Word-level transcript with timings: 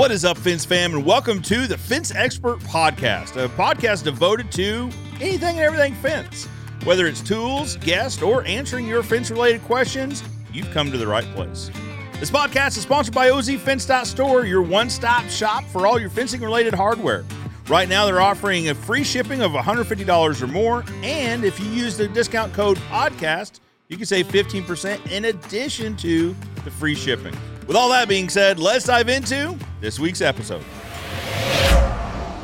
What 0.00 0.10
is 0.10 0.24
up, 0.24 0.38
Fence 0.38 0.64
fam, 0.64 0.94
and 0.94 1.04
welcome 1.04 1.42
to 1.42 1.66
the 1.66 1.76
Fence 1.76 2.10
Expert 2.14 2.58
Podcast, 2.60 3.36
a 3.36 3.50
podcast 3.50 4.02
devoted 4.02 4.50
to 4.52 4.88
anything 5.20 5.56
and 5.56 5.58
everything 5.58 5.92
fence. 5.96 6.46
Whether 6.84 7.06
it's 7.06 7.20
tools, 7.20 7.76
guests, 7.76 8.22
or 8.22 8.42
answering 8.44 8.86
your 8.86 9.02
fence 9.02 9.30
related 9.30 9.62
questions, 9.64 10.22
you've 10.54 10.70
come 10.70 10.90
to 10.90 10.96
the 10.96 11.06
right 11.06 11.26
place. 11.34 11.70
This 12.18 12.30
podcast 12.30 12.78
is 12.78 12.84
sponsored 12.84 13.14
by 13.14 13.28
ozfence.store, 13.28 14.46
your 14.46 14.62
one 14.62 14.88
stop 14.88 15.28
shop 15.28 15.64
for 15.64 15.86
all 15.86 16.00
your 16.00 16.08
fencing 16.08 16.40
related 16.40 16.72
hardware. 16.72 17.26
Right 17.68 17.86
now, 17.86 18.06
they're 18.06 18.22
offering 18.22 18.70
a 18.70 18.74
free 18.74 19.04
shipping 19.04 19.42
of 19.42 19.52
$150 19.52 20.40
or 20.40 20.46
more, 20.46 20.82
and 21.02 21.44
if 21.44 21.60
you 21.60 21.66
use 21.66 21.98
the 21.98 22.08
discount 22.08 22.54
code 22.54 22.78
PODCAST, 22.88 23.60
you 23.88 23.98
can 23.98 24.06
save 24.06 24.28
15% 24.28 25.10
in 25.10 25.26
addition 25.26 25.94
to 25.98 26.34
the 26.64 26.70
free 26.70 26.94
shipping. 26.94 27.36
With 27.70 27.76
all 27.76 27.90
that 27.90 28.08
being 28.08 28.28
said, 28.28 28.58
let's 28.58 28.86
dive 28.86 29.08
into 29.08 29.56
this 29.80 30.00
week's 30.00 30.20
episode. 30.20 30.62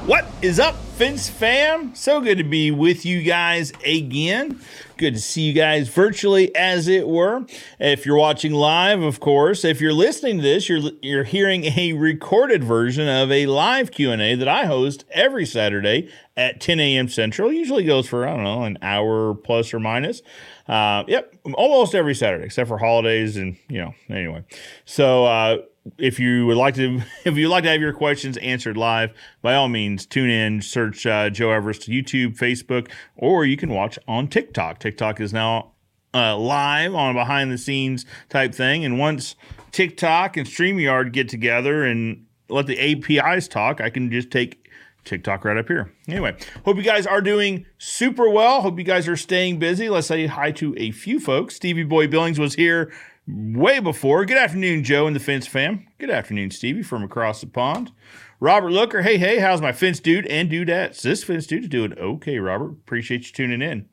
What 0.06 0.24
is 0.40 0.60
up, 0.60 0.76
Fence 0.76 1.28
fam? 1.28 1.96
So 1.96 2.20
good 2.20 2.38
to 2.38 2.44
be 2.44 2.70
with 2.70 3.04
you 3.04 3.24
guys 3.24 3.72
again. 3.84 4.60
Good 4.96 5.14
to 5.14 5.20
see 5.20 5.42
you 5.42 5.52
guys 5.52 5.88
virtually, 5.88 6.54
as 6.54 6.86
it 6.86 7.08
were. 7.08 7.44
If 7.80 8.06
you're 8.06 8.16
watching 8.16 8.52
live, 8.52 9.02
of 9.02 9.18
course. 9.18 9.64
If 9.64 9.80
you're 9.80 9.92
listening 9.92 10.36
to 10.36 10.42
this, 10.44 10.68
you're 10.68 10.92
you're 11.02 11.24
hearing 11.24 11.64
a 11.76 11.94
recorded 11.94 12.62
version 12.62 13.08
of 13.08 13.32
a 13.32 13.46
live 13.46 13.90
Q 13.90 14.12
and 14.12 14.22
A 14.22 14.36
that 14.36 14.46
I 14.46 14.66
host 14.66 15.04
every 15.10 15.44
Saturday 15.44 16.08
at 16.36 16.60
10 16.60 16.78
a.m. 16.78 17.08
Central. 17.08 17.52
Usually 17.52 17.82
goes 17.82 18.08
for 18.08 18.28
I 18.28 18.30
don't 18.30 18.44
know 18.44 18.62
an 18.62 18.78
hour 18.80 19.34
plus 19.34 19.74
or 19.74 19.80
minus. 19.80 20.22
Uh, 20.68 21.04
yep, 21.06 21.32
almost 21.54 21.94
every 21.94 22.14
Saturday 22.14 22.44
except 22.44 22.68
for 22.68 22.78
holidays 22.78 23.36
and 23.36 23.56
you 23.68 23.78
know 23.78 23.94
anyway. 24.10 24.44
So 24.84 25.24
uh, 25.24 25.58
if 25.98 26.18
you 26.18 26.46
would 26.46 26.56
like 26.56 26.74
to 26.74 27.02
if 27.24 27.36
you'd 27.36 27.48
like 27.48 27.64
to 27.64 27.70
have 27.70 27.80
your 27.80 27.92
questions 27.92 28.36
answered 28.38 28.76
live, 28.76 29.12
by 29.42 29.54
all 29.54 29.68
means 29.68 30.06
tune 30.06 30.30
in, 30.30 30.60
search 30.62 31.06
uh, 31.06 31.30
Joe 31.30 31.50
Everest 31.50 31.88
YouTube, 31.88 32.36
Facebook, 32.36 32.90
or 33.16 33.44
you 33.44 33.56
can 33.56 33.70
watch 33.70 33.98
on 34.08 34.28
TikTok. 34.28 34.78
TikTok 34.80 35.20
is 35.20 35.32
now 35.32 35.72
uh, 36.12 36.36
live 36.36 36.94
on 36.94 37.10
a 37.10 37.14
behind 37.14 37.52
the 37.52 37.58
scenes 37.58 38.04
type 38.28 38.54
thing, 38.54 38.84
and 38.84 38.98
once 38.98 39.36
TikTok 39.70 40.36
and 40.36 40.46
StreamYard 40.46 41.12
get 41.12 41.28
together 41.28 41.84
and 41.84 42.24
let 42.48 42.66
the 42.66 42.78
APIs 42.78 43.48
talk, 43.48 43.80
I 43.80 43.90
can 43.90 44.10
just 44.10 44.30
take 44.30 44.65
TikTok 45.06 45.44
right 45.44 45.56
up 45.56 45.68
here. 45.68 45.92
Anyway, 46.08 46.36
hope 46.64 46.76
you 46.76 46.82
guys 46.82 47.06
are 47.06 47.22
doing 47.22 47.64
super 47.78 48.28
well. 48.28 48.60
Hope 48.60 48.78
you 48.78 48.84
guys 48.84 49.08
are 49.08 49.16
staying 49.16 49.58
busy. 49.58 49.88
Let's 49.88 50.06
say 50.06 50.26
hi 50.26 50.50
to 50.52 50.74
a 50.76 50.90
few 50.90 51.18
folks. 51.20 51.56
Stevie 51.56 51.84
Boy 51.84 52.06
Billings 52.06 52.38
was 52.38 52.54
here 52.54 52.92
way 53.26 53.80
before. 53.80 54.24
Good 54.24 54.36
afternoon, 54.36 54.84
Joe 54.84 55.06
and 55.06 55.16
the 55.16 55.20
Fence 55.20 55.46
fam. 55.46 55.86
Good 55.98 56.10
afternoon, 56.10 56.50
Stevie 56.50 56.82
from 56.82 57.02
across 57.02 57.40
the 57.40 57.46
pond. 57.46 57.92
Robert 58.38 58.70
Looker, 58.70 59.02
hey, 59.02 59.16
hey, 59.16 59.38
how's 59.38 59.62
my 59.62 59.72
fence 59.72 59.98
dude 59.98 60.26
and 60.26 60.50
dudettes? 60.50 61.00
This 61.00 61.24
fence 61.24 61.46
dude 61.46 61.64
is 61.64 61.68
doing 61.70 61.94
okay, 61.98 62.38
Robert. 62.38 62.72
Appreciate 62.72 63.26
you 63.26 63.32
tuning 63.32 63.62
in. 63.62 63.88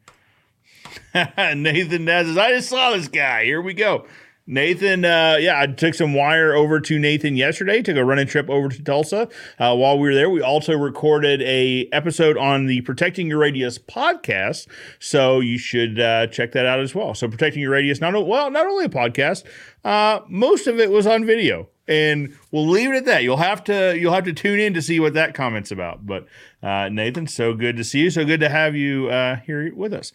Nathan 1.14 2.06
Naz 2.06 2.38
I 2.38 2.52
just 2.52 2.70
saw 2.70 2.92
this 2.92 3.08
guy. 3.08 3.46
Here 3.46 3.62
we 3.62 3.74
go. 3.74 4.06
Nathan, 4.46 5.06
uh, 5.06 5.38
yeah, 5.40 5.62
I 5.62 5.68
took 5.68 5.94
some 5.94 6.14
wire 6.14 6.54
over 6.54 6.82
to 6.82 7.00
Nathan 7.00 7.38
yesterday. 7.38 7.82
Took 7.82 7.96
a 7.96 8.04
running 8.04 8.28
trip 8.28 8.50
over 8.50 8.68
to 8.68 8.84
Tulsa. 8.84 9.30
Uh, 9.58 9.74
while 9.76 9.98
we 9.98 10.10
were 10.10 10.14
there, 10.14 10.30
we 10.30 10.42
also 10.42 10.74
recorded 10.74 11.42
a 11.44 11.88
episode 11.94 12.38
on 12.38 12.66
the 12.66 12.82
Protecting 12.82 13.28
Your 13.28 13.38
Radius 13.38 13.78
podcast. 13.78 14.68
So 15.00 15.40
you 15.40 15.58
should 15.58 15.98
uh, 15.98 16.28
check 16.28 16.52
that 16.52 16.66
out 16.66 16.82
as 16.82 16.94
well. 16.94 17.16
So 17.16 17.30
Protecting 17.30 17.62
Your 17.62 17.72
Radius, 17.72 18.02
not 18.02 18.14
well, 18.28 18.52
not 18.52 18.68
only 18.68 18.84
a 18.84 18.90
podcast, 18.90 19.46
uh, 19.86 20.20
most 20.28 20.68
of 20.68 20.78
it 20.78 20.92
was 20.92 21.08
on 21.08 21.26
video 21.26 21.70
and 21.88 22.36
we'll 22.52 22.68
leave 22.68 22.92
it 22.92 22.96
at 22.96 23.06
that. 23.06 23.24
You'll 23.24 23.38
have 23.38 23.64
to 23.66 23.98
you'll 23.98 24.14
have 24.14 24.24
to 24.26 24.34
tune 24.34 24.60
in 24.60 24.74
to 24.74 24.82
see 24.82 25.00
what 25.00 25.14
that 25.14 25.34
comment's 25.34 25.72
about. 25.72 26.06
But 26.06 26.28
uh, 26.62 26.90
Nathan, 26.90 27.28
so 27.28 27.54
good 27.54 27.78
to 27.78 27.84
see 27.84 28.02
you. 28.02 28.10
So 28.10 28.26
good 28.26 28.40
to 28.40 28.50
have 28.50 28.76
you 28.76 29.10
uh, 29.10 29.38
here 29.38 29.74
with 29.76 29.94
us, 29.94 30.12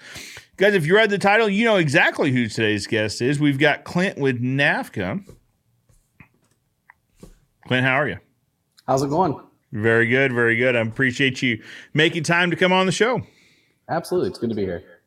guys. 0.57 0.75
If 0.75 0.87
you 0.87 0.95
read 0.95 1.11
the 1.11 1.19
title, 1.19 1.49
you 1.49 1.65
know 1.65 1.77
exactly 1.77 2.33
who 2.33 2.49
today's 2.49 2.87
guest 2.87 3.21
is. 3.21 3.39
We've 3.39 3.59
got 3.59 3.85
Clint 3.85 4.19
with 4.19 4.43
NAFCA. 4.43 5.25
Clint, 7.67 7.87
how 7.87 7.97
are 7.97 8.09
you? 8.09 8.19
How's 8.87 9.03
it 9.03 9.11
going? 9.11 9.39
Very 9.73 10.07
good, 10.07 10.33
very 10.33 10.57
good. 10.57 10.75
I 10.75 10.81
appreciate 10.81 11.43
you 11.43 11.63
making 11.93 12.23
time 12.23 12.51
to 12.51 12.57
come 12.57 12.73
on 12.73 12.87
the 12.87 12.93
show. 12.93 13.21
Absolutely, 13.91 14.31
it's 14.31 14.39
good 14.39 14.49
to 14.49 14.57
be 14.57 14.63
here. 14.63 14.98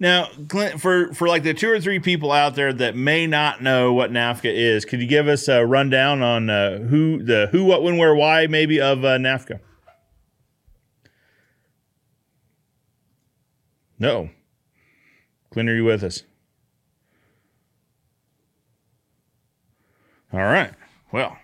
Now, 0.00 0.28
Clint, 0.48 0.80
for 0.80 1.12
for 1.12 1.26
like 1.26 1.42
the 1.42 1.54
two 1.54 1.68
or 1.68 1.80
three 1.80 1.98
people 1.98 2.30
out 2.30 2.54
there 2.54 2.72
that 2.72 2.94
may 2.94 3.26
not 3.26 3.62
know 3.62 3.92
what 3.92 4.12
NAFCA 4.12 4.52
is, 4.52 4.84
could 4.84 5.00
you 5.00 5.08
give 5.08 5.26
us 5.26 5.48
a 5.48 5.66
rundown 5.66 6.22
on 6.22 6.48
uh, 6.48 6.78
who 6.78 7.22
the 7.22 7.48
who, 7.50 7.64
what, 7.64 7.82
when, 7.82 7.96
where, 7.96 8.14
why, 8.14 8.46
maybe 8.46 8.80
of 8.80 9.04
uh, 9.04 9.18
NAFCA? 9.18 9.58
No, 13.98 14.30
Clint, 15.50 15.68
are 15.68 15.74
you 15.74 15.84
with 15.84 16.04
us? 16.04 16.22
All 20.32 20.40
right. 20.40 20.72
Well, 21.10 21.36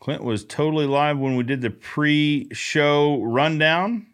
Clint 0.00 0.22
was 0.22 0.44
totally 0.44 0.84
live 0.84 1.16
when 1.18 1.36
we 1.36 1.44
did 1.44 1.62
the 1.62 1.70
pre-show 1.70 3.22
rundown 3.22 4.08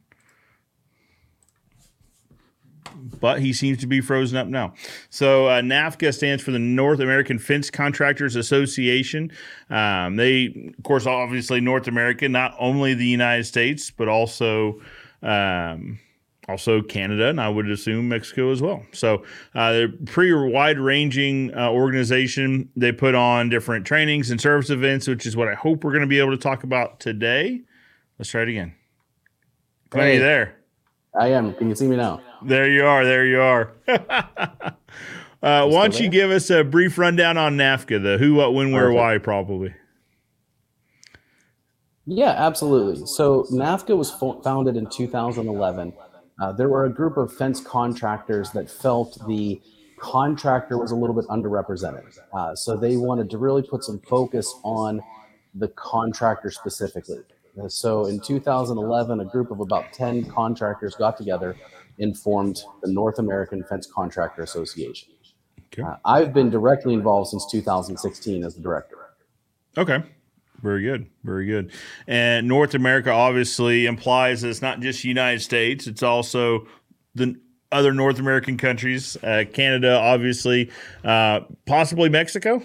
but 3.21 3.41
he 3.41 3.53
seems 3.53 3.79
to 3.79 3.87
be 3.87 4.01
frozen 4.01 4.37
up 4.39 4.47
now. 4.47 4.75
So 5.11 5.47
uh, 5.47 5.61
NAFCA 5.61 6.15
stands 6.15 6.43
for 6.43 6.51
the 6.51 6.59
North 6.59 7.01
American 7.01 7.39
Fence 7.39 7.71
Contractors 7.71 8.37
Association. 8.37 9.31
Um, 9.71 10.17
they, 10.17 10.73
of 10.77 10.85
course, 10.85 11.07
obviously 11.07 11.61
North 11.61 11.89
America, 11.89 12.29
not 12.29 12.55
only 12.59 12.95
the 12.95 13.07
United 13.07 13.45
States, 13.45 13.91
but 13.91 14.09
also. 14.09 14.81
Um, 15.23 16.01
also 16.49 16.83
Canada, 16.83 17.29
and 17.29 17.41
I 17.41 17.49
would 17.49 17.71
assume 17.71 18.09
Mexico 18.09 18.51
as 18.51 18.61
well. 18.61 18.83
So 18.93 19.25
uh, 19.55 19.73
they're 19.73 19.89
pretty 20.07 20.33
wide-ranging 20.33 21.55
uh, 21.55 21.71
organization. 21.71 22.69
They 22.77 22.91
put 22.91 23.15
on 23.15 23.49
different 23.49 23.87
trainings 23.87 24.31
and 24.31 24.41
service 24.41 24.69
events, 24.69 25.07
which 25.07 25.25
is 25.25 25.37
what 25.37 25.47
I 25.47 25.55
hope 25.55 25.85
we're 25.85 25.93
going 25.93 26.03
to 26.03 26.09
be 26.09 26.19
able 26.19 26.33
to 26.33 26.37
talk 26.37 26.65
about 26.65 26.99
today. 26.99 27.61
Let's 28.19 28.31
try 28.31 28.43
it 28.43 28.49
again. 28.49 28.75
Glad 29.91 30.05
hey, 30.05 30.19
there. 30.19 30.57
I 31.19 31.29
am. 31.29 31.55
Can 31.55 31.69
you 31.69 31.75
see 31.75 31.87
me 31.87 31.97
now? 31.97 32.21
There 32.43 32.69
you 32.69 32.85
are. 32.85 33.05
There 33.05 33.27
you 33.27 33.41
are. 33.41 33.73
uh, 33.89 34.73
why 35.41 35.69
don't 35.69 36.01
you 36.01 36.09
give 36.09 36.31
us 36.31 36.51
a 36.51 36.65
brief 36.65 36.97
rundown 36.97 37.37
on 37.37 37.57
NAFCA, 37.57 38.03
the 38.03 38.19
who, 38.19 38.35
what, 38.35 38.55
when, 38.55 38.73
where, 38.73 38.91
why, 38.91 39.19
probably? 39.19 39.75
Yeah, 42.07 42.31
absolutely. 42.31 43.07
So 43.07 43.45
NAFCA 43.53 43.97
was 43.97 44.11
fo- 44.11 44.41
founded 44.43 44.77
in 44.77 44.89
2011. 44.89 45.93
Uh, 46.41 46.53
there 46.53 46.69
were 46.69 46.87
a 46.87 46.91
group 46.93 47.17
of 47.17 47.33
fence 47.33 47.61
contractors 47.61 48.51
that 48.51 48.71
felt 48.71 49.19
the 49.29 49.61
contractor 50.01 50.79
was 50.79 50.91
a 50.91 50.97
little 50.97 51.15
bit 51.15 51.27
underrepresented. 51.27 52.19
Uh, 52.33 52.57
so 52.57 52.77
they 52.77 52.97
wanted 52.97 53.31
to 53.31 53.39
really 53.39 53.63
put 53.63 53.85
some 53.85 54.01
focus 54.01 54.53
on 54.65 55.01
the 55.55 55.69
contractor 55.69 56.51
specifically. 56.51 57.19
Uh, 57.61 57.69
so 57.69 58.07
in 58.07 58.21
2011, 58.21 59.21
a 59.21 59.25
group 59.27 59.51
of 59.51 59.61
about 59.61 59.93
10 59.93 60.25
contractors 60.27 60.95
got 60.95 61.17
together 61.17 61.57
and 61.99 62.17
formed 62.17 62.63
the 62.83 62.91
North 62.91 63.19
American 63.19 63.63
Fence 63.65 63.87
Contractor 63.87 64.43
Association. 64.43 65.13
Okay. 65.73 65.83
Uh, 65.83 65.97
I've 66.05 66.33
been 66.33 66.51
directly 66.51 66.95
involved 66.95 67.31
since 67.31 67.51
2016 67.51 68.45
as 68.45 68.55
the 68.55 68.63
director. 68.63 68.97
Okay. 69.77 70.03
Very 70.63 70.83
good. 70.83 71.07
Very 71.25 71.47
good. 71.47 71.73
And 72.07 72.47
North 72.47 72.75
America 72.75 73.11
obviously 73.11 73.87
implies 73.87 74.45
it's 74.45 74.63
not 74.63 74.81
just 74.81 75.03
the 75.03 75.09
United 75.09 75.41
States, 75.41 75.87
it's 75.87 76.03
also 76.03 76.67
the 77.15 77.35
other 77.73 77.93
North 77.93 78.19
American 78.19 78.57
countries, 78.57 79.17
uh, 79.25 79.45
Canada, 79.53 79.99
obviously, 79.99 80.71
uh, 81.05 81.41
possibly 81.67 82.09
Mexico. 82.09 82.63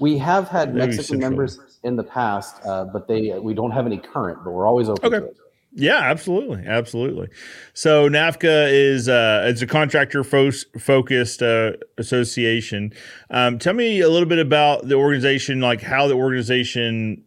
We 0.00 0.18
have 0.18 0.48
had 0.48 0.74
Maybe 0.74 0.86
Mexican 0.86 1.04
Central. 1.04 1.30
members 1.30 1.71
in 1.84 1.96
the 1.96 2.04
past, 2.04 2.56
uh, 2.64 2.84
but 2.84 3.08
they 3.08 3.38
we 3.38 3.54
don't 3.54 3.72
have 3.72 3.86
any 3.86 3.98
current, 3.98 4.38
but 4.44 4.52
we're 4.52 4.66
always 4.66 4.88
open 4.88 5.04
okay. 5.06 5.20
to 5.20 5.26
it. 5.26 5.36
Yeah, 5.74 5.98
absolutely, 5.98 6.64
absolutely. 6.66 7.28
So 7.72 8.08
NAFCA 8.08 8.70
is 8.70 9.08
uh, 9.08 9.46
it's 9.48 9.62
a 9.62 9.66
contractor 9.66 10.22
fo- 10.22 10.50
focused 10.78 11.42
uh, 11.42 11.72
association. 11.96 12.92
Um, 13.30 13.58
tell 13.58 13.72
me 13.72 14.00
a 14.00 14.08
little 14.10 14.28
bit 14.28 14.38
about 14.38 14.86
the 14.86 14.96
organization, 14.96 15.60
like 15.60 15.80
how 15.80 16.08
the 16.08 16.14
organization, 16.14 17.24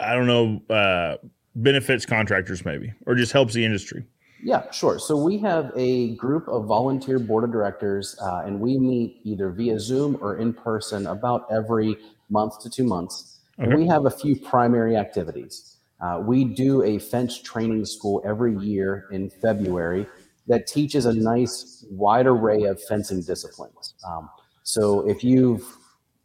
I 0.00 0.14
don't 0.14 0.26
know, 0.26 0.74
uh, 0.74 1.18
benefits 1.54 2.04
contractors 2.04 2.64
maybe, 2.64 2.92
or 3.06 3.14
just 3.14 3.32
helps 3.32 3.54
the 3.54 3.64
industry. 3.64 4.04
Yeah, 4.42 4.70
sure. 4.72 4.98
So 4.98 5.16
we 5.16 5.38
have 5.38 5.72
a 5.76 6.14
group 6.16 6.48
of 6.48 6.66
volunteer 6.66 7.20
board 7.20 7.44
of 7.44 7.52
directors, 7.52 8.18
uh, 8.20 8.42
and 8.44 8.60
we 8.60 8.78
meet 8.78 9.20
either 9.22 9.50
via 9.50 9.78
Zoom 9.78 10.18
or 10.20 10.36
in 10.36 10.52
person 10.52 11.06
about 11.06 11.46
every 11.50 11.96
month 12.30 12.60
to 12.60 12.70
two 12.70 12.84
months. 12.84 13.35
Okay. 13.60 13.74
We 13.74 13.86
have 13.86 14.06
a 14.06 14.10
few 14.10 14.36
primary 14.36 14.96
activities. 14.96 15.76
Uh, 16.00 16.20
we 16.22 16.44
do 16.44 16.82
a 16.82 16.98
fence 16.98 17.40
training 17.40 17.86
school 17.86 18.22
every 18.24 18.54
year 18.58 19.06
in 19.10 19.30
February 19.30 20.06
that 20.46 20.66
teaches 20.66 21.06
a 21.06 21.14
nice 21.14 21.84
wide 21.90 22.26
array 22.26 22.64
of 22.64 22.82
fencing 22.82 23.22
disciplines. 23.22 23.94
Um, 24.06 24.28
so 24.62 25.08
if 25.08 25.24
you've 25.24 25.64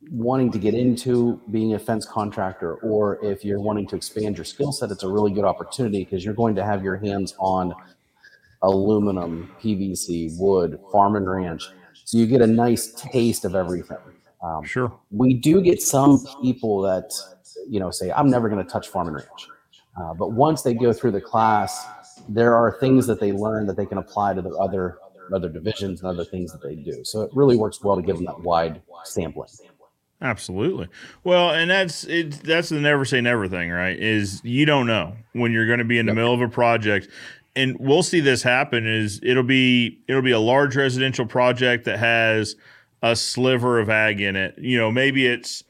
wanting 0.10 0.52
to 0.52 0.58
get 0.58 0.74
into 0.74 1.40
being 1.52 1.76
a 1.76 1.80
fence 1.80 2.06
contractor 2.06 2.76
or 2.76 3.24
if 3.24 3.46
you're 3.46 3.60
wanting 3.60 3.88
to 3.88 3.96
expand 3.96 4.36
your 4.36 4.46
skill 4.46 4.72
set, 4.72 4.90
it's 4.90 5.04
a 5.04 5.08
really 5.08 5.32
good 5.32 5.46
opportunity 5.46 6.04
because 6.04 6.26
you're 6.26 6.34
going 6.34 6.56
to 6.56 6.64
have 6.64 6.84
your 6.84 6.98
hands 6.98 7.36
on 7.40 7.74
aluminum, 8.64 9.52
PVC, 9.62 10.38
wood, 10.40 10.80
farm 10.92 11.16
and 11.16 11.30
ranch. 11.30 11.70
So 12.06 12.18
you 12.18 12.26
get 12.26 12.42
a 12.42 12.48
nice 12.48 12.92
taste 12.94 13.46
of 13.46 13.56
everything. 13.56 13.98
Um, 14.44 14.64
sure. 14.64 14.92
We 15.12 15.34
do 15.34 15.62
get 15.62 15.82
some 15.82 16.24
people 16.42 16.82
that, 16.82 17.14
you 17.70 17.80
know, 17.80 17.92
say, 17.92 18.12
I'm 18.12 18.30
never 18.30 18.50
going 18.50 18.64
to 18.64 18.70
touch 18.70 18.88
farm 18.88 19.08
and 19.08 19.18
ranch. 19.18 19.48
Uh, 20.00 20.14
but 20.14 20.32
once 20.32 20.62
they 20.62 20.74
go 20.74 20.94
through 20.94 21.12
the 21.12 21.22
class, 21.22 21.86
there 22.28 22.56
are 22.56 22.78
things 22.80 23.08
that 23.08 23.20
they 23.20 23.32
learn 23.32 23.68
that 23.68 23.78
they 23.78 23.86
can 23.86 23.98
apply 23.98 24.34
to 24.34 24.42
their 24.42 24.60
other 24.60 24.98
other 25.34 25.48
divisions 25.48 26.02
and 26.02 26.10
other 26.10 26.26
things 26.26 26.52
that 26.52 26.62
they 26.62 26.76
do. 26.76 27.06
So 27.06 27.22
it 27.22 27.32
really 27.34 27.56
works 27.56 27.82
well 27.82 27.96
to 27.96 28.02
give 28.02 28.18
them 28.18 28.26
that 28.26 28.42
wide 28.42 28.82
sampling. 29.06 29.48
Absolutely. 30.22 30.88
Well, 31.24 31.52
and 31.52 31.72
that's 31.72 32.04
it. 32.04 32.44
That's 32.44 32.70
the 32.70 32.80
never 32.80 33.06
say 33.06 33.22
never 33.22 33.48
thing, 33.48 33.72
right? 33.72 33.98
Is 33.98 34.42
you 34.44 34.66
don't 34.66 34.88
know 34.88 35.16
when 35.34 35.52
you're 35.52 35.66
going 35.66 35.80
to 35.80 35.86
be 35.86 35.98
in 35.98 36.06
the 36.06 36.12
yep. 36.12 36.18
middle 36.18 36.34
of 36.34 36.42
a 36.42 36.48
project, 36.48 37.08
and 37.56 37.76
we'll 37.80 38.04
see 38.04 38.20
this 38.20 38.44
happen. 38.44 38.86
Is 38.86 39.20
it'll 39.24 39.42
be 39.42 40.00
it'll 40.08 40.22
be 40.22 40.32
a 40.32 40.40
large 40.40 40.76
residential 40.76 41.26
project 41.26 41.86
that 41.86 41.98
has 41.98 42.56
a 43.02 43.16
sliver 43.16 43.80
of 43.80 43.90
ag 43.90 44.22
in 44.22 44.36
it. 44.36 44.56
You 44.58 44.78
know, 44.78 44.92
maybe 44.92 45.26
it's 45.26 45.64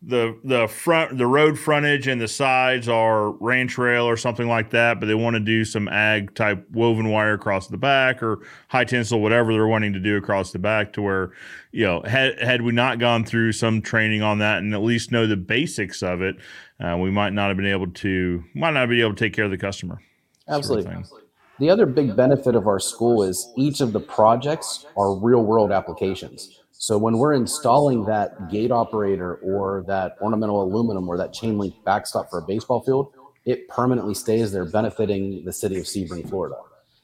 the 0.00 0.38
the 0.44 0.68
front 0.68 1.18
the 1.18 1.26
road 1.26 1.58
frontage 1.58 2.06
and 2.06 2.20
the 2.20 2.28
sides 2.28 2.88
are 2.88 3.30
ranch 3.32 3.76
rail 3.76 4.04
or 4.04 4.16
something 4.16 4.46
like 4.46 4.70
that, 4.70 5.00
but 5.00 5.06
they 5.06 5.14
want 5.14 5.34
to 5.34 5.40
do 5.40 5.64
some 5.64 5.88
ag 5.88 6.34
type 6.34 6.64
woven 6.70 7.08
wire 7.08 7.34
across 7.34 7.66
the 7.66 7.76
back 7.76 8.22
or 8.22 8.38
high 8.68 8.84
tensile 8.84 9.20
whatever 9.20 9.52
they're 9.52 9.66
wanting 9.66 9.92
to 9.92 9.98
do 9.98 10.16
across 10.16 10.52
the 10.52 10.58
back 10.58 10.92
to 10.92 11.02
where 11.02 11.32
you 11.72 11.84
know 11.84 12.00
had 12.02 12.40
had 12.40 12.62
we 12.62 12.70
not 12.70 13.00
gone 13.00 13.24
through 13.24 13.50
some 13.50 13.82
training 13.82 14.22
on 14.22 14.38
that 14.38 14.58
and 14.58 14.72
at 14.72 14.82
least 14.82 15.10
know 15.10 15.26
the 15.26 15.36
basics 15.36 16.00
of 16.00 16.22
it, 16.22 16.36
uh, 16.78 16.96
we 16.96 17.10
might 17.10 17.32
not 17.32 17.48
have 17.48 17.56
been 17.56 17.66
able 17.66 17.90
to 17.90 18.44
might 18.54 18.74
not 18.74 18.88
be 18.88 19.00
able 19.00 19.14
to 19.14 19.24
take 19.24 19.32
care 19.32 19.46
of 19.46 19.50
the 19.50 19.58
customer. 19.58 20.00
Absolutely. 20.48 20.84
Sort 21.04 21.22
of 21.22 21.28
the 21.58 21.70
other 21.70 21.86
big 21.86 22.14
benefit 22.14 22.54
of 22.54 22.68
our 22.68 22.78
school 22.78 23.24
is 23.24 23.52
each 23.56 23.80
of 23.80 23.92
the 23.92 23.98
projects 23.98 24.86
are 24.96 25.12
real 25.16 25.42
world 25.42 25.72
applications. 25.72 26.57
So 26.78 26.96
when 26.96 27.18
we're 27.18 27.34
installing 27.34 28.04
that 28.04 28.50
gate 28.50 28.70
operator 28.70 29.34
or 29.36 29.84
that 29.88 30.16
ornamental 30.20 30.62
aluminum 30.62 31.08
or 31.08 31.18
that 31.18 31.32
chain 31.32 31.58
link 31.58 31.74
backstop 31.84 32.30
for 32.30 32.38
a 32.38 32.42
baseball 32.42 32.82
field, 32.82 33.12
it 33.44 33.68
permanently 33.68 34.14
stays 34.14 34.52
there 34.52 34.64
benefiting 34.64 35.44
the 35.44 35.52
city 35.52 35.76
of 35.78 35.84
Sebring, 35.84 36.28
Florida. 36.28 36.54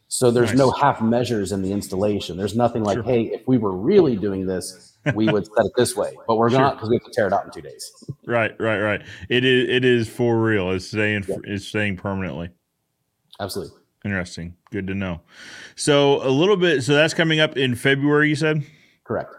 So 0.07 0.31
there's 0.31 0.51
nice. 0.51 0.59
no 0.59 0.71
half 0.71 1.03
measures 1.03 1.51
in 1.51 1.61
the 1.61 1.73
installation. 1.73 2.37
There's 2.37 2.55
nothing 2.55 2.85
like, 2.85 2.99
sure. 2.99 3.03
hey, 3.03 3.25
if 3.25 3.49
we 3.49 3.59
were 3.59 3.77
really 3.77 4.15
doing 4.17 4.47
this, 4.47 4.97
we 5.15 5.29
would 5.29 5.45
set 5.45 5.67
it 5.67 5.73
this 5.77 5.97
way, 5.97 6.13
but 6.29 6.37
we're 6.37 6.51
sure. 6.51 6.61
not 6.61 6.77
because 6.77 6.89
we 6.89 6.97
have 6.97 7.05
to 7.05 7.11
tear 7.11 7.27
it 7.27 7.33
out 7.33 7.45
in 7.45 7.51
two 7.51 7.61
days. 7.61 7.93
right, 8.27 8.53
right, 8.61 8.79
right. 8.79 9.03
It 9.29 9.45
is 9.45 9.69
it 9.69 9.85
is 9.85 10.09
for 10.09 10.41
real. 10.41 10.71
It's 10.71 10.87
staying 10.87 11.25
yeah. 11.27 11.37
it's 11.45 11.67
staying 11.67 11.97
permanently. 11.97 12.51
Absolutely. 13.41 13.77
Interesting. 14.05 14.55
Good 14.71 14.87
to 14.87 14.95
know. 14.95 15.21
So 15.75 16.23
a 16.27 16.31
little 16.31 16.57
bit. 16.57 16.85
So 16.85 16.95
that's 16.95 17.13
coming 17.13 17.41
up 17.41 17.57
in 17.57 17.75
February. 17.75 18.29
You 18.29 18.37
said. 18.37 18.65
Correct. 19.03 19.35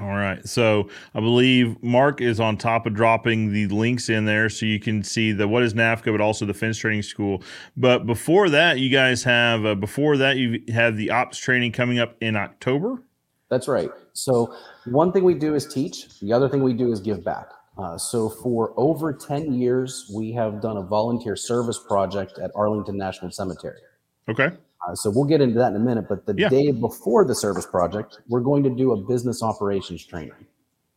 All 0.00 0.08
right. 0.08 0.46
So 0.48 0.88
I 1.14 1.20
believe 1.20 1.80
Mark 1.82 2.20
is 2.20 2.40
on 2.40 2.56
top 2.56 2.86
of 2.86 2.94
dropping 2.94 3.52
the 3.52 3.68
links 3.68 4.08
in 4.08 4.24
there 4.24 4.48
so 4.48 4.66
you 4.66 4.80
can 4.80 5.04
see 5.04 5.30
the 5.32 5.46
what 5.46 5.62
is 5.62 5.74
NAFCA, 5.74 6.06
but 6.06 6.20
also 6.20 6.46
the 6.46 6.54
fence 6.54 6.78
training 6.78 7.02
school. 7.02 7.42
But 7.76 8.06
before 8.06 8.48
that, 8.50 8.78
you 8.78 8.90
guys 8.90 9.22
have 9.24 9.64
uh, 9.64 9.74
before 9.74 10.16
that 10.16 10.36
you 10.36 10.62
have 10.72 10.96
the 10.96 11.10
ops 11.10 11.38
training 11.38 11.72
coming 11.72 11.98
up 11.98 12.16
in 12.20 12.34
October. 12.34 13.02
That's 13.50 13.68
right. 13.68 13.90
So 14.14 14.54
one 14.86 15.12
thing 15.12 15.22
we 15.22 15.34
do 15.34 15.54
is 15.54 15.66
teach. 15.66 16.18
The 16.20 16.32
other 16.32 16.48
thing 16.48 16.62
we 16.62 16.72
do 16.72 16.90
is 16.90 17.00
give 17.00 17.24
back. 17.24 17.48
Uh, 17.76 17.98
so 17.98 18.28
for 18.28 18.72
over 18.76 19.12
10 19.12 19.52
years, 19.52 20.10
we 20.14 20.32
have 20.32 20.60
done 20.60 20.76
a 20.76 20.82
volunteer 20.82 21.36
service 21.36 21.78
project 21.78 22.38
at 22.38 22.50
Arlington 22.54 22.96
National 22.96 23.30
Cemetery. 23.30 23.80
Okay. 24.28 24.50
Uh, 24.86 24.94
so 24.94 25.10
we'll 25.10 25.24
get 25.24 25.40
into 25.40 25.58
that 25.58 25.68
in 25.68 25.76
a 25.76 25.84
minute. 25.84 26.06
But 26.08 26.26
the 26.26 26.34
yeah. 26.36 26.48
day 26.48 26.70
before 26.70 27.24
the 27.24 27.34
service 27.34 27.66
project, 27.66 28.20
we're 28.28 28.40
going 28.40 28.62
to 28.64 28.70
do 28.70 28.92
a 28.92 28.96
business 28.96 29.42
operations 29.42 30.04
training. 30.04 30.32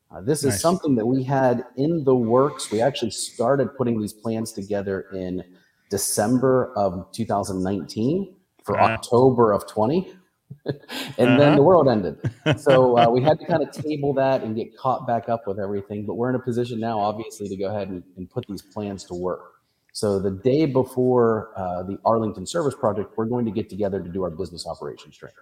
Uh, 0.10 0.22
this 0.22 0.44
is 0.44 0.60
something 0.62 0.96
that 0.96 1.06
we 1.06 1.22
had 1.24 1.66
in 1.76 2.04
the 2.06 2.16
works. 2.16 2.72
We 2.72 2.82
actually 2.82 3.12
started 3.12 3.76
putting 3.76 4.00
these 4.00 4.14
plans 4.14 4.54
together 4.54 5.08
in 5.14 5.44
December 5.90 6.74
of 6.78 7.12
2019 7.12 8.36
for 8.64 8.80
uh-huh. 8.80 8.94
October 8.94 9.52
of 9.52 9.68
20. 9.68 10.14
and 10.66 10.78
uh-huh. 11.20 11.38
then 11.38 11.56
the 11.56 11.62
world 11.62 11.88
ended. 11.90 12.18
So 12.58 12.98
uh, 12.98 13.10
we 13.10 13.22
had 13.22 13.40
to 13.40 13.46
kind 13.46 13.62
of 13.62 13.72
table 13.72 14.14
that 14.14 14.42
and 14.42 14.56
get 14.56 14.76
caught 14.78 15.06
back 15.06 15.28
up 15.28 15.46
with 15.46 15.60
everything. 15.60 16.06
But 16.06 16.16
we're 16.16 16.30
in 16.30 16.36
a 16.36 16.40
position 16.40 16.80
now, 16.80 16.98
obviously, 17.00 17.50
to 17.50 17.58
go 17.58 17.68
ahead 17.68 17.90
and, 17.90 18.02
and 18.16 18.30
put 18.30 18.46
these 18.48 18.62
plans 18.62 19.04
to 19.06 19.14
work. 19.14 19.57
So 19.98 20.20
the 20.20 20.30
day 20.30 20.68
before 20.68 21.50
uh, 21.56 21.82
the 21.82 21.98
Arlington 22.06 22.46
Service 22.46 22.76
Project, 22.76 23.18
we're 23.18 23.26
going 23.26 23.46
to 23.46 23.52
get 23.52 23.68
together 23.68 24.00
to 24.00 24.08
do 24.08 24.22
our 24.22 24.30
business 24.30 24.68
operations 24.68 25.18
training. 25.18 25.34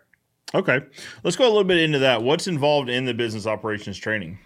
Okay, 0.54 0.80
let's 1.26 1.36
go 1.36 1.44
a 1.44 1.52
little 1.52 1.66
bit 1.66 1.80
into 1.80 2.00
that. 2.00 2.24
What's 2.24 2.48
involved 2.48 2.88
in 2.88 3.04
the 3.04 3.14
business 3.14 3.48
operations 3.48 3.98
training? 3.98 4.40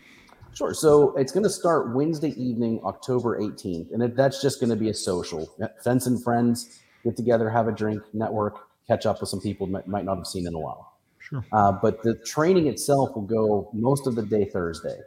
Sure. 0.56 0.74
So 0.74 1.16
it's 1.16 1.32
going 1.32 1.44
to 1.44 1.50
start 1.50 1.94
Wednesday 1.94 2.32
evening, 2.42 2.82
October 2.86 3.40
18th, 3.40 3.94
and 3.94 4.02
it, 4.02 4.16
that's 4.16 4.42
just 4.42 4.60
going 4.60 4.72
to 4.72 4.76
be 4.76 4.90
a 4.90 4.96
social. 4.96 5.48
Fence 5.84 6.08
and 6.08 6.24
friends 6.24 6.80
get 7.04 7.16
together, 7.16 7.48
have 7.48 7.68
a 7.68 7.72
drink, 7.72 8.02
network, 8.12 8.68
catch 8.88 9.06
up 9.06 9.22
with 9.22 9.30
some 9.30 9.42
people 9.42 9.68
might, 9.68 9.88
might 9.88 10.06
not 10.06 10.18
have 10.18 10.26
seen 10.26 10.48
in 10.48 10.56
a 10.56 10.60
while. 10.60 10.98
Sure. 11.20 11.46
Uh, 11.52 11.72
but 11.72 12.02
the 12.02 12.16
training 12.26 12.66
itself 12.66 13.14
will 13.14 13.28
go 13.28 13.70
most 13.74 14.08
of 14.08 14.16
the 14.16 14.24
day 14.24 14.46
Thursday. 14.46 14.98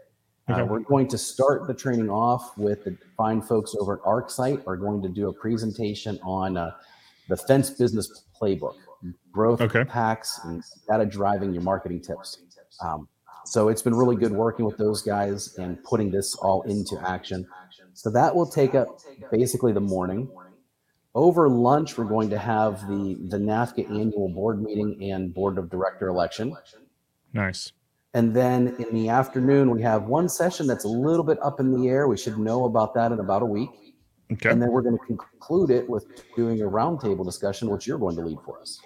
Okay. 0.51 0.61
Uh, 0.61 0.65
we're 0.65 0.81
going 0.81 1.07
to 1.09 1.19
start 1.19 1.67
the 1.69 1.75
training 1.75 2.11
off 2.11 2.57
with 2.59 2.85
the 2.85 2.97
fine 3.17 3.41
folks 3.41 3.75
over 3.79 3.95
at 3.95 4.01
ArcSite 4.01 4.67
are 4.67 4.77
going 4.77 5.01
to 5.03 5.09
do 5.09 5.29
a 5.29 5.33
presentation 5.33 6.19
on 6.25 6.57
uh, 6.57 6.73
the 7.29 7.37
fence 7.37 7.71
business 7.71 8.25
playbook, 8.41 8.75
growth 9.31 9.61
okay. 9.61 9.85
hacks, 9.89 10.41
and 10.45 10.63
data 10.89 11.07
driving 11.07 11.53
your 11.53 11.63
marketing 11.63 12.01
tips. 12.01 12.39
Um, 12.83 13.09
so 13.45 13.69
it's 13.69 13.83
been 13.83 13.95
really 13.95 14.17
good 14.17 14.33
working 14.33 14.65
with 14.65 14.77
those 14.79 15.03
guys 15.03 15.57
and 15.59 15.83
putting 15.85 16.11
this 16.11 16.35
all 16.35 16.63
into 16.63 17.01
action. 17.09 17.47
So 17.95 18.11
that 18.11 18.35
will 18.35 18.47
take 18.47 18.75
up 18.75 19.01
basically 19.31 19.73
the 19.73 19.81
morning. 19.81 20.29
Over 21.15 21.49
lunch, 21.49 21.99
we're 21.99 22.05
going 22.05 22.31
to 22.31 22.39
have 22.39 22.81
the 22.89 23.17
the 23.29 23.37
NAFCA 23.37 23.89
annual 23.91 24.29
board 24.29 24.63
meeting 24.63 25.11
and 25.11 25.33
board 25.33 25.59
of 25.59 25.71
director 25.71 26.09
election. 26.09 26.57
Nice. 27.33 27.73
And 28.15 28.35
then 28.35 28.77
in 28.79 28.95
the 28.95 29.09
afternoon, 29.09 29.71
we 29.71 29.81
have 29.83 30.05
one 30.05 30.29
session 30.29 30.67
that's 30.67 30.85
a 30.85 30.89
little 30.89 31.25
bit 31.25 31.39
up 31.43 31.61
in 31.61 31.73
the 31.73 31.89
air. 31.89 32.09
We 32.09 32.19
should 32.19 32.39
know 32.39 32.67
about 32.67 32.95
that 32.95 33.11
in 33.11 33.21
about 33.21 33.43
a 33.43 33.47
week. 33.47 33.71
Okay. 34.33 34.51
And 34.51 34.61
then 34.61 34.71
we're 34.71 34.83
going 34.83 34.99
to 34.99 35.05
conclude 35.05 35.71
it 35.71 35.89
with 35.89 36.07
doing 36.37 36.61
a 36.61 36.65
roundtable 36.65 37.25
discussion, 37.25 37.71
which 37.71 37.87
you're 37.87 37.99
going 37.99 38.17
to 38.17 38.23
lead 38.23 38.39
for 38.45 38.61
us. 38.61 38.81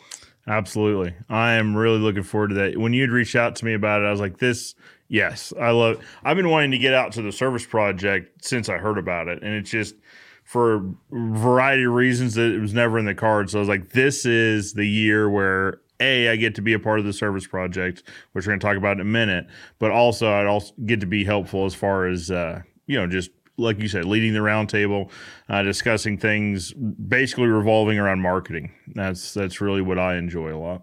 Absolutely. 0.48 1.14
I 1.28 1.54
am 1.54 1.76
really 1.76 1.98
looking 1.98 2.22
forward 2.22 2.48
to 2.48 2.54
that. 2.54 2.78
When 2.78 2.92
you'd 2.92 3.10
reached 3.10 3.34
out 3.34 3.56
to 3.56 3.64
me 3.64 3.74
about 3.74 4.02
it, 4.02 4.04
I 4.04 4.10
was 4.10 4.20
like, 4.20 4.38
this, 4.38 4.76
yes, 5.08 5.52
I 5.60 5.70
love 5.70 6.04
I've 6.22 6.36
been 6.36 6.50
wanting 6.50 6.70
to 6.70 6.78
get 6.78 6.94
out 6.94 7.12
to 7.12 7.22
the 7.22 7.32
service 7.32 7.66
project 7.66 8.44
since 8.44 8.68
I 8.68 8.78
heard 8.78 8.98
about 8.98 9.26
it. 9.26 9.42
And 9.42 9.54
it's 9.54 9.70
just 9.70 9.96
for 10.44 10.74
a 10.76 10.94
variety 11.10 11.82
of 11.82 11.92
reasons 11.92 12.34
that 12.34 12.52
it 12.52 12.60
was 12.60 12.74
never 12.74 12.96
in 12.98 13.06
the 13.06 13.14
cards. 13.14 13.52
So 13.52 13.58
I 13.58 13.60
was 13.60 13.68
like, 13.68 13.90
this 13.90 14.24
is 14.24 14.74
the 14.74 14.86
year 14.86 15.28
where 15.28 15.80
a 16.00 16.28
I 16.30 16.36
get 16.36 16.54
to 16.56 16.62
be 16.62 16.72
a 16.72 16.78
part 16.78 16.98
of 16.98 17.04
the 17.04 17.12
service 17.12 17.46
project, 17.46 18.02
which 18.32 18.46
we're 18.46 18.50
going 18.50 18.60
to 18.60 18.66
talk 18.66 18.76
about 18.76 18.96
in 18.96 19.00
a 19.00 19.04
minute, 19.04 19.46
but 19.78 19.90
also 19.90 20.30
I'd 20.30 20.46
also 20.46 20.72
get 20.84 21.00
to 21.00 21.06
be 21.06 21.24
helpful 21.24 21.64
as 21.64 21.74
far 21.74 22.06
as 22.06 22.30
uh, 22.30 22.62
you 22.86 22.98
know 22.98 23.06
just 23.06 23.30
like 23.58 23.80
you 23.80 23.88
said, 23.88 24.04
leading 24.04 24.34
the 24.34 24.40
roundtable, 24.40 25.10
uh, 25.48 25.62
discussing 25.62 26.18
things 26.18 26.72
basically 26.72 27.46
revolving 27.46 27.98
around 27.98 28.20
marketing. 28.20 28.72
That's 28.94 29.34
that's 29.34 29.60
really 29.60 29.82
what 29.82 29.98
I 29.98 30.16
enjoy 30.16 30.54
a 30.54 30.58
lot. 30.58 30.82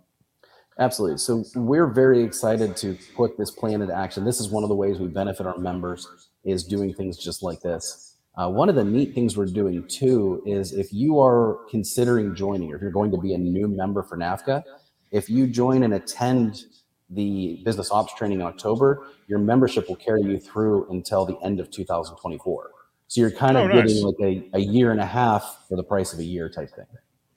Absolutely. 0.80 1.20
So 1.20 1.44
we're 1.56 1.88
very 1.88 2.24
excited 2.24 2.76
to 2.78 2.98
put 3.16 3.38
this 3.38 3.52
plan 3.52 3.82
into 3.82 3.96
action. 3.96 4.26
This 4.26 4.40
is 4.40 4.50
one 4.50 4.64
of 4.64 4.70
the 4.70 4.76
ways 4.76 4.98
we 4.98 5.08
benefit 5.08 5.46
our 5.46 5.58
members 5.58 6.08
is 6.44 6.64
doing 6.64 6.94
things 6.94 7.18
just 7.18 7.44
like 7.44 7.62
this. 7.62 8.16
Uh, 8.36 8.50
one 8.50 8.68
of 8.68 8.74
the 8.74 8.84
neat 8.84 9.14
things 9.14 9.38
we're 9.38 9.46
doing 9.46 9.88
too 9.88 10.42
is 10.48 10.74
if 10.74 10.92
you 10.92 11.20
are 11.20 11.60
considering 11.70 12.34
joining, 12.34 12.72
or 12.72 12.76
if 12.76 12.82
you're 12.82 12.90
going 12.90 13.12
to 13.12 13.20
be 13.20 13.36
a 13.36 13.38
new 13.38 13.68
member 13.68 14.02
for 14.02 14.18
NAFCA, 14.18 14.64
if 15.14 15.30
you 15.30 15.48
join 15.48 15.84
and 15.84 15.94
attend 15.94 16.66
the 17.10 17.62
business 17.64 17.92
ops 17.92 18.14
training 18.16 18.42
in 18.42 18.46
October, 18.46 19.06
your 19.28 19.40
membership 19.40 19.88
will 19.88 19.96
carry 19.96 20.24
you 20.24 20.40
through 20.40 20.90
until 20.90 21.26
the 21.26 21.38
end 21.44 21.60
of 21.60 21.70
2024. 21.70 22.72
So 23.08 23.22
you're 23.22 23.32
kind 23.32 23.56
of 23.56 23.66
oh, 23.66 23.68
nice. 23.68 23.94
getting 23.94 24.04
like 24.04 24.16
a, 24.20 24.58
a 24.58 24.60
year 24.60 24.92
and 24.92 25.00
a 25.00 25.06
half 25.06 25.66
for 25.70 25.78
the 25.78 25.84
price 25.84 26.14
of 26.14 26.20
a 26.20 26.24
year 26.24 26.50
type 26.50 26.72
thing. 26.76 26.88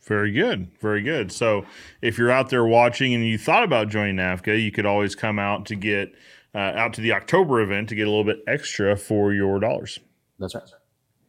Very 0.00 0.32
good. 0.32 0.70
Very 0.80 1.02
good. 1.02 1.30
So 1.30 1.66
if 2.00 2.16
you're 2.16 2.30
out 2.30 2.48
there 2.48 2.64
watching 2.64 3.12
and 3.12 3.26
you 3.26 3.36
thought 3.36 3.62
about 3.62 3.88
joining 3.88 4.16
NAFCA, 4.16 4.62
you 4.62 4.72
could 4.72 4.86
always 4.86 5.14
come 5.14 5.38
out 5.38 5.66
to 5.66 5.76
get 5.76 6.14
uh, 6.54 6.58
out 6.58 6.94
to 6.94 7.02
the 7.02 7.12
October 7.12 7.60
event 7.60 7.90
to 7.90 7.94
get 7.94 8.06
a 8.06 8.10
little 8.10 8.24
bit 8.24 8.38
extra 8.46 8.96
for 8.96 9.34
your 9.34 9.60
dollars. 9.60 9.98
That's 10.38 10.54
right. 10.54 10.64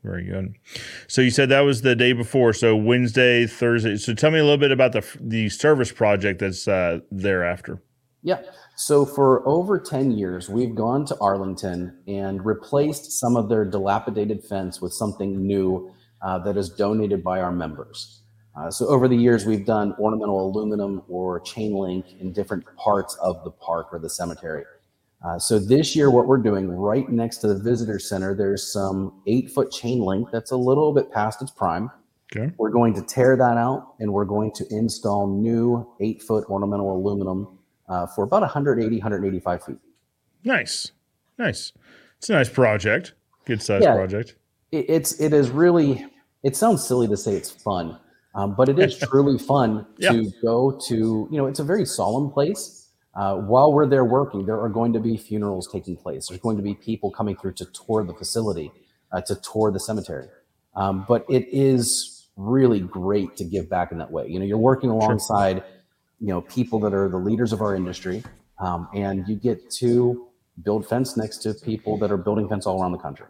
Very 0.07 0.23
good. 0.23 0.55
So 1.07 1.21
you 1.21 1.29
said 1.29 1.49
that 1.49 1.61
was 1.61 1.81
the 1.81 1.93
day 1.93 2.13
before. 2.13 2.53
So 2.53 2.77
Wednesday, 2.77 3.45
Thursday. 3.45 3.97
So 3.97 4.13
tell 4.13 4.31
me 4.31 4.39
a 4.39 4.43
little 4.43 4.57
bit 4.57 4.71
about 4.71 4.93
the 4.93 5.05
the 5.19 5.49
service 5.49 5.91
project 5.91 6.39
that's 6.39 6.65
uh, 6.65 6.99
thereafter. 7.11 7.81
Yeah. 8.23 8.41
So 8.77 9.05
for 9.05 9.45
over 9.45 9.77
10 9.79 10.11
years, 10.11 10.49
we've 10.49 10.75
gone 10.75 11.05
to 11.07 11.17
Arlington 11.19 11.97
and 12.07 12.45
replaced 12.45 13.11
some 13.19 13.35
of 13.35 13.49
their 13.49 13.65
dilapidated 13.65 14.43
fence 14.43 14.81
with 14.81 14.93
something 14.93 15.45
new 15.45 15.91
uh, 16.21 16.39
that 16.39 16.55
is 16.55 16.69
donated 16.69 17.21
by 17.23 17.41
our 17.41 17.51
members. 17.51 18.21
Uh, 18.57 18.71
so 18.71 18.87
over 18.87 19.07
the 19.07 19.15
years, 19.15 19.45
we've 19.45 19.65
done 19.65 19.93
ornamental 19.99 20.47
aluminum 20.47 21.03
or 21.09 21.41
chain 21.41 21.73
link 21.73 22.05
in 22.19 22.31
different 22.31 22.65
parts 22.77 23.15
of 23.21 23.43
the 23.43 23.51
park 23.51 23.87
or 23.91 23.99
the 23.99 24.09
cemetery. 24.09 24.63
Uh, 25.25 25.39
so 25.39 25.57
this 25.59 25.95
year, 25.95 26.11
what 26.11 26.27
we're 26.27 26.37
doing 26.37 26.69
right 26.69 27.09
next 27.09 27.37
to 27.37 27.47
the 27.47 27.55
visitor 27.59 27.97
center, 27.99 28.35
there's 28.35 28.71
some 28.71 29.21
eight 29.25 29.49
foot 29.49 29.71
chain 29.71 29.99
link 29.99 30.29
that's 30.31 30.51
a 30.51 30.57
little 30.57 30.93
bit 30.93 31.11
past 31.11 31.41
its 31.41 31.51
prime. 31.51 31.89
Okay. 32.35 32.51
We're 32.57 32.69
going 32.71 32.93
to 32.93 33.01
tear 33.01 33.35
that 33.37 33.57
out 33.57 33.95
and 33.99 34.11
we're 34.13 34.25
going 34.25 34.51
to 34.53 34.65
install 34.69 35.27
new 35.27 35.89
eight 36.01 36.21
foot 36.21 36.45
ornamental 36.49 36.95
aluminum 36.95 37.57
uh, 37.89 38.05
for 38.07 38.23
about 38.25 38.41
180, 38.41 38.95
185 38.97 39.63
feet. 39.63 39.77
Nice. 40.43 40.91
Nice. 41.37 41.71
It's 42.17 42.29
a 42.29 42.33
nice 42.33 42.49
project. 42.49 43.13
Good 43.45 43.61
size 43.61 43.81
Yeah. 43.83 43.95
project. 43.95 44.35
It, 44.71 44.85
it's, 44.89 45.19
it 45.21 45.33
is 45.33 45.49
really, 45.49 46.05
it 46.43 46.55
sounds 46.55 46.85
silly 46.85 47.07
to 47.07 47.15
say 47.17 47.33
it's 47.33 47.49
fun, 47.49 47.97
um, 48.35 48.55
but 48.55 48.67
it 48.69 48.77
is 48.77 48.97
truly 49.09 49.39
fun 49.39 49.85
Yeah. 49.97 50.11
to 50.11 50.29
go 50.43 50.77
to, 50.87 50.95
you 51.31 51.37
know, 51.37 51.47
it's 51.47 51.59
a 51.59 51.63
very 51.63 51.85
solemn 51.85 52.29
place. 52.29 52.76
Uh, 53.17 53.35
while 53.35 53.73
we're 53.73 53.87
there 53.87 54.05
working, 54.05 54.45
there 54.45 54.61
are 54.61 54.69
going 54.69 54.93
to 54.93 54.99
be 54.99 55.17
funerals 55.17 55.67
taking 55.71 55.97
place. 55.97 56.27
There's 56.27 56.39
going 56.39 56.57
to 56.57 56.63
be 56.63 56.75
people 56.75 57.09
coming 57.09 57.35
through 57.35 57.53
to 57.53 57.65
tour 57.65 58.03
the 58.03 58.13
facility, 58.13 58.71
uh, 59.11 59.21
to 59.21 59.35
tour 59.35 59.71
the 59.71 59.79
cemetery. 59.79 60.27
Um, 60.75 61.03
but 61.07 61.25
it 61.27 61.47
is 61.51 62.27
really 62.35 62.79
great 62.79 63.35
to 63.37 63.43
give 63.43 63.67
back 63.67 63.91
in 63.91 63.97
that 63.97 64.11
way. 64.11 64.27
You 64.27 64.37
know, 64.37 64.45
you're 64.45 64.59
working 64.59 64.91
alongside, 64.91 65.63
you 66.19 66.27
know, 66.27 66.41
people 66.41 66.79
that 66.81 66.93
are 66.93 67.09
the 67.09 67.17
leaders 67.17 67.53
of 67.53 67.61
our 67.61 67.75
industry, 67.75 68.23
um, 68.59 68.87
and 68.93 69.27
you 69.27 69.35
get 69.35 69.71
to 69.71 70.27
build 70.63 70.87
fence 70.87 71.17
next 71.17 71.37
to 71.37 71.55
people 71.55 71.97
that 71.97 72.11
are 72.11 72.17
building 72.17 72.47
fence 72.47 72.67
all 72.67 72.79
around 72.79 72.91
the 72.91 72.99
country. 72.99 73.25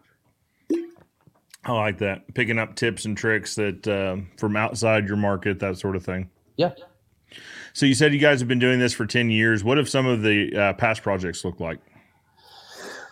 I 1.64 1.72
like 1.72 1.98
that. 2.00 2.34
Picking 2.34 2.60
up 2.60 2.76
tips 2.76 3.06
and 3.06 3.18
tricks 3.18 3.56
that 3.56 3.88
uh, 3.88 4.18
from 4.38 4.58
outside 4.58 5.08
your 5.08 5.18
market, 5.18 5.60
that 5.60 5.78
sort 5.78 5.96
of 5.96 6.04
thing. 6.04 6.30
Yeah. 6.58 6.72
So 7.78 7.86
you 7.86 7.94
said 7.94 8.12
you 8.12 8.18
guys 8.18 8.40
have 8.40 8.48
been 8.48 8.58
doing 8.58 8.80
this 8.80 8.92
for 8.92 9.06
10 9.06 9.30
years. 9.30 9.64
What 9.64 9.78
have 9.78 9.88
some 9.88 10.08
of 10.08 10.24
the 10.24 10.52
uh, 10.58 10.74
past 10.74 11.04
projects 11.04 11.46
looked 11.46 11.62
like? 11.62 11.78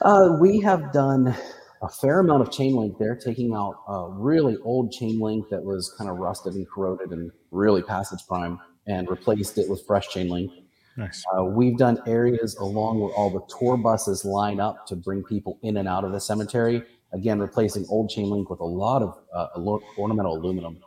Uh, 0.02 0.38
we 0.42 0.60
have 0.62 0.92
done 0.92 1.36
a 1.84 1.88
fair 1.88 2.20
amount 2.20 2.42
of 2.42 2.52
chain 2.52 2.76
link 2.76 2.98
there, 2.98 3.16
taking 3.16 3.54
out 3.54 3.76
a 3.88 4.10
really 4.10 4.58
old 4.64 4.92
chain 4.92 5.20
link 5.20 5.50
that 5.50 5.64
was 5.64 5.94
kind 6.00 6.10
of 6.10 6.18
rusted 6.18 6.56
and 6.56 6.68
corroded 6.68 7.12
and 7.12 7.32
really 7.52 7.84
past 7.84 8.12
its 8.12 8.24
prime 8.24 8.60
and 8.88 9.08
replaced 9.08 9.60
it 9.60 9.70
with 9.70 9.86
fresh 9.86 10.10
chain 10.10 10.30
link. 10.30 10.52
Nice. 10.98 11.24
Uh, 11.38 11.44
we've 11.44 11.78
done 11.78 12.00
areas 12.08 12.56
along 12.56 13.02
where 13.02 13.12
all 13.12 13.30
the 13.30 13.46
tour 13.60 13.78
buses 13.78 14.26
line 14.26 14.60
up 14.60 14.88
to 14.88 14.96
bring 14.96 15.24
people 15.24 15.60
in 15.62 15.78
and 15.78 15.88
out 15.88 16.04
of 16.04 16.12
the 16.12 16.20
cemetery. 16.20 16.82
Again, 17.14 17.38
replacing 17.38 17.86
old 17.88 18.10
chain 18.10 18.32
link 18.32 18.50
with 18.50 18.62
a 18.62 18.66
lot 18.66 19.04
of 19.04 19.16
uh, 19.32 19.78
ornamental 20.00 20.36
aluminum. 20.36 20.80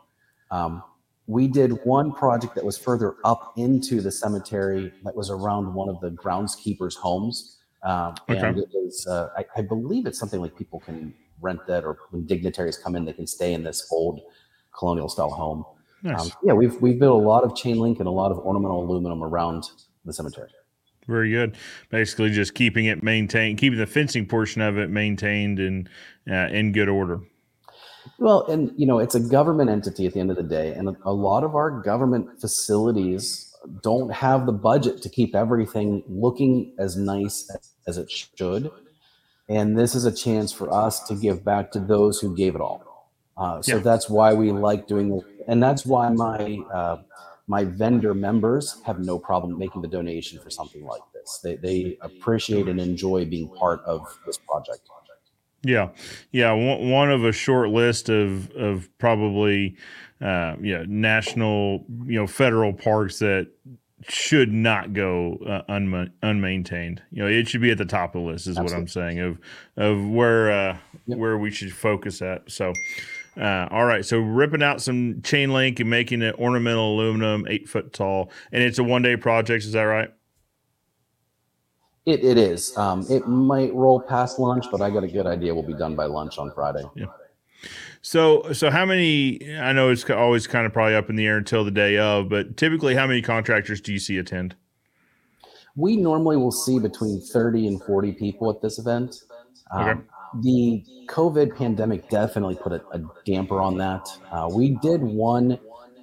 Um, 0.51 0.83
we 1.29 1.47
did 1.47 1.71
one 1.85 2.11
project 2.11 2.55
that 2.55 2.65
was 2.65 2.75
further 2.75 3.13
up 3.23 3.53
into 3.55 4.01
the 4.01 4.11
cemetery 4.11 4.91
that 5.03 5.15
was 5.15 5.29
around 5.29 5.71
one 5.75 5.87
of 5.87 6.01
the 6.01 6.09
groundskeepers' 6.09 6.95
homes. 6.95 7.59
Um, 7.83 8.15
and 8.27 8.37
Okay. 8.39 8.59
it 8.61 8.69
was, 8.73 9.05
uh, 9.05 9.29
I, 9.37 9.45
I 9.55 9.61
believe 9.61 10.07
it's 10.07 10.17
something 10.17 10.41
like 10.41 10.57
people 10.57 10.79
can 10.79 11.13
rent 11.39 11.59
that, 11.67 11.85
or 11.85 11.99
when 12.09 12.25
dignitaries 12.25 12.79
come 12.79 12.95
in, 12.95 13.05
they 13.05 13.13
can 13.13 13.27
stay 13.27 13.53
in 13.53 13.61
this 13.61 13.87
old 13.91 14.21
colonial 14.75 15.07
style 15.07 15.29
home. 15.29 15.63
Nice. 16.01 16.19
Um, 16.19 16.31
yeah, 16.43 16.53
we've 16.53 16.81
we've 16.81 16.97
built 16.97 17.21
a 17.21 17.27
lot 17.27 17.43
of 17.43 17.55
chain 17.55 17.77
link 17.77 17.99
and 17.99 18.07
a 18.07 18.11
lot 18.11 18.31
of 18.31 18.39
ornamental 18.39 18.83
aluminum 18.83 19.21
around 19.23 19.65
the 20.05 20.13
cemetery. 20.13 20.49
Very 21.05 21.29
good. 21.29 21.57
Basically, 21.91 22.31
just 22.31 22.55
keeping 22.55 22.85
it 22.85 23.03
maintained, 23.03 23.59
keeping 23.59 23.77
the 23.77 23.85
fencing 23.85 24.25
portion 24.25 24.63
of 24.63 24.79
it 24.79 24.89
maintained 24.89 25.59
and 25.59 25.89
uh, 26.27 26.47
in 26.47 26.71
good 26.71 26.89
order. 26.89 27.19
Well, 28.19 28.45
and 28.47 28.73
you 28.77 28.85
know, 28.85 28.99
it's 28.99 29.15
a 29.15 29.19
government 29.19 29.69
entity 29.69 30.05
at 30.07 30.13
the 30.13 30.19
end 30.19 30.31
of 30.31 30.37
the 30.37 30.43
day, 30.43 30.73
and 30.73 30.95
a 31.03 31.13
lot 31.13 31.43
of 31.43 31.55
our 31.55 31.71
government 31.81 32.39
facilities 32.41 33.53
don't 33.83 34.11
have 34.11 34.45
the 34.45 34.51
budget 34.53 35.01
to 35.03 35.09
keep 35.09 35.35
everything 35.35 36.03
looking 36.07 36.73
as 36.79 36.95
nice 36.97 37.49
as, 37.53 37.71
as 37.87 37.97
it 37.97 38.09
should. 38.11 38.71
And 39.49 39.77
this 39.77 39.95
is 39.95 40.05
a 40.05 40.11
chance 40.11 40.51
for 40.51 40.71
us 40.73 41.03
to 41.07 41.15
give 41.15 41.43
back 41.43 41.71
to 41.71 41.79
those 41.79 42.19
who 42.19 42.35
gave 42.35 42.55
it 42.55 42.61
all. 42.61 42.85
Uh, 43.37 43.61
so 43.61 43.77
Yeah. 43.77 43.83
that's 43.83 44.09
why 44.09 44.33
we 44.33 44.51
like 44.51 44.87
doing 44.87 45.13
it, 45.17 45.45
and 45.47 45.61
that's 45.63 45.85
why 45.85 46.09
my 46.09 46.57
uh, 46.73 46.97
my 47.47 47.63
vendor 47.65 48.13
members 48.13 48.81
have 48.85 48.99
no 48.99 49.17
problem 49.17 49.57
making 49.57 49.81
the 49.81 49.87
donation 49.87 50.39
for 50.39 50.49
something 50.49 50.85
like 50.85 51.01
this. 51.13 51.39
They 51.43 51.55
they 51.55 51.97
appreciate 52.01 52.67
and 52.67 52.79
enjoy 52.79 53.25
being 53.25 53.49
part 53.49 53.81
of 53.85 54.19
this 54.25 54.37
project. 54.37 54.81
Yeah, 55.63 55.89
yeah. 56.31 56.51
One, 56.53 56.89
one 56.89 57.11
of 57.11 57.23
a 57.25 57.31
short 57.31 57.69
list 57.69 58.09
of 58.09 58.49
of 58.51 58.89
probably 58.97 59.75
uh, 60.21 60.55
yeah 60.61 60.83
national 60.87 61.85
you 62.05 62.19
know 62.19 62.27
federal 62.27 62.73
parks 62.73 63.19
that 63.19 63.47
should 64.07 64.53
not 64.53 64.93
go 64.93 65.37
uh, 65.45 65.71
unma- 65.71 66.11
unmaintained. 66.23 66.99
You 67.11 67.23
know, 67.23 67.29
it 67.29 67.49
should 67.49 67.59
be 67.61 67.71
at 67.71 67.77
the 67.77 67.85
top 67.85 68.15
of 68.15 68.21
the 68.23 68.27
list. 68.29 68.47
Is 68.47 68.57
what 68.57 68.73
I'm 68.73 68.87
saying 68.87 69.19
of 69.19 69.37
of 69.77 70.07
where 70.09 70.51
uh, 70.51 70.77
Yep. 71.07 71.17
where 71.17 71.37
we 71.37 71.51
should 71.51 71.73
focus 71.73 72.21
at. 72.21 72.49
So. 72.51 72.73
Uh, 73.39 73.69
all 73.71 73.85
right, 73.85 74.03
so 74.03 74.19
ripping 74.19 74.61
out 74.61 74.81
some 74.81 75.21
chain 75.21 75.53
link 75.53 75.79
and 75.79 75.89
making 75.89 76.21
it 76.21 76.35
ornamental 76.37 76.95
aluminum, 76.95 77.45
eight 77.47 77.69
foot 77.69 77.93
tall, 77.93 78.29
and 78.51 78.61
it's 78.61 78.79
a 78.79 78.83
one 78.83 79.01
day 79.01 79.15
project. 79.15 79.63
Is 79.63 79.71
that 79.71 79.83
right? 79.83 80.09
It, 82.09 82.23
it 82.23 82.37
is. 82.39 82.75
Um, 82.75 83.05
it 83.07 83.27
might 83.27 83.71
roll 83.73 83.99
past 83.99 84.39
lunch, 84.39 84.65
but 84.71 84.81
I 84.81 84.89
got 84.89 85.03
a 85.03 85.07
good 85.07 85.27
idea 85.27 85.53
we'll 85.53 85.63
be 85.63 85.75
done 85.75 85.95
by 85.95 86.05
lunch 86.05 86.39
on 86.39 86.51
Friday. 86.51 86.83
Yeah. 86.95 87.05
So, 88.01 88.51
so 88.51 88.71
how 88.71 88.85
many? 88.85 89.55
I 89.59 89.73
know 89.73 89.89
it's 89.89 90.09
always 90.09 90.47
kind 90.47 90.65
of 90.65 90.73
probably 90.73 90.95
up 90.95 91.09
in 91.09 91.17
the 91.17 91.27
air 91.27 91.37
until 91.37 91.63
the 91.63 91.71
day 91.71 91.97
of, 91.97 92.29
but 92.29 92.57
typically, 92.57 92.95
how 92.95 93.05
many 93.05 93.21
contractors 93.21 93.79
do 93.79 93.93
you 93.93 93.99
see 93.99 94.17
attend? 94.17 94.55
We 95.75 95.97
normally 95.97 96.37
will 96.37 96.51
see 96.51 96.79
between 96.79 97.21
30 97.21 97.67
and 97.67 97.83
40 97.83 98.13
people 98.13 98.49
at 98.49 98.61
this 98.61 98.79
event. 98.79 99.23
Um, 99.71 99.87
Okay. 99.87 100.01
The 100.41 100.83
COVID 101.07 101.57
pandemic 101.57 102.07
definitely 102.09 102.55
put 102.55 102.71
a, 102.71 102.83
a 102.93 103.01
damper 103.25 103.59
on 103.61 103.77
that. 103.79 104.07
Uh, 104.31 104.47
we 104.53 104.77
did 104.81 105.01
one 105.01 105.57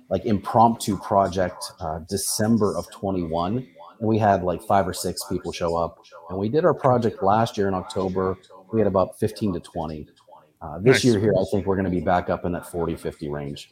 like 0.08 0.24
impromptu 0.24 0.96
project 0.98 1.64
uh, 1.80 2.00
December 2.08 2.76
of 2.76 2.90
21, 2.90 3.66
and 3.98 4.08
we 4.08 4.18
had 4.18 4.42
like 4.42 4.62
five 4.62 4.86
or 4.86 4.92
six 4.92 5.22
people 5.24 5.52
show 5.52 5.76
up. 5.76 5.98
And 6.30 6.38
we 6.38 6.48
did 6.48 6.64
our 6.64 6.74
project 6.74 7.22
last 7.22 7.56
year 7.56 7.68
in 7.68 7.74
October. 7.74 8.36
We 8.72 8.80
had 8.80 8.86
about 8.86 9.18
15 9.18 9.54
to 9.54 9.60
20. 9.60 10.08
Uh, 10.60 10.78
this 10.78 10.96
Nice. 10.96 11.04
year 11.04 11.20
here, 11.20 11.34
I 11.38 11.44
think 11.50 11.66
we're 11.66 11.76
going 11.76 11.84
to 11.84 11.90
be 11.90 12.00
back 12.00 12.30
up 12.30 12.44
in 12.44 12.52
that 12.52 12.66
40, 12.66 12.96
50 12.96 13.28
range. 13.28 13.70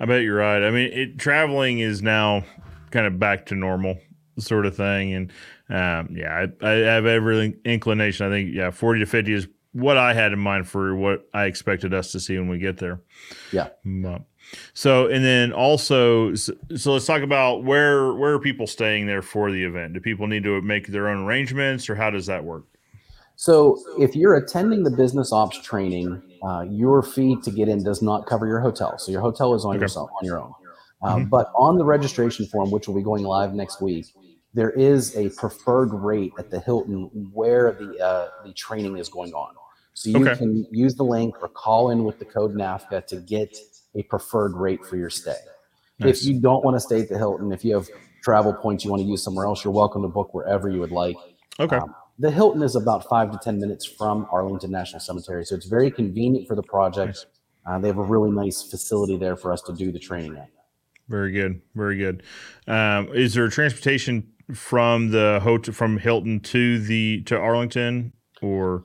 I 0.00 0.06
bet 0.06 0.22
you're 0.22 0.36
right. 0.36 0.62
I 0.62 0.70
mean, 0.70 0.92
it, 0.92 1.18
traveling 1.18 1.80
is 1.80 2.02
now 2.02 2.44
kind 2.90 3.06
of 3.06 3.18
back 3.18 3.46
to 3.46 3.54
normal 3.54 3.98
sort 4.38 4.64
of 4.64 4.74
thing, 4.74 5.12
and 5.12 5.32
um, 5.68 6.16
yeah, 6.16 6.46
I, 6.62 6.66
I 6.66 6.70
have 6.70 7.04
every 7.04 7.54
inclination. 7.66 8.26
I 8.26 8.30
think 8.30 8.54
yeah, 8.54 8.70
forty 8.70 9.00
to 9.00 9.06
fifty 9.06 9.34
is 9.34 9.46
what 9.72 9.98
I 9.98 10.14
had 10.14 10.32
in 10.32 10.38
mind 10.38 10.66
for 10.66 10.96
what 10.96 11.28
I 11.34 11.44
expected 11.44 11.92
us 11.92 12.12
to 12.12 12.20
see 12.20 12.38
when 12.38 12.48
we 12.48 12.58
get 12.58 12.78
there. 12.78 13.02
Yeah. 13.52 13.68
Mm, 13.86 14.24
So, 14.74 15.06
and 15.06 15.24
then 15.24 15.52
also, 15.52 16.34
so, 16.34 16.52
so 16.76 16.92
let's 16.94 17.06
talk 17.06 17.22
about 17.22 17.64
where 17.64 18.14
where 18.14 18.34
are 18.34 18.40
people 18.40 18.66
staying 18.66 19.06
there 19.06 19.22
for 19.22 19.50
the 19.50 19.64
event? 19.64 19.94
Do 19.94 20.00
people 20.00 20.26
need 20.26 20.44
to 20.44 20.60
make 20.62 20.88
their 20.88 21.08
own 21.08 21.24
arrangements, 21.24 21.88
or 21.90 21.94
how 21.94 22.10
does 22.10 22.26
that 22.26 22.44
work? 22.44 22.66
So, 23.36 23.82
if 23.98 24.14
you're 24.14 24.34
attending 24.36 24.82
the 24.84 24.90
business 24.90 25.32
ops 25.32 25.60
training, 25.62 26.22
uh, 26.42 26.64
your 26.70 27.02
fee 27.02 27.40
to 27.42 27.50
get 27.50 27.68
in 27.68 27.82
does 27.82 28.02
not 28.02 28.26
cover 28.26 28.46
your 28.46 28.60
hotel. 28.60 28.98
So, 28.98 29.12
your 29.12 29.20
hotel 29.22 29.54
is 29.54 29.64
on 29.64 29.76
Okay. 29.76 29.82
yourself 29.82 30.10
on 30.20 30.26
your 30.26 30.40
own. 30.40 30.54
Uh, 31.02 31.18
Mhm. 31.18 31.30
But 31.30 31.48
on 31.56 31.78
the 31.78 31.84
registration 31.84 32.46
form, 32.46 32.70
which 32.70 32.86
will 32.86 32.94
be 32.94 33.02
going 33.02 33.24
live 33.24 33.54
next 33.54 33.80
week, 33.80 34.06
there 34.52 34.70
is 34.70 35.16
a 35.16 35.30
preferred 35.30 35.92
rate 35.94 36.32
at 36.38 36.50
the 36.50 36.60
Hilton 36.60 37.10
where 37.32 37.72
the 37.72 37.98
uh, 38.00 38.28
the 38.44 38.52
training 38.52 38.98
is 38.98 39.08
going 39.08 39.32
on. 39.32 39.54
So 39.94 40.10
you 40.10 40.20
Okay. 40.22 40.36
can 40.36 40.66
use 40.70 40.94
the 40.96 41.04
link 41.04 41.34
or 41.42 41.48
call 41.48 41.90
in 41.90 42.04
with 42.04 42.18
the 42.18 42.24
code 42.24 42.54
NAFCA 42.54 43.06
to 43.06 43.16
get 43.20 43.56
a 43.94 44.02
preferred 44.04 44.54
rate 44.56 44.84
for 44.84 44.96
your 44.96 45.10
stay. 45.10 45.36
Nice. 45.98 46.20
If 46.20 46.26
you 46.26 46.40
don't 46.40 46.64
want 46.64 46.76
to 46.76 46.80
stay 46.80 47.00
at 47.00 47.08
the 47.08 47.18
Hilton, 47.18 47.52
if 47.52 47.64
you 47.64 47.74
have 47.74 47.88
travel 48.22 48.52
points 48.52 48.84
you 48.84 48.90
want 48.90 49.02
to 49.02 49.08
use 49.08 49.22
somewhere 49.22 49.46
else, 49.46 49.64
you're 49.64 49.72
welcome 49.72 50.02
to 50.02 50.08
book 50.08 50.32
wherever 50.34 50.68
you 50.68 50.80
would 50.80 50.92
like. 50.92 51.16
Okay. 51.58 51.76
Um, 51.76 51.94
the 52.18 52.30
Hilton 52.30 52.62
is 52.62 52.76
about 52.76 53.08
five 53.08 53.30
to 53.32 53.38
10 53.38 53.58
minutes 53.58 53.86
from 53.86 54.26
Arlington 54.30 54.70
National 54.70 55.00
Cemetery. 55.00 55.44
So 55.44 55.54
it's 55.54 55.66
very 55.66 55.90
convenient 55.90 56.46
for 56.46 56.54
the 56.54 56.62
project. 56.62 57.26
Uh, 57.66 57.78
they 57.78 57.88
have 57.88 57.98
a 57.98 58.02
really 58.02 58.30
nice 58.30 58.62
facility 58.62 59.16
there 59.16 59.36
for 59.36 59.52
us 59.52 59.62
to 59.62 59.72
do 59.72 59.90
the 59.90 59.98
training 59.98 60.36
at. 60.36 60.48
Very 61.08 61.32
good, 61.32 61.60
very 61.74 61.96
good. 61.96 62.22
Um, 62.68 63.08
is 63.12 63.34
there 63.34 63.48
transportation 63.48 64.30
from 64.54 65.10
the 65.10 65.40
hotel 65.42 65.74
from 65.74 65.98
Hilton 65.98 66.40
to 66.40 66.78
the 66.78 67.22
to 67.22 67.36
Arlington, 67.36 68.12
or 68.42 68.84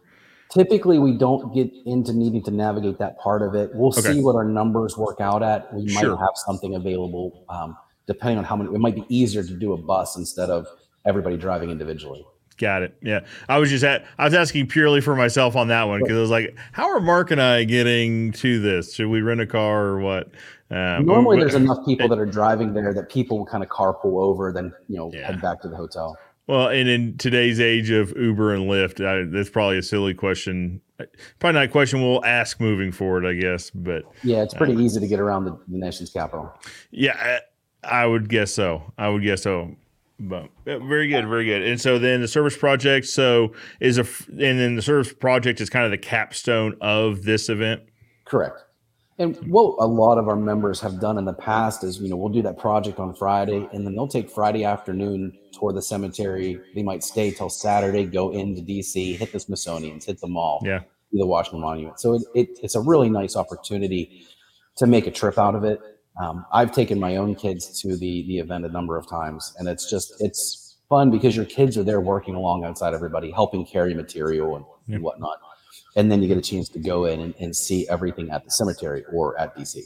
Typically, 0.56 1.00
we 1.00 1.12
don't 1.18 1.54
get 1.54 1.70
into 1.86 2.14
needing 2.14 2.42
to 2.44 2.52
navigate 2.52 2.98
that 2.98 3.20
part 3.20 3.42
of 3.42 3.56
it. 3.56 3.72
We'll 3.74 3.90
Okay. 3.90 4.14
see 4.14 4.22
what 4.22 4.36
our 4.36 4.46
numbers 4.46 4.98
work 4.98 5.20
out 5.20 5.44
at. 5.44 5.72
We 5.74 5.84
might 5.84 6.02
Sure. 6.02 6.16
have 6.16 6.30
something 6.36 6.76
available 6.76 7.44
um, 7.50 7.76
depending 8.08 8.38
on 8.38 8.46
how 8.46 8.56
many. 8.56 8.74
It 8.74 8.80
might 8.80 8.96
be 8.96 9.06
easier 9.10 9.44
to 9.44 9.54
do 9.54 9.74
a 9.74 9.78
bus 9.78 10.16
instead 10.16 10.50
of 10.50 10.66
everybody 11.06 11.36
driving 11.36 11.72
individually. 11.72 12.26
Got 12.58 12.84
it. 12.84 12.96
Yeah, 13.02 13.20
I 13.50 13.58
was 13.58 13.70
just 13.70 13.84
at. 13.84 14.06
I 14.18 14.24
was 14.24 14.34
asking 14.34 14.68
purely 14.68 15.02
for 15.02 15.14
myself 15.14 15.58
on 15.58 15.68
that 15.68 15.84
one 15.90 16.00
because 16.00 16.16
I 16.16 16.22
was 16.22 16.30
like, 16.30 16.56
"How 16.72 16.90
are 16.90 17.02
Mark 17.02 17.32
and 17.32 17.42
I 17.42 17.66
getting 17.66 18.32
to 18.34 18.62
this? 18.62 18.94
Should 18.94 19.10
we 19.10 19.22
rent 19.22 19.42
a 19.42 19.46
car 19.46 19.88
or 19.88 20.00
what?" 20.00 20.30
Um, 20.72 21.06
Normally, 21.06 21.38
there's 21.38 21.54
enough 21.56 21.86
people 21.86 22.08
that 22.08 22.18
are 22.18 22.26
driving 22.26 22.74
there 22.74 22.94
that 22.94 23.10
people 23.10 23.38
will 23.40 23.46
kind 23.46 23.62
of 23.62 23.70
carpool 23.70 24.24
over, 24.24 24.54
then 24.54 24.72
you 24.88 24.96
know 24.98 25.12
yeah. 25.14 25.28
head 25.28 25.42
back 25.42 25.62
to 25.64 25.68
the 25.68 25.76
hotel. 25.76 26.18
Well, 26.48 26.68
and 26.68 26.88
in 26.88 27.18
today's 27.18 27.60
age 27.60 27.90
of 27.90 28.14
Uber 28.16 28.54
and 28.54 28.70
Lyft, 28.70 29.04
I, 29.04 29.30
that's 29.30 29.50
probably 29.50 29.80
a 29.80 29.84
silly 29.84 30.14
question. 30.14 30.80
Probably 31.40 31.54
not 31.54 31.64
a 31.66 31.68
question 31.68 32.02
we'll 32.02 32.24
ask 32.24 32.60
moving 32.60 32.92
forward, 32.92 33.26
I 33.26 33.34
guess. 33.34 33.72
But 33.72 34.04
yeah, 34.24 34.44
it's 34.44 34.54
pretty 34.54 34.76
uh, 34.76 34.80
easy 34.80 35.00
to 35.00 35.08
get 35.08 35.20
around 35.20 35.46
the, 35.46 35.58
the 35.68 35.78
nation's 35.78 36.12
capital. 36.12 36.54
Yeah, 36.92 37.40
I, 37.84 38.02
I, 38.04 38.06
would 38.06 38.30
guess 38.30 38.54
so. 38.54 38.94
I 38.98 39.10
would 39.10 39.24
guess 39.24 39.42
so. 39.42 39.76
But 40.20 40.50
yeah, 40.66 40.78
very 40.78 41.08
good, 41.08 41.28
very 41.28 41.46
good. 41.46 41.64
And 41.64 41.82
so 41.82 41.98
then 41.98 42.22
the 42.22 42.28
service 42.28 42.56
project, 42.56 43.08
so 43.08 43.54
is 43.80 43.98
a, 43.98 44.06
and 44.30 44.60
then 44.60 44.76
the 44.76 44.82
service 44.82 45.12
project 45.12 45.60
is 45.60 45.70
kind 45.70 45.84
of 45.84 45.92
the 45.92 45.98
capstone 45.98 46.78
of 46.80 47.24
this 47.24 47.50
event. 47.50 47.82
Correct. 48.24 48.64
And 49.18 49.38
what 49.48 49.76
a 49.80 49.88
lot 49.88 50.18
of 50.18 50.28
our 50.28 50.36
members 50.36 50.82
have 50.82 51.00
done 51.00 51.18
in 51.18 51.24
the 51.24 51.34
past 51.34 51.86
is, 51.86 52.00
you 52.00 52.10
know, 52.10 52.18
we'll 52.18 52.34
do 52.34 52.42
that 52.42 52.58
project 52.58 53.00
on 53.00 53.14
Friday 53.14 53.68
and 53.72 53.86
then 53.86 53.96
they'll 53.96 54.10
take 54.10 54.30
Friday 54.30 54.66
afternoon, 54.66 55.38
tour 55.54 55.72
the 55.72 55.82
cemetery. 55.82 56.60
They 56.74 56.84
might 56.84 57.02
stay 57.02 57.32
till 57.32 57.50
Saturday, 57.50 58.06
go 58.06 58.32
into 58.32 58.62
DC, 58.62 59.16
hit 59.16 59.32
the 59.32 59.40
Smithsonian's, 59.40 60.06
hit 60.06 60.20
the 60.20 60.28
mall, 60.28 60.62
yeah, 60.66 60.80
do 61.14 61.18
the 61.18 61.26
Washington 61.26 61.62
Monument. 61.62 61.98
So 61.98 62.16
it, 62.16 62.24
it, 62.36 62.50
it's 62.62 62.76
a 62.76 62.82
really 62.82 63.10
nice 63.10 63.38
opportunity 63.38 64.26
to 64.78 64.86
make 64.86 65.08
a 65.08 65.12
trip 65.12 65.38
out 65.38 65.56
of 65.56 65.64
it. 65.64 65.80
Um, 66.22 66.46
I've 66.52 66.74
taken 66.74 67.00
my 67.00 67.16
own 67.16 67.36
kids 67.36 67.82
to 67.82 67.96
the 67.96 68.26
the 68.28 68.40
event 68.40 68.66
a 68.66 68.70
number 68.70 68.98
of 68.98 69.08
times, 69.08 69.54
and 69.60 69.68
it's 69.70 69.90
just 69.90 70.14
it's 70.20 70.78
fun 70.90 71.10
because 71.10 71.38
your 71.38 71.46
kids 71.46 71.78
are 71.78 71.84
there 71.84 72.02
working 72.02 72.36
along 72.36 72.66
outside 72.66 72.94
everybody, 72.94 73.32
helping 73.32 73.66
carry 73.66 73.94
material 73.94 74.58
and, 74.58 74.66
yeah. 74.88 74.96
and 74.96 75.04
whatnot 75.04 75.40
and 75.96 76.12
then 76.12 76.22
you 76.22 76.28
get 76.28 76.38
a 76.38 76.42
chance 76.42 76.70
to 76.70 76.80
go 76.80 77.06
in 77.06 77.20
and, 77.22 77.34
and 77.40 77.56
see 77.56 77.88
everything 77.90 78.30
at 78.32 78.44
the 78.44 78.52
cemetery 78.52 79.04
or 79.12 79.40
at 79.40 79.56
DC. 79.56 79.82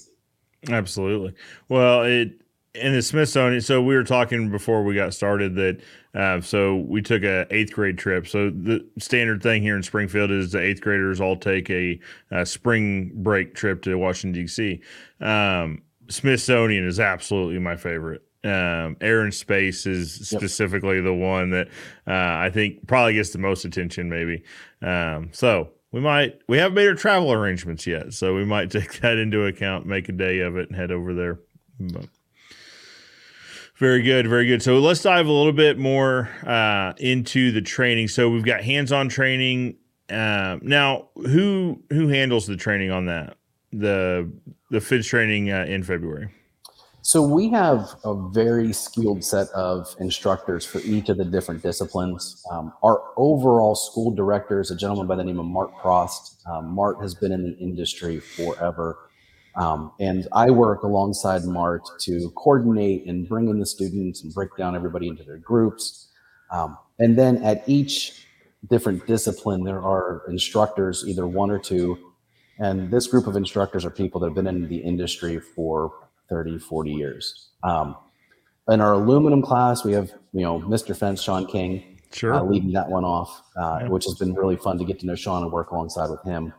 Absolutely. 0.69 1.33
Well, 1.69 2.03
it 2.03 2.41
in 2.75 2.93
the 2.93 3.01
Smithsonian. 3.01 3.61
So 3.61 3.81
we 3.81 3.95
were 3.95 4.03
talking 4.03 4.49
before 4.49 4.83
we 4.83 4.95
got 4.95 5.13
started 5.13 5.55
that 5.55 5.81
uh, 6.13 6.41
so 6.41 6.77
we 6.87 7.01
took 7.01 7.23
a 7.23 7.45
eighth 7.51 7.73
grade 7.73 7.97
trip. 7.97 8.27
So 8.27 8.49
the 8.49 8.85
standard 8.97 9.43
thing 9.43 9.61
here 9.61 9.75
in 9.75 9.83
Springfield 9.83 10.31
is 10.31 10.51
the 10.51 10.61
eighth 10.61 10.81
graders 10.81 11.21
all 11.21 11.35
take 11.35 11.69
a, 11.69 11.99
a 12.31 12.45
spring 12.45 13.11
break 13.15 13.55
trip 13.55 13.81
to 13.83 13.95
Washington 13.95 14.41
D.C. 14.41 14.81
Um, 15.21 15.83
Smithsonian 16.09 16.87
is 16.87 16.99
absolutely 16.99 17.59
my 17.59 17.75
favorite. 17.75 18.23
Um, 18.43 18.95
Air 19.01 19.21
and 19.21 19.33
Space 19.33 19.85
is 19.85 20.13
specifically 20.13 20.95
yep. 20.95 21.03
the 21.03 21.13
one 21.13 21.49
that 21.49 21.67
uh, 22.07 22.13
I 22.13 22.49
think 22.51 22.87
probably 22.87 23.13
gets 23.13 23.31
the 23.31 23.37
most 23.37 23.65
attention, 23.65 24.09
maybe. 24.09 24.43
Um, 24.81 25.29
so 25.33 25.71
we 25.91 25.99
might 25.99 26.39
we 26.47 26.57
haven't 26.57 26.75
made 26.75 26.87
our 26.87 26.95
travel 26.95 27.31
arrangements 27.31 27.87
yet, 27.87 28.13
so 28.13 28.35
we 28.35 28.45
might 28.45 28.71
take 28.71 28.99
that 29.01 29.17
into 29.17 29.45
account, 29.45 29.85
make 29.85 30.09
a 30.09 30.13
day 30.13 30.39
of 30.39 30.57
it, 30.57 30.69
and 30.69 30.75
head 30.75 30.91
over 30.91 31.13
there. 31.13 31.39
But 31.79 32.05
very 33.75 34.01
good, 34.01 34.27
very 34.27 34.45
good. 34.45 34.61
So 34.61 34.77
let's 34.79 35.01
dive 35.01 35.27
a 35.27 35.31
little 35.31 35.53
bit 35.53 35.77
more 35.77 36.29
uh, 36.45 36.93
into 36.97 37.51
the 37.51 37.61
training. 37.61 38.09
So 38.09 38.29
we've 38.29 38.43
got 38.43 38.61
hands-on 38.61 39.07
training. 39.07 39.77
Uh, 40.09 40.57
now, 40.61 41.09
who 41.15 41.81
who 41.89 42.09
handles 42.09 42.45
the 42.45 42.57
training 42.57 42.91
on 42.91 43.05
that? 43.05 43.37
The 43.71 44.29
the 44.69 44.81
FIDS 44.81 45.07
training 45.07 45.51
uh, 45.51 45.65
in 45.67 45.83
February. 45.83 46.29
So 47.09 47.23
we 47.23 47.49
have 47.49 47.95
a 48.03 48.13
very 48.29 48.71
skilled 48.71 49.23
set 49.23 49.49
of 49.49 49.95
instructors 49.99 50.63
for 50.63 50.77
each 50.81 51.09
of 51.09 51.17
the 51.17 51.25
different 51.25 51.63
disciplines. 51.63 52.45
Um, 52.51 52.71
our 52.83 53.01
overall 53.17 53.73
school 53.73 54.11
director 54.11 54.59
is 54.61 54.69
a 54.69 54.75
gentleman 54.75 55.07
by 55.07 55.15
the 55.15 55.23
name 55.23 55.39
of 55.39 55.47
Mark 55.47 55.73
Prost. 55.73 56.35
Um, 56.47 56.67
Mark 56.67 57.01
has 57.01 57.15
been 57.15 57.31
in 57.31 57.41
the 57.41 57.57
industry 57.57 58.19
forever. 58.19 59.09
Um, 59.55 59.91
and 59.99 60.27
I 60.33 60.51
work 60.51 60.83
alongside 60.83 61.45
Mark 61.45 61.81
to 62.01 62.29
coordinate 62.35 63.07
and 63.07 63.27
bring 63.27 63.49
in 63.49 63.57
the 63.57 63.65
students 63.65 64.23
and 64.23 64.31
break 64.31 64.55
down 64.55 64.75
everybody 64.75 65.07
into 65.07 65.23
their 65.23 65.39
groups. 65.39 66.09
Um, 66.51 66.77
and 66.99 67.17
then 67.17 67.37
at 67.37 67.63
each 67.67 68.27
different 68.69 69.07
discipline, 69.07 69.63
there 69.63 69.81
are 69.81 70.21
instructors, 70.27 71.03
either 71.07 71.25
one 71.25 71.49
or 71.49 71.57
two. 71.57 71.97
And 72.59 72.91
this 72.91 73.07
group 73.07 73.25
of 73.25 73.35
instructors 73.35 73.83
are 73.83 73.89
people 73.89 74.21
that 74.21 74.27
have 74.27 74.35
been 74.35 74.45
in 74.45 74.69
the 74.69 74.77
industry 74.77 75.39
for 75.39 75.91
30, 76.29 76.59
40 76.59 76.91
years. 76.91 77.49
Um, 77.63 77.95
in 78.69 78.81
our 78.81 78.93
aluminum 78.93 79.41
class, 79.41 79.83
we 79.83 79.93
have, 79.93 80.11
you 80.31 80.41
know, 80.41 80.59
Mr. 80.59 80.95
Fence, 80.95 81.21
Sean 81.21 81.45
King, 81.47 81.99
sure. 82.13 82.33
uh, 82.33 82.43
leading 82.43 82.71
that 82.73 82.89
one 82.89 83.03
off, 83.03 83.41
uh, 83.55 83.81
which 83.87 84.05
has 84.05 84.15
been 84.15 84.33
really 84.33 84.55
fun 84.55 84.77
to 84.77 84.85
get 84.85 84.99
to 84.99 85.05
know 85.05 85.15
Sean 85.15 85.43
and 85.43 85.51
work 85.51 85.71
alongside 85.71 86.09
with 86.09 86.21
him. 86.23 86.53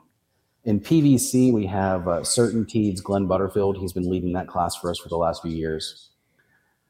In 0.64 0.80
PVC, 0.80 1.52
we 1.52 1.66
have 1.66 2.06
uh, 2.06 2.20
CertainTeed's 2.20 3.00
Glenn 3.00 3.26
Butterfield. 3.26 3.78
He's 3.78 3.92
been 3.92 4.10
leading 4.10 4.32
that 4.34 4.46
class 4.46 4.76
for 4.76 4.90
us 4.90 4.98
for 4.98 5.08
the 5.08 5.16
last 5.16 5.42
few 5.42 5.52
years. 5.52 6.10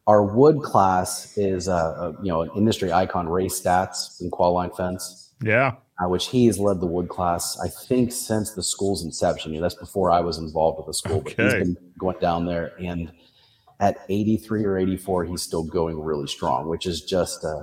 Our 0.07 0.25
wood 0.25 0.61
class 0.63 1.37
is, 1.37 1.69
uh, 1.69 2.13
a, 2.19 2.23
you 2.23 2.33
know, 2.33 2.43
an 2.43 2.51
industry 2.57 2.91
icon, 2.91 3.29
Ray 3.29 3.47
Stats 3.47 4.21
in 4.21 4.31
Qualline 4.31 4.75
Fence. 4.77 5.30
Yeah 5.43 5.75
uh, 6.01 6.09
which 6.09 6.29
he 6.29 6.47
has 6.47 6.59
led 6.59 6.81
the 6.81 6.87
wood 6.87 7.09
class, 7.09 7.59
I 7.59 7.69
think, 7.69 8.13
since 8.13 8.53
the 8.53 8.63
school's 8.63 9.05
inception. 9.05 9.53
You 9.53 9.59
know, 9.59 9.63
that's 9.63 9.75
before 9.75 10.11
I 10.11 10.21
was 10.21 10.39
involved 10.39 10.79
with 10.79 10.87
the 10.87 10.95
school, 10.95 11.19
okay. 11.19 11.35
but 11.37 11.45
he's 11.45 11.75
been 11.75 11.77
going 11.99 12.19
down 12.21 12.47
there. 12.47 12.73
And 12.81 13.13
at 13.81 13.99
83 14.09 14.65
or 14.65 14.79
84, 14.79 15.25
he's 15.25 15.43
still 15.43 15.65
going 15.65 16.01
really 16.01 16.27
strong, 16.27 16.69
which 16.69 16.87
is 16.87 17.03
just 17.03 17.45
uh, 17.45 17.63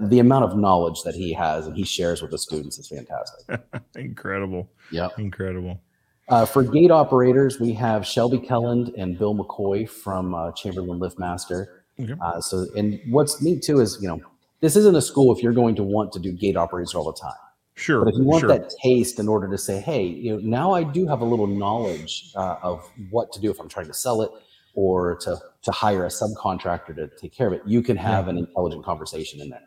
the 0.00 0.18
amount 0.18 0.44
of 0.44 0.58
knowledge 0.58 1.02
that 1.04 1.14
he 1.14 1.32
has 1.32 1.66
and 1.66 1.76
he 1.76 1.84
shares 1.84 2.20
with 2.20 2.30
the 2.32 2.38
students 2.38 2.78
is 2.78 2.88
fantastic. 2.88 3.60
Incredible. 3.94 4.68
Yeah. 4.90 5.08
Incredible. 5.16 5.80
Uh, 6.28 6.44
for 6.44 6.62
gate 6.62 6.90
operators, 6.90 7.58
we 7.58 7.72
have 7.72 8.06
Shelby 8.06 8.38
Kelland 8.38 8.92
and 8.96 9.18
Bill 9.18 9.34
McCoy 9.34 9.88
from 9.88 10.34
uh, 10.34 10.52
Chamberlain 10.52 11.00
Liftmaster. 11.00 11.66
Okay. 11.98 12.14
Uh, 12.20 12.40
so, 12.40 12.66
and 12.76 13.00
what's 13.08 13.42
neat 13.42 13.62
too 13.62 13.80
is, 13.80 13.98
you 14.00 14.08
know, 14.08 14.20
this 14.60 14.76
isn't 14.76 14.94
a 14.94 15.02
school 15.02 15.34
if 15.34 15.42
you're 15.42 15.52
going 15.52 15.74
to 15.76 15.82
want 15.82 16.12
to 16.12 16.18
do 16.18 16.32
gate 16.32 16.56
operators 16.56 16.94
all 16.94 17.04
the 17.04 17.18
time. 17.18 17.32
Sure. 17.74 18.04
But 18.04 18.12
if 18.12 18.18
you 18.18 18.24
want 18.24 18.40
sure. 18.40 18.48
that 18.48 18.70
taste 18.82 19.18
in 19.18 19.26
order 19.26 19.48
to 19.48 19.56
say, 19.56 19.80
hey, 19.80 20.04
you 20.04 20.34
know, 20.34 20.40
now 20.42 20.72
I 20.72 20.82
do 20.82 21.06
have 21.06 21.22
a 21.22 21.24
little 21.24 21.46
knowledge 21.46 22.32
uh, 22.36 22.56
of 22.62 22.86
what 23.10 23.32
to 23.32 23.40
do 23.40 23.50
if 23.50 23.58
I'm 23.58 23.68
trying 23.68 23.86
to 23.86 23.94
sell 23.94 24.20
it 24.22 24.30
or 24.74 25.16
to 25.16 25.38
to 25.62 25.70
hire 25.72 26.04
a 26.04 26.08
subcontractor 26.08 26.94
to 26.96 27.08
take 27.20 27.32
care 27.32 27.46
of 27.46 27.52
it, 27.52 27.62
you 27.66 27.82
can 27.82 27.96
have 27.96 28.28
an 28.28 28.38
intelligent 28.38 28.84
conversation 28.84 29.40
in 29.40 29.50
there. 29.50 29.62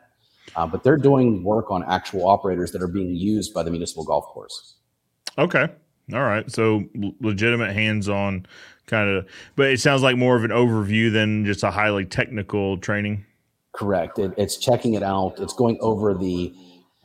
Uh, 0.56 0.68
but 0.68 0.84
they're 0.84 0.98
doing 0.98 1.44
work 1.44 1.72
on 1.72 1.84
actual 1.84 2.28
operators 2.28 2.72
that 2.72 2.82
are 2.82 2.88
being 2.88 3.16
used 3.16 3.54
by 3.54 3.64
the 3.64 3.72
municipal 3.72 4.04
golf 4.04 4.26
course. 4.26 4.76
Okay. 5.38 5.68
All 6.14 6.22
right. 6.22 6.50
So 6.52 6.84
legitimate 7.22 7.74
hands-on 7.74 8.46
kind 8.88 9.10
of, 9.10 9.28
but 9.56 9.68
it 9.68 9.80
sounds 9.80 10.02
like 10.02 10.18
more 10.18 10.36
of 10.36 10.44
an 10.44 10.52
overview 10.52 11.12
than 11.12 11.46
just 11.46 11.64
a 11.64 11.72
highly 11.72 12.06
technical 12.06 12.78
training. 12.78 13.26
Correct. 13.74 14.20
It, 14.20 14.34
it's 14.38 14.58
checking 14.58 14.94
it 14.94 15.04
out. 15.04 15.40
It's 15.40 15.54
going 15.54 15.78
over 15.82 16.14
the 16.14 16.54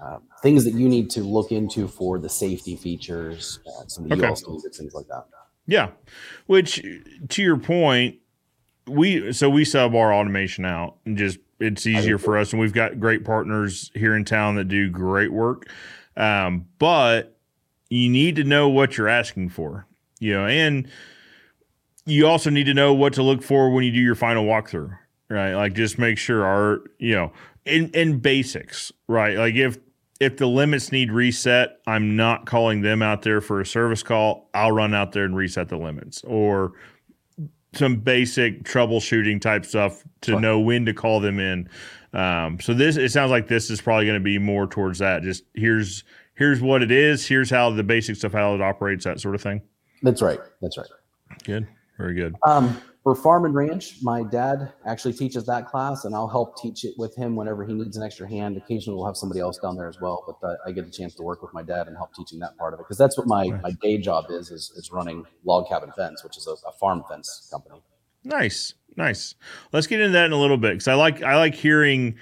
uh, 0.00 0.18
things 0.42 0.64
that 0.64 0.74
you 0.74 0.88
need 0.88 1.10
to 1.10 1.22
look 1.22 1.50
into 1.50 1.88
for 1.88 2.18
the 2.18 2.28
safety 2.28 2.76
features, 2.76 3.58
uh, 3.66 3.86
some 3.86 4.04
of 4.04 4.10
the 4.10 4.16
okay. 4.16 4.28
UL 4.28 4.36
standards, 4.36 4.78
things 4.78 4.94
like 4.94 5.08
that. 5.08 5.26
Yeah, 5.66 5.90
which 6.46 6.82
to 7.28 7.42
your 7.42 7.58
point, 7.58 8.16
we 8.86 9.32
so 9.32 9.50
we 9.50 9.64
sub 9.64 9.94
our 9.94 10.14
automation 10.14 10.64
out 10.64 10.96
and 11.04 11.16
just 11.16 11.38
it's 11.60 11.86
easier 11.86 12.18
for 12.18 12.38
us, 12.38 12.52
and 12.52 12.60
we've 12.60 12.72
got 12.72 13.00
great 13.00 13.24
partners 13.24 13.90
here 13.94 14.14
in 14.14 14.24
town 14.24 14.54
that 14.56 14.68
do 14.68 14.88
great 14.88 15.32
work. 15.32 15.68
Um, 16.16 16.66
but 16.78 17.36
you 17.90 18.08
need 18.08 18.36
to 18.36 18.44
know 18.44 18.68
what 18.68 18.96
you're 18.96 19.08
asking 19.08 19.50
for, 19.50 19.86
you 20.20 20.32
know, 20.32 20.46
and 20.46 20.88
you 22.06 22.26
also 22.26 22.50
need 22.50 22.64
to 22.64 22.74
know 22.74 22.94
what 22.94 23.12
to 23.14 23.22
look 23.22 23.42
for 23.42 23.70
when 23.70 23.84
you 23.84 23.92
do 23.92 24.00
your 24.00 24.14
final 24.14 24.44
walkthrough, 24.44 24.96
right? 25.28 25.54
Like 25.54 25.74
just 25.74 25.98
make 25.98 26.18
sure 26.18 26.44
our, 26.44 26.80
you 26.98 27.14
know, 27.14 27.32
in 27.64 27.90
in 27.90 28.18
basics, 28.20 28.92
right? 29.06 29.36
Like 29.36 29.54
if 29.54 29.78
if 30.20 30.36
the 30.36 30.46
limits 30.46 30.90
need 30.90 31.12
reset, 31.12 31.80
I'm 31.86 32.16
not 32.16 32.46
calling 32.46 32.82
them 32.82 33.02
out 33.02 33.22
there 33.22 33.40
for 33.40 33.60
a 33.60 33.66
service 33.66 34.02
call. 34.02 34.50
I'll 34.54 34.72
run 34.72 34.94
out 34.94 35.12
there 35.12 35.24
and 35.24 35.36
reset 35.36 35.68
the 35.68 35.76
limits 35.76 36.22
or 36.24 36.72
some 37.74 37.96
basic 37.96 38.64
troubleshooting 38.64 39.40
type 39.40 39.64
stuff 39.64 40.02
to 40.22 40.40
know 40.40 40.58
when 40.58 40.86
to 40.86 40.94
call 40.94 41.20
them 41.20 41.38
in. 41.38 41.68
Um, 42.12 42.58
so 42.60 42.72
this 42.74 42.96
it 42.96 43.10
sounds 43.10 43.30
like 43.30 43.48
this 43.48 43.70
is 43.70 43.80
probably 43.80 44.06
going 44.06 44.18
to 44.18 44.24
be 44.24 44.38
more 44.38 44.66
towards 44.66 44.98
that. 45.00 45.22
Just 45.22 45.44
here's 45.54 46.04
here's 46.34 46.60
what 46.60 46.82
it 46.82 46.90
is. 46.90 47.26
Here's 47.26 47.50
how 47.50 47.70
the 47.70 47.82
basic 47.82 48.16
stuff 48.16 48.32
how 48.32 48.54
it 48.54 48.62
operates, 48.62 49.04
that 49.04 49.20
sort 49.20 49.34
of 49.34 49.42
thing. 49.42 49.60
That's 50.02 50.22
right. 50.22 50.40
That's 50.62 50.78
right. 50.78 50.86
Good. 51.44 51.66
Very 51.98 52.14
good. 52.14 52.36
Um, 52.44 52.80
for 53.08 53.14
farm 53.14 53.46
and 53.46 53.54
ranch, 53.54 53.94
my 54.02 54.22
dad 54.22 54.70
actually 54.84 55.14
teaches 55.14 55.46
that 55.46 55.66
class, 55.66 56.04
and 56.04 56.14
I'll 56.14 56.28
help 56.28 56.60
teach 56.60 56.84
it 56.84 56.92
with 56.98 57.16
him 57.16 57.36
whenever 57.36 57.64
he 57.64 57.72
needs 57.72 57.96
an 57.96 58.02
extra 58.02 58.28
hand. 58.28 58.58
Occasionally, 58.58 58.98
we'll 58.98 59.06
have 59.06 59.16
somebody 59.16 59.40
else 59.40 59.56
down 59.56 59.76
there 59.76 59.88
as 59.88 59.98
well, 59.98 60.22
but 60.26 60.46
uh, 60.46 60.56
I 60.66 60.72
get 60.72 60.86
a 60.86 60.90
chance 60.90 61.14
to 61.14 61.22
work 61.22 61.40
with 61.40 61.54
my 61.54 61.62
dad 61.62 61.86
and 61.86 61.96
help 61.96 62.12
teaching 62.12 62.38
that 62.40 62.58
part 62.58 62.74
of 62.74 62.80
it 62.80 62.82
because 62.82 62.98
that's 62.98 63.16
what 63.16 63.26
my, 63.26 63.48
my 63.62 63.70
day 63.80 63.96
job 63.96 64.26
is, 64.28 64.50
is 64.50 64.74
is 64.76 64.92
running 64.92 65.24
Log 65.42 65.70
Cabin 65.70 65.90
Fence, 65.96 66.22
which 66.22 66.36
is 66.36 66.46
a, 66.46 66.68
a 66.68 66.72
farm 66.72 67.02
fence 67.08 67.48
company. 67.50 67.82
Nice, 68.24 68.74
nice. 68.94 69.36
Let's 69.72 69.86
get 69.86 70.00
into 70.00 70.12
that 70.12 70.26
in 70.26 70.32
a 70.32 70.38
little 70.38 70.58
bit 70.58 70.72
because 70.72 70.88
I 70.88 70.92
like 70.92 71.22
I 71.22 71.38
like 71.38 71.54
hearing 71.54 72.16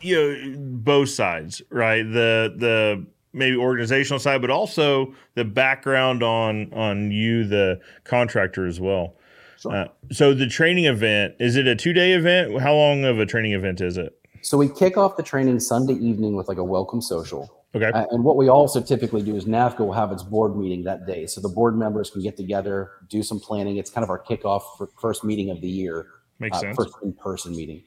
you 0.00 0.16
know 0.16 0.58
both 0.78 1.10
sides, 1.10 1.60
right? 1.68 2.04
The 2.04 2.54
the 2.56 3.06
maybe 3.34 3.54
organizational 3.54 4.18
side, 4.18 4.40
but 4.40 4.48
also 4.48 5.14
the 5.34 5.44
background 5.44 6.22
on 6.22 6.72
on 6.72 7.10
you, 7.10 7.44
the 7.44 7.82
contractor 8.04 8.64
as 8.64 8.80
well. 8.80 9.16
Sure. 9.60 9.76
Uh, 9.76 9.88
so 10.10 10.32
the 10.32 10.46
training 10.46 10.86
event 10.86 11.34
is 11.38 11.56
it 11.56 11.66
a 11.66 11.76
two 11.76 11.92
day 11.92 12.12
event? 12.12 12.58
How 12.60 12.74
long 12.74 13.04
of 13.04 13.18
a 13.18 13.26
training 13.26 13.52
event 13.52 13.82
is 13.82 13.98
it? 13.98 14.18
So 14.40 14.56
we 14.56 14.68
kick 14.68 14.96
off 14.96 15.18
the 15.18 15.22
training 15.22 15.60
Sunday 15.60 15.92
evening 15.94 16.34
with 16.34 16.48
like 16.48 16.56
a 16.56 16.64
welcome 16.64 17.02
social. 17.02 17.50
Okay. 17.74 17.90
Uh, 17.90 18.06
and 18.10 18.24
what 18.24 18.36
we 18.36 18.48
also 18.48 18.80
typically 18.80 19.22
do 19.22 19.36
is 19.36 19.44
NAFCA 19.44 19.80
will 19.80 19.92
have 19.92 20.12
its 20.12 20.22
board 20.22 20.56
meeting 20.56 20.82
that 20.84 21.06
day, 21.06 21.26
so 21.26 21.40
the 21.42 21.48
board 21.48 21.76
members 21.76 22.10
can 22.10 22.22
get 22.22 22.36
together, 22.38 22.90
do 23.08 23.22
some 23.22 23.38
planning. 23.38 23.76
It's 23.76 23.90
kind 23.90 24.02
of 24.02 24.08
our 24.08 24.18
kickoff 24.18 24.62
for 24.78 24.88
first 24.98 25.24
meeting 25.24 25.50
of 25.50 25.60
the 25.60 25.68
year. 25.68 26.06
Makes 26.38 26.56
uh, 26.56 26.60
sense. 26.60 26.76
First 26.76 26.94
in 27.02 27.12
person 27.12 27.54
meeting. 27.54 27.84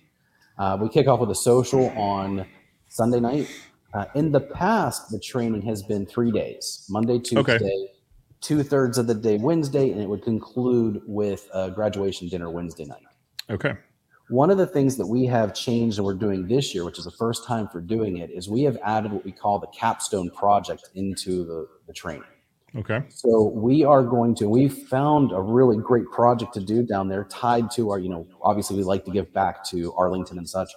Uh, 0.59 0.77
we 0.79 0.89
kick 0.89 1.07
off 1.07 1.19
with 1.19 1.31
a 1.31 1.35
social 1.35 1.89
on 1.97 2.45
Sunday 2.87 3.19
night. 3.19 3.49
Uh, 3.95 4.05
in 4.13 4.31
the 4.31 4.39
past, 4.39 5.09
the 5.09 5.19
training 5.19 5.63
has 5.63 5.81
been 5.81 6.05
three 6.05 6.31
days: 6.31 6.85
Monday, 6.87 7.17
Tuesday, 7.17 7.55
okay. 7.55 7.87
Two 8.43 8.61
thirds 8.61 8.97
of 8.97 9.07
the 9.07 9.15
day 9.15 9.37
Wednesday, 9.37 9.91
and 9.91 9.99
it 9.99 10.07
would 10.07 10.21
conclude 10.21 11.01
with 11.07 11.49
a 11.53 11.71
graduation 11.71 12.27
dinner 12.27 12.51
Wednesday 12.51 12.85
night. 12.85 13.03
Okay. 13.49 13.73
One 14.29 14.49
of 14.49 14.57
the 14.57 14.67
things 14.67 14.95
that 14.97 15.07
we 15.07 15.25
have 15.25 15.53
changed 15.53 15.97
and 15.97 16.05
we're 16.05 16.13
doing 16.13 16.47
this 16.47 16.73
year, 16.73 16.85
which 16.85 16.97
is 16.97 17.05
the 17.05 17.11
first 17.11 17.45
time 17.47 17.67
for 17.67 17.81
doing 17.81 18.17
it, 18.17 18.29
is 18.29 18.49
we 18.49 18.63
have 18.63 18.77
added 18.83 19.11
what 19.11 19.25
we 19.25 19.31
call 19.31 19.59
the 19.59 19.67
capstone 19.67 20.29
project 20.29 20.89
into 20.95 21.43
the, 21.45 21.67
the 21.87 21.93
training. 21.93 22.23
Okay. 22.75 23.03
So 23.09 23.49
we 23.53 23.83
are 23.83 24.01
going 24.01 24.33
to, 24.35 24.49
we 24.49 24.67
found 24.67 25.31
a 25.31 25.41
really 25.41 25.77
great 25.77 26.09
project 26.11 26.53
to 26.55 26.59
do 26.59 26.83
down 26.83 27.07
there 27.07 27.25
tied 27.25 27.69
to 27.71 27.91
our, 27.91 27.99
you 27.99 28.09
know, 28.09 28.27
obviously 28.41 28.77
we 28.77 28.83
like 28.83 29.05
to 29.05 29.11
give 29.11 29.31
back 29.33 29.63
to 29.65 29.93
Arlington 29.93 30.37
and 30.37 30.49
such. 30.49 30.71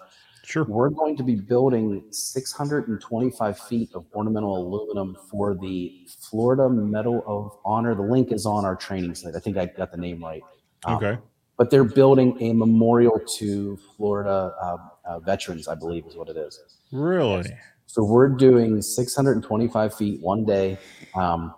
Sure. 0.46 0.64
We're 0.64 0.90
going 0.90 1.16
to 1.16 1.22
be 1.22 1.34
building 1.34 2.04
625 2.10 3.58
feet 3.58 3.90
of 3.94 4.06
ornamental 4.14 4.56
aluminum 4.56 5.16
for 5.30 5.54
the 5.54 6.06
Florida 6.20 6.68
Medal 6.68 7.24
of 7.26 7.58
Honor. 7.64 7.94
The 7.94 8.02
link 8.02 8.32
is 8.32 8.46
on 8.46 8.64
our 8.64 8.76
training 8.76 9.14
site. 9.16 9.34
I 9.34 9.40
think 9.40 9.56
I 9.56 9.66
got 9.66 9.90
the 9.90 9.98
name 9.98 10.22
right. 10.22 10.42
Um, 10.84 10.96
okay 10.96 11.18
but 11.56 11.70
they're 11.70 11.84
building 11.84 12.36
a 12.40 12.52
memorial 12.52 13.20
to 13.38 13.78
Florida 13.96 14.52
uh, 14.60 14.76
uh, 15.04 15.18
veterans, 15.20 15.68
I 15.68 15.74
believe 15.74 16.06
is 16.06 16.16
what 16.16 16.28
it 16.28 16.36
is. 16.36 16.62
Really? 16.92 17.50
So 17.86 18.04
we're 18.04 18.28
doing 18.28 18.82
625 18.82 19.94
feet 19.94 20.20
one 20.20 20.44
day. 20.44 20.78
Um, 21.14 21.54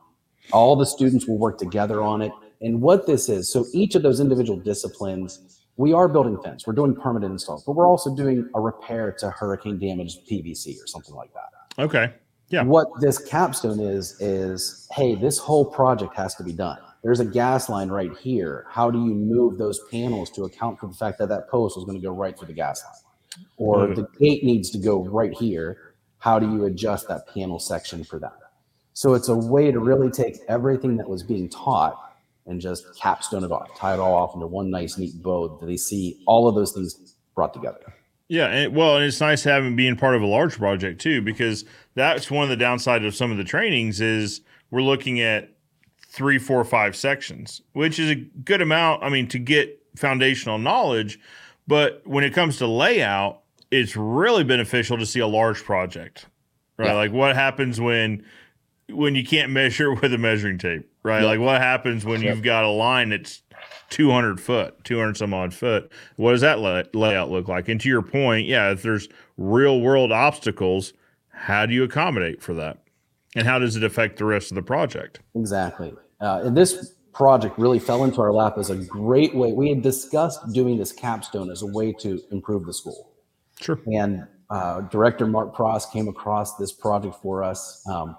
all 0.53 0.77
the 0.77 0.87
students 0.87 1.27
will 1.27 1.39
work 1.39 1.59
together 1.59 2.03
on 2.03 2.23
it. 2.23 2.33
And 2.61 2.81
what 2.81 3.07
this 3.07 3.29
is, 3.29 3.53
so 3.53 3.67
each 3.73 3.95
of 3.95 4.03
those 4.03 4.21
individual 4.21 4.59
disciplines, 4.59 5.48
we 5.79 5.95
are 5.95 6.09
building 6.09 6.39
fence, 6.43 6.67
we're 6.67 6.75
doing 6.75 6.95
permanent 6.95 7.33
installs, 7.33 7.65
but 7.65 7.73
we're 7.73 7.89
also 7.89 8.15
doing 8.15 8.49
a 8.55 8.61
repair 8.61 9.13
to 9.13 9.31
hurricane 9.31 9.79
damaged 9.79 10.29
PVC 10.31 10.77
or 10.83 10.87
something 10.87 11.15
like 11.15 11.31
that. 11.33 11.83
Okay. 11.83 12.13
Yeah. 12.51 12.63
What 12.63 12.89
this 13.01 13.19
capstone 13.19 13.81
is, 13.81 14.21
is 14.21 14.87
hey, 14.93 15.15
this 15.15 15.39
whole 15.39 15.65
project 15.65 16.15
has 16.17 16.35
to 16.37 16.45
be 16.45 16.53
done 16.53 16.79
there's 17.03 17.21
a 17.21 17.25
gas 17.25 17.69
line 17.69 17.89
right 17.89 18.17
here. 18.19 18.67
How 18.69 18.91
do 18.91 18.99
you 18.99 19.15
move 19.15 19.59
those 19.59 19.81
panels 19.91 20.31
to 20.31 20.45
account 20.45 20.81
for 20.81 20.89
the 20.89 20.95
fact 20.95 21.19
that 21.19 21.29
that 21.29 21.49
post 21.49 21.77
is 21.77 21.85
going 21.85 21.99
to 21.99 22.05
go 22.05 22.13
right 22.13 22.37
through 22.37 22.49
the 22.49 22.55
gas 22.55 22.83
line? 22.85 23.47
Or 23.57 23.95
the 23.95 24.09
gate 24.19 24.43
needs 24.43 24.71
to 24.71 24.79
go 24.79 25.05
right 25.05 25.33
here. 25.33 25.95
How 26.19 26.39
do 26.39 26.51
you 26.51 26.65
adjust 26.65 27.07
that 27.09 27.29
panel 27.33 27.61
section 27.61 28.03
for 28.03 28.19
that? 28.19 28.37
So 28.95 29.15
it's 29.15 29.29
a 29.29 29.37
way 29.37 29.71
to 29.71 29.79
really 29.79 30.11
take 30.11 30.39
everything 30.49 30.97
that 30.97 31.09
was 31.09 31.23
being 31.23 31.49
taught 31.49 32.08
and 32.49 32.61
just 32.61 32.85
capstone 33.01 33.45
it 33.45 33.53
off, 33.53 33.69
tie 33.79 33.95
it 33.95 34.01
all 34.01 34.15
off 34.15 34.35
into 34.35 34.47
one 34.47 34.71
nice, 34.71 34.99
neat 34.99 35.23
bow 35.23 35.59
that 35.59 35.67
they 35.67 35.77
see 35.77 36.21
all 36.27 36.49
of 36.49 36.55
those 36.55 36.73
things 36.73 37.15
brought 37.35 37.55
together. 37.55 37.95
Yeah, 38.29 38.47
and 38.47 38.77
well, 38.77 38.97
and 38.97 39.05
it's 39.05 39.21
nice 39.21 39.43
having 39.45 39.77
being 39.77 39.97
part 39.97 40.15
of 40.15 40.23
a 40.23 40.27
large 40.27 40.59
project 40.59 41.01
too, 41.01 41.23
because 41.23 41.65
that's 41.95 42.31
one 42.31 42.51
of 42.51 42.59
the 42.59 42.63
downsides 42.63 43.07
of 43.07 43.15
some 43.15 43.31
of 43.31 43.39
the 43.39 43.45
trainings 43.45 44.01
is 44.01 44.43
we're 44.71 44.83
looking 44.83 45.21
at 45.21 45.51
three, 46.09 46.39
four, 46.39 46.63
five 46.65 46.95
sections, 46.95 47.63
which 47.73 47.99
is 47.99 48.11
a 48.11 48.17
good 48.17 48.61
amount. 48.61 49.03
I 49.03 49.09
mean, 49.09 49.29
to 49.29 49.39
get 49.39 49.81
foundational 49.97 50.59
knowledge, 50.59 51.19
but 51.67 52.03
when 52.05 52.25
it 52.25 52.35
comes 52.35 52.59
to 52.59 52.67
layout, 52.67 53.43
it's 53.71 53.97
really 53.97 54.45
beneficial 54.45 54.99
to 54.99 55.07
see 55.07 55.21
a 55.21 55.27
large 55.27 55.63
project, 55.63 56.27
right? 56.77 56.89
Yeah. 56.89 56.95
Like 56.95 57.13
what 57.13 57.35
happens 57.35 57.81
when 57.81 58.25
when 58.91 59.15
you 59.15 59.25
can't 59.25 59.51
measure 59.53 59.93
with 60.01 60.13
a 60.13 60.19
measuring 60.19 60.59
tape, 60.59 60.91
right? 61.03 61.23
Yeah. 61.23 61.29
Like 61.29 61.41
what 61.41 61.61
happens 61.61 62.05
when 62.05 62.23
you've 62.23 62.43
got 62.43 62.65
a 62.65 62.69
line 62.69 63.11
that's 63.11 63.43
200 63.91 64.41
foot, 64.41 64.85
200 64.85 65.17
some 65.17 65.35
odd 65.35 65.55
foot. 65.55 65.91
What 66.17 66.33
does 66.33 66.41
that 66.43 66.61
lay- 66.61 66.85
layout 66.95 67.31
look 67.31 67.49
like? 67.49 67.69
And 67.69 67.81
to 67.81 67.89
your 67.89 68.03
point, 68.03 68.47
yeah, 68.47 68.71
if 68.71 68.83
there's 68.83 69.09
real 69.37 69.81
world 69.81 70.13
obstacles, 70.13 70.93
how 71.31 71.67
do 71.67 71.75
you 71.75 71.85
accommodate 71.85 72.43
for 72.43 72.55
that? 72.55 72.79
And 73.35 73.47
how 73.47 73.59
does 73.59 73.77
it 73.77 73.85
affect 73.85 74.19
the 74.19 74.25
rest 74.25 74.51
of 74.51 74.57
the 74.57 74.63
project? 74.63 75.21
Exactly. 75.35 75.95
Uh, 76.21 76.43
and 76.45 76.57
this 76.57 76.95
project 77.13 77.59
really 77.59 77.79
fell 77.79 78.05
into 78.05 78.21
our 78.21 78.33
lap 78.33 78.59
as 78.59 78.71
a 78.71 78.77
great 78.77 79.35
way. 79.35 79.53
We 79.53 79.69
had 79.69 79.83
discussed 79.83 80.41
doing 80.53 80.79
this 80.79 80.93
capstone 80.93 81.51
as 81.51 81.63
a 81.63 81.67
way 81.67 81.93
to 82.01 82.21
improve 82.31 82.65
the 82.65 82.73
school. 82.73 83.13
Sure. 83.61 83.81
And 83.87 84.27
uh, 84.51 84.83
Director 84.83 85.27
Mark 85.27 85.55
Pross 85.55 85.91
came 85.91 86.09
across 86.09 86.57
this 86.57 86.73
project 86.73 87.17
for 87.17 87.43
us. 87.43 87.85
Um, 87.89 88.17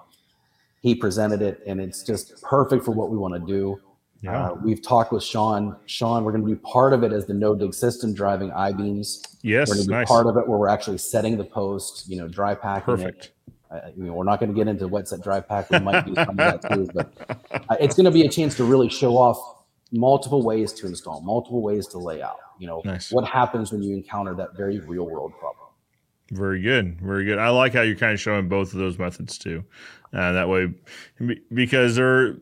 he 0.80 0.94
presented 0.94 1.42
it, 1.42 1.60
and 1.66 1.80
it's 1.80 2.02
just 2.02 2.42
perfect 2.42 2.84
for 2.84 2.92
what 2.92 3.10
we 3.10 3.18
want 3.18 3.34
to 3.34 3.40
do. 3.40 3.80
Yeah. 4.22 4.48
Uh, 4.48 4.54
we've 4.62 4.82
talked 4.82 5.12
with 5.12 5.22
Sean. 5.22 5.76
Sean, 5.86 6.24
we're 6.24 6.32
going 6.32 6.44
to 6.44 6.50
do 6.50 6.56
part 6.56 6.92
of 6.92 7.02
it 7.02 7.12
as 7.12 7.26
the 7.26 7.34
no 7.34 7.54
dig 7.54 7.72
system 7.72 8.12
driving 8.12 8.50
I 8.52 8.72
beams. 8.72 9.22
Yes, 9.42 9.68
we're 9.68 9.76
going 9.76 9.84
to 9.84 9.88
do 9.88 9.94
nice. 9.94 10.08
part 10.08 10.26
of 10.26 10.36
it 10.36 10.46
where 10.46 10.58
we're 10.58 10.68
actually 10.68 10.98
setting 10.98 11.38
the 11.38 11.44
post, 11.44 12.08
you 12.08 12.16
know, 12.16 12.28
dry 12.28 12.54
packing 12.54 12.96
Perfect. 12.96 13.24
it. 13.24 13.54
Uh, 13.70 13.80
you 13.96 14.04
know, 14.04 14.12
we're 14.14 14.24
not 14.24 14.40
going 14.40 14.50
to 14.50 14.56
get 14.56 14.68
into 14.68 14.88
wet 14.88 15.08
set 15.08 15.22
dry 15.22 15.40
pack. 15.40 15.70
We 15.70 15.78
might 15.78 16.04
do 16.04 16.14
some 16.14 16.30
of 16.30 16.36
that 16.36 16.68
too, 16.68 16.90
but 16.92 17.12
uh, 17.52 17.76
it's 17.78 17.94
going 17.94 18.04
to 18.04 18.10
be 18.10 18.26
a 18.26 18.28
chance 18.28 18.56
to 18.56 18.64
really 18.64 18.88
show 18.88 19.16
off 19.16 19.38
multiple 19.92 20.42
ways 20.42 20.72
to 20.74 20.86
install, 20.86 21.20
multiple 21.20 21.62
ways 21.62 21.86
to 21.88 21.98
lay 21.98 22.20
out. 22.20 22.38
You 22.58 22.66
know, 22.66 22.82
nice. 22.84 23.12
what 23.12 23.26
happens 23.26 23.72
when 23.72 23.82
you 23.82 23.94
encounter 23.94 24.34
that 24.34 24.56
very 24.56 24.80
real 24.80 25.06
world 25.06 25.32
problem. 25.38 25.68
Very 26.32 26.60
good, 26.60 27.00
very 27.00 27.24
good. 27.24 27.38
I 27.38 27.48
like 27.48 27.72
how 27.74 27.82
you're 27.82 27.96
kind 27.96 28.12
of 28.12 28.20
showing 28.20 28.48
both 28.48 28.72
of 28.72 28.78
those 28.78 28.98
methods 28.98 29.38
too. 29.38 29.64
Uh, 30.12 30.32
that 30.32 30.48
way, 30.48 30.72
because 31.52 31.94
they're 31.94 32.36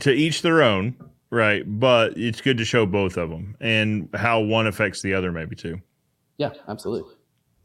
to 0.00 0.12
each 0.12 0.42
their 0.42 0.62
own, 0.62 0.94
right? 1.30 1.64
But 1.66 2.16
it's 2.16 2.40
good 2.40 2.58
to 2.58 2.64
show 2.64 2.84
both 2.86 3.16
of 3.16 3.30
them 3.30 3.56
and 3.60 4.08
how 4.14 4.40
one 4.40 4.66
affects 4.66 5.02
the 5.02 5.14
other, 5.14 5.32
maybe 5.32 5.56
too. 5.56 5.80
Yeah, 6.38 6.50
absolutely. 6.68 7.14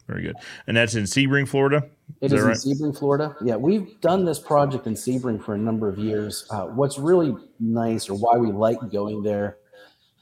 Very 0.07 0.23
good. 0.23 0.35
And 0.67 0.75
that's 0.75 0.95
in 0.95 1.03
Sebring, 1.03 1.47
Florida? 1.47 1.89
Is 2.21 2.33
it 2.33 2.37
is 2.37 2.43
right? 2.43 2.65
in 2.65 2.73
Sebring, 2.73 2.97
Florida. 2.97 3.35
Yeah, 3.41 3.55
we've 3.55 3.99
done 4.01 4.25
this 4.25 4.39
project 4.39 4.87
in 4.87 4.93
Sebring 4.93 5.43
for 5.43 5.55
a 5.55 5.57
number 5.57 5.87
of 5.89 5.97
years. 5.97 6.45
Uh, 6.49 6.65
what's 6.67 6.97
really 6.97 7.35
nice, 7.59 8.09
or 8.09 8.15
why 8.15 8.37
we 8.37 8.51
like 8.51 8.77
going 8.91 9.23
there, 9.23 9.57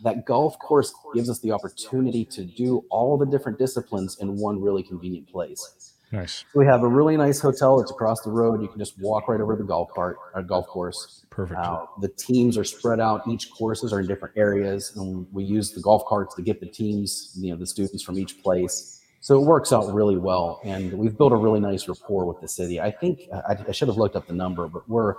that 0.03 0.25
golf 0.25 0.57
course 0.59 0.93
gives 1.13 1.29
us 1.29 1.39
the 1.39 1.51
opportunity 1.51 2.23
to 2.25 2.43
do 2.43 2.85
all 2.89 3.17
the 3.17 3.25
different 3.25 3.57
disciplines 3.57 4.17
in 4.19 4.37
one 4.37 4.61
really 4.61 4.83
convenient 4.83 5.27
place. 5.27 5.78
Nice. 6.11 6.43
We 6.55 6.65
have 6.65 6.81
a 6.81 6.87
really 6.87 7.17
nice 7.17 7.39
hotel 7.39 7.77
that's 7.77 7.91
across 7.91 8.21
the 8.21 8.31
road. 8.31 8.61
You 8.61 8.67
can 8.67 8.79
just 8.79 8.99
walk 8.99 9.27
right 9.27 9.39
over 9.39 9.55
the 9.55 9.63
golf 9.63 9.89
cart, 9.93 10.17
or 10.33 10.39
uh, 10.39 10.41
golf 10.41 10.65
course. 10.67 11.25
Perfect. 11.29 11.59
Uh, 11.59 11.85
the 12.01 12.09
teams 12.09 12.57
are 12.57 12.63
spread 12.63 12.99
out. 12.99 13.27
Each 13.27 13.51
courses 13.51 13.93
are 13.93 13.99
in 13.99 14.07
different 14.07 14.35
areas, 14.35 14.95
and 14.95 15.27
we 15.31 15.43
use 15.43 15.71
the 15.71 15.81
golf 15.81 16.03
carts 16.07 16.33
to 16.35 16.41
get 16.41 16.59
the 16.59 16.65
teams, 16.65 17.37
you 17.39 17.51
know, 17.51 17.57
the 17.57 17.67
students 17.67 18.01
from 18.01 18.17
each 18.17 18.41
place 18.41 18.99
so 19.21 19.41
it 19.41 19.45
works 19.45 19.73
out 19.73 19.93
really 19.93 20.17
well, 20.17 20.61
and 20.63 20.93
we've 20.93 21.17
built 21.17 21.33
a 21.33 21.35
really 21.35 21.59
nice 21.59 21.87
rapport 21.87 22.25
with 22.25 22.39
the 22.39 22.47
city. 22.47 22.79
I 22.79 22.89
think 22.91 23.21
I, 23.33 23.57
I 23.67 23.71
should 23.71 23.89
have 23.89 23.97
looked 23.97 24.15
up 24.15 24.27
the 24.27 24.33
number, 24.33 24.67
but 24.67 24.87
we're 24.87 25.15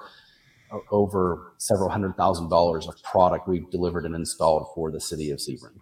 over 0.91 1.53
several 1.59 1.91
hundred 1.91 2.17
thousand 2.17 2.49
dollars 2.49 2.89
of 2.89 2.95
product 3.03 3.47
we've 3.47 3.71
delivered 3.71 4.07
and 4.07 4.15
installed 4.15 4.69
for 4.75 4.91
the 4.91 5.01
city 5.01 5.31
of 5.31 5.39
Sebring. 5.39 5.81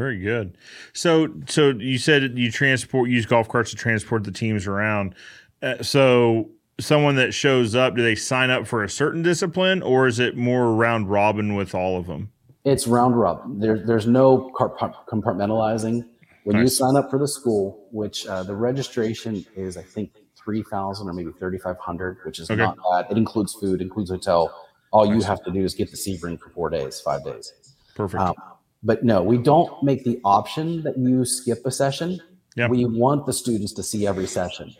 Very 0.00 0.18
good. 0.18 0.56
So, 0.94 1.28
so 1.46 1.74
you 1.74 1.98
said 1.98 2.38
you 2.38 2.50
transport 2.50 3.10
use 3.10 3.26
golf 3.26 3.50
carts 3.50 3.68
to 3.68 3.76
transport 3.76 4.24
the 4.24 4.32
teams 4.32 4.66
around. 4.66 5.14
Uh, 5.60 5.82
so, 5.82 6.48
someone 6.80 7.16
that 7.16 7.34
shows 7.34 7.74
up, 7.74 7.96
do 7.96 8.02
they 8.02 8.14
sign 8.14 8.48
up 8.48 8.66
for 8.66 8.82
a 8.82 8.88
certain 8.88 9.20
discipline, 9.22 9.82
or 9.82 10.06
is 10.06 10.18
it 10.18 10.38
more 10.38 10.74
round 10.74 11.10
robin 11.10 11.54
with 11.54 11.74
all 11.74 11.98
of 11.98 12.06
them? 12.06 12.32
It's 12.64 12.86
round 12.86 13.20
robin. 13.20 13.60
There, 13.60 13.76
there's 13.76 14.06
no 14.06 14.50
compartmentalizing. 14.58 16.06
When 16.44 16.56
nice. 16.56 16.62
you 16.62 16.68
sign 16.68 16.96
up 16.96 17.10
for 17.10 17.18
the 17.18 17.28
school, 17.28 17.86
which 17.92 18.26
uh, 18.26 18.42
the 18.42 18.56
registration 18.56 19.44
is, 19.54 19.76
I 19.76 19.82
think, 19.82 20.12
three 20.34 20.62
thousand 20.62 21.10
or 21.10 21.12
maybe 21.12 21.32
thirty 21.38 21.58
five 21.58 21.76
hundred, 21.76 22.16
which 22.24 22.38
is 22.38 22.50
okay. 22.50 22.56
not 22.56 22.78
bad. 22.90 23.04
It 23.10 23.18
includes 23.18 23.52
food, 23.52 23.82
includes 23.82 24.08
hotel. 24.08 24.50
All 24.92 25.04
nice. 25.04 25.16
you 25.16 25.22
have 25.24 25.44
to 25.44 25.50
do 25.50 25.62
is 25.62 25.74
get 25.74 25.90
the 25.90 25.98
Sebring 25.98 26.40
for 26.40 26.48
four 26.48 26.70
days, 26.70 27.02
five 27.02 27.22
days. 27.22 27.52
Perfect. 27.94 28.22
Um, 28.22 28.34
but 28.82 29.04
no, 29.04 29.22
we 29.22 29.38
don't 29.38 29.82
make 29.82 30.04
the 30.04 30.20
option 30.24 30.82
that 30.82 30.98
you 30.98 31.24
skip 31.24 31.64
a 31.64 31.70
session. 31.70 32.20
Yeah. 32.56 32.68
We 32.68 32.84
want 32.84 33.26
the 33.26 33.32
students 33.32 33.72
to 33.74 33.82
see 33.82 34.06
every 34.06 34.26
session 34.26 34.74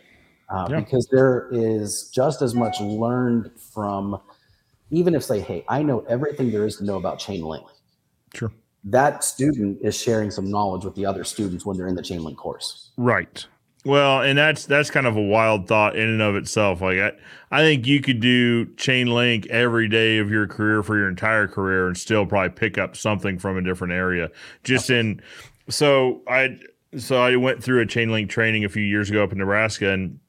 uh, 0.49 0.67
yeah. 0.69 0.79
because 0.79 1.07
there 1.11 1.47
is 1.51 2.09
just 2.13 2.41
as 2.41 2.53
much 2.53 2.79
learned 2.81 3.51
from, 3.73 4.19
even 4.89 5.15
if 5.15 5.23
say, 5.23 5.39
hey, 5.39 5.63
I 5.69 5.83
know 5.83 6.01
everything 6.09 6.51
there 6.51 6.65
is 6.65 6.77
to 6.77 6.83
know 6.83 6.97
about 6.97 7.19
chain 7.19 7.43
link. 7.43 7.65
Sure 8.33 8.51
that 8.83 9.23
student 9.23 9.79
is 9.81 9.95
sharing 9.95 10.31
some 10.31 10.49
knowledge 10.49 10.83
with 10.83 10.95
the 10.95 11.05
other 11.05 11.23
students 11.23 11.65
when 11.65 11.77
they're 11.77 11.87
in 11.87 11.95
the 11.95 12.01
chain 12.01 12.23
link 12.23 12.37
course. 12.37 12.91
Right. 12.97 13.45
Well, 13.83 14.21
and 14.21 14.37
that's 14.37 14.65
that's 14.65 14.91
kind 14.91 15.07
of 15.07 15.17
a 15.17 15.21
wild 15.21 15.67
thought 15.67 15.95
in 15.95 16.07
and 16.07 16.21
of 16.21 16.35
itself. 16.35 16.81
Like 16.81 16.99
I, 16.99 17.11
I 17.49 17.61
think 17.61 17.87
you 17.87 17.99
could 17.99 18.19
do 18.19 18.67
chain 18.75 19.07
link 19.07 19.47
every 19.47 19.87
day 19.87 20.19
of 20.19 20.29
your 20.29 20.47
career 20.47 20.83
for 20.83 20.97
your 20.97 21.09
entire 21.09 21.47
career 21.47 21.87
and 21.87 21.97
still 21.97 22.25
probably 22.27 22.49
pick 22.49 22.77
up 22.77 22.95
something 22.95 23.39
from 23.39 23.57
a 23.57 23.61
different 23.61 23.93
area. 23.93 24.29
Just 24.63 24.91
in 24.91 25.21
so 25.67 26.21
I 26.27 26.59
so 26.97 27.21
I 27.21 27.35
went 27.37 27.63
through 27.63 27.81
a 27.81 27.87
chain 27.87 28.11
link 28.11 28.29
training 28.29 28.63
a 28.65 28.69
few 28.69 28.83
years 28.83 29.09
ago 29.09 29.23
up 29.23 29.31
in 29.31 29.39
Nebraska 29.39 29.89
and 29.89 30.19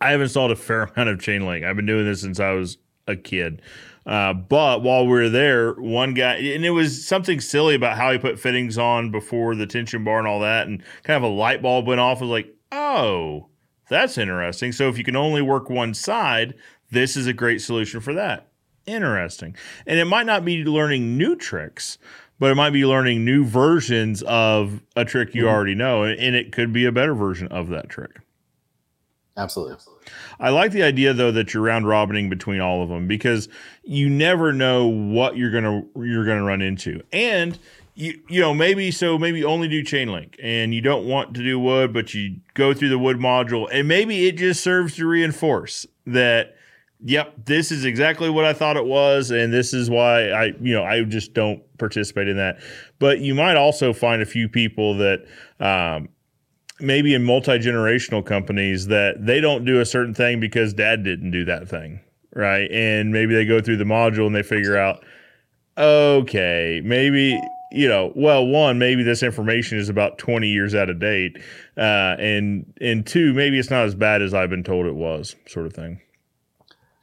I 0.00 0.10
have 0.10 0.20
installed 0.20 0.50
a 0.50 0.56
fair 0.56 0.82
amount 0.96 1.10
of 1.10 1.20
chain 1.20 1.46
link. 1.46 1.64
I've 1.64 1.76
been 1.76 1.86
doing 1.86 2.06
this 2.06 2.22
since 2.22 2.40
I 2.40 2.52
was 2.52 2.78
a 3.06 3.14
kid. 3.14 3.62
Uh, 4.06 4.34
but 4.34 4.82
while 4.82 5.04
we 5.04 5.12
were 5.12 5.28
there, 5.30 5.72
one 5.74 6.12
guy, 6.12 6.34
and 6.34 6.64
it 6.64 6.70
was 6.70 7.06
something 7.06 7.40
silly 7.40 7.74
about 7.74 7.96
how 7.96 8.12
he 8.12 8.18
put 8.18 8.38
fittings 8.38 8.76
on 8.76 9.10
before 9.10 9.54
the 9.54 9.66
tension 9.66 10.04
bar 10.04 10.18
and 10.18 10.28
all 10.28 10.40
that, 10.40 10.66
and 10.66 10.82
kind 11.04 11.16
of 11.16 11.22
a 11.22 11.34
light 11.34 11.62
bulb 11.62 11.86
went 11.86 12.00
off. 12.00 12.18
I 12.18 12.20
was 12.20 12.30
like, 12.30 12.54
oh, 12.72 13.48
that's 13.88 14.18
interesting. 14.18 14.72
So 14.72 14.88
if 14.88 14.98
you 14.98 15.04
can 15.04 15.16
only 15.16 15.42
work 15.42 15.68
one 15.68 15.94
side, 15.94 16.54
this 16.90 17.16
is 17.16 17.26
a 17.26 17.32
great 17.32 17.60
solution 17.60 18.00
for 18.00 18.14
that. 18.14 18.48
Interesting. 18.86 19.56
And 19.86 19.98
it 19.98 20.04
might 20.04 20.26
not 20.26 20.44
be 20.44 20.64
learning 20.64 21.16
new 21.16 21.36
tricks, 21.36 21.98
but 22.38 22.50
it 22.50 22.54
might 22.54 22.70
be 22.70 22.84
learning 22.84 23.24
new 23.24 23.44
versions 23.44 24.22
of 24.22 24.82
a 24.96 25.04
trick 25.04 25.34
you 25.34 25.44
mm-hmm. 25.44 25.54
already 25.54 25.74
know, 25.74 26.04
and 26.04 26.34
it 26.34 26.52
could 26.52 26.72
be 26.72 26.84
a 26.84 26.92
better 26.92 27.14
version 27.14 27.48
of 27.48 27.68
that 27.68 27.88
trick. 27.88 28.20
Absolutely. 29.36 29.76
I 30.38 30.50
like 30.50 30.70
the 30.70 30.84
idea 30.84 31.12
though 31.12 31.32
that 31.32 31.52
you're 31.52 31.62
round 31.62 31.88
robining 31.88 32.28
between 32.28 32.60
all 32.60 32.82
of 32.82 32.88
them 32.88 33.08
because 33.08 33.48
you 33.82 34.08
never 34.08 34.52
know 34.52 34.86
what 34.86 35.36
you're 35.36 35.50
gonna 35.50 35.82
you're 35.96 36.24
gonna 36.24 36.44
run 36.44 36.62
into, 36.62 37.02
and 37.12 37.58
you 37.94 38.20
you 38.28 38.40
know 38.40 38.52
maybe 38.52 38.90
so 38.90 39.18
maybe 39.18 39.44
only 39.44 39.68
do 39.68 39.82
chain 39.82 40.08
link 40.08 40.36
and 40.42 40.74
you 40.74 40.80
don't 40.80 41.06
want 41.06 41.34
to 41.34 41.42
do 41.42 41.58
wood, 41.58 41.92
but 41.92 42.14
you 42.14 42.36
go 42.54 42.74
through 42.74 42.88
the 42.90 42.98
wood 42.98 43.18
module, 43.18 43.68
and 43.72 43.88
maybe 43.88 44.26
it 44.26 44.36
just 44.36 44.62
serves 44.62 44.96
to 44.96 45.06
reinforce 45.06 45.86
that. 46.06 46.56
Yep, 47.06 47.44
this 47.44 47.70
is 47.70 47.84
exactly 47.84 48.30
what 48.30 48.46
I 48.46 48.54
thought 48.54 48.78
it 48.78 48.86
was, 48.86 49.30
and 49.30 49.52
this 49.52 49.74
is 49.74 49.90
why 49.90 50.30
I, 50.30 50.44
you 50.58 50.72
know, 50.72 50.84
I 50.84 51.02
just 51.02 51.34
don't 51.34 51.62
participate 51.76 52.28
in 52.28 52.38
that. 52.38 52.60
But 52.98 53.18
you 53.18 53.34
might 53.34 53.56
also 53.56 53.92
find 53.92 54.22
a 54.22 54.24
few 54.24 54.48
people 54.48 54.96
that 54.96 55.26
um, 55.60 56.08
maybe 56.80 57.14
in 57.14 57.22
multi 57.24 57.58
generational 57.58 58.24
companies 58.24 58.86
that 58.86 59.24
they 59.24 59.40
don't 59.40 59.64
do 59.64 59.80
a 59.80 59.84
certain 59.84 60.14
thing 60.14 60.40
because 60.40 60.72
dad 60.72 61.04
didn't 61.04 61.30
do 61.30 61.44
that 61.44 61.68
thing, 61.68 62.00
right? 62.34 62.70
And 62.70 63.12
maybe 63.12 63.34
they 63.34 63.44
go 63.44 63.60
through 63.60 63.76
the 63.76 63.84
module 63.84 64.26
and 64.26 64.34
they 64.34 64.42
figure 64.42 64.76
out, 64.78 65.04
okay, 65.76 66.80
maybe 66.84 67.40
you 67.74 67.88
know, 67.88 68.12
well, 68.14 68.46
one, 68.46 68.78
maybe 68.78 69.02
this 69.02 69.22
information 69.22 69.78
is 69.78 69.88
about 69.88 70.18
20 70.18 70.48
years 70.48 70.74
out 70.74 70.88
of 70.88 70.98
date. 70.98 71.38
Uh, 71.76 72.16
and, 72.18 72.72
and 72.80 73.06
two, 73.06 73.32
maybe 73.34 73.58
it's 73.58 73.70
not 73.70 73.84
as 73.84 73.94
bad 73.94 74.22
as 74.22 74.32
I've 74.32 74.50
been 74.50 74.64
told 74.64 74.86
it 74.86 74.94
was, 74.94 75.36
sort 75.46 75.66
of 75.66 75.72
thing. 75.72 76.00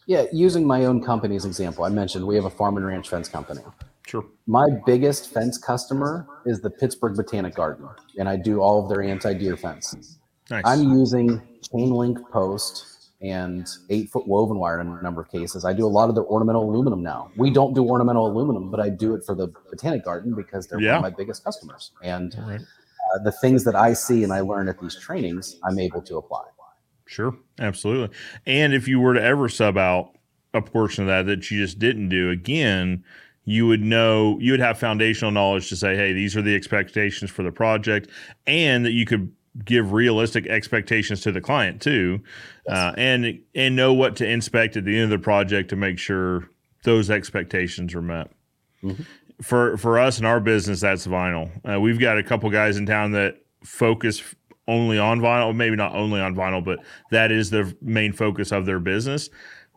Yeah. 0.07 0.25
Using 0.31 0.65
my 0.65 0.85
own 0.85 1.03
company's 1.03 1.45
example, 1.45 1.83
I 1.83 1.89
mentioned 1.89 2.25
we 2.25 2.35
have 2.35 2.45
a 2.45 2.49
farm 2.49 2.77
and 2.77 2.85
ranch 2.85 3.09
fence 3.09 3.27
company. 3.27 3.61
Sure. 4.07 4.25
My 4.47 4.67
biggest 4.85 5.31
fence 5.31 5.57
customer 5.57 6.27
is 6.45 6.61
the 6.61 6.69
Pittsburgh 6.69 7.15
Botanic 7.15 7.55
Garden, 7.55 7.87
and 8.17 8.27
I 8.27 8.35
do 8.35 8.59
all 8.59 8.83
of 8.83 8.89
their 8.89 9.01
anti-deer 9.01 9.55
fence. 9.55 10.17
Nice. 10.49 10.63
I'm 10.65 10.91
using 10.91 11.41
chain 11.71 11.91
link 11.91 12.17
post 12.29 13.00
and 13.21 13.67
eight 13.89 14.09
foot 14.09 14.27
woven 14.27 14.57
wire 14.57 14.79
in 14.79 14.87
a 14.87 15.01
number 15.01 15.21
of 15.21 15.29
cases. 15.29 15.63
I 15.63 15.73
do 15.73 15.85
a 15.85 15.87
lot 15.87 16.09
of 16.09 16.15
their 16.15 16.25
ornamental 16.25 16.69
aluminum 16.69 17.03
now. 17.03 17.31
We 17.37 17.51
don't 17.51 17.73
do 17.73 17.83
ornamental 17.83 18.27
aluminum, 18.27 18.71
but 18.71 18.79
I 18.79 18.89
do 18.89 19.13
it 19.13 19.23
for 19.25 19.35
the 19.35 19.53
Botanic 19.69 20.03
Garden 20.03 20.33
because 20.33 20.67
they're 20.67 20.79
yeah. 20.79 20.97
one 20.97 21.05
of 21.05 21.11
my 21.11 21.15
biggest 21.15 21.43
customers. 21.43 21.91
And 22.03 22.35
right. 22.47 22.59
uh, 22.59 23.23
the 23.23 23.31
things 23.31 23.63
that 23.65 23.75
I 23.75 23.93
see 23.93 24.23
and 24.23 24.33
I 24.33 24.41
learn 24.41 24.67
at 24.67 24.79
these 24.79 24.95
trainings, 24.99 25.57
I'm 25.63 25.77
able 25.79 26.01
to 26.01 26.17
apply. 26.17 26.43
Sure, 27.11 27.35
absolutely. 27.59 28.15
And 28.45 28.73
if 28.73 28.87
you 28.87 29.01
were 29.01 29.13
to 29.13 29.21
ever 29.21 29.49
sub 29.49 29.77
out 29.77 30.15
a 30.53 30.61
portion 30.61 31.03
of 31.03 31.07
that 31.09 31.25
that 31.25 31.51
you 31.51 31.61
just 31.61 31.77
didn't 31.77 32.07
do, 32.07 32.29
again, 32.29 33.03
you 33.43 33.67
would 33.67 33.81
know 33.81 34.37
you 34.39 34.51
would 34.51 34.61
have 34.61 34.79
foundational 34.79 35.29
knowledge 35.29 35.67
to 35.67 35.75
say 35.75 35.95
hey 35.95 36.13
these 36.13 36.37
are 36.37 36.43
the 36.43 36.55
expectations 36.55 37.31
for 37.31 37.41
the 37.41 37.51
project 37.51 38.07
and 38.45 38.85
that 38.85 38.91
you 38.91 39.03
could 39.03 39.33
give 39.65 39.91
realistic 39.91 40.47
expectations 40.47 41.21
to 41.21 41.31
the 41.31 41.41
client 41.41 41.81
too 41.81 42.21
uh, 42.69 42.93
and 42.97 43.41
and 43.53 43.75
know 43.75 43.93
what 43.93 44.15
to 44.15 44.27
inspect 44.27 44.77
at 44.77 44.85
the 44.85 44.95
end 44.95 45.05
of 45.05 45.09
the 45.09 45.23
project 45.23 45.69
to 45.69 45.75
make 45.75 45.99
sure 45.99 46.49
those 46.83 47.09
expectations 47.09 47.93
are 47.93 48.01
met 48.01 48.31
mm-hmm. 48.81 49.03
for 49.41 49.75
for 49.77 49.99
us 49.99 50.19
in 50.19 50.25
our 50.25 50.39
business 50.39 50.79
that's 50.79 51.05
vinyl 51.05 51.49
uh, 51.69 51.79
we've 51.79 51.99
got 51.99 52.17
a 52.17 52.23
couple 52.23 52.49
guys 52.49 52.77
in 52.77 52.85
town 52.85 53.11
that 53.11 53.41
focus 53.63 54.23
only 54.69 54.97
on 54.97 55.19
vinyl 55.19 55.53
maybe 55.53 55.75
not 55.75 55.93
only 55.93 56.21
on 56.21 56.33
vinyl 56.33 56.63
but 56.63 56.79
that 57.11 57.29
is 57.29 57.49
the 57.49 57.75
main 57.81 58.13
focus 58.13 58.53
of 58.53 58.65
their 58.65 58.79
business 58.79 59.29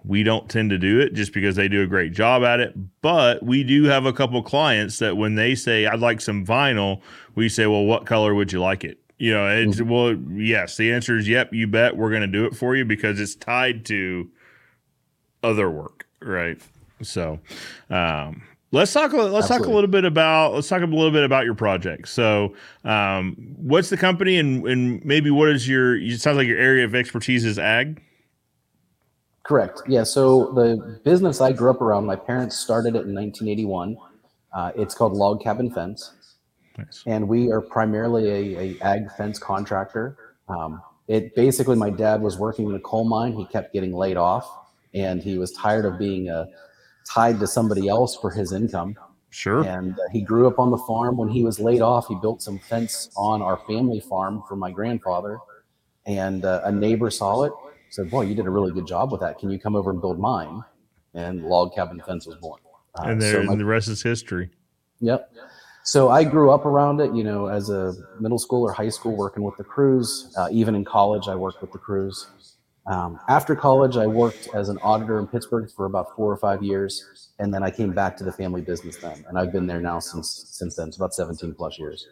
we 0.05 0.23
don't 0.23 0.49
tend 0.51 0.71
to 0.71 0.79
do 0.79 1.01
it 1.01 1.15
just 1.15 1.33
because 1.33 1.57
they 1.57 1.67
do 1.67 1.83
a 1.83 1.87
great 1.87 2.13
job 2.13 2.45
at 2.45 2.61
it. 2.61 2.75
But 3.01 3.43
we 3.43 3.65
do 3.65 3.85
have 3.85 4.05
a 4.05 4.13
couple 4.13 4.43
clients 4.43 4.99
that 4.99 5.17
when 5.17 5.35
they 5.35 5.55
say, 5.55 5.87
I'd 5.87 6.01
like 6.01 6.21
some 6.21 6.45
vinyl, 6.45 7.01
we 7.35 7.49
say, 7.49 7.67
Well, 7.67 7.85
what 7.85 8.05
color 8.05 8.35
would 8.35 8.53
you 8.53 8.61
like 8.61 8.85
it? 8.85 8.99
You 9.18 9.33
know, 9.33 9.46
it's, 9.48 9.77
mm-hmm. 9.77 9.88
well, 9.88 10.14
yes, 10.40 10.77
the 10.77 10.92
answer 10.92 11.16
is 11.16 11.29
yep, 11.29 11.53
you 11.53 11.66
bet 11.66 11.96
we're 11.96 12.11
going 12.11 12.22
to 12.22 12.27
do 12.27 12.46
it 12.46 12.57
for 12.57 12.74
you 12.74 12.85
because 12.85 13.20
it's 13.20 13.35
tied 13.35 13.85
to 13.87 14.29
other 15.42 15.70
work, 15.70 16.07
right? 16.20 16.61
So, 17.03 17.38
um, 17.90 18.42
let's 18.72 18.92
talk. 18.92 19.12
Let's 19.12 19.33
Absolutely. 19.33 19.59
talk 19.59 19.66
a 19.66 19.70
little 19.70 19.90
bit 19.90 20.05
about. 20.05 20.55
Let's 20.55 20.68
talk 20.68 20.83
a 20.83 20.87
little 20.87 21.11
bit 21.11 21.24
about 21.24 21.44
your 21.44 21.55
project. 21.55 22.09
So, 22.09 22.55
um, 22.85 23.37
what's 23.57 23.90
the 23.90 23.96
company, 23.96 24.38
and 24.38 24.66
and 24.66 25.05
maybe 25.05 25.31
what 25.31 25.48
is 25.48 25.68
your? 25.68 25.96
It 25.96 26.20
sounds 26.20 26.37
like 26.37 26.48
your 26.48 26.59
area 26.59 26.85
of 26.85 26.94
expertise 26.94 27.44
is 27.44 27.59
ag. 27.59 28.03
Correct. 29.44 29.83
Yeah. 29.87 30.05
So 30.05 30.53
the 30.53 31.00
business 31.05 31.40
I 31.40 31.53
grew 31.53 31.70
up 31.70 31.83
around, 31.83 32.07
my 32.07 32.16
parents 32.16 32.57
started 32.57 32.96
it 32.96 33.05
in 33.05 33.14
1981. 33.14 33.96
Uh, 34.55 34.72
it's 34.74 34.94
called 34.94 35.12
Log 35.12 35.42
Cabin 35.42 35.70
Fence, 35.70 36.12
nice. 36.79 37.03
and 37.07 37.29
we 37.29 37.51
are 37.51 37.61
primarily 37.61 38.29
a, 38.29 38.61
a 38.61 38.81
ag 38.83 39.11
fence 39.13 39.39
contractor. 39.39 40.17
Um, 40.49 40.83
it 41.09 41.35
basically, 41.35 41.77
my 41.77 41.91
dad 41.91 42.23
was 42.23 42.39
working 42.39 42.69
in 42.69 42.75
a 42.75 42.81
coal 42.81 43.05
mine. 43.05 43.33
He 43.33 43.45
kept 43.47 43.73
getting 43.73 43.93
laid 43.93 44.17
off, 44.17 44.51
and 44.95 45.23
he 45.23 45.39
was 45.39 45.53
tired 45.53 45.85
of 45.85 45.99
being 45.99 46.31
uh, 46.31 46.47
tied 47.07 47.39
to 47.41 47.47
somebody 47.47 47.89
else 47.89 48.17
for 48.17 48.31
his 48.31 48.53
income. 48.53 48.97
Sure. 49.31 49.65
And 49.65 49.95
uh, 49.95 50.03
he 50.13 50.21
grew 50.21 50.47
up 50.47 50.59
on 50.59 50.71
the 50.71 50.79
farm. 50.79 51.17
When 51.17 51.29
he 51.29 51.43
was 51.43 51.59
laid 51.59 51.83
off, 51.83 52.07
he 52.09 52.15
built 52.15 52.41
some 52.41 52.59
fence 52.59 53.11
on 53.17 53.43
our 53.43 53.59
family 53.67 54.01
farm 54.01 54.43
for 54.49 54.57
my 54.57 54.71
grandfather, 54.71 55.39
and 56.07 56.45
uh, 56.45 56.63
a 56.65 56.73
neighbor 56.73 57.11
saw 57.11 57.43
it 57.43 57.53
said, 57.95 58.11
"Boy, 58.11 58.23
you 58.23 58.35
did 58.35 58.47
a 58.47 58.51
really 58.51 58.73
good 58.73 58.87
job 58.87 59.13
with 59.13 59.21
that. 59.21 59.39
Can 59.39 59.51
you 59.51 59.59
come 59.59 59.77
over 59.77 59.91
and 59.91 60.01
build 60.01 60.19
mine?" 60.19 60.63
And 61.15 61.45
log 61.45 61.75
cabin 61.75 62.03
fence 62.05 62.27
was 62.27 62.37
born. 62.37 62.61
Uh, 62.99 63.05
and 63.07 63.23
there, 63.23 63.43
so 63.43 63.43
my, 63.45 63.55
the 63.55 63.65
rest 63.65 63.89
is 63.89 64.03
history. 64.03 64.51
Yep. 65.01 65.34
So 65.85 66.09
I 66.09 66.25
grew 66.25 66.51
up 66.51 66.64
around 66.64 67.01
it. 67.01 67.14
You 67.14 67.25
know, 67.25 67.47
as 67.47 67.70
a 67.70 67.94
middle 68.18 68.38
school 68.38 68.62
or 68.62 68.73
high 68.73 68.88
school, 68.88 69.16
working 69.16 69.42
with 69.42 69.57
the 69.57 69.64
crews. 69.64 70.35
Uh, 70.37 70.49
even 70.51 70.75
in 70.75 70.85
college, 70.85 71.29
I 71.29 71.35
worked 71.35 71.61
with 71.61 71.73
the 71.73 71.79
crews. 71.79 72.27
Um, 72.87 73.18
after 73.29 73.57
college, 73.57 73.97
I 73.97 74.07
worked 74.07 74.49
as 74.55 74.68
an 74.68 74.79
auditor 74.83 75.18
in 75.18 75.27
Pittsburgh 75.27 75.70
for 75.70 75.87
about 75.87 76.14
four 76.16 76.31
or 76.31 76.37
five 76.37 76.62
years, 76.62 77.31
and 77.38 77.53
then 77.53 77.62
I 77.62 77.70
came 77.70 77.92
back 77.92 78.16
to 78.18 78.25
the 78.25 78.33
family 78.33 78.61
business 78.61 78.97
then, 78.97 79.25
and 79.27 79.38
I've 79.38 79.53
been 79.53 79.66
there 79.66 79.81
now 79.81 80.01
since 80.01 80.49
since 80.51 80.77
then. 80.77 80.88
It's 80.88 80.97
about 80.97 81.14
seventeen 81.14 81.55
plus 81.55 81.79
years. 81.79 82.07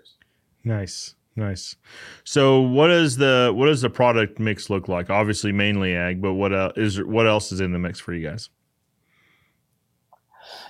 Nice. 0.65 1.15
Nice. 1.35 1.77
So, 2.25 2.61
what 2.61 2.91
is 2.91 3.17
the 3.17 3.53
what 3.55 3.67
does 3.67 3.81
the 3.81 3.89
product 3.89 4.39
mix 4.39 4.69
look 4.69 4.89
like? 4.89 5.09
Obviously, 5.09 5.51
mainly 5.51 5.95
ag, 5.95 6.21
but 6.21 6.35
what 6.35 6.53
uh, 6.53 6.73
is 6.77 7.03
what 7.03 7.27
else 7.27 7.53
is 7.53 7.61
in 7.61 7.73
the 7.73 7.79
mix 7.79 7.99
for 7.99 8.13
you 8.13 8.27
guys? 8.27 8.51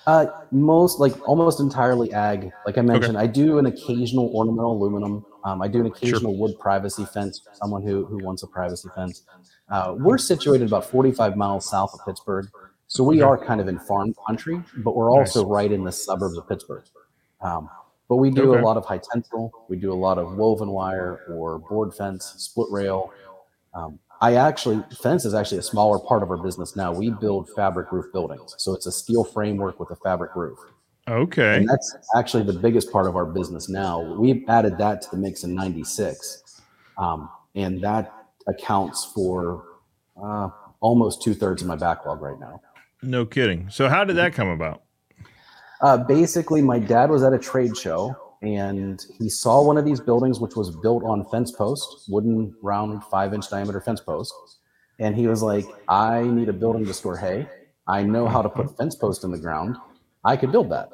Uh, 0.07 0.27
most 0.51 0.99
like 0.99 1.29
almost 1.29 1.61
entirely 1.61 2.13
ag. 2.13 2.51
Like 2.67 2.79
I 2.79 2.83
mentioned, 2.83 3.17
okay. 3.17 3.25
I 3.25 3.27
do 3.29 3.59
an 3.59 3.67
occasional 3.67 4.31
ornamental 4.35 4.73
aluminum. 4.73 5.25
Um, 5.45 5.63
I 5.63 5.69
do 5.69 5.81
an 5.81 5.87
occasional 5.87 6.33
sure. 6.33 6.41
wood 6.41 6.59
privacy 6.59 7.05
fence 7.05 7.41
for 7.41 7.55
someone 7.55 7.83
who 7.83 8.05
who 8.07 8.19
wants 8.25 8.43
a 8.43 8.47
privacy 8.47 8.89
fence. 8.95 9.23
Uh, 9.71 9.95
we're 9.97 10.19
situated 10.19 10.67
about 10.67 10.85
45 10.85 11.37
miles 11.37 11.69
south 11.69 11.95
of 11.95 12.01
Pittsburgh, 12.05 12.49
so 12.89 13.05
we 13.05 13.23
okay. 13.23 13.23
are 13.23 13.39
kind 13.39 13.61
of 13.61 13.69
in 13.69 13.79
farm 13.79 14.15
country, 14.27 14.63
but 14.79 14.97
we're 14.97 15.11
also 15.11 15.43
nice. 15.43 15.51
right 15.51 15.73
in 15.73 15.85
the 15.85 15.93
suburbs 15.93 16.37
of 16.37 16.49
Pittsburgh. 16.49 16.85
Um, 17.41 17.71
but 18.09 18.17
we 18.17 18.31
do 18.31 18.53
okay. 18.53 18.61
a 18.61 18.65
lot 18.65 18.77
of 18.77 18.85
high 18.85 19.01
tensile. 19.11 19.51
We 19.69 19.79
do 19.79 19.93
a 19.93 19.95
lot 19.95 20.19
of 20.19 20.37
woven 20.37 20.69
wire 20.69 21.21
or 21.31 21.59
board 21.59 21.95
fence, 21.95 22.35
split 22.37 22.69
rail. 22.71 23.11
Um, 23.73 23.99
I 24.23 24.37
actually 24.37 24.81
fence 25.03 25.25
is 25.25 25.35
actually 25.35 25.59
a 25.59 25.63
smaller 25.63 25.99
part 25.99 26.23
of 26.23 26.31
our 26.31 26.37
business 26.37 26.77
now. 26.77 26.93
We 26.93 27.11
build 27.11 27.51
fabric 27.57 27.91
roof 27.91 28.07
buildings, 28.13 28.55
so 28.57 28.73
it's 28.73 28.87
a 28.87 28.93
steel 28.93 29.25
framework 29.25 29.81
with 29.81 29.91
a 29.91 29.97
fabric 29.97 30.37
roof. 30.37 30.59
Okay, 31.09 31.57
and 31.57 31.69
that's 31.69 31.97
actually 32.17 32.45
the 32.45 32.53
biggest 32.53 32.93
part 32.93 33.09
of 33.09 33.17
our 33.17 33.27
business 33.27 33.69
now. 33.69 34.01
We've 34.15 34.45
added 34.49 34.79
that 34.79 35.03
to 35.03 35.11
the 35.11 35.17
mix 35.17 35.43
in 35.43 35.57
'96, 35.57 36.63
um, 36.99 37.29
and 37.57 37.83
that 37.83 38.15
accounts 38.47 39.11
for 39.13 39.65
uh, 40.23 40.51
almost 40.79 41.23
two 41.23 41.35
thirds 41.35 41.61
of 41.61 41.67
my 41.67 41.77
backlog 41.77 42.23
right 42.23 42.39
now. 42.39 42.61
No 43.03 43.27
kidding. 43.27 43.69
So 43.71 43.89
how 43.89 44.05
did 44.05 44.15
that 44.17 44.35
come 44.35 44.49
about? 44.49 44.85
Uh, 45.81 45.97
basically, 45.97 46.63
my 46.63 46.79
dad 46.79 47.11
was 47.11 47.25
at 47.25 47.33
a 47.33 47.39
trade 47.39 47.77
show 47.77 48.17
and 48.43 49.05
he 49.19 49.29
saw 49.29 49.63
one 49.63 49.79
of 49.79 49.85
these 49.85 50.01
buildings, 50.01 50.41
which 50.41 50.57
was 50.57 50.75
built 50.77 51.05
on 51.05 51.25
fence 51.31 51.53
posts, 51.53 52.09
wooden, 52.09 52.55
round, 52.61 53.05
five 53.05 53.33
inch 53.33 53.49
diameter 53.49 53.81
fence 53.81 54.01
posts. 54.01 54.59
And 54.99 55.17
he 55.17 55.27
was 55.27 55.43
like, 55.43 55.65
I 55.89 56.23
need 56.23 56.49
a 56.49 56.53
building 56.53 56.85
to 56.87 56.95
store 56.95 57.17
hay. 57.17 57.49
I 57.87 58.03
know 58.03 58.27
how 58.27 58.43
to 58.43 58.49
put 58.49 58.77
fence 58.77 58.95
posts 58.95 59.25
in 59.25 59.31
the 59.31 59.39
ground. 59.39 59.77
I 60.25 60.37
could 60.37 60.53
build 60.53 60.71
that. 60.71 60.91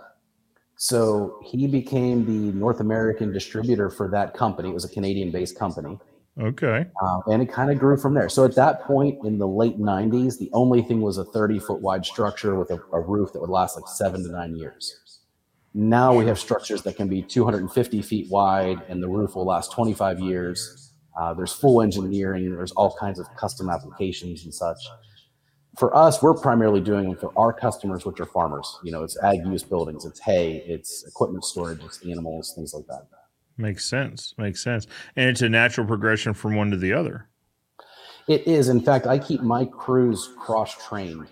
So 0.76 1.40
he 1.44 1.66
became 1.66 2.24
the 2.24 2.56
North 2.56 2.80
American 2.80 3.32
distributor 3.32 3.90
for 3.90 4.08
that 4.10 4.34
company. 4.34 4.68
It 4.68 4.74
was 4.74 4.84
a 4.84 4.88
Canadian 4.88 5.30
based 5.30 5.58
company. 5.58 5.98
Okay. 6.40 6.86
Uh, 7.02 7.20
and 7.26 7.42
it 7.42 7.50
kind 7.50 7.70
of 7.70 7.78
grew 7.78 7.96
from 7.96 8.14
there. 8.14 8.28
So 8.28 8.44
at 8.44 8.54
that 8.54 8.82
point 8.84 9.18
in 9.24 9.38
the 9.38 9.48
late 9.48 9.78
90s, 9.78 10.38
the 10.38 10.50
only 10.52 10.82
thing 10.82 11.00
was 11.00 11.18
a 11.18 11.24
30 11.24 11.58
foot 11.58 11.80
wide 11.80 12.06
structure 12.06 12.54
with 12.54 12.70
a, 12.70 12.78
a 12.92 13.00
roof 13.00 13.32
that 13.32 13.40
would 13.40 13.50
last 13.50 13.74
like 13.74 13.88
seven 13.88 14.22
to 14.22 14.30
nine 14.30 14.54
years. 14.54 15.00
Now 15.78 16.12
we 16.12 16.26
have 16.26 16.40
structures 16.40 16.82
that 16.82 16.96
can 16.96 17.06
be 17.06 17.22
250 17.22 18.02
feet 18.02 18.28
wide 18.28 18.82
and 18.88 19.00
the 19.00 19.06
roof 19.08 19.36
will 19.36 19.44
last 19.44 19.70
25 19.70 20.18
years. 20.18 20.92
Uh, 21.16 21.32
there's 21.34 21.52
full 21.52 21.82
engineering, 21.82 22.50
there's 22.50 22.72
all 22.72 22.96
kinds 22.98 23.20
of 23.20 23.28
custom 23.36 23.70
applications 23.70 24.42
and 24.42 24.52
such. 24.52 24.78
For 25.78 25.96
us, 25.96 26.20
we're 26.20 26.34
primarily 26.34 26.80
doing 26.80 27.12
it 27.12 27.20
for 27.20 27.32
our 27.36 27.52
customers, 27.52 28.04
which 28.04 28.18
are 28.18 28.26
farmers. 28.26 28.76
You 28.82 28.90
know, 28.90 29.04
it's 29.04 29.16
ag 29.22 29.46
use 29.46 29.62
buildings, 29.62 30.04
it's 30.04 30.18
hay, 30.18 30.64
it's 30.66 31.06
equipment 31.06 31.44
storage, 31.44 31.78
it's 31.84 32.04
animals, 32.04 32.54
things 32.56 32.74
like 32.74 32.86
that. 32.88 33.06
Makes 33.56 33.88
sense. 33.88 34.34
Makes 34.36 34.64
sense. 34.64 34.88
And 35.14 35.30
it's 35.30 35.42
a 35.42 35.48
natural 35.48 35.86
progression 35.86 36.34
from 36.34 36.56
one 36.56 36.72
to 36.72 36.76
the 36.76 36.92
other. 36.92 37.28
It 38.26 38.48
is. 38.48 38.68
In 38.68 38.80
fact, 38.80 39.06
I 39.06 39.16
keep 39.20 39.42
my 39.42 39.64
crews 39.64 40.28
cross 40.40 40.74
trained. 40.88 41.28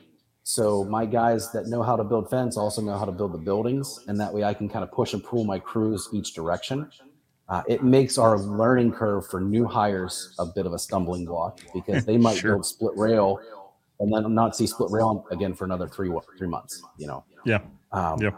So 0.48 0.84
my 0.84 1.06
guys 1.06 1.50
that 1.50 1.66
know 1.66 1.82
how 1.82 1.96
to 1.96 2.04
build 2.04 2.30
fence 2.30 2.56
also 2.56 2.80
know 2.80 2.96
how 2.96 3.04
to 3.04 3.10
build 3.10 3.32
the 3.32 3.38
buildings, 3.38 4.04
and 4.06 4.20
that 4.20 4.32
way 4.32 4.44
I 4.44 4.54
can 4.54 4.68
kind 4.68 4.84
of 4.84 4.92
push 4.92 5.12
and 5.12 5.22
pull 5.22 5.44
my 5.44 5.58
crews 5.58 6.08
each 6.12 6.34
direction. 6.34 6.88
Uh, 7.48 7.62
it 7.68 7.82
makes 7.82 8.16
our 8.16 8.38
learning 8.38 8.92
curve 8.92 9.26
for 9.26 9.40
new 9.40 9.66
hires 9.66 10.34
a 10.38 10.46
bit 10.46 10.64
of 10.66 10.72
a 10.72 10.78
stumbling 10.78 11.24
block 11.24 11.60
because 11.74 12.04
they 12.04 12.16
might 12.26 12.36
sure. 12.36 12.52
build 12.52 12.66
split 12.66 12.96
rail 12.96 13.40
and 13.98 14.12
then 14.12 14.34
not 14.34 14.54
see 14.54 14.68
split 14.68 14.90
rail 14.92 15.26
again 15.32 15.52
for 15.52 15.64
another 15.64 15.88
three 15.88 16.12
three 16.38 16.48
months. 16.48 16.80
You 16.96 17.08
know. 17.08 17.24
Yeah. 17.44 17.60
Um, 17.90 18.20
yeah 18.22 18.30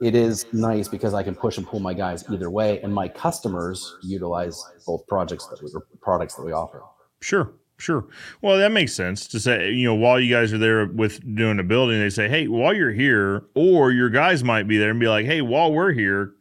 it 0.00 0.14
is 0.14 0.46
nice 0.52 0.88
because 0.88 1.14
I 1.14 1.22
can 1.22 1.34
push 1.34 1.58
and 1.58 1.66
pull 1.66 1.80
my 1.80 1.94
guys 1.94 2.24
either 2.30 2.50
way, 2.50 2.80
and 2.80 2.92
my 2.92 3.08
customers 3.08 3.96
utilize 4.02 4.62
both 4.86 5.06
projects 5.06 5.46
that 5.46 5.62
we 5.62 5.70
products 6.00 6.34
that 6.36 6.44
we 6.44 6.52
offer. 6.52 6.82
Sure, 7.20 7.52
sure. 7.78 8.06
Well, 8.42 8.58
that 8.58 8.72
makes 8.72 8.92
sense 8.92 9.26
to 9.28 9.40
say. 9.40 9.70
You 9.70 9.86
know, 9.86 9.94
while 9.94 10.20
you 10.20 10.32
guys 10.32 10.52
are 10.52 10.58
there 10.58 10.86
with 10.86 11.20
doing 11.34 11.58
a 11.58 11.64
building, 11.64 11.98
they 11.98 12.10
say, 12.10 12.28
"Hey, 12.28 12.48
while 12.48 12.74
you're 12.74 12.92
here," 12.92 13.44
or 13.54 13.92
your 13.92 14.10
guys 14.10 14.42
might 14.44 14.68
be 14.68 14.78
there 14.78 14.90
and 14.90 15.00
be 15.00 15.08
like, 15.08 15.26
"Hey, 15.26 15.40
while 15.42 15.72
we're 15.72 15.92
here, 15.92 16.32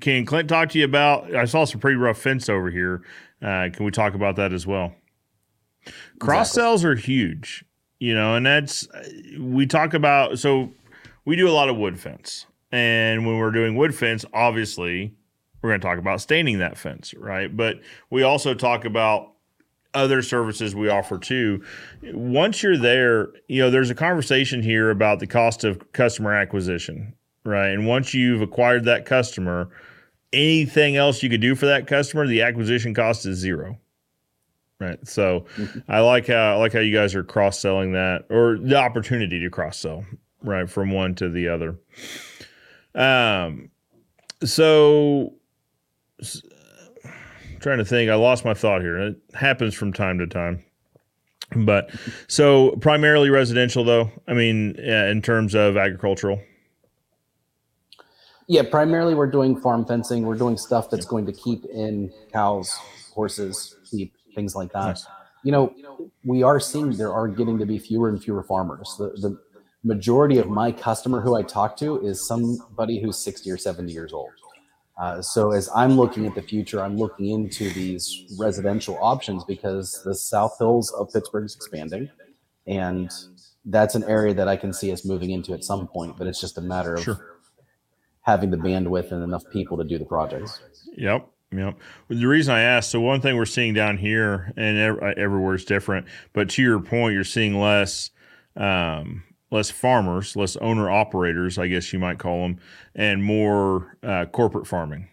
can 0.00 0.24
Clint 0.26 0.48
talk 0.48 0.70
to 0.70 0.78
you 0.78 0.84
about? 0.84 1.34
I 1.34 1.44
saw 1.44 1.64
some 1.64 1.80
pretty 1.80 1.96
rough 1.96 2.18
fence 2.18 2.48
over 2.48 2.70
here. 2.70 3.02
Uh, 3.42 3.68
can 3.72 3.84
we 3.84 3.90
talk 3.90 4.14
about 4.14 4.36
that 4.36 4.52
as 4.52 4.66
well?" 4.66 4.94
Cross 6.18 6.48
exactly. 6.48 6.60
sells 6.62 6.84
are 6.84 6.94
huge, 6.94 7.64
you 7.98 8.14
know, 8.14 8.34
and 8.34 8.44
that's 8.44 8.88
we 9.38 9.66
talk 9.66 9.94
about 9.94 10.38
so 10.38 10.72
we 11.24 11.36
do 11.36 11.48
a 11.48 11.52
lot 11.52 11.68
of 11.68 11.76
wood 11.76 11.98
fence. 12.00 12.46
And 12.72 13.26
when 13.26 13.38
we're 13.38 13.52
doing 13.52 13.76
wood 13.76 13.94
fence, 13.94 14.24
obviously, 14.32 15.14
we're 15.62 15.70
going 15.70 15.80
to 15.80 15.86
talk 15.86 15.98
about 15.98 16.20
staining 16.20 16.58
that 16.58 16.76
fence, 16.76 17.14
right? 17.14 17.54
But 17.54 17.80
we 18.10 18.22
also 18.22 18.54
talk 18.54 18.84
about 18.84 19.32
other 19.96 20.22
services 20.22 20.74
we 20.74 20.88
offer 20.88 21.18
too. 21.18 21.64
Once 22.12 22.62
you're 22.62 22.76
there, 22.76 23.28
you 23.48 23.60
know, 23.60 23.70
there's 23.70 23.90
a 23.90 23.94
conversation 23.94 24.62
here 24.62 24.90
about 24.90 25.18
the 25.18 25.26
cost 25.26 25.64
of 25.64 25.92
customer 25.92 26.34
acquisition, 26.34 27.14
right? 27.44 27.70
And 27.70 27.86
once 27.86 28.12
you've 28.14 28.42
acquired 28.42 28.84
that 28.84 29.06
customer, 29.06 29.70
anything 30.32 30.96
else 30.96 31.22
you 31.22 31.30
could 31.30 31.40
do 31.40 31.54
for 31.54 31.66
that 31.66 31.86
customer, 31.86 32.26
the 32.26 32.42
acquisition 32.42 32.94
cost 32.94 33.26
is 33.26 33.38
zero. 33.38 33.78
Right. 34.78 34.98
So 35.08 35.46
mm-hmm. 35.56 35.78
I 35.88 36.00
like 36.00 36.26
how 36.26 36.54
I 36.54 36.58
like 36.58 36.74
how 36.74 36.80
you 36.80 36.94
guys 36.94 37.14
are 37.14 37.24
cross 37.24 37.58
selling 37.58 37.92
that 37.92 38.26
or 38.28 38.58
the 38.58 38.76
opportunity 38.76 39.40
to 39.40 39.48
cross 39.48 39.78
sell 39.78 40.04
right 40.42 40.68
from 40.68 40.90
one 40.90 41.14
to 41.14 41.30
the 41.30 41.48
other 41.48 41.78
um 42.94 43.70
so 44.44 45.32
trying 47.60 47.78
to 47.78 47.84
think. 47.84 48.10
I 48.10 48.14
lost 48.14 48.44
my 48.44 48.54
thought 48.54 48.80
here. 48.80 48.98
It 48.98 49.16
happens 49.34 49.74
from 49.74 49.92
time 49.92 50.18
to 50.18 50.26
time. 50.26 50.64
But 51.54 51.90
so 52.26 52.72
primarily 52.80 53.30
residential 53.30 53.84
though? 53.84 54.10
I 54.26 54.34
mean 54.34 54.76
in 54.76 55.22
terms 55.22 55.54
of 55.54 55.76
agricultural? 55.76 56.40
Yeah 58.48 58.62
primarily 58.68 59.14
we're 59.14 59.30
doing 59.30 59.60
farm 59.60 59.84
fencing. 59.84 60.24
We're 60.24 60.36
doing 60.36 60.56
stuff 60.56 60.90
that's 60.90 61.06
going 61.06 61.26
to 61.26 61.32
keep 61.32 61.64
in 61.66 62.12
cows 62.32 62.76
horses 63.14 63.76
sheep 63.88 64.12
things 64.34 64.54
like 64.56 64.72
that. 64.72 64.86
Nice. 64.86 65.06
you 65.44 65.52
know 65.52 65.72
we 66.24 66.42
are 66.42 66.58
seeing 66.58 66.90
there 66.96 67.12
are 67.12 67.28
getting 67.28 67.58
to 67.58 67.66
be 67.66 67.78
fewer 67.78 68.08
and 68.08 68.22
fewer 68.22 68.42
farmers. 68.42 68.96
The, 68.98 69.10
the 69.10 69.38
majority 69.84 70.38
of 70.38 70.48
my 70.48 70.72
customer 70.72 71.20
who 71.20 71.36
I 71.36 71.42
talk 71.42 71.76
to 71.78 72.00
is 72.04 72.26
somebody 72.26 73.00
who's 73.00 73.18
60 73.18 73.50
or 73.50 73.56
70 73.56 73.92
years 73.92 74.12
old. 74.12 74.30
Uh, 74.98 75.20
so 75.20 75.52
as 75.52 75.68
I'm 75.74 75.92
looking 75.92 76.26
at 76.26 76.34
the 76.34 76.42
future, 76.42 76.82
I'm 76.82 76.96
looking 76.96 77.26
into 77.26 77.70
these 77.70 78.24
residential 78.38 78.98
options 79.00 79.44
because 79.44 80.02
the 80.04 80.14
South 80.14 80.56
Hills 80.58 80.90
of 80.92 81.12
Pittsburgh 81.12 81.44
is 81.44 81.54
expanding, 81.54 82.08
and 82.66 83.10
that's 83.66 83.94
an 83.94 84.04
area 84.04 84.32
that 84.34 84.48
I 84.48 84.56
can 84.56 84.72
see 84.72 84.90
us 84.92 85.04
moving 85.04 85.30
into 85.30 85.52
at 85.52 85.64
some 85.64 85.86
point. 85.86 86.16
But 86.16 86.28
it's 86.28 86.40
just 86.40 86.56
a 86.56 86.62
matter 86.62 86.94
of 86.94 87.02
sure. 87.02 87.36
having 88.22 88.50
the 88.50 88.56
bandwidth 88.56 89.12
and 89.12 89.22
enough 89.22 89.44
people 89.52 89.76
to 89.76 89.84
do 89.84 89.98
the 89.98 90.06
projects. 90.06 90.60
Yep. 90.96 91.28
Yep. 91.52 91.78
The 92.08 92.26
reason 92.26 92.54
I 92.54 92.60
asked, 92.62 92.90
so 92.90 93.00
one 93.00 93.20
thing 93.20 93.36
we're 93.36 93.44
seeing 93.44 93.74
down 93.74 93.98
here, 93.98 94.52
and 94.56 94.78
everywhere 95.16 95.54
is 95.54 95.64
different, 95.64 96.06
but 96.32 96.50
to 96.50 96.62
your 96.62 96.80
point, 96.80 97.14
you're 97.14 97.22
seeing 97.22 97.54
less 97.60 98.10
um, 98.56 99.22
less 99.50 99.70
farmers, 99.70 100.36
less 100.36 100.56
owner 100.56 100.90
operators, 100.90 101.58
I 101.58 101.68
guess 101.68 101.92
you 101.92 101.98
might 101.98 102.18
call 102.18 102.42
them, 102.42 102.58
and 102.94 103.22
more 103.22 103.96
uh, 104.02 104.26
corporate 104.26 104.66
farming, 104.66 105.08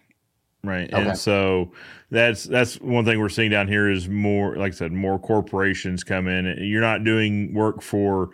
right? 0.62 0.92
Okay. 0.92 1.08
And 1.08 1.18
so 1.18 1.72
that's 2.10 2.44
that's 2.44 2.80
one 2.80 3.04
thing 3.04 3.20
we're 3.20 3.28
seeing 3.28 3.50
down 3.50 3.68
here 3.68 3.90
is 3.90 4.08
more, 4.08 4.56
like 4.56 4.72
I 4.72 4.76
said, 4.76 4.92
more 4.92 5.18
corporations 5.18 6.02
come 6.02 6.26
in. 6.26 6.56
You're 6.60 6.80
not 6.80 7.04
doing 7.04 7.54
work 7.54 7.80
for, 7.80 8.30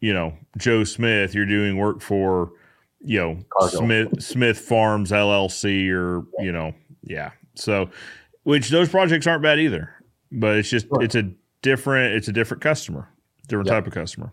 you 0.00 0.12
know, 0.12 0.34
Joe 0.58 0.84
Smith. 0.84 1.34
You're 1.34 1.46
doing 1.46 1.76
work 1.76 2.00
for, 2.00 2.52
you 3.00 3.18
know, 3.18 3.38
Cargill. 3.50 3.80
Smith 3.80 4.22
Smith 4.22 4.58
Farms 4.58 5.12
LLC 5.12 5.90
or 5.90 6.24
you 6.42 6.52
know, 6.52 6.74
yeah. 7.02 7.30
So, 7.54 7.90
which 8.42 8.70
those 8.70 8.88
projects 8.88 9.26
aren't 9.26 9.42
bad 9.42 9.60
either, 9.60 9.94
but 10.32 10.56
it's 10.56 10.70
just 10.70 10.86
sure. 10.88 11.02
it's 11.02 11.14
a 11.14 11.30
different 11.62 12.14
it's 12.14 12.26
a 12.26 12.32
different 12.32 12.62
customer, 12.62 13.08
different 13.46 13.68
yep. 13.68 13.76
type 13.76 13.86
of 13.86 13.92
customer. 13.92 14.32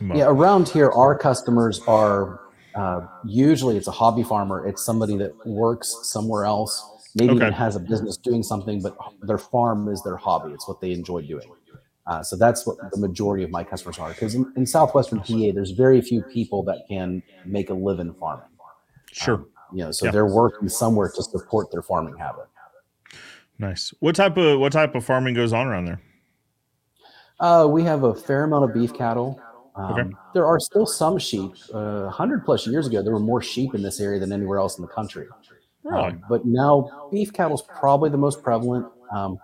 Yeah, 0.00 0.26
around 0.26 0.68
here, 0.68 0.90
our 0.90 1.16
customers 1.18 1.80
are 1.86 2.40
uh, 2.74 3.06
usually 3.24 3.76
it's 3.76 3.88
a 3.88 3.92
hobby 3.92 4.22
farmer. 4.22 4.66
It's 4.66 4.84
somebody 4.84 5.16
that 5.16 5.32
works 5.46 5.94
somewhere 6.02 6.44
else, 6.44 7.10
maybe 7.14 7.30
okay. 7.30 7.36
even 7.42 7.52
has 7.52 7.76
a 7.76 7.80
business 7.80 8.16
doing 8.16 8.42
something, 8.42 8.82
but 8.82 8.96
their 9.22 9.38
farm 9.38 9.88
is 9.88 10.02
their 10.02 10.16
hobby. 10.16 10.52
It's 10.52 10.68
what 10.68 10.80
they 10.80 10.92
enjoy 10.92 11.22
doing. 11.22 11.50
Uh, 12.06 12.22
so 12.22 12.36
that's 12.36 12.66
what 12.66 12.76
the 12.92 12.98
majority 12.98 13.42
of 13.42 13.50
my 13.50 13.64
customers 13.64 13.98
are. 13.98 14.10
Because 14.10 14.34
in, 14.34 14.52
in, 14.56 14.64
southwestern 14.64 15.18
PA, 15.18 15.50
there's 15.52 15.72
very 15.72 16.00
few 16.00 16.22
people 16.22 16.62
that 16.62 16.84
can 16.88 17.20
make 17.44 17.68
a 17.68 17.74
living 17.74 18.14
farming. 18.14 18.46
Sure. 19.10 19.34
Um, 19.34 19.46
you 19.72 19.84
know, 19.84 19.90
so 19.90 20.10
they're 20.12 20.26
working 20.26 20.68
somewhere 20.68 21.10
to 21.10 21.22
support 21.22 21.72
their 21.72 21.82
farming 21.82 22.16
habit. 22.16 22.46
Nice. 23.58 23.92
What 24.00 24.14
type 24.14 24.36
of 24.36 24.60
what 24.60 24.72
type 24.72 24.94
of 24.94 25.04
farming 25.04 25.34
goes 25.34 25.52
on 25.52 25.66
around 25.66 25.86
there? 25.86 26.00
Uh, 27.40 27.66
we 27.68 27.82
have 27.82 28.04
a 28.04 28.14
fair 28.14 28.44
amount 28.44 28.64
of 28.64 28.74
beef 28.74 28.94
cattle. 28.94 29.40
Um, 29.76 29.92
okay. 29.92 30.10
There 30.32 30.46
are 30.46 30.58
still 30.58 30.86
some 30.86 31.18
sheep. 31.18 31.52
Uh, 31.72 32.04
100 32.04 32.44
plus 32.44 32.66
years 32.66 32.86
ago, 32.86 33.02
there 33.02 33.12
were 33.12 33.20
more 33.20 33.42
sheep 33.42 33.74
in 33.74 33.82
this 33.82 34.00
area 34.00 34.18
than 34.18 34.32
anywhere 34.32 34.58
else 34.58 34.78
in 34.78 34.82
the 34.82 34.88
country. 34.88 35.26
Really? 35.82 36.08
Um, 36.08 36.22
but 36.28 36.44
now 36.44 37.08
beef 37.12 37.32
cattle 37.32 37.54
is 37.54 37.62
probably 37.62 38.10
the 38.10 38.18
most 38.18 38.42
prevalent. 38.42 38.86
Um, 39.14 39.38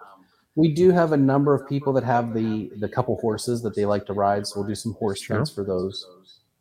we 0.54 0.72
do 0.72 0.90
have 0.90 1.12
a 1.12 1.16
number 1.16 1.54
of 1.54 1.68
people 1.68 1.92
that 1.94 2.04
have 2.04 2.34
the 2.34 2.70
the 2.78 2.88
couple 2.88 3.16
horses 3.20 3.62
that 3.62 3.74
they 3.74 3.86
like 3.86 4.06
to 4.06 4.12
ride, 4.12 4.46
so 4.46 4.60
we'll 4.60 4.68
do 4.68 4.74
some 4.74 4.94
horse 4.94 5.22
sure. 5.22 5.46
for 5.46 5.64
those. 5.64 6.06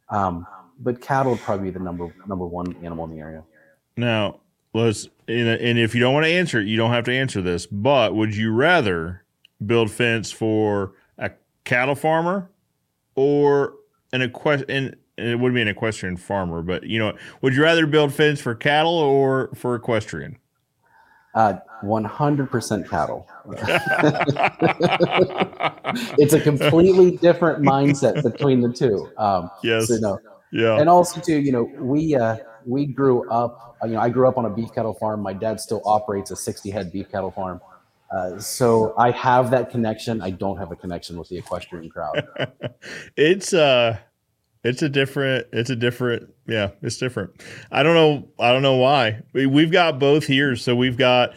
Um, 0.09 0.45
but 0.80 1.01
cattle 1.01 1.34
would 1.34 1.41
probably 1.41 1.65
be 1.65 1.72
the 1.72 1.84
number 1.84 2.13
number 2.28 2.45
one 2.45 2.76
animal 2.84 3.05
in 3.05 3.11
the 3.11 3.19
area. 3.19 3.43
Now, 3.97 4.39
let's 4.74 5.09
and 5.28 5.80
if 5.80 5.95
you 5.95 6.01
don't 6.01 6.13
want 6.13 6.26
to 6.26 6.32
answer 6.32 6.59
it, 6.59 6.67
you 6.67 6.78
don't 6.78 6.91
have 6.91 7.05
to 7.05 7.13
answer 7.13 7.41
this. 7.41 7.65
But 7.65 8.15
would 8.15 8.36
you 8.36 8.53
rather 8.53 9.24
build 9.65 9.89
fence 9.91 10.32
for 10.32 10.93
a 11.17 11.32
cattle 11.63 11.95
farmer 11.95 12.50
or 13.16 13.76
an 14.14 14.22
equestrian 14.22 14.95
it 15.18 15.39
would 15.39 15.53
be 15.53 15.62
an 15.62 15.68
equestrian 15.68 16.18
farmer, 16.18 16.62
but 16.62 16.84
you 16.84 16.97
know, 16.97 17.16
would 17.41 17.55
you 17.55 17.64
rather 17.64 17.86
build 17.86 18.14
fence 18.14 18.41
for 18.41 18.55
cattle 18.55 18.93
or 18.93 19.49
for 19.53 19.76
equestrian? 19.76 20.38
Uh, 21.34 21.55
100% 21.84 22.89
cattle. 22.89 23.28
it's 26.18 26.34
a 26.34 26.41
completely 26.41 27.18
different 27.18 27.64
mindset 27.64 28.22
between 28.24 28.62
the 28.62 28.70
two. 28.70 29.09
Um, 29.18 29.49
yes. 29.64 29.88
So, 29.88 29.97
no. 29.97 30.20
Yeah. 30.51 30.80
And 30.80 30.89
also 30.89 31.22
too, 31.22 31.39
you 31.39 31.51
know, 31.51 31.64
we 31.80 32.16
uh, 32.16 32.38
we 32.66 32.86
grew 32.86 33.30
up. 33.30 33.78
You 33.84 33.91
know, 33.91 33.99
I 33.99 34.09
grew 34.09 34.28
up 34.28 34.38
on 34.38 34.45
a 34.45 34.49
beef 34.49 34.74
cattle 34.74 34.93
farm. 34.93 35.22
My 35.22 35.34
dad 35.34 35.62
still 35.62 35.82
operates 35.86 36.32
a 36.32 36.36
60 36.36 36.70
head 36.70 36.91
beef 36.91 37.09
cattle 37.09 37.32
farm. 37.32 37.62
Uh, 38.12 38.38
so 38.39 38.93
I 38.97 39.12
have 39.12 39.51
that 39.51 39.70
connection. 39.70 40.22
I 40.22 40.32
don't 40.32 40.57
have 40.57 40.72
a 40.72 40.76
connection 40.76 41.18
with 41.18 41.30
the 41.30 41.38
equestrian 41.38 41.89
crowd. 41.89 42.28
it's 43.18 43.53
uh 43.53 43.97
it's 44.64 44.82
a 44.82 44.89
different 44.89 45.47
it's 45.53 45.70
a 45.70 45.76
different 45.76 46.34
yeah, 46.47 46.72
it's 46.82 46.97
different. 46.97 47.41
I 47.72 47.84
don't 47.84 47.95
know 47.95 48.28
I 48.39 48.51
don't 48.51 48.62
know 48.62 48.76
why. 48.76 49.22
We, 49.34 49.45
we've 49.45 49.72
got 49.72 49.97
both 49.97 50.26
here. 50.26 50.55
So 50.55 50.76
we've 50.76 50.97
got 50.97 51.34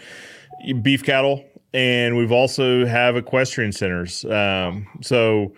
beef 0.83 1.05
cattle 1.05 1.45
and 1.73 2.17
we've 2.17 2.33
also 2.33 2.87
have 2.87 3.17
equestrian 3.17 3.73
centers. 3.73 4.25
Um, 4.25 4.87
so 5.01 5.55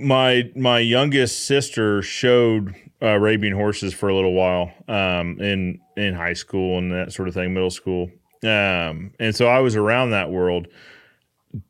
my 0.00 0.50
my 0.56 0.78
youngest 0.78 1.46
sister 1.46 2.02
showed 2.02 2.74
uh, 3.02 3.06
Arabian 3.06 3.54
horses 3.54 3.92
for 3.92 4.08
a 4.08 4.14
little 4.14 4.32
while 4.32 4.72
um, 4.88 5.40
in 5.40 5.80
in 5.96 6.14
high 6.14 6.32
school 6.32 6.78
and 6.78 6.92
that 6.92 7.12
sort 7.12 7.28
of 7.28 7.34
thing, 7.34 7.52
middle 7.54 7.70
school, 7.70 8.10
um, 8.46 9.12
and 9.18 9.34
so 9.34 9.46
I 9.46 9.60
was 9.60 9.76
around 9.76 10.10
that 10.10 10.30
world. 10.30 10.68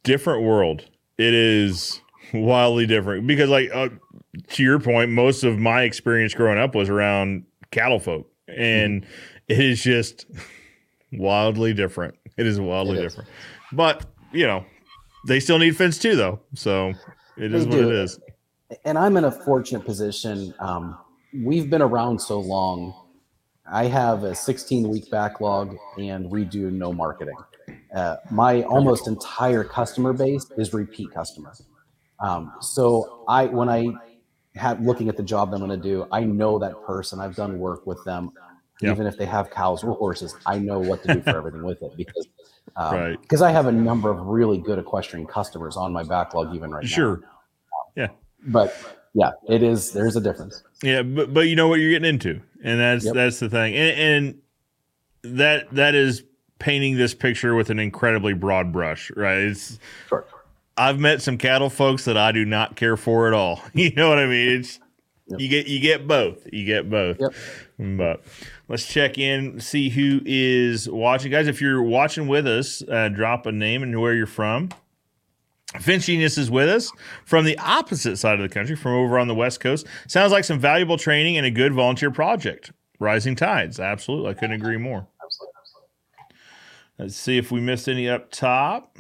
Different 0.02 0.44
world. 0.44 0.84
It 1.18 1.34
is 1.34 2.00
wildly 2.32 2.86
different 2.86 3.26
because, 3.26 3.50
like, 3.50 3.70
uh, 3.72 3.90
to 4.48 4.62
your 4.62 4.80
point, 4.80 5.10
most 5.10 5.44
of 5.44 5.58
my 5.58 5.82
experience 5.82 6.34
growing 6.34 6.58
up 6.58 6.74
was 6.74 6.88
around 6.88 7.44
cattle 7.70 8.00
folk, 8.00 8.30
and 8.48 9.02
mm-hmm. 9.02 9.12
it 9.48 9.60
is 9.60 9.82
just 9.82 10.26
wildly 11.12 11.74
different. 11.74 12.14
It 12.36 12.46
is 12.46 12.60
wildly 12.60 12.98
it 12.98 13.02
different, 13.02 13.28
but 13.72 14.06
you 14.32 14.46
know, 14.46 14.64
they 15.26 15.40
still 15.40 15.58
need 15.58 15.76
fence 15.76 15.98
too, 15.98 16.16
though. 16.16 16.40
So 16.54 16.94
it 17.36 17.50
they 17.50 17.58
is 17.58 17.66
what 17.66 17.78
it 17.78 17.92
is. 17.92 18.18
And 18.84 18.98
I'm 18.98 19.16
in 19.16 19.24
a 19.24 19.30
fortunate 19.30 19.84
position. 19.84 20.54
Um, 20.58 20.98
we've 21.32 21.70
been 21.70 21.82
around 21.82 22.20
so 22.20 22.40
long. 22.40 22.94
I 23.66 23.86
have 23.86 24.24
a 24.24 24.34
16 24.34 24.88
week 24.88 25.10
backlog, 25.10 25.76
and 25.98 26.30
we 26.30 26.44
do 26.44 26.70
no 26.70 26.92
marketing. 26.92 27.36
Uh, 27.94 28.16
my 28.30 28.62
almost 28.64 29.08
entire 29.08 29.64
customer 29.64 30.12
base 30.12 30.46
is 30.58 30.74
repeat 30.74 31.10
customers. 31.12 31.62
Um, 32.20 32.52
so 32.60 33.24
I, 33.28 33.46
when 33.46 33.68
I 33.68 33.92
have 34.56 34.80
looking 34.80 35.08
at 35.08 35.16
the 35.16 35.22
job 35.22 35.52
I'm 35.52 35.60
going 35.60 35.70
to 35.70 35.76
do, 35.76 36.06
I 36.12 36.24
know 36.24 36.58
that 36.58 36.82
person. 36.84 37.20
I've 37.20 37.36
done 37.36 37.58
work 37.58 37.86
with 37.86 38.04
them, 38.04 38.30
yep. 38.80 38.92
even 38.92 39.06
if 39.06 39.16
they 39.16 39.26
have 39.26 39.50
cows 39.50 39.82
or 39.82 39.94
horses. 39.94 40.36
I 40.46 40.58
know 40.58 40.78
what 40.78 41.02
to 41.04 41.14
do 41.14 41.22
for 41.22 41.36
everything 41.36 41.62
with 41.62 41.82
it 41.82 41.96
because 41.96 42.28
um, 42.76 42.94
right. 42.94 43.20
Because 43.20 43.42
I 43.42 43.50
have 43.50 43.66
a 43.66 43.72
number 43.72 44.10
of 44.10 44.26
really 44.26 44.58
good 44.58 44.78
equestrian 44.78 45.26
customers 45.26 45.76
on 45.76 45.92
my 45.92 46.02
backlog 46.02 46.54
even 46.54 46.70
right 46.70 46.86
sure. 46.86 47.16
now. 47.16 47.20
Sure. 47.20 47.30
Yeah. 47.96 48.08
But 48.46 49.03
yeah, 49.14 49.30
it 49.48 49.62
is. 49.62 49.92
There's 49.92 50.16
a 50.16 50.20
difference. 50.20 50.62
Yeah, 50.82 51.02
but 51.02 51.32
but 51.32 51.42
you 51.42 51.54
know 51.54 51.68
what 51.68 51.78
you're 51.78 51.90
getting 51.90 52.08
into, 52.08 52.40
and 52.62 52.80
that's 52.80 53.04
yep. 53.04 53.14
that's 53.14 53.38
the 53.38 53.48
thing, 53.48 53.74
and, 53.74 53.98
and 55.24 55.36
that 55.38 55.70
that 55.70 55.94
is 55.94 56.24
painting 56.58 56.96
this 56.96 57.14
picture 57.14 57.54
with 57.54 57.70
an 57.70 57.78
incredibly 57.78 58.34
broad 58.34 58.72
brush, 58.72 59.12
right? 59.16 59.38
It's 59.38 59.78
sure. 60.08 60.26
I've 60.76 60.98
met 60.98 61.22
some 61.22 61.38
cattle 61.38 61.70
folks 61.70 62.04
that 62.06 62.16
I 62.16 62.32
do 62.32 62.44
not 62.44 62.74
care 62.74 62.96
for 62.96 63.28
at 63.28 63.34
all. 63.34 63.62
You 63.74 63.92
know 63.94 64.08
what 64.08 64.18
I 64.18 64.26
mean? 64.26 64.60
It's 64.60 64.80
yep. 65.28 65.40
you 65.40 65.48
get 65.48 65.68
you 65.68 65.78
get 65.78 66.08
both. 66.08 66.46
You 66.52 66.64
get 66.64 66.90
both. 66.90 67.18
Yep. 67.20 67.96
But 67.96 68.24
let's 68.68 68.86
check 68.86 69.16
in, 69.18 69.60
see 69.60 69.90
who 69.90 70.20
is 70.24 70.88
watching, 70.88 71.30
guys. 71.30 71.46
If 71.46 71.60
you're 71.60 71.82
watching 71.82 72.26
with 72.26 72.46
us, 72.48 72.82
uh, 72.82 73.08
drop 73.08 73.46
a 73.46 73.52
name 73.52 73.82
and 73.82 74.00
where 74.00 74.14
you're 74.14 74.26
from. 74.26 74.70
Fence 75.80 76.06
Genius 76.06 76.38
is 76.38 76.50
with 76.50 76.68
us 76.68 76.90
from 77.24 77.44
the 77.44 77.58
opposite 77.58 78.16
side 78.16 78.40
of 78.40 78.48
the 78.48 78.52
country, 78.52 78.76
from 78.76 78.92
over 78.92 79.18
on 79.18 79.28
the 79.28 79.34
West 79.34 79.60
Coast. 79.60 79.86
Sounds 80.06 80.32
like 80.32 80.44
some 80.44 80.58
valuable 80.58 80.96
training 80.96 81.36
and 81.36 81.46
a 81.46 81.50
good 81.50 81.74
volunteer 81.74 82.10
project. 82.10 82.72
Rising 83.00 83.34
Tides. 83.34 83.80
Absolutely. 83.80 84.30
I 84.30 84.34
couldn't 84.34 84.56
agree 84.56 84.76
more. 84.76 85.06
Absolutely. 85.22 85.54
Let's 86.98 87.16
see 87.16 87.38
if 87.38 87.50
we 87.50 87.60
missed 87.60 87.88
any 87.88 88.08
up 88.08 88.30
top. 88.30 88.98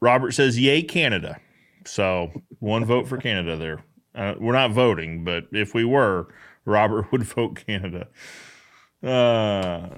Robert 0.00 0.32
says, 0.32 0.58
Yay, 0.58 0.82
Canada. 0.82 1.38
So 1.84 2.32
one 2.58 2.84
vote 2.84 3.06
for 3.06 3.16
Canada 3.16 3.56
there. 3.56 3.84
Uh, 4.14 4.34
we're 4.38 4.52
not 4.52 4.72
voting, 4.72 5.24
but 5.24 5.44
if 5.52 5.74
we 5.74 5.84
were, 5.84 6.28
Robert 6.64 7.06
would 7.12 7.22
vote 7.22 7.62
Canada. 7.66 8.08
Uh, 9.02 9.88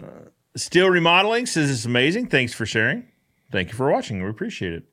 Steel 0.56 0.90
Remodeling 0.90 1.46
says 1.46 1.70
it's 1.70 1.84
amazing. 1.84 2.26
Thanks 2.26 2.52
for 2.52 2.66
sharing. 2.66 3.04
Thank 3.50 3.70
you 3.70 3.74
for 3.74 3.90
watching. 3.90 4.22
We 4.22 4.28
appreciate 4.28 4.72
it. 4.72 4.84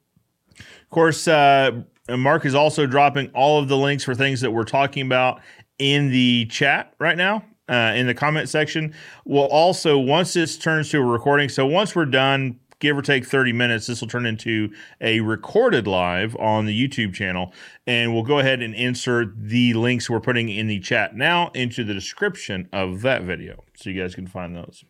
Of 0.57 0.89
course, 0.89 1.27
uh, 1.27 1.81
Mark 2.09 2.45
is 2.45 2.55
also 2.55 2.85
dropping 2.85 3.29
all 3.31 3.59
of 3.59 3.67
the 3.67 3.77
links 3.77 4.03
for 4.03 4.15
things 4.15 4.41
that 4.41 4.51
we're 4.51 4.63
talking 4.63 5.05
about 5.05 5.41
in 5.77 6.11
the 6.11 6.45
chat 6.45 6.93
right 6.99 7.17
now. 7.17 7.43
Uh, 7.67 7.93
in 7.95 8.05
the 8.05 8.13
comment 8.13 8.47
section. 8.47 8.93
We'll 9.25 9.47
also, 9.47 9.97
once 9.97 10.33
this 10.33 10.55
turns 10.55 10.91
to 10.91 10.99
a 10.99 11.03
recording, 11.03 11.49
so 11.49 11.65
once 11.65 11.95
we're 11.95 12.05
done 12.05 12.59
give 12.79 12.97
or 12.97 13.01
take 13.01 13.25
30 13.25 13.53
minutes, 13.53 13.87
this 13.87 14.01
will 14.01 14.07
turn 14.07 14.25
into 14.25 14.71
a 15.01 15.19
recorded 15.21 15.87
live 15.87 16.35
on 16.37 16.65
the 16.65 16.87
YouTube 16.87 17.13
channel. 17.13 17.53
And 17.87 18.13
we'll 18.13 18.23
go 18.23 18.39
ahead 18.39 18.61
and 18.61 18.75
insert 18.75 19.29
the 19.35 19.73
links 19.73 20.09
we're 20.09 20.19
putting 20.19 20.49
in 20.49 20.67
the 20.67 20.79
chat 20.79 21.15
now 21.15 21.49
into 21.55 21.83
the 21.83 21.93
description 21.93 22.69
of 22.71 23.01
that 23.01 23.23
video 23.23 23.63
so 23.75 23.89
you 23.89 24.01
guys 24.01 24.15
can 24.15 24.27
find 24.27 24.55
those. 24.55 24.83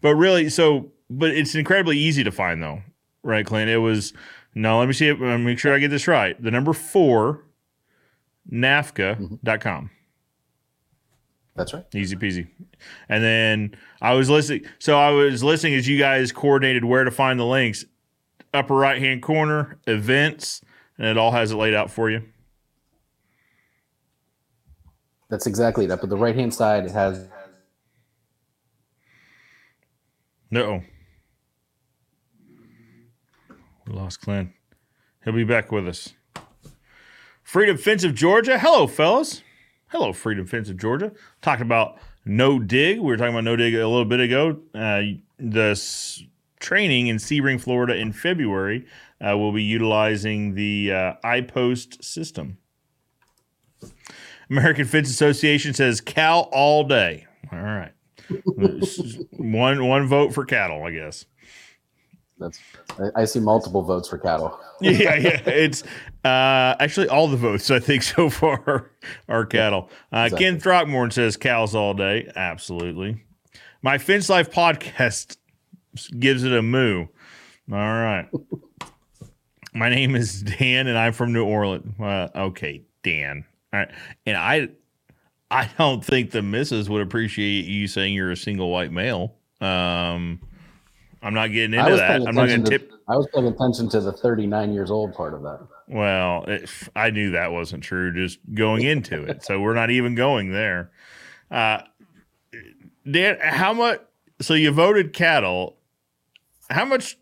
But 0.00 0.16
really, 0.16 0.48
so, 0.48 0.92
but 1.08 1.30
it's 1.30 1.54
incredibly 1.54 1.98
easy 1.98 2.24
to 2.24 2.32
find 2.32 2.62
though, 2.62 2.82
right, 3.22 3.44
Clint? 3.44 3.70
It 3.70 3.78
was, 3.78 4.12
no, 4.54 4.78
let 4.78 4.88
me 4.88 4.94
see 4.94 5.08
it, 5.08 5.18
make 5.18 5.58
sure 5.58 5.74
I 5.74 5.78
get 5.78 5.88
this 5.88 6.08
right. 6.08 6.40
The 6.42 6.50
number 6.50 6.72
four, 6.72 7.44
nafca.com. 8.50 9.38
Mm-hmm. 9.44 9.86
That's 11.56 11.74
right. 11.74 11.84
Easy 11.94 12.16
peasy. 12.16 12.48
And 13.08 13.22
then 13.22 13.76
I 14.00 14.14
was 14.14 14.30
listening. 14.30 14.64
So 14.78 14.98
I 14.98 15.10
was 15.10 15.42
listening 15.42 15.74
as 15.74 15.86
you 15.86 15.98
guys 15.98 16.32
coordinated 16.32 16.84
where 16.84 17.04
to 17.04 17.10
find 17.10 17.38
the 17.38 17.44
links. 17.44 17.84
Upper 18.54 18.74
right 18.74 19.00
hand 19.00 19.22
corner, 19.22 19.78
events, 19.86 20.62
and 20.98 21.06
it 21.06 21.18
all 21.18 21.30
has 21.30 21.52
it 21.52 21.56
laid 21.56 21.74
out 21.74 21.90
for 21.90 22.10
you. 22.10 22.22
That's 25.28 25.46
exactly 25.46 25.84
it. 25.84 25.90
Up 25.92 26.02
at 26.02 26.08
the 26.08 26.16
right 26.16 26.34
hand 26.34 26.52
side, 26.52 26.84
it 26.84 26.90
has. 26.90 27.28
No. 30.50 30.82
We 33.90 33.96
lost 33.96 34.20
Clint. 34.20 34.50
He'll 35.24 35.32
be 35.32 35.42
back 35.42 35.72
with 35.72 35.88
us. 35.88 36.14
Freedom 37.42 37.76
Fence 37.76 38.04
of 38.04 38.14
Georgia. 38.14 38.56
Hello, 38.56 38.86
fellas. 38.86 39.42
Hello, 39.88 40.12
Freedom 40.12 40.46
Fence 40.46 40.68
of 40.68 40.76
Georgia. 40.76 41.10
Talking 41.42 41.66
about 41.66 41.98
no 42.24 42.60
dig. 42.60 42.98
We 43.00 43.06
were 43.06 43.16
talking 43.16 43.34
about 43.34 43.42
no 43.42 43.56
dig 43.56 43.74
a 43.74 43.88
little 43.88 44.04
bit 44.04 44.20
ago. 44.20 44.60
Uh, 44.72 45.02
training 46.60 47.08
in 47.08 47.16
Sebring, 47.16 47.60
Florida 47.60 47.96
in 47.96 48.12
February 48.12 48.86
uh, 49.20 49.36
will 49.36 49.52
be 49.52 49.64
utilizing 49.64 50.54
the 50.54 50.92
uh, 50.92 51.14
iPost 51.24 52.04
system. 52.04 52.58
American 54.48 54.84
Fence 54.84 55.10
Association 55.10 55.74
says 55.74 56.00
cow 56.00 56.48
all 56.52 56.84
day. 56.84 57.26
All 57.52 57.58
right. 57.58 57.92
one 59.32 59.84
one 59.88 60.06
vote 60.06 60.32
for 60.32 60.44
cattle, 60.44 60.84
I 60.84 60.92
guess. 60.92 61.24
That's 62.40 62.58
I, 62.98 63.22
I, 63.22 63.24
see 63.24 63.38
multiple 63.38 63.82
votes 63.82 64.08
for 64.08 64.18
cattle. 64.18 64.58
yeah, 64.80 65.14
yeah. 65.16 65.40
It's 65.46 65.82
uh, 66.24 66.74
actually 66.80 67.08
all 67.08 67.28
the 67.28 67.36
votes 67.36 67.70
I 67.70 67.78
think 67.78 68.02
so 68.02 68.30
far 68.30 68.90
are 69.28 69.46
cattle. 69.46 69.90
Uh, 70.12 70.20
exactly. 70.20 70.38
Ken 70.38 70.60
Throckmorton 70.60 71.10
says 71.12 71.36
cows 71.36 71.74
all 71.74 71.94
day. 71.94 72.30
Absolutely. 72.34 73.22
My 73.82 73.98
Fence 73.98 74.28
Life 74.28 74.50
podcast 74.50 75.36
gives 76.18 76.44
it 76.44 76.52
a 76.52 76.62
moo. 76.62 77.06
All 77.70 77.78
right. 77.78 78.28
My 79.72 79.88
name 79.88 80.16
is 80.16 80.42
Dan, 80.42 80.88
and 80.88 80.98
I'm 80.98 81.12
from 81.12 81.32
New 81.32 81.44
Orleans. 81.44 81.94
Uh, 82.00 82.28
okay, 82.34 82.82
Dan. 83.04 83.44
All 83.72 83.78
right, 83.78 83.90
and 84.26 84.36
I, 84.36 84.68
I 85.48 85.70
don't 85.78 86.04
think 86.04 86.32
the 86.32 86.42
missus 86.42 86.90
would 86.90 87.02
appreciate 87.02 87.66
you 87.66 87.86
saying 87.86 88.14
you're 88.14 88.32
a 88.32 88.36
single 88.36 88.70
white 88.70 88.90
male. 88.90 89.36
Um, 89.60 90.40
I'm 91.22 91.34
not 91.34 91.48
getting 91.48 91.78
into 91.78 91.96
that. 91.96 92.22
I'm 92.26 92.34
not 92.34 92.48
going 92.48 92.64
to 92.64 92.70
tip. 92.70 92.92
I 93.08 93.16
was 93.16 93.28
paying 93.34 93.46
attention 93.46 93.88
to 93.90 94.00
the 94.00 94.12
39 94.12 94.72
years 94.72 94.90
old 94.90 95.14
part 95.14 95.34
of 95.34 95.42
that. 95.42 95.66
Well, 95.88 96.44
it, 96.46 96.70
I 96.96 97.10
knew 97.10 97.32
that 97.32 97.52
wasn't 97.52 97.82
true 97.82 98.12
just 98.12 98.38
going 98.54 98.84
into 98.84 99.24
it. 99.24 99.44
So 99.44 99.60
we're 99.60 99.74
not 99.74 99.90
even 99.90 100.14
going 100.14 100.52
there. 100.52 100.90
Uh, 101.50 101.82
Dan, 103.10 103.38
how 103.40 103.72
much? 103.72 104.00
So 104.40 104.54
you 104.54 104.70
voted 104.70 105.12
cattle. 105.12 105.76
How 106.70 106.84
much 106.84 107.18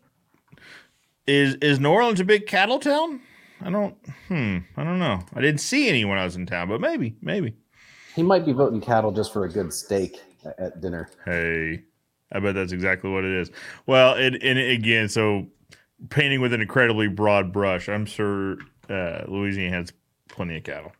is 1.27 1.55
is 1.55 1.79
New 1.79 1.89
Orleans 1.89 2.19
a 2.19 2.23
big 2.23 2.45
cattle 2.47 2.79
town? 2.79 3.21
I 3.61 3.69
don't. 3.69 3.95
Hmm. 4.27 4.59
I 4.77 4.83
don't 4.83 4.99
know. 4.99 5.19
I 5.33 5.41
didn't 5.41 5.61
see 5.61 5.89
any 5.89 6.05
when 6.05 6.17
I 6.17 6.23
was 6.23 6.35
in 6.35 6.45
town, 6.45 6.69
but 6.69 6.79
maybe, 6.79 7.15
maybe. 7.21 7.55
He 8.15 8.23
might 8.23 8.45
be 8.45 8.51
voting 8.53 8.81
cattle 8.81 9.11
just 9.11 9.33
for 9.33 9.45
a 9.45 9.49
good 9.49 9.73
steak 9.73 10.21
at 10.57 10.81
dinner. 10.81 11.09
Hey, 11.25 11.83
I 12.31 12.39
bet 12.39 12.55
that's 12.55 12.71
exactly 12.71 13.09
what 13.09 13.23
it 13.23 13.31
is. 13.31 13.51
Well, 13.85 14.13
it, 14.15 14.41
and 14.43 14.59
again, 14.59 15.09
so 15.09 15.47
painting 16.09 16.41
with 16.41 16.53
an 16.53 16.61
incredibly 16.61 17.07
broad 17.07 17.51
brush. 17.51 17.89
I'm 17.89 18.05
sure 18.05 18.57
uh, 18.89 19.23
Louisiana 19.27 19.77
has 19.77 19.93
plenty 20.27 20.57
of 20.57 20.63
cattle. 20.63 20.91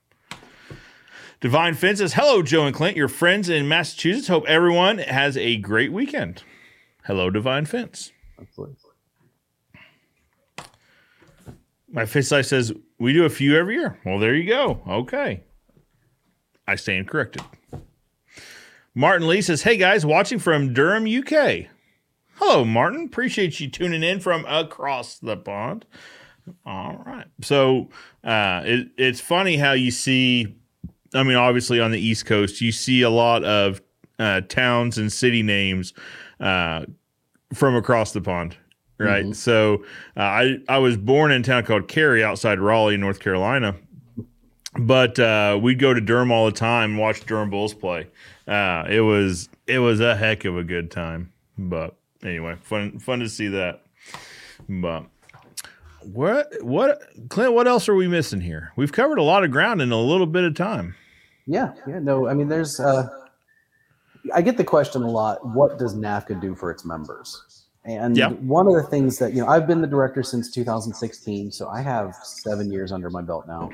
Divine 1.40 1.74
Fence 1.74 2.00
says, 2.00 2.14
Hello, 2.14 2.42
Joe 2.42 2.66
and 2.66 2.76
Clint, 2.76 2.98
your 2.98 3.08
friends 3.08 3.48
in 3.48 3.68
Massachusetts. 3.68 4.28
Hope 4.28 4.46
everyone 4.46 4.98
has 4.98 5.38
a 5.38 5.56
great 5.58 5.94
weekend. 5.94 6.44
Hello, 7.06 7.30
Divine 7.30 7.66
Fence. 7.66 8.12
Absolutely. 8.40 8.76
My 11.92 12.06
fist 12.06 12.30
size 12.30 12.48
says, 12.48 12.74
We 13.00 13.14
do 13.14 13.24
a 13.24 13.30
few 13.30 13.56
every 13.58 13.76
year. 13.76 14.00
Well, 14.06 14.20
there 14.20 14.36
you 14.36 14.48
go. 14.48 14.82
Okay. 14.88 15.44
I 16.68 16.76
stand 16.76 17.08
corrected. 17.08 17.42
Martin 18.96 19.28
Lee 19.28 19.42
says, 19.42 19.64
Hey 19.64 19.78
guys, 19.78 20.06
watching 20.06 20.40
from 20.40 20.74
Durham, 20.74 21.06
UK. 21.06 21.68
Hello, 22.36 22.64
Martin. 22.64 23.06
Appreciate 23.06 23.60
you 23.60 23.70
tuning 23.70 24.04
in 24.04 24.20
from 24.20 24.46
across 24.46 25.20
the 25.20 25.36
pond. 25.36 25.86
All 26.66 27.04
right. 27.06 27.28
So 27.42 27.90
uh, 28.24 28.62
it, 28.64 28.88
it's 28.98 29.20
funny 29.20 29.58
how 29.58 29.74
you 29.74 29.92
see, 29.92 30.56
I 31.14 31.24
mean, 31.24 31.36
obviously 31.36 31.80
on 31.80 31.92
the 31.92 32.00
East 32.00 32.26
Coast, 32.26 32.62
you 32.62 32.72
see 32.72 33.02
a 33.02 33.10
lot 33.10 33.44
of 33.44 33.82
uh, 34.18 34.42
towns 34.42 34.98
and 34.98 35.12
city 35.12 35.44
names 35.44 35.94
uh, 36.40 36.86
from 37.54 37.76
across 37.76 38.14
the 38.14 38.22
pond. 38.22 38.58
Right. 38.98 39.24
Mm-hmm. 39.24 39.34
So 39.34 39.86
uh, 40.18 40.22
I, 40.22 40.58
I 40.68 40.78
was 40.80 40.98
born 40.98 41.32
in 41.32 41.42
a 41.42 41.44
town 41.44 41.66
called 41.66 41.88
Cary 41.88 42.24
outside 42.24 42.60
Raleigh, 42.60 42.98
North 42.98 43.20
Carolina. 43.20 43.76
But 44.78 45.18
uh, 45.18 45.60
we'd 45.62 45.80
go 45.80 45.94
to 45.94 46.02
Durham 46.02 46.32
all 46.32 46.46
the 46.46 46.52
time 46.52 46.92
and 46.92 47.00
watch 47.00 47.26
Durham 47.26 47.50
Bulls 47.50 47.74
play. 47.74 48.08
Uh, 48.48 48.86
it 48.88 49.02
was 49.02 49.50
it 49.68 49.80
was 49.80 50.00
a 50.00 50.16
heck 50.16 50.46
of 50.46 50.58
a 50.58 50.64
good 50.64 50.92
time. 50.92 51.32
But 51.58 51.96
anyway, 52.24 52.56
fun 52.62 53.00
fun 53.00 53.20
to 53.20 53.30
see 53.30 53.48
that. 53.48 53.82
But 54.68 55.06
what 56.02 56.52
what 56.62 57.02
Clint? 57.30 57.54
What 57.54 57.68
else 57.68 57.90
are 57.90 57.96
we 57.96 58.08
missing 58.08 58.42
here? 58.42 58.72
We've 58.76 58.92
covered 58.92 59.18
a 59.18 59.24
lot 59.24 59.44
of 59.44 59.52
ground 59.52 59.82
in 59.82 59.92
a 59.92 60.00
little 60.00 60.28
bit 60.28 60.44
of 60.44 60.56
time. 60.56 60.96
Yeah, 61.48 61.74
yeah. 61.88 62.00
No, 62.00 62.28
I 62.28 62.34
mean, 62.34 62.48
there's. 62.48 62.80
Uh, 62.80 63.08
I 64.34 64.42
get 64.42 64.58
the 64.58 64.64
question 64.64 65.02
a 65.02 65.10
lot. 65.10 65.40
What 65.56 65.80
does 65.80 65.96
NAFCA 65.96 66.40
do 66.40 66.54
for 66.54 66.70
its 66.70 66.86
members? 66.86 67.66
And 67.86 68.18
one 68.48 68.68
of 68.68 68.74
the 68.74 68.84
things 68.84 69.18
that 69.18 69.34
you 69.34 69.42
know, 69.42 69.48
I've 69.48 69.66
been 69.66 69.82
the 69.82 69.88
director 69.88 70.22
since 70.22 70.52
2016, 70.52 71.52
so 71.52 71.68
I 71.70 71.82
have 71.82 72.14
seven 72.16 72.72
years 72.72 72.92
under 72.92 73.10
my 73.10 73.22
belt 73.22 73.48
now. 73.48 73.70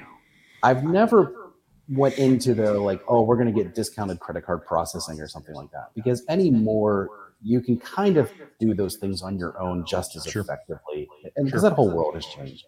I've 0.67 0.83
never 0.83 1.19
went 1.87 2.17
into 2.17 2.55
the 2.59 2.73
like, 2.89 3.01
oh, 3.07 3.21
we're 3.27 3.39
going 3.41 3.53
to 3.53 3.57
get 3.63 3.75
discounted 3.75 4.19
credit 4.19 4.43
card 4.47 4.65
processing 4.65 5.17
or 5.23 5.27
something 5.27 5.55
like 5.61 5.71
that, 5.77 5.87
because 5.93 6.19
anymore 6.27 6.95
you 7.41 7.59
can 7.61 7.77
kind 7.77 8.17
of 8.17 8.31
do 8.59 8.73
those 8.73 8.95
things 9.01 9.21
on 9.21 9.37
your 9.37 9.53
own 9.65 9.85
just 9.85 10.15
as 10.17 10.23
sure. 10.23 10.41
effectively, 10.41 11.07
and 11.35 11.45
because 11.45 11.61
sure. 11.61 11.69
that 11.69 11.75
whole 11.75 11.91
world 11.97 12.15
has 12.15 12.25
changed. 12.25 12.65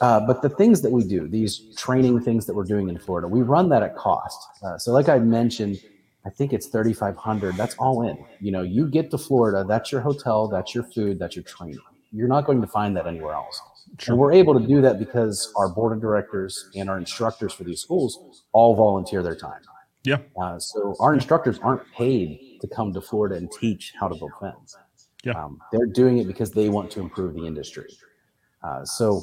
Uh, 0.00 0.20
but 0.28 0.42
the 0.42 0.52
things 0.60 0.82
that 0.82 0.92
we 0.92 1.02
do, 1.02 1.26
these 1.26 1.52
training 1.76 2.20
things 2.20 2.46
that 2.46 2.54
we're 2.54 2.70
doing 2.74 2.88
in 2.92 2.98
Florida, 2.98 3.26
we 3.26 3.42
run 3.42 3.68
that 3.70 3.82
at 3.82 3.96
cost. 3.96 4.38
Uh, 4.62 4.76
so, 4.82 4.92
like 4.92 5.08
I 5.08 5.18
mentioned, 5.18 5.80
I 6.26 6.30
think 6.30 6.52
it's 6.52 6.68
thirty 6.76 6.92
five 6.92 7.16
hundred. 7.16 7.56
That's 7.56 7.76
all 7.76 7.96
in. 8.08 8.16
You 8.40 8.52
know, 8.52 8.62
you 8.62 8.82
get 8.98 9.10
to 9.12 9.18
Florida, 9.18 9.64
that's 9.66 9.90
your 9.90 10.02
hotel, 10.02 10.46
that's 10.48 10.74
your 10.74 10.84
food, 10.94 11.18
that's 11.20 11.34
your 11.34 11.46
training. 11.54 11.86
You're 12.12 12.32
not 12.36 12.44
going 12.48 12.60
to 12.60 12.70
find 12.78 12.96
that 12.96 13.06
anywhere 13.06 13.34
else. 13.42 13.58
Sure. 13.98 14.12
And 14.12 14.20
we're 14.20 14.32
able 14.32 14.58
to 14.58 14.66
do 14.66 14.80
that 14.82 14.98
because 14.98 15.52
our 15.56 15.68
board 15.68 15.92
of 15.92 16.00
directors 16.00 16.68
and 16.74 16.90
our 16.90 16.98
instructors 16.98 17.52
for 17.52 17.64
these 17.64 17.80
schools 17.80 18.44
all 18.52 18.74
volunteer 18.74 19.22
their 19.22 19.36
time. 19.36 19.60
Yeah. 20.04 20.18
Uh, 20.40 20.58
so 20.58 20.94
our 21.00 21.14
instructors 21.14 21.58
aren't 21.58 21.82
paid 21.92 22.58
to 22.60 22.68
come 22.68 22.92
to 22.92 23.00
Florida 23.00 23.36
and 23.36 23.50
teach 23.50 23.92
how 23.98 24.08
to 24.08 24.14
build 24.14 24.32
fence. 24.40 24.76
Yeah. 25.24 25.32
Um, 25.32 25.58
they're 25.72 25.86
doing 25.86 26.18
it 26.18 26.26
because 26.26 26.52
they 26.52 26.68
want 26.68 26.90
to 26.92 27.00
improve 27.00 27.34
the 27.34 27.46
industry. 27.46 27.88
Uh, 28.62 28.84
so 28.84 29.22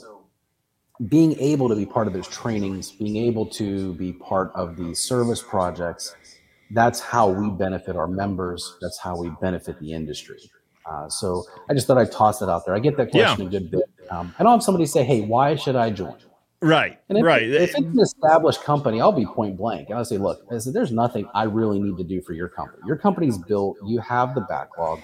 being 1.07 1.39
able 1.39 1.69
to 1.69 1.76
be 1.76 1.86
part 1.86 2.07
of 2.07 2.13
those 2.13 2.28
trainings, 2.28 2.91
being 2.91 3.15
able 3.15 3.45
to 3.45 3.93
be 3.93 4.11
part 4.13 4.51
of 4.55 4.76
the 4.76 4.93
service 4.93 5.41
projects, 5.41 6.15
that's 6.71 6.99
how 6.99 7.30
we 7.30 7.49
benefit 7.49 7.95
our 7.95 8.07
members. 8.07 8.78
That's 8.82 8.99
how 8.99 9.17
we 9.17 9.32
benefit 9.41 9.80
the 9.80 9.93
industry. 9.93 10.39
Uh, 10.86 11.07
so 11.07 11.43
I 11.69 11.74
just 11.74 11.88
thought 11.88 11.97
I'd 11.97 12.11
toss 12.11 12.41
it 12.41 12.49
out 12.49 12.65
there. 12.65 12.76
I 12.76 12.80
get 12.80 12.97
that 12.97 13.11
question 13.11 13.41
yeah. 13.41 13.47
a 13.47 13.49
good 13.49 13.71
bit. 13.71 13.84
Um, 14.14 14.36
I 14.38 14.43
don't 14.43 14.53
have 14.53 14.64
somebody 14.64 14.86
say, 14.86 15.03
"Hey, 15.03 15.22
why 15.22 15.55
should 15.55 15.76
I 15.76 15.89
join?" 15.89 16.16
Right. 16.64 16.97
And 17.09 17.18
if, 17.18 17.26
right. 17.26 17.43
If 17.43 17.70
it's 17.70 17.76
an 17.76 17.99
established 17.99 18.64
company, 18.64 19.01
I'll 19.01 19.11
be 19.11 19.26
point 19.26 19.57
blank. 19.57 19.89
And 19.89 19.97
I'll 19.97 20.05
say, 20.05 20.18
look, 20.18 20.45
I 20.49 20.59
said, 20.59 20.74
there's 20.74 20.93
nothing 20.93 21.28
I 21.34 21.43
really 21.43 21.78
need 21.78 21.97
to 21.97 22.05
do 22.05 22.22
for 22.22 22.32
your 22.32 22.47
company. 22.47 22.82
Your 22.88 22.95
company's 22.95 23.38
built, 23.38 23.78
you 23.86 23.99
have 23.99 24.34
the 24.34 24.41
backlog. 24.41 25.01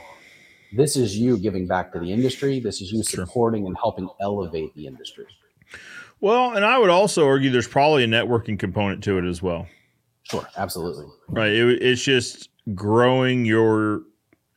This 0.72 0.96
is 0.96 1.18
you 1.18 1.38
giving 1.38 1.68
back 1.68 1.92
to 1.92 2.00
the 2.00 2.14
industry. 2.14 2.62
This 2.62 2.80
is 2.82 2.94
you 2.94 3.04
supporting 3.04 3.68
and 3.68 3.76
helping 3.76 4.08
elevate 4.22 4.74
the 4.76 4.88
industry. 4.88 5.26
Well, 6.22 6.54
and 6.56 6.64
I 6.64 6.78
would 6.78 6.90
also 6.90 7.28
argue 7.28 7.50
there's 7.50 7.68
probably 7.68 8.06
a 8.06 8.08
networking 8.08 8.58
component 8.58 9.04
to 9.04 9.18
it 9.18 9.26
as 9.26 9.42
well. 9.42 9.68
Sure, 10.24 10.48
absolutely. 10.56 11.08
Right. 11.28 11.52
It, 11.52 11.82
it's 11.82 12.02
just 12.02 12.50
growing 12.74 13.44
your 13.44 14.04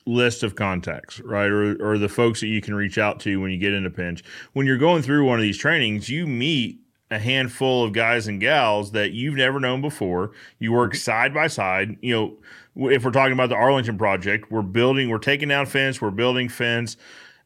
list 0.06 0.42
of 0.42 0.54
contacts, 0.54 1.20
right? 1.20 1.48
Or, 1.48 1.76
or 1.82 1.98
the 1.98 2.08
folks 2.08 2.40
that 2.40 2.48
you 2.48 2.60
can 2.60 2.74
reach 2.74 2.98
out 2.98 3.20
to 3.20 3.40
when 3.40 3.50
you 3.50 3.58
get 3.58 3.72
in 3.72 3.86
a 3.86 3.90
pinch. 3.90 4.22
When 4.52 4.66
you're 4.66 4.78
going 4.78 5.02
through 5.02 5.24
one 5.24 5.38
of 5.38 5.42
these 5.42 5.58
trainings, 5.58 6.08
you 6.08 6.26
meet 6.26 6.80
a 7.12 7.18
handful 7.18 7.84
of 7.84 7.92
guys 7.92 8.26
and 8.26 8.40
gals 8.40 8.92
that 8.92 9.12
you've 9.12 9.34
never 9.34 9.60
known 9.60 9.80
before. 9.80 10.32
You 10.58 10.72
work 10.72 10.92
mm-hmm. 10.92 10.98
side 10.98 11.34
by 11.34 11.46
side. 11.46 11.96
You 12.00 12.38
know, 12.74 12.90
if 12.90 13.04
we're 13.04 13.10
talking 13.10 13.34
about 13.34 13.50
the 13.50 13.54
Arlington 13.54 13.98
project, 13.98 14.50
we're 14.50 14.62
building, 14.62 15.10
we're 15.10 15.18
taking 15.18 15.48
down 15.48 15.66
fence, 15.66 16.00
we're 16.00 16.10
building 16.10 16.48
fence. 16.48 16.96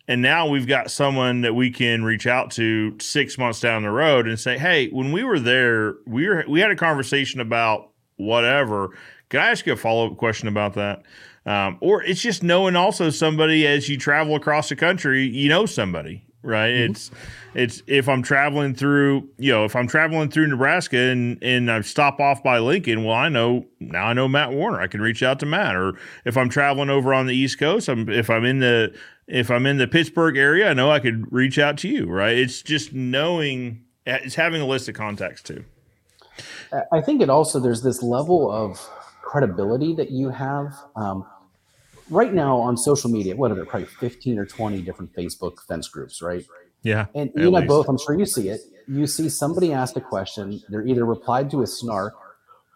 And 0.09 0.23
now 0.23 0.47
we've 0.47 0.69
got 0.69 0.91
someone 0.93 1.41
that 1.41 1.55
we 1.55 1.71
can 1.71 2.05
reach 2.05 2.29
out 2.29 2.53
to 2.53 2.97
six 3.01 3.37
months 3.37 3.59
down 3.59 3.83
the 3.83 3.91
road 3.91 4.29
and 4.29 4.39
say, 4.39 4.57
"Hey, 4.57 4.89
when 4.91 5.11
we 5.11 5.25
were 5.25 5.41
there, 5.41 5.97
we 6.07 6.29
were 6.29 6.45
we 6.47 6.61
had 6.61 6.71
a 6.71 6.77
conversation 6.77 7.41
about 7.41 7.91
whatever. 8.15 8.91
Can 9.31 9.41
I 9.41 9.51
ask 9.51 9.67
you 9.67 9.73
a 9.73 9.77
follow 9.77 10.07
up 10.09 10.17
question 10.17 10.47
about 10.47 10.75
that?" 10.75 11.03
Um, 11.47 11.79
or 11.81 12.03
it's 12.03 12.21
just 12.21 12.43
knowing 12.43 12.75
also 12.75 13.11
somebody 13.11 13.67
as 13.67 13.89
you 13.89 13.97
travel 13.97 14.35
across 14.35 14.69
the 14.69 14.77
country, 14.77 15.25
you 15.27 15.49
know 15.49 15.65
somebody, 15.65 16.25
right? 16.43 16.73
Mm-hmm. 16.73 16.91
It's 16.91 17.11
it's 17.55 17.83
if 17.87 18.09
I'm 18.09 18.23
traveling 18.23 18.75
through, 18.75 19.29
you 19.39 19.53
know, 19.53 19.65
if 19.65 19.77
I'm 19.77 19.87
traveling 19.87 20.29
through 20.29 20.49
Nebraska 20.49 20.99
and 20.99 21.41
and 21.43 21.71
I 21.71 21.81
stop 21.83 22.19
off 22.19 22.43
by 22.43 22.59
Lincoln, 22.59 23.05
well, 23.05 23.15
I 23.15 23.29
know 23.29 23.65
now 23.79 24.07
I 24.07 24.13
know 24.13 24.27
Matt 24.27 24.53
Warner. 24.53 24.81
I 24.81 24.89
can 24.89 25.01
reach 25.01 25.23
out 25.23 25.39
to 25.41 25.47
Matt. 25.47 25.77
Or 25.77 25.95
if 26.25 26.37
I'm 26.37 26.49
traveling 26.49 26.91
over 26.91 27.15
on 27.15 27.27
the 27.27 27.35
East 27.35 27.61
Coast, 27.61 27.89
I'm 27.89 28.09
if 28.09 28.29
I'm 28.29 28.45
in 28.45 28.59
the 28.59 28.93
if 29.29 29.49
I'm 29.51 29.67
in 29.67 29.79
the 29.79 29.87
Pittsburgh 29.87 30.37
area, 30.37 30.69
I 30.69 30.75
know 30.75 30.91
I 30.91 30.99
could 30.99 31.33
reach 31.33 31.61
out 31.61 31.79
to 31.79 31.89
you, 31.89 32.07
right? 32.07 32.37
It's 32.37 32.61
just 32.61 32.93
knowing 32.93 33.85
it's 34.05 34.35
having 34.35 34.61
a 34.61 34.67
list 34.67 34.89
of 34.89 34.97
contacts 34.97 35.43
too. 35.43 35.65
I 36.93 37.01
think 37.01 37.23
it 37.23 37.31
also 37.31 37.61
there's 37.61 37.83
this 37.83 38.03
level 38.03 38.51
of 38.51 38.85
credibility 39.23 39.95
that 39.95 40.11
you 40.11 40.31
have. 40.31 40.75
Um, 40.95 41.25
right 42.11 42.33
now 42.33 42.59
on 42.59 42.77
social 42.77 43.11
media, 43.11 43.37
what 43.37 43.51
are 43.51 43.55
there? 43.55 43.65
Probably 43.65 43.87
15 43.87 44.39
or 44.39 44.47
20 44.47 44.83
different 44.83 45.15
Facebook 45.15 45.55
fence 45.67 45.89
groups, 45.89 46.23
right? 46.23 46.45
Yeah. 46.83 47.07
And 47.15 47.31
you 47.35 47.51
know, 47.51 47.63
both, 47.63 47.89
I'm 47.89 47.99
sure 47.99 48.19
you 48.19 48.27
see 48.27 48.49
it. 48.49 48.61
You 48.87 49.07
see 49.07 49.29
somebody 49.29 49.73
ask 49.73 49.97
a 49.97 50.01
question, 50.01 50.63
they're 50.69 50.87
either 50.87 51.05
replied 51.05 51.51
to 51.51 51.59
with 51.59 51.71
snark 51.71 52.15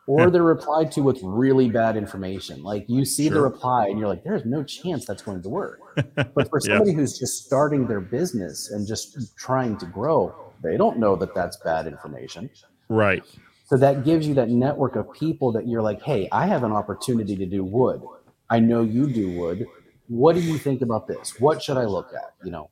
or 0.06 0.28
they're 0.28 0.42
replied 0.42 0.90
to 0.92 1.02
with 1.02 1.20
really 1.22 1.68
bad 1.68 1.96
information. 1.96 2.64
Like 2.64 2.84
you 2.88 3.04
see 3.04 3.28
sure. 3.28 3.34
the 3.34 3.40
reply 3.42 3.86
and 3.86 3.98
you're 3.98 4.08
like, 4.08 4.24
there's 4.24 4.44
no 4.44 4.64
chance 4.64 5.06
that's 5.06 5.22
going 5.22 5.42
to 5.42 5.48
work. 5.48 5.80
But 6.14 6.48
for 6.48 6.60
somebody 6.60 6.90
yeah. 6.90 6.96
who's 6.96 7.18
just 7.18 7.44
starting 7.44 7.86
their 7.86 8.00
business 8.00 8.70
and 8.70 8.86
just 8.86 9.36
trying 9.36 9.76
to 9.78 9.86
grow, 9.86 10.34
they 10.62 10.76
don't 10.76 10.98
know 10.98 11.14
that 11.16 11.34
that's 11.34 11.56
bad 11.58 11.86
information. 11.86 12.50
Right. 12.88 13.22
So 13.66 13.76
that 13.76 14.04
gives 14.04 14.26
you 14.26 14.34
that 14.34 14.48
network 14.48 14.96
of 14.96 15.12
people 15.12 15.52
that 15.52 15.68
you're 15.68 15.82
like, 15.82 16.02
hey, 16.02 16.28
I 16.32 16.46
have 16.46 16.64
an 16.64 16.72
opportunity 16.72 17.36
to 17.36 17.46
do 17.46 17.62
wood. 17.62 18.02
I 18.50 18.60
know 18.60 18.82
you 18.82 19.06
do 19.06 19.30
wood. 19.30 19.66
What 20.08 20.34
do 20.34 20.42
you 20.42 20.58
think 20.58 20.82
about 20.82 21.06
this? 21.06 21.38
What 21.40 21.62
should 21.62 21.76
I 21.76 21.84
look 21.84 22.08
at? 22.14 22.34
You 22.44 22.50
know, 22.50 22.70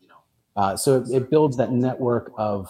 uh, 0.57 0.77
so 0.77 0.97
it, 0.97 1.09
it, 1.11 1.31
builds 1.31 1.57
that 1.57 1.71
network 1.71 2.33
of 2.37 2.69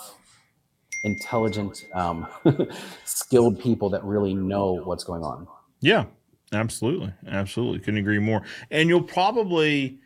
intelligent, 1.04 1.86
um, 1.94 2.26
skilled 3.04 3.58
people 3.58 3.88
that 3.90 4.04
really 4.04 4.34
know 4.34 4.74
what's 4.84 5.04
going 5.04 5.22
on. 5.22 5.48
Yeah, 5.80 6.04
absolutely, 6.52 7.14
absolutely. 7.26 7.78
Couldn't 7.78 8.00
agree 8.00 8.18
more. 8.18 8.42
And 8.70 8.90
you'll 8.90 9.02
probably 9.02 10.00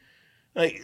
like 0.55 0.81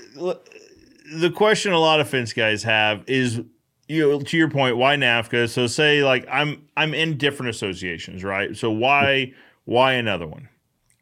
the 1.13 1.31
question 1.35 1.73
a 1.73 1.79
lot 1.79 2.01
of 2.01 2.09
fence 2.09 2.33
guys 2.33 2.63
have 2.63 3.05
is 3.07 3.41
you 3.89 4.03
know 4.03 4.21
to 4.21 4.37
your 4.37 4.51
point 4.51 4.77
why 4.77 4.97
NAFCA 4.97 5.49
so 5.49 5.67
say 5.67 6.03
like 6.03 6.27
I'm 6.31 6.67
I'm 6.77 6.95
in 6.95 7.17
different 7.17 7.51
associations 7.51 8.25
right 8.25 8.57
so 8.57 8.71
why 8.71 9.33
why 9.65 9.95
another 9.95 10.27
one 10.27 10.49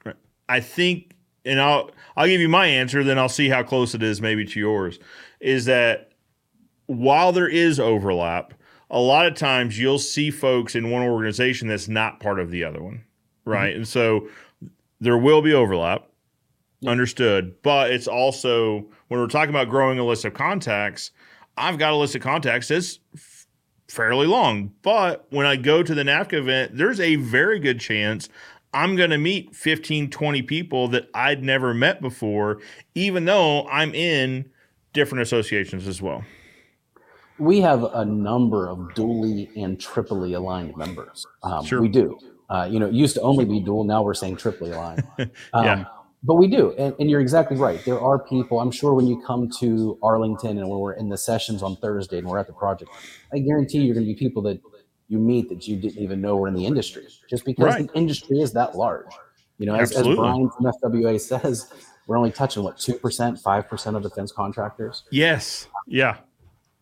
right 0.05 0.17
I 0.49 0.61
think 0.61 1.06
and 1.47 1.61
I'll 1.61 1.91
I'll 2.17 2.27
give 2.27 2.41
you 2.41 2.49
my 2.49 2.67
answer 2.67 3.03
then 3.05 3.19
I'll 3.19 3.29
see 3.29 3.49
how 3.49 3.63
close 3.63 3.95
it 3.95 4.03
is 4.03 4.21
maybe 4.21 4.45
to 4.45 4.61
yours 4.61 4.99
is 5.41 5.65
that 5.67 6.13
while 6.87 7.33
there 7.33 7.49
is 7.49 7.79
overlap, 7.81 8.55
a 8.91 9.01
lot 9.01 9.27
of 9.27 9.35
times 9.35 9.79
you'll 9.79 9.99
see 9.99 10.31
folks 10.31 10.75
in 10.75 10.91
one 10.91 11.03
organization 11.03 11.69
that's 11.69 11.89
not 11.89 12.21
part 12.21 12.39
of 12.39 12.51
the 12.51 12.65
other 12.65 12.83
one, 12.83 13.05
right? 13.45 13.71
Mm-hmm. 13.71 13.79
And 13.79 13.89
so 13.89 14.29
there 15.01 15.19
will 15.19 15.43
be 15.43 15.53
overlap, 15.53 16.09
understood, 16.87 17.61
but 17.63 17.91
it's 17.91 18.07
also 18.07 18.87
when 19.09 19.21
we're 19.21 19.27
talking 19.27 19.51
about 19.51 19.69
growing 19.69 19.99
a 19.99 20.05
list 20.05 20.25
of 20.25 20.35
contacts, 20.35 21.11
I've 21.57 21.79
got 21.79 21.93
a 21.93 21.97
list 21.97 22.15
of 22.15 22.23
contacts 22.23 22.69
that's 22.69 23.01
fairly 23.89 24.27
long. 24.27 24.73
But 24.83 25.27
when 25.31 25.47
I 25.47 25.57
go 25.57 25.83
to 25.83 25.95
the 25.95 26.03
NAFCA 26.03 26.35
event, 26.35 26.77
there's 26.77 27.01
a 27.01 27.17
very 27.17 27.59
good 27.59 27.81
chance 27.81 28.29
I'm 28.77 28.95
going 28.95 29.09
to 29.09 29.17
meet 29.17 29.57
15, 29.57 30.11
20 30.11 30.43
people 30.43 30.89
that 30.89 31.09
I'd 31.15 31.43
never 31.43 31.73
met 31.73 32.03
before, 32.03 32.61
even 32.95 33.25
though 33.25 33.67
I'm 33.69 33.95
in 33.95 34.51
different 34.93 35.23
associations 35.23 35.89
as 35.89 36.03
well. 36.03 36.23
We 37.39 37.63
have 37.63 37.85
a 37.85 38.05
number 38.05 38.69
of 38.69 38.79
dually 38.95 39.49
and 39.57 39.81
triply 39.81 40.35
aligned 40.35 40.77
members. 40.77 41.27
Um, 41.43 41.65
sure. 41.65 41.81
We 41.81 41.89
do. 41.89 42.19
Uh, 42.51 42.69
you 42.71 42.79
know, 42.79 42.89
it 42.89 42.93
used 42.93 43.15
to 43.15 43.23
only 43.23 43.47
be 43.47 43.61
dual. 43.61 43.85
Now 43.85 44.03
we're 44.03 44.13
saying 44.13 44.37
triply 44.37 44.73
aligned. 44.73 45.05
Um, 45.55 45.65
yeah. 45.65 45.85
But 46.23 46.35
we 46.35 46.49
do. 46.49 46.75
And, 46.77 46.95
and, 46.99 47.09
you're 47.09 47.21
exactly 47.21 47.57
right. 47.57 47.83
There 47.85 48.01
are 48.01 48.19
people, 48.19 48.61
I'm 48.61 48.73
sure 48.73 48.95
when 48.95 49.07
you 49.07 49.23
come 49.25 49.49
to 49.61 49.97
Arlington 50.03 50.59
and 50.59 50.69
when 50.69 50.81
we're 50.81 50.95
in 50.95 51.09
the 51.09 51.17
sessions 51.17 51.63
on 51.63 51.77
Thursday 51.77 52.19
and 52.19 52.27
we're 52.27 52.39
at 52.39 52.47
the 52.47 52.53
project, 52.53 52.91
I 53.33 53.39
guarantee 53.39 53.79
you're 53.79 53.95
going 53.95 54.07
to 54.07 54.13
be 54.13 54.19
people 54.19 54.43
that 54.43 54.61
you 55.09 55.19
meet 55.19 55.49
that 55.49 55.67
you 55.69 55.77
didn't 55.77 56.03
even 56.03 56.21
know 56.21 56.37
were 56.37 56.49
in 56.49 56.55
the 56.55 56.67
industry 56.67 57.07
just 57.31 57.45
because 57.45 57.75
right. 57.75 57.87
the 57.87 57.99
industry 57.99 58.41
is 58.41 58.53
that 58.53 58.77
large. 58.77 59.07
You 59.59 59.67
know, 59.67 59.75
as, 59.75 59.93
as, 59.93 60.07
Brian 60.07 60.51
from 60.51 60.67
FWA 60.83 61.21
says, 61.21 61.73
we're 62.07 62.19
only 62.19 62.31
touching 62.31 62.63
what, 62.63 62.77
2%, 62.77 63.01
5% 63.01 63.97
of 63.97 64.03
defense 64.03 64.33
contractors? 64.33 65.05
Yes. 65.11 65.67
Yeah. 65.87 66.19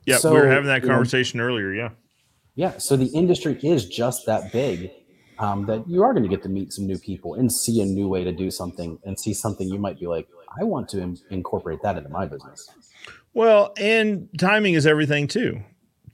Yeah. 0.07 0.17
So, 0.17 0.35
we 0.35 0.41
were 0.41 0.49
having 0.49 0.67
that 0.67 0.83
conversation 0.83 1.39
know, 1.39 1.45
earlier. 1.45 1.73
Yeah. 1.73 1.91
Yeah. 2.57 2.79
So 2.79 2.97
the 2.97 3.07
industry 3.07 3.59
is 3.63 3.87
just 3.87 4.27
that 4.27 4.53
big 4.53 4.91
um, 5.39 5.67
that 5.67 5.89
you 5.89 6.03
are 6.03 6.13
going 6.13 6.23
to 6.23 6.29
get 6.29 6.43
to 6.45 6.49
meet 6.49 6.73
some 6.73 6.87
new 6.87 6.99
people 6.99 7.35
and 7.35 7.51
see 7.51 7.81
a 7.81 7.85
new 7.85 8.09
way 8.09 8.23
to 8.25 8.33
do 8.33 8.51
something 8.51 8.99
and 9.05 9.19
see 9.19 9.35
something 9.35 9.69
you 9.69 9.79
might 9.79 9.99
be 9.99 10.07
like, 10.07 10.29
I 10.61 10.65
want 10.65 10.89
to 10.91 11.01
Im- 11.01 11.19
incorporate 11.31 11.83
that 11.83 11.97
into 11.97 12.11
my 12.11 12.27
business. 12.27 12.71
Well, 13.33 13.73
and 13.77 14.29
timing 14.39 14.75
is 14.75 14.87
everything 14.87 15.27
too. 15.27 15.61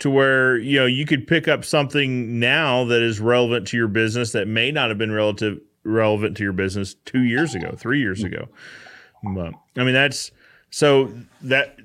To 0.01 0.11
where 0.11 0.57
you 0.57 0.79
know 0.79 0.87
you 0.87 1.07
could 1.07 1.27
pick 1.27 1.47
up 1.47 1.65
something 1.65 2.39
now 2.39 2.85
that 2.85 3.03
is 3.03 3.21
relevant 3.21 3.67
to 3.69 3.77
your 3.77 3.89
business 3.89 4.33
that 4.33 4.49
may 4.49 4.73
not 4.73 4.89
have 4.89 4.99
been 4.99 5.13
relative 5.13 5.61
relevant 5.85 6.37
to 6.39 6.43
your 6.43 6.53
business 6.53 6.95
two 7.05 7.23
years 7.23 7.55
ago, 7.55 7.75
three 7.77 8.01
years 8.01 8.23
ago. 8.23 8.49
But 9.23 9.53
I 9.77 9.85
mean 9.85 9.95
that's 9.95 10.31
so 10.71 11.13
that 11.43 11.77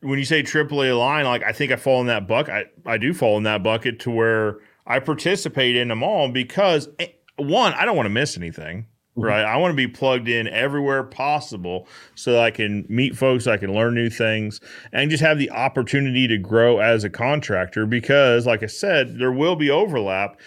when 0.00 0.18
you 0.18 0.24
say 0.24 0.42
AAA 0.42 0.98
line, 0.98 1.24
like 1.24 1.42
I 1.42 1.52
think 1.52 1.72
I 1.72 1.76
fall 1.76 2.00
in 2.00 2.08
that 2.08 2.28
bucket. 2.28 2.72
I, 2.86 2.92
I 2.92 2.98
do 2.98 3.14
fall 3.14 3.38
in 3.38 3.44
that 3.44 3.62
bucket 3.62 4.00
to 4.00 4.10
where 4.10 4.58
I 4.86 4.98
participate 4.98 5.76
in 5.76 5.88
them 5.88 6.02
all 6.02 6.28
because 6.28 6.88
eh, 6.98 7.08
one, 7.36 7.72
I 7.74 7.84
don't 7.84 7.96
want 7.96 8.06
to 8.06 8.10
miss 8.10 8.36
anything. 8.36 8.86
Mm-hmm. 9.16 9.28
Right. 9.28 9.44
I 9.44 9.56
want 9.58 9.70
to 9.70 9.76
be 9.76 9.86
plugged 9.86 10.28
in 10.28 10.48
everywhere 10.48 11.04
possible 11.04 11.86
so 12.16 12.32
that 12.32 12.42
I 12.42 12.50
can 12.50 12.84
meet 12.88 13.16
folks, 13.16 13.46
I 13.46 13.56
can 13.56 13.72
learn 13.72 13.94
new 13.94 14.10
things, 14.10 14.60
and 14.92 15.08
just 15.08 15.22
have 15.22 15.38
the 15.38 15.52
opportunity 15.52 16.26
to 16.26 16.36
grow 16.36 16.80
as 16.80 17.04
a 17.04 17.10
contractor 17.10 17.86
because, 17.86 18.44
like 18.44 18.64
I 18.64 18.66
said, 18.66 19.18
there 19.18 19.30
will 19.30 19.54
be 19.54 19.70
overlap, 19.70 20.40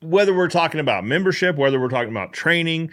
whether 0.00 0.34
we're 0.34 0.48
talking 0.48 0.80
about 0.80 1.04
membership, 1.04 1.56
whether 1.56 1.78
we're 1.78 1.90
talking 1.90 2.10
about 2.10 2.32
training, 2.32 2.90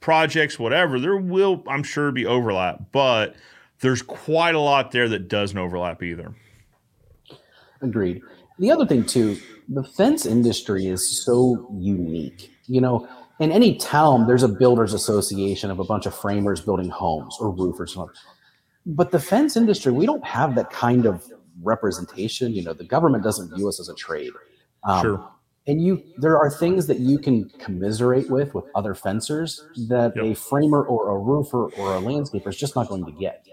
projects, 0.00 0.58
whatever, 0.58 0.98
there 0.98 1.16
will, 1.16 1.62
I'm 1.68 1.82
sure, 1.82 2.10
be 2.10 2.24
overlap, 2.24 2.80
but 2.90 3.36
there's 3.80 4.00
quite 4.00 4.54
a 4.54 4.60
lot 4.60 4.92
there 4.92 5.08
that 5.10 5.28
doesn't 5.28 5.58
overlap 5.58 6.02
either. 6.02 6.34
Agreed. 7.82 8.22
The 8.58 8.70
other 8.70 8.86
thing, 8.86 9.04
too, 9.04 9.38
the 9.68 9.84
fence 9.84 10.24
industry 10.24 10.86
is 10.86 11.22
so 11.24 11.68
unique. 11.78 12.50
You 12.66 12.80
know, 12.80 13.08
in 13.40 13.52
any 13.52 13.76
town, 13.76 14.26
there's 14.26 14.42
a 14.42 14.48
builders 14.48 14.94
association 14.94 15.70
of 15.70 15.78
a 15.78 15.84
bunch 15.84 16.06
of 16.06 16.14
framers 16.14 16.60
building 16.60 16.88
homes 16.88 17.36
or 17.40 17.50
roofers. 17.50 17.96
But 18.86 19.10
the 19.10 19.20
fence 19.20 19.56
industry, 19.56 19.92
we 19.92 20.06
don't 20.06 20.24
have 20.24 20.54
that 20.56 20.70
kind 20.70 21.06
of 21.06 21.24
representation. 21.62 22.52
You 22.52 22.64
know, 22.64 22.72
the 22.72 22.84
government 22.84 23.22
doesn't 23.22 23.54
view 23.54 23.68
us 23.68 23.80
as 23.80 23.88
a 23.88 23.94
trade. 23.94 24.32
Um, 24.84 25.02
sure. 25.02 25.28
And 25.66 25.82
you, 25.82 26.02
there 26.16 26.38
are 26.38 26.50
things 26.50 26.86
that 26.86 26.98
you 26.98 27.18
can 27.18 27.50
commiserate 27.58 28.30
with 28.30 28.54
with 28.54 28.64
other 28.74 28.94
fencers 28.94 29.66
that 29.88 30.14
yep. 30.16 30.24
a 30.24 30.34
framer 30.34 30.82
or 30.82 31.10
a 31.10 31.18
roofer 31.18 31.66
or 31.72 31.96
a 31.96 32.00
landscaper 32.00 32.48
is 32.48 32.56
just 32.56 32.74
not 32.74 32.88
going 32.88 33.04
to 33.04 33.12
get. 33.12 33.46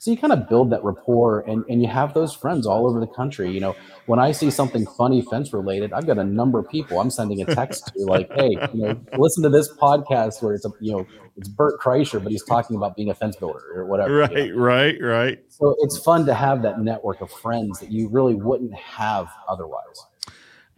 So 0.00 0.10
you 0.10 0.16
kind 0.16 0.32
of 0.32 0.48
build 0.48 0.70
that 0.70 0.82
rapport 0.82 1.40
and, 1.40 1.62
and 1.68 1.82
you 1.82 1.88
have 1.88 2.14
those 2.14 2.34
friends 2.34 2.66
all 2.66 2.88
over 2.88 2.98
the 3.00 3.06
country. 3.06 3.50
You 3.50 3.60
know, 3.60 3.76
when 4.06 4.18
I 4.18 4.32
see 4.32 4.50
something 4.50 4.86
funny 4.86 5.20
fence 5.20 5.52
related, 5.52 5.92
I've 5.92 6.06
got 6.06 6.16
a 6.16 6.24
number 6.24 6.58
of 6.58 6.66
people 6.70 6.98
I'm 6.98 7.10
sending 7.10 7.42
a 7.42 7.44
text 7.54 7.92
to 7.94 8.06
like, 8.06 8.26
hey, 8.34 8.56
you 8.72 8.80
know, 8.80 8.98
listen 9.18 9.42
to 9.42 9.50
this 9.50 9.70
podcast 9.74 10.42
where 10.42 10.54
it's 10.54 10.64
a 10.64 10.70
you 10.80 10.92
know, 10.92 11.06
it's 11.36 11.48
Bert 11.50 11.78
Kreischer, 11.78 12.22
but 12.22 12.32
he's 12.32 12.42
talking 12.42 12.76
about 12.76 12.96
being 12.96 13.10
a 13.10 13.14
fence 13.14 13.36
builder 13.36 13.60
or 13.74 13.84
whatever. 13.84 14.16
Right, 14.16 14.46
you 14.46 14.56
know? 14.56 14.62
right, 14.62 14.96
right. 15.02 15.38
So 15.48 15.76
it's 15.80 15.98
fun 15.98 16.24
to 16.24 16.32
have 16.32 16.62
that 16.62 16.80
network 16.80 17.20
of 17.20 17.30
friends 17.30 17.78
that 17.80 17.92
you 17.92 18.08
really 18.08 18.34
wouldn't 18.34 18.74
have 18.74 19.28
otherwise. 19.50 20.06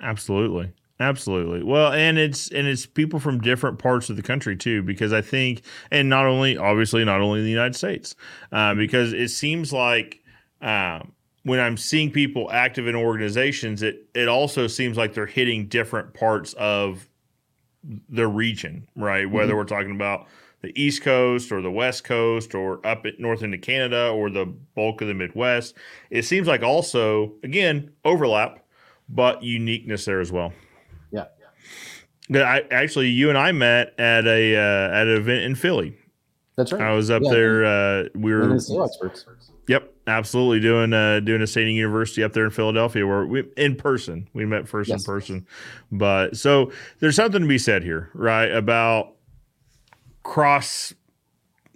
Absolutely. 0.00 0.72
Absolutely. 1.02 1.64
Well, 1.64 1.92
and 1.92 2.16
it's 2.16 2.48
and 2.52 2.68
it's 2.68 2.86
people 2.86 3.18
from 3.18 3.40
different 3.40 3.80
parts 3.80 4.08
of 4.08 4.14
the 4.14 4.22
country 4.22 4.54
too, 4.54 4.84
because 4.84 5.12
I 5.12 5.20
think, 5.20 5.62
and 5.90 6.08
not 6.08 6.26
only 6.26 6.56
obviously 6.56 7.04
not 7.04 7.20
only 7.20 7.40
in 7.40 7.44
the 7.44 7.50
United 7.50 7.74
States, 7.74 8.14
uh, 8.52 8.76
because 8.76 9.12
it 9.12 9.30
seems 9.30 9.72
like 9.72 10.22
um, 10.60 11.10
when 11.42 11.58
I'm 11.58 11.76
seeing 11.76 12.12
people 12.12 12.48
active 12.52 12.86
in 12.86 12.94
organizations, 12.94 13.82
it 13.82 14.06
it 14.14 14.28
also 14.28 14.68
seems 14.68 14.96
like 14.96 15.12
they're 15.12 15.26
hitting 15.26 15.66
different 15.66 16.14
parts 16.14 16.52
of 16.52 17.08
the 18.08 18.28
region, 18.28 18.86
right? 18.94 19.28
Whether 19.28 19.48
mm-hmm. 19.48 19.58
we're 19.58 19.64
talking 19.64 19.96
about 19.96 20.28
the 20.60 20.72
East 20.80 21.02
Coast 21.02 21.50
or 21.50 21.60
the 21.60 21.70
West 21.72 22.04
Coast 22.04 22.54
or 22.54 22.78
up 22.86 23.06
at 23.06 23.18
north 23.18 23.42
into 23.42 23.58
Canada 23.58 24.10
or 24.10 24.30
the 24.30 24.46
bulk 24.76 25.00
of 25.00 25.08
the 25.08 25.14
Midwest, 25.14 25.74
it 26.10 26.22
seems 26.22 26.46
like 26.46 26.62
also 26.62 27.32
again 27.42 27.90
overlap, 28.04 28.64
but 29.08 29.42
uniqueness 29.42 30.04
there 30.04 30.20
as 30.20 30.30
well. 30.30 30.52
I 32.30 32.62
actually 32.70 33.08
you 33.08 33.28
and 33.28 33.38
I 33.38 33.52
met 33.52 33.98
at 33.98 34.26
a 34.26 34.56
uh, 34.56 35.00
at 35.00 35.06
an 35.06 35.16
event 35.16 35.44
in 35.44 35.54
Philly. 35.54 35.96
That's 36.56 36.72
right. 36.72 36.82
I 36.82 36.92
was 36.92 37.10
up 37.10 37.22
yeah. 37.24 37.30
there. 37.30 37.64
Uh, 37.64 38.04
we 38.14 38.32
were 38.32 38.54
experts. 38.54 39.26
Yep, 39.68 39.92
absolutely 40.06 40.60
doing 40.60 40.92
uh, 40.92 41.20
doing 41.20 41.40
a 41.42 41.46
State 41.46 41.70
University 41.72 42.22
up 42.22 42.32
there 42.32 42.44
in 42.44 42.50
Philadelphia 42.50 43.06
where 43.06 43.24
we 43.26 43.44
in 43.56 43.76
person 43.76 44.28
we 44.34 44.44
met 44.44 44.68
first 44.68 44.90
yes. 44.90 45.00
in 45.00 45.04
person. 45.04 45.46
But 45.90 46.36
so 46.36 46.72
there's 47.00 47.16
something 47.16 47.42
to 47.42 47.48
be 47.48 47.58
said 47.58 47.82
here, 47.82 48.10
right? 48.14 48.50
About 48.50 49.14
cross 50.22 50.92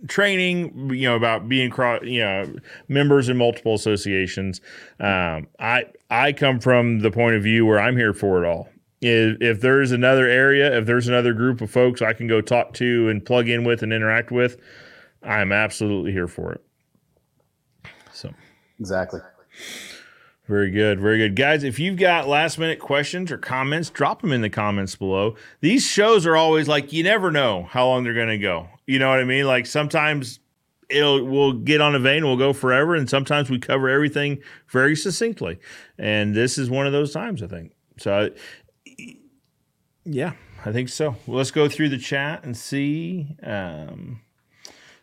training, 0.09 0.91
you 0.91 1.09
know, 1.09 1.17
about 1.17 1.49
being 1.49 1.71
cross, 1.71 2.03
you 2.05 2.21
know, 2.21 2.55
members 2.89 3.29
in 3.29 3.37
multiple 3.37 3.75
associations. 3.75 4.61
Um, 5.01 5.49
I 5.59 5.87
I 6.11 6.33
come 6.33 6.61
from 6.61 7.01
the 7.01 7.11
point 7.11 7.37
of 7.37 7.43
view 7.43 7.65
where 7.65 7.81
I'm 7.81 7.97
here 7.97 8.13
for 8.13 8.45
it 8.45 8.49
all 8.49 8.69
if, 9.01 9.37
if 9.41 9.61
there's 9.61 9.93
another 9.93 10.27
area, 10.27 10.77
if 10.79 10.87
there's 10.87 11.09
another 11.09 11.33
group 11.33 11.61
of 11.61 11.71
folks 11.71 12.03
I 12.03 12.13
can 12.13 12.27
go 12.27 12.41
talk 12.41 12.73
to 12.75 13.09
and 13.09 13.25
plug 13.25 13.49
in 13.49 13.65
with 13.65 13.83
and 13.83 13.93
interact 13.93 14.31
with, 14.31 14.57
I'm 15.23 15.53
absolutely 15.53 16.13
here 16.13 16.29
for 16.29 16.53
it. 16.53 16.65
So, 18.13 18.33
exactly. 18.79 19.21
Very 20.47 20.71
good. 20.71 21.01
Very 21.01 21.19
good. 21.19 21.35
Guys, 21.35 21.65
if 21.65 21.79
you've 21.79 21.99
got 21.99 22.29
last 22.29 22.59
minute 22.59 22.79
questions 22.79 23.33
or 23.33 23.39
comments, 23.39 23.91
drop 23.91 24.23
them 24.23 24.33
in 24.33 24.43
the 24.43 24.51
comments 24.51 24.95
below. 24.95 25.35
These 25.61 25.85
shows 25.85 26.25
are 26.25 26.37
always 26.37 26.69
like, 26.69 26.93
you 26.93 27.03
never 27.03 27.33
know 27.33 27.65
how 27.65 27.87
long 27.87 28.05
they're 28.05 28.15
going 28.15 28.29
to 28.29 28.39
go. 28.39 28.69
You 28.87 29.01
know 29.01 29.09
what 29.09 29.19
I 29.19 29.25
mean? 29.25 29.45
Like 29.45 29.67
sometimes 29.67 30.39
it'll 30.89 31.25
we'll 31.25 31.53
get 31.53 31.81
on 31.81 31.95
a 31.95 31.99
vein 31.99 32.25
we'll 32.25 32.37
go 32.37 32.53
forever 32.53 32.95
and 32.95 33.11
sometimes 33.11 33.51
we 33.51 33.59
cover 33.59 33.89
everything 33.89 34.39
very 34.69 34.95
succinctly 34.95 35.59
and 35.99 36.35
this 36.35 36.59
is 36.59 36.71
one 36.71 36.87
of 36.87 36.93
those 36.93 37.13
times 37.13 37.43
i 37.43 37.47
think 37.49 37.73
so 37.99 38.31
yeah, 40.07 40.33
I 40.65 40.73
think 40.73 40.89
so. 40.89 41.17
Well, 41.27 41.39
let's 41.39 41.51
go 41.51 41.69
through 41.69 41.91
the 41.91 41.99
chat 41.99 42.45
and 42.45 42.57
see. 42.57 43.37
Um, 43.43 44.21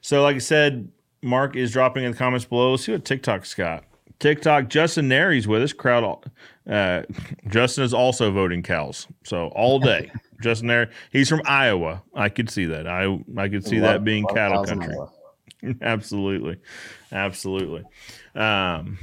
so, 0.01 0.23
like 0.23 0.35
I 0.35 0.39
said, 0.39 0.89
Mark 1.21 1.55
is 1.55 1.71
dropping 1.71 2.03
in 2.03 2.11
the 2.11 2.17
comments 2.17 2.45
below. 2.45 2.71
Let's 2.71 2.85
see 2.85 2.93
what 2.93 3.05
TikTok's 3.05 3.53
got. 3.53 3.83
TikTok, 4.19 4.69
Justin 4.69 5.09
Nary's 5.09 5.47
with 5.47 5.61
us. 5.63 5.73
Crowd, 5.73 6.31
uh, 6.69 7.03
Justin 7.49 7.83
is 7.83 7.93
also 7.93 8.31
voting 8.31 8.63
cows. 8.63 9.07
So 9.25 9.47
all 9.49 9.79
day, 9.79 10.09
Justin 10.41 10.67
Nary. 10.67 10.87
He's 11.11 11.27
from 11.27 11.41
Iowa. 11.45 12.01
I 12.15 12.29
could 12.29 12.49
see 12.49 12.65
that. 12.65 12.87
I 12.87 13.19
I 13.37 13.49
could 13.49 13.65
see 13.65 13.81
love, 13.81 13.91
that 13.91 14.03
being 14.03 14.25
cattle 14.27 14.63
country. 14.63 14.95
absolutely, 15.81 16.57
absolutely. 17.11 17.83
Um, 18.35 18.97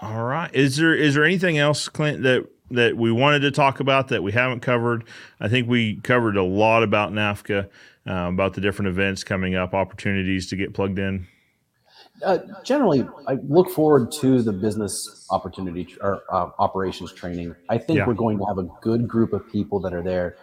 all 0.00 0.22
right. 0.24 0.54
Is 0.54 0.76
there 0.76 0.94
is 0.94 1.14
there 1.14 1.24
anything 1.24 1.58
else, 1.58 1.88
Clint, 1.88 2.22
that 2.22 2.46
that 2.72 2.96
we 2.96 3.12
wanted 3.12 3.40
to 3.40 3.50
talk 3.50 3.80
about 3.80 4.08
that 4.08 4.22
we 4.22 4.32
haven't 4.32 4.60
covered. 4.60 5.04
I 5.40 5.48
think 5.48 5.68
we 5.68 5.96
covered 5.96 6.36
a 6.36 6.42
lot 6.42 6.82
about 6.82 7.12
NAFCA, 7.12 7.68
uh, 8.08 8.12
about 8.12 8.54
the 8.54 8.60
different 8.60 8.88
events 8.88 9.24
coming 9.24 9.54
up, 9.54 9.74
opportunities 9.74 10.48
to 10.48 10.56
get 10.56 10.74
plugged 10.74 10.98
in. 10.98 11.26
Uh, 12.24 12.38
generally, 12.62 13.06
I 13.26 13.34
look 13.48 13.70
forward 13.70 14.12
to 14.20 14.42
the 14.42 14.52
business 14.52 15.26
opportunity 15.30 15.88
or 16.00 16.22
uh, 16.30 16.50
operations 16.58 17.12
training. 17.12 17.54
I 17.68 17.78
think 17.78 17.98
yeah. 17.98 18.06
we're 18.06 18.14
going 18.14 18.38
to 18.38 18.44
have 18.44 18.58
a 18.58 18.68
good 18.80 19.08
group 19.08 19.32
of 19.32 19.50
people 19.50 19.80
that 19.80 19.92
are 19.92 20.02
there 20.02 20.36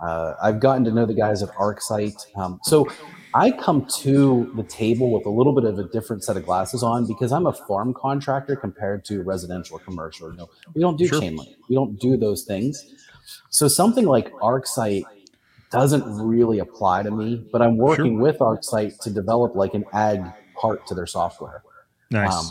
Uh, 0.00 0.34
I've 0.42 0.60
gotten 0.60 0.84
to 0.84 0.90
know 0.90 1.06
the 1.06 1.14
guys 1.14 1.42
at 1.42 1.48
ArcSite. 1.50 2.36
Um, 2.36 2.60
so 2.62 2.88
I 3.34 3.50
come 3.50 3.86
to 3.98 4.52
the 4.56 4.62
table 4.62 5.10
with 5.10 5.26
a 5.26 5.30
little 5.30 5.54
bit 5.54 5.64
of 5.64 5.78
a 5.78 5.84
different 5.84 6.24
set 6.24 6.36
of 6.36 6.44
glasses 6.44 6.82
on 6.82 7.06
because 7.06 7.32
I'm 7.32 7.46
a 7.46 7.52
farm 7.52 7.94
contractor 7.94 8.56
compared 8.56 9.04
to 9.06 9.22
residential 9.22 9.76
or 9.76 9.80
commercial. 9.80 10.30
You 10.30 10.36
know, 10.38 10.50
we 10.74 10.80
don't 10.80 10.96
do 10.96 11.06
sure. 11.06 11.20
chain 11.20 11.36
link. 11.36 11.56
We 11.68 11.76
don't 11.76 11.98
do 11.98 12.16
those 12.16 12.44
things. 12.44 12.94
So 13.50 13.68
something 13.68 14.06
like 14.06 14.32
ArcSite 14.34 15.04
doesn't 15.70 16.04
really 16.26 16.60
apply 16.60 17.02
to 17.02 17.10
me, 17.10 17.46
but 17.52 17.60
I'm 17.60 17.76
working 17.76 18.14
sure. 18.14 18.20
with 18.20 18.38
ArcSite 18.38 19.00
to 19.00 19.10
develop 19.10 19.54
like 19.54 19.74
an 19.74 19.84
ag 19.92 20.22
part 20.58 20.86
to 20.86 20.94
their 20.94 21.06
software. 21.06 21.62
Nice. 22.10 22.32
Um, 22.32 22.50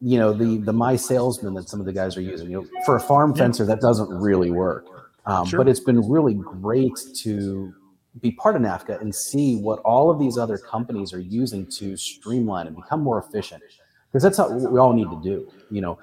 you 0.00 0.18
know, 0.18 0.32
the 0.32 0.58
the 0.58 0.72
my 0.72 0.96
salesman 0.96 1.54
that 1.54 1.68
some 1.68 1.80
of 1.80 1.86
the 1.86 1.92
guys 1.92 2.16
are 2.16 2.22
using, 2.22 2.50
you 2.50 2.62
know, 2.62 2.84
for 2.84 2.96
a 2.96 3.00
farm 3.00 3.34
fencer, 3.34 3.66
that 3.66 3.80
doesn't 3.80 4.08
really 4.08 4.50
work. 4.50 4.86
Um, 5.30 5.46
sure. 5.46 5.58
But 5.58 5.68
it's 5.68 5.80
been 5.80 6.08
really 6.10 6.34
great 6.34 6.98
to 7.18 7.72
be 8.20 8.32
part 8.32 8.56
of 8.56 8.62
NAFCA 8.62 9.00
and 9.00 9.14
see 9.14 9.56
what 9.56 9.78
all 9.80 10.10
of 10.10 10.18
these 10.18 10.36
other 10.36 10.58
companies 10.58 11.12
are 11.12 11.20
using 11.20 11.66
to 11.78 11.96
streamline 11.96 12.66
and 12.66 12.74
become 12.74 13.00
more 13.00 13.20
efficient. 13.20 13.62
Because 14.08 14.24
that's 14.24 14.38
what 14.38 14.72
we 14.72 14.80
all 14.80 14.92
need 14.92 15.08
to 15.08 15.20
do. 15.22 15.48
You 15.70 15.82
know, 15.82 15.98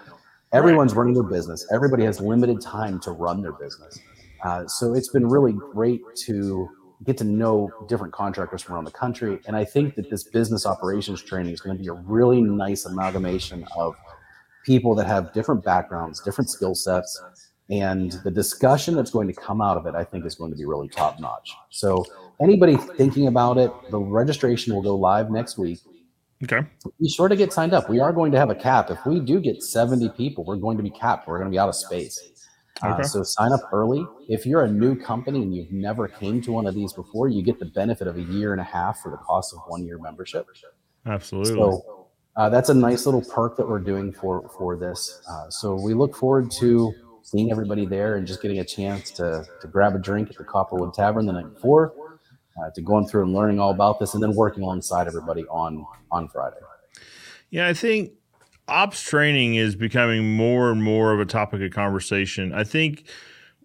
everyone's 0.53 0.93
running 0.93 1.13
their 1.13 1.23
business. 1.23 1.67
Everybody 1.73 2.05
has 2.05 2.21
limited 2.21 2.61
time 2.61 3.01
to 3.01 3.11
run 3.11 3.41
their 3.41 3.51
business. 3.51 3.99
Uh, 4.45 4.65
so 4.65 4.93
it's 4.93 5.09
been 5.09 5.27
really 5.27 5.51
great 5.51 6.01
to 6.23 6.69
get 7.03 7.17
to 7.17 7.25
know 7.25 7.69
different 7.89 8.13
contractors 8.13 8.61
from 8.61 8.75
around 8.75 8.85
the 8.85 8.91
country. 8.91 9.39
And 9.45 9.57
I 9.57 9.65
think 9.65 9.95
that 9.95 10.09
this 10.09 10.23
business 10.23 10.65
operations 10.65 11.21
training 11.21 11.51
is 11.51 11.59
going 11.59 11.75
to 11.75 11.83
be 11.83 11.89
a 11.89 11.93
really 11.93 12.41
nice 12.41 12.85
amalgamation 12.85 13.67
of 13.75 13.93
people 14.65 14.95
that 14.95 15.05
have 15.05 15.33
different 15.33 15.65
backgrounds, 15.65 16.21
different 16.21 16.49
skill 16.49 16.75
sets, 16.75 17.21
and 17.69 18.13
the 18.23 18.31
discussion 18.31 18.95
that's 18.95 19.11
going 19.11 19.27
to 19.27 19.33
come 19.33 19.61
out 19.61 19.77
of 19.77 19.85
it, 19.85 19.95
I 19.95 20.03
think, 20.03 20.25
is 20.25 20.35
going 20.35 20.51
to 20.51 20.57
be 20.57 20.65
really 20.65 20.87
top 20.87 21.19
notch. 21.19 21.53
So, 21.69 22.05
anybody 22.41 22.77
thinking 22.77 23.27
about 23.27 23.57
it, 23.57 23.71
the 23.91 23.99
registration 23.99 24.73
will 24.73 24.81
go 24.81 24.95
live 24.95 25.29
next 25.29 25.57
week. 25.57 25.79
Okay. 26.43 26.65
Be 27.01 27.09
sure 27.09 27.27
to 27.27 27.35
get 27.35 27.51
signed 27.51 27.73
up. 27.73 27.89
We 27.89 27.99
are 27.99 28.13
going 28.13 28.31
to 28.31 28.37
have 28.37 28.49
a 28.49 28.55
cap. 28.55 28.91
If 28.91 29.05
we 29.05 29.19
do 29.19 29.39
get 29.39 29.63
70 29.63 30.09
people, 30.09 30.45
we're 30.45 30.55
going 30.55 30.77
to 30.77 30.83
be 30.83 30.91
capped. 30.91 31.27
We're 31.27 31.39
going 31.39 31.49
to 31.49 31.55
be 31.55 31.59
out 31.59 31.69
of 31.69 31.75
space. 31.75 32.19
Uh, 32.83 32.89
okay. 32.89 33.01
Uh, 33.01 33.05
so 33.05 33.23
sign 33.23 33.51
up 33.51 33.61
early. 33.73 34.05
If 34.29 34.45
you're 34.45 34.63
a 34.63 34.71
new 34.71 34.95
company 34.95 35.41
and 35.41 35.53
you've 35.53 35.71
never 35.71 36.07
came 36.07 36.41
to 36.43 36.51
one 36.51 36.67
of 36.67 36.75
these 36.75 36.93
before, 36.93 37.27
you 37.27 37.41
get 37.41 37.59
the 37.59 37.65
benefit 37.65 38.07
of 38.07 38.17
a 38.17 38.21
year 38.21 38.51
and 38.51 38.61
a 38.61 38.65
half 38.65 38.99
for 38.99 39.09
the 39.09 39.17
cost 39.17 39.53
of 39.53 39.59
one 39.67 39.83
year 39.83 39.97
membership. 39.97 40.45
Absolutely. 41.07 41.55
So 41.55 42.07
uh, 42.35 42.49
that's 42.49 42.69
a 42.69 42.73
nice 42.73 43.05
little 43.07 43.23
perk 43.23 43.57
that 43.57 43.67
we're 43.67 43.79
doing 43.79 44.13
for 44.13 44.47
for 44.57 44.77
this. 44.77 45.21
Uh, 45.27 45.49
so 45.49 45.73
we 45.73 45.95
look 45.95 46.15
forward 46.15 46.51
to 46.59 46.93
seeing 47.27 47.51
everybody 47.51 47.85
there 47.85 48.15
and 48.15 48.25
just 48.25 48.41
getting 48.41 48.59
a 48.59 48.63
chance 48.63 49.11
to, 49.11 49.45
to 49.59 49.67
grab 49.67 49.93
a 49.93 49.99
drink 49.99 50.29
at 50.29 50.37
the 50.37 50.45
Copperwood 50.45 50.93
Tavern 50.93 51.25
the 51.25 51.33
night 51.33 51.53
before, 51.53 51.93
uh, 52.57 52.69
to 52.73 52.81
going 52.81 53.05
through 53.05 53.23
and 53.23 53.33
learning 53.33 53.59
all 53.59 53.71
about 53.71 53.99
this, 53.99 54.13
and 54.13 54.23
then 54.23 54.33
working 54.33 54.63
alongside 54.63 55.07
everybody 55.07 55.43
on 55.47 55.85
on 56.09 56.29
Friday. 56.29 56.55
Yeah, 57.49 57.67
I 57.67 57.73
think 57.73 58.13
ops 58.69 59.01
training 59.01 59.55
is 59.55 59.75
becoming 59.75 60.37
more 60.37 60.71
and 60.71 60.81
more 60.81 61.11
of 61.13 61.19
a 61.19 61.25
topic 61.25 61.61
of 61.61 61.71
conversation. 61.71 62.53
I 62.53 62.63
think 62.63 63.03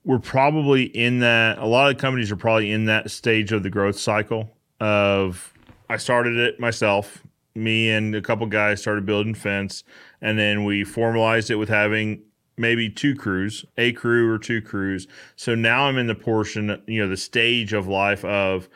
we're 0.04 0.18
probably 0.18 0.82
in 0.82 1.20
that. 1.20 1.58
A 1.58 1.66
lot 1.66 1.88
of 1.88 1.98
companies 1.98 2.32
are 2.32 2.36
probably 2.36 2.72
in 2.72 2.86
that 2.86 3.12
stage 3.12 3.52
of 3.52 3.62
the 3.62 3.70
growth 3.70 3.98
cycle. 3.98 4.50
Of 4.80 5.54
I 5.88 5.98
started 5.98 6.36
it 6.36 6.58
myself. 6.58 7.22
Me 7.54 7.90
and 7.90 8.12
a 8.16 8.22
couple 8.22 8.44
guys 8.46 8.80
started 8.80 9.06
building 9.06 9.34
fence, 9.34 9.84
and 10.20 10.36
then 10.36 10.64
we 10.64 10.82
formalized 10.82 11.48
it 11.48 11.56
with 11.56 11.68
having 11.68 12.24
maybe 12.62 12.88
two 12.88 13.14
crews, 13.14 13.66
a 13.76 13.92
crew 13.92 14.30
or 14.32 14.38
two 14.38 14.62
crews. 14.62 15.06
So 15.36 15.54
now 15.54 15.84
I'm 15.84 15.98
in 15.98 16.06
the 16.06 16.14
portion, 16.14 16.82
you 16.86 17.02
know, 17.02 17.08
the 17.08 17.16
stage 17.18 17.74
of 17.74 17.86
life 17.86 18.24
of 18.24 18.70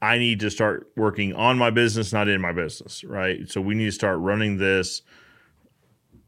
I 0.00 0.16
need 0.16 0.40
to 0.40 0.50
start 0.50 0.90
working 0.96 1.34
on 1.34 1.58
my 1.58 1.70
business, 1.70 2.12
not 2.12 2.28
in 2.28 2.40
my 2.40 2.52
business, 2.52 3.04
right? 3.04 3.48
So 3.50 3.60
we 3.60 3.74
need 3.74 3.84
to 3.86 3.92
start 3.92 4.18
running 4.20 4.56
this 4.56 5.02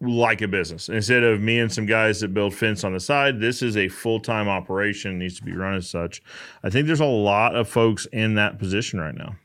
like 0.00 0.42
a 0.42 0.48
business 0.48 0.88
instead 0.88 1.22
of 1.22 1.40
me 1.40 1.58
and 1.58 1.72
some 1.72 1.86
guys 1.86 2.20
that 2.20 2.34
build 2.34 2.54
fence 2.54 2.84
on 2.84 2.92
the 2.92 3.00
side. 3.00 3.40
This 3.40 3.62
is 3.62 3.76
a 3.76 3.88
full 3.88 4.20
time 4.20 4.48
operation, 4.48 5.18
needs 5.18 5.38
to 5.38 5.44
be 5.44 5.52
run 5.52 5.74
as 5.74 5.88
such. 5.88 6.22
I 6.62 6.70
think 6.70 6.86
there's 6.86 7.00
a 7.00 7.06
lot 7.06 7.56
of 7.56 7.68
folks 7.68 8.06
in 8.12 8.34
that 8.34 8.58
position 8.58 9.00
right 9.00 9.14
now. 9.14 9.36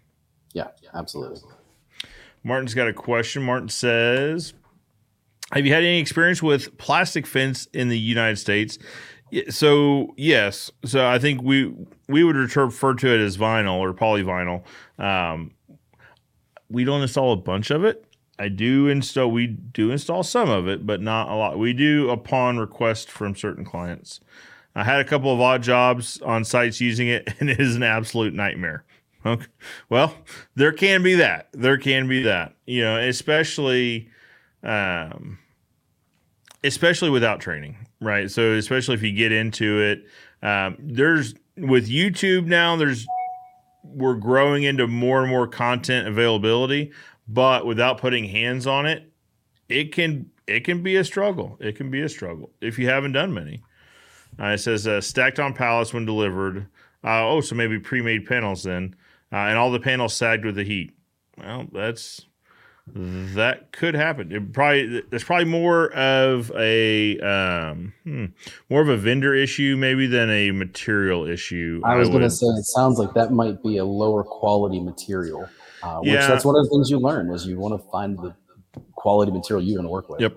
Yeah, 0.53 0.67
absolutely. 0.93 1.41
Martin's 2.43 2.73
got 2.73 2.87
a 2.87 2.93
question. 2.93 3.43
Martin 3.43 3.69
says, 3.69 4.53
have 5.51 5.65
you 5.65 5.73
had 5.73 5.83
any 5.83 5.99
experience 5.99 6.43
with 6.43 6.77
plastic 6.77 7.25
fence 7.25 7.67
in 7.73 7.89
the 7.89 7.97
United 7.97 8.37
States? 8.37 8.77
So 9.49 10.13
yes, 10.17 10.71
so 10.85 11.07
I 11.07 11.19
think 11.19 11.41
we 11.41 11.73
we 12.07 12.23
would 12.23 12.35
refer 12.35 12.93
to 12.95 13.07
it 13.07 13.19
as 13.19 13.37
vinyl 13.37 13.77
or 13.77 13.93
polyvinyl. 13.93 14.63
Um, 14.97 15.51
we 16.69 16.83
don't 16.83 17.01
install 17.01 17.33
a 17.33 17.37
bunch 17.37 17.71
of 17.71 17.83
it. 17.83 18.05
I 18.39 18.47
do 18.47 18.87
install 18.87 19.29
we 19.29 19.47
do 19.47 19.91
install 19.91 20.23
some 20.23 20.49
of 20.49 20.67
it, 20.67 20.85
but 20.85 21.01
not 21.01 21.29
a 21.29 21.35
lot. 21.35 21.59
We 21.59 21.73
do 21.73 22.09
upon 22.09 22.57
request 22.57 23.11
from 23.11 23.35
certain 23.35 23.65
clients. 23.65 24.19
I 24.75 24.83
had 24.83 24.99
a 24.99 25.05
couple 25.05 25.33
of 25.33 25.41
odd 25.41 25.61
jobs 25.63 26.21
on 26.21 26.45
sites 26.45 26.79
using 26.79 27.07
it, 27.07 27.27
and 27.39 27.49
it 27.49 27.59
is 27.59 27.75
an 27.75 27.83
absolute 27.83 28.33
nightmare. 28.33 28.83
Okay. 29.25 29.47
Well, 29.89 30.15
there 30.55 30.71
can 30.71 31.03
be 31.03 31.15
that. 31.15 31.49
There 31.51 31.77
can 31.77 32.07
be 32.07 32.23
that. 32.23 32.53
You 32.65 32.83
know, 32.83 32.97
especially 32.97 34.09
um, 34.63 35.38
especially 36.63 37.09
without 37.09 37.39
training, 37.39 37.77
right? 38.01 38.29
So 38.29 38.53
especially 38.53 38.95
if 38.95 39.03
you 39.03 39.11
get 39.11 39.31
into 39.31 39.81
it, 39.81 40.05
um, 40.45 40.77
there's 40.79 41.35
with 41.57 41.89
YouTube 41.89 42.45
now, 42.45 42.75
there's 42.75 43.05
we're 43.83 44.15
growing 44.15 44.63
into 44.63 44.87
more 44.87 45.21
and 45.21 45.29
more 45.29 45.47
content 45.47 46.07
availability, 46.07 46.91
but 47.27 47.65
without 47.65 47.97
putting 47.97 48.25
hands 48.25 48.67
on 48.67 48.85
it, 48.85 49.11
it 49.67 49.91
can 49.91 50.29
it 50.47 50.63
can 50.63 50.81
be 50.81 50.95
a 50.95 51.03
struggle. 51.03 51.57
It 51.59 51.75
can 51.75 51.91
be 51.91 52.01
a 52.01 52.09
struggle 52.09 52.51
if 52.61 52.79
you 52.79 52.87
haven't 52.87 53.13
done 53.13 53.33
many. 53.33 53.61
Uh, 54.39 54.47
it 54.47 54.59
says 54.59 54.87
uh, 54.87 55.01
stacked 55.01 55.39
on 55.39 55.53
pallets 55.53 55.93
when 55.93 56.05
delivered. 56.05 56.67
Uh, 57.03 57.27
oh, 57.27 57.41
so 57.41 57.55
maybe 57.55 57.79
pre-made 57.79 58.25
panels 58.25 58.63
then, 58.63 58.95
uh, 59.31 59.37
and 59.37 59.57
all 59.57 59.71
the 59.71 59.79
panels 59.79 60.13
sagged 60.13 60.43
with 60.43 60.55
the 60.55 60.63
heat. 60.63 60.91
Well, 61.37 61.67
that's 61.71 62.25
that 62.95 63.71
could 63.71 63.95
happen. 63.95 64.31
It 64.31 64.53
probably 64.53 65.01
there's 65.09 65.23
probably 65.23 65.45
more 65.45 65.91
of 65.93 66.51
a 66.55 67.19
um, 67.19 67.93
hmm, 68.03 68.25
more 68.69 68.81
of 68.81 68.89
a 68.89 68.97
vendor 68.97 69.33
issue 69.33 69.75
maybe 69.77 70.07
than 70.07 70.29
a 70.29 70.51
material 70.51 71.27
issue. 71.27 71.81
I 71.83 71.95
was 71.95 72.09
going 72.09 72.21
to 72.21 72.29
say 72.29 72.45
it 72.47 72.65
sounds 72.65 72.99
like 72.99 73.13
that 73.13 73.31
might 73.31 73.61
be 73.63 73.77
a 73.77 73.85
lower 73.85 74.23
quality 74.23 74.79
material. 74.79 75.49
Uh, 75.81 75.99
which 75.99 76.09
yeah. 76.09 76.27
that's 76.27 76.43
one 76.43 76.55
of 76.57 76.63
the 76.63 76.69
things 76.69 76.89
you 76.89 76.99
learn 76.99 77.31
is 77.31 77.45
you 77.45 77.57
want 77.57 77.81
to 77.81 77.89
find 77.89 78.17
the 78.17 78.35
quality 78.95 79.31
material 79.31 79.65
you're 79.65 79.77
going 79.77 79.85
to 79.85 79.91
work 79.91 80.09
with. 80.09 80.19
Yep. 80.19 80.35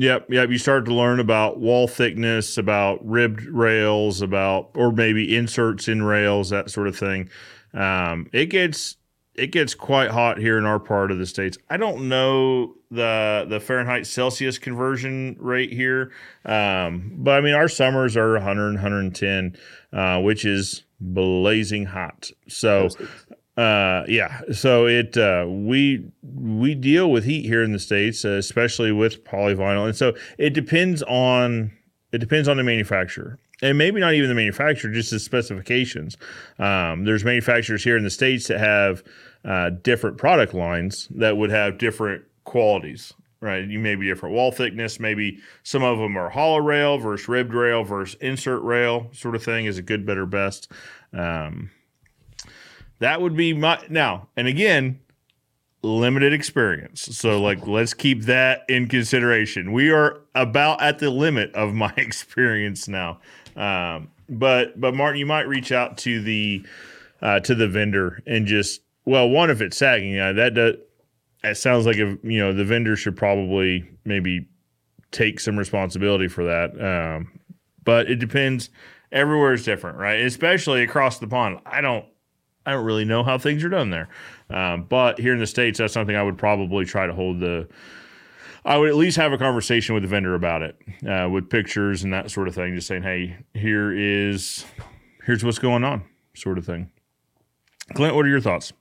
Yep, 0.00 0.30
yep. 0.30 0.48
You 0.48 0.58
start 0.58 0.84
to 0.84 0.94
learn 0.94 1.18
about 1.18 1.58
wall 1.58 1.88
thickness, 1.88 2.56
about 2.56 3.04
ribbed 3.04 3.42
rails, 3.42 4.22
about 4.22 4.70
or 4.76 4.92
maybe 4.92 5.36
inserts 5.36 5.88
in 5.88 6.04
rails, 6.04 6.50
that 6.50 6.70
sort 6.70 6.86
of 6.86 6.96
thing. 6.96 7.28
Um, 7.74 8.30
it 8.32 8.46
gets 8.46 8.96
it 9.38 9.52
gets 9.52 9.74
quite 9.74 10.10
hot 10.10 10.38
here 10.38 10.58
in 10.58 10.64
our 10.64 10.78
part 10.78 11.10
of 11.10 11.18
the 11.18 11.26
states. 11.26 11.56
I 11.70 11.76
don't 11.76 12.08
know 12.08 12.74
the 12.90 13.46
the 13.48 13.60
Fahrenheit 13.60 14.06
Celsius 14.06 14.58
conversion 14.58 15.36
rate 15.38 15.72
here, 15.72 16.12
um, 16.44 17.12
but 17.16 17.32
I 17.32 17.40
mean 17.40 17.54
our 17.54 17.68
summers 17.68 18.16
are 18.16 18.32
100 18.32 18.74
110, 18.74 19.56
uh, 19.92 20.20
which 20.20 20.44
is 20.44 20.84
blazing 21.00 21.86
hot. 21.86 22.30
So. 22.48 22.88
Uh, 23.56 24.04
yeah, 24.06 24.40
so 24.52 24.86
it 24.86 25.16
uh, 25.16 25.44
we 25.48 26.08
we 26.22 26.76
deal 26.76 27.10
with 27.10 27.24
heat 27.24 27.44
here 27.44 27.64
in 27.64 27.72
the 27.72 27.78
states, 27.80 28.24
uh, 28.24 28.28
especially 28.28 28.92
with 28.92 29.24
polyvinyl, 29.24 29.84
and 29.84 29.96
so 29.96 30.14
it 30.38 30.50
depends 30.50 31.02
on 31.02 31.72
it 32.12 32.18
depends 32.18 32.46
on 32.46 32.56
the 32.56 32.62
manufacturer 32.62 33.40
and 33.62 33.76
maybe 33.76 34.00
not 34.00 34.14
even 34.14 34.28
the 34.28 34.34
manufacturer, 34.34 34.90
just 34.92 35.10
the 35.10 35.18
specifications. 35.18 36.16
Um, 36.58 37.04
there's 37.04 37.24
manufacturers 37.24 37.82
here 37.82 37.96
in 37.96 38.04
the 38.04 38.10
states 38.10 38.46
that 38.48 38.60
have 38.60 39.02
uh, 39.44 39.70
different 39.70 40.18
product 40.18 40.54
lines 40.54 41.08
that 41.10 41.36
would 41.36 41.50
have 41.50 41.78
different 41.78 42.24
qualities, 42.44 43.12
right? 43.40 43.66
You 43.66 43.78
may 43.78 43.94
be 43.94 44.06
different 44.06 44.34
wall 44.34 44.50
thickness. 44.50 44.98
Maybe 44.98 45.38
some 45.62 45.82
of 45.82 45.98
them 45.98 46.16
are 46.16 46.30
hollow 46.30 46.58
rail 46.58 46.98
versus 46.98 47.28
ribbed 47.28 47.54
rail 47.54 47.84
versus 47.84 48.16
insert 48.20 48.62
rail 48.62 49.10
sort 49.12 49.34
of 49.34 49.42
thing 49.42 49.66
is 49.66 49.78
a 49.78 49.82
good, 49.82 50.04
better, 50.04 50.26
best. 50.26 50.70
Um, 51.12 51.70
that 52.98 53.20
would 53.20 53.36
be 53.36 53.52
my 53.52 53.84
now. 53.88 54.28
And 54.36 54.48
again, 54.48 55.00
limited 55.82 56.32
experience. 56.32 57.02
So 57.16 57.40
like 57.40 57.66
let's 57.66 57.94
keep 57.94 58.22
that 58.22 58.64
in 58.68 58.88
consideration. 58.88 59.72
We 59.72 59.90
are 59.90 60.20
about 60.34 60.82
at 60.82 60.98
the 60.98 61.10
limit 61.10 61.54
of 61.54 61.74
my 61.74 61.92
experience 61.96 62.88
now. 62.88 63.20
Um, 63.56 64.10
but 64.28 64.80
but 64.80 64.94
Martin, 64.94 65.18
you 65.18 65.26
might 65.26 65.48
reach 65.48 65.72
out 65.72 65.98
to 65.98 66.20
the 66.20 66.64
uh, 67.22 67.40
to 67.40 67.54
the 67.54 67.68
vendor 67.68 68.22
and 68.26 68.46
just 68.46 68.80
well, 69.08 69.30
one, 69.30 69.48
if 69.48 69.62
it's 69.62 69.76
sagging, 69.76 70.12
yeah, 70.12 70.32
that 70.32 70.54
does. 70.54 70.74
It 71.42 71.56
sounds 71.56 71.86
like 71.86 71.96
if 71.96 72.18
you 72.22 72.38
know 72.38 72.52
the 72.52 72.64
vendor 72.64 72.94
should 72.94 73.16
probably 73.16 73.88
maybe 74.04 74.46
take 75.12 75.40
some 75.40 75.56
responsibility 75.56 76.28
for 76.28 76.44
that. 76.44 76.78
Um, 76.78 77.40
but 77.84 78.10
it 78.10 78.16
depends. 78.16 78.68
Everywhere 79.10 79.54
is 79.54 79.64
different, 79.64 79.96
right? 79.96 80.20
Especially 80.20 80.82
across 80.82 81.18
the 81.18 81.26
pond. 81.26 81.60
I 81.64 81.80
don't 81.80 82.04
I 82.66 82.72
don't 82.72 82.84
really 82.84 83.06
know 83.06 83.24
how 83.24 83.38
things 83.38 83.64
are 83.64 83.70
done 83.70 83.88
there. 83.88 84.10
Um, 84.50 84.84
but 84.84 85.18
here 85.18 85.32
in 85.32 85.38
the 85.38 85.46
states, 85.46 85.78
that's 85.78 85.94
something 85.94 86.14
I 86.14 86.22
would 86.22 86.36
probably 86.36 86.84
try 86.84 87.06
to 87.06 87.14
hold 87.14 87.40
the. 87.40 87.66
I 88.62 88.76
would 88.76 88.90
at 88.90 88.96
least 88.96 89.16
have 89.16 89.32
a 89.32 89.38
conversation 89.38 89.94
with 89.94 90.02
the 90.02 90.08
vendor 90.08 90.34
about 90.34 90.60
it, 90.60 90.76
uh, 91.08 91.30
with 91.30 91.48
pictures 91.48 92.04
and 92.04 92.12
that 92.12 92.30
sort 92.30 92.46
of 92.46 92.54
thing. 92.54 92.74
Just 92.74 92.88
saying, 92.88 93.04
hey, 93.04 93.38
here 93.54 93.90
is, 93.90 94.66
here's 95.24 95.42
what's 95.42 95.58
going 95.58 95.82
on, 95.82 96.04
sort 96.34 96.58
of 96.58 96.66
thing. 96.66 96.90
Clint, 97.94 98.14
what 98.14 98.26
are 98.26 98.28
your 98.28 98.40
thoughts? 98.40 98.74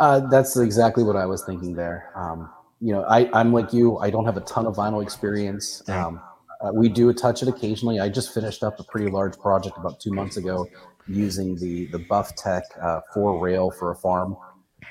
Uh, 0.00 0.20
that's 0.28 0.56
exactly 0.56 1.04
what 1.04 1.16
I 1.16 1.26
was 1.26 1.44
thinking 1.44 1.74
there. 1.74 2.10
Um, 2.16 2.50
you 2.80 2.92
know, 2.92 3.02
I, 3.04 3.30
I'm 3.32 3.52
like 3.52 3.72
you. 3.72 3.98
I 3.98 4.10
don't 4.10 4.24
have 4.26 4.36
a 4.36 4.40
ton 4.42 4.66
of 4.66 4.74
vinyl 4.76 5.02
experience. 5.02 5.82
Um, 5.88 6.20
uh, 6.60 6.70
we 6.72 6.88
do 6.88 7.12
touch 7.12 7.42
it 7.42 7.48
occasionally. 7.48 8.00
I 8.00 8.08
just 8.08 8.34
finished 8.34 8.62
up 8.62 8.78
a 8.80 8.84
pretty 8.84 9.10
large 9.10 9.38
project 9.38 9.76
about 9.78 10.00
two 10.00 10.12
months 10.12 10.36
ago 10.36 10.66
using 11.06 11.54
the 11.56 11.86
the 11.86 11.98
Bufftech 11.98 12.62
uh, 12.82 13.00
four 13.12 13.38
rail 13.38 13.70
for 13.70 13.92
a 13.92 13.96
farm. 13.96 14.36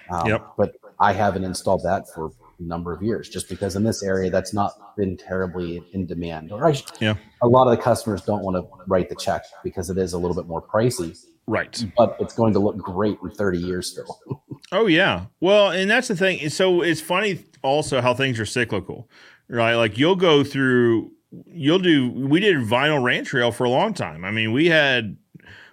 Um, 0.10 0.28
Yep. 0.28 0.47
But 0.58 0.76
I 0.99 1.12
haven't 1.14 1.43
installed 1.43 1.84
that 1.84 2.06
for 2.14 2.28
a 2.60 2.64
number 2.64 2.93
of 2.93 3.01
years, 3.01 3.30
just 3.30 3.49
because 3.49 3.76
in 3.76 3.84
this 3.84 4.04
area 4.04 4.30
that's 4.30 4.54
not 4.54 4.95
been 4.95 5.18
terribly 5.18 5.84
in 5.93 6.06
demand. 6.06 6.51
Or 6.51 6.66
I, 6.68 6.76
Yeah. 6.99 7.16
a 7.41 7.47
lot 7.47 7.68
of 7.68 7.76
the 7.78 7.82
customers 7.84 8.22
don't 8.22 8.43
want 8.43 8.56
to 8.58 8.68
write 8.88 9.10
the 9.10 9.16
check 9.16 9.43
because 9.64 9.89
it 9.89 9.97
is 9.97 10.14
a 10.14 10.18
little 10.18 10.36
bit 10.36 10.47
more 10.47 10.62
pricey, 10.62 11.18
Right. 11.47 11.84
but 11.97 12.16
it's 12.20 12.36
going 12.36 12.54
to 12.54 12.60
look 12.60 12.78
great 12.78 13.18
in 13.24 13.32
30 13.32 13.58
years 13.58 13.91
still. 13.91 14.20
Oh 14.74 14.88
yeah. 14.88 15.26
Well, 15.40 15.70
and 15.70 15.90
that's 15.90 16.08
the 16.08 16.16
thing. 16.16 16.50
So 16.50 16.82
it's 16.82 17.00
funny 17.00 17.44
also 17.62 18.02
how 18.02 18.16
things 18.16 18.40
are 18.40 18.46
cyclical, 18.46 19.08
right? 19.48 19.76
Like 19.76 20.00
you'll 20.00 20.16
go 20.16 20.44
through, 20.44 21.12
you'll 21.46 21.80
do. 21.80 22.10
We 22.10 22.40
did 22.40 22.58
vinyl 22.58 23.02
ranch 23.02 23.32
rail 23.34 23.52
for 23.52 23.66
a 23.66 23.70
long 23.70 23.94
time. 23.94 24.26
I 24.26 24.32
mean, 24.32 24.52
we 24.52 24.68
had, 24.68 25.16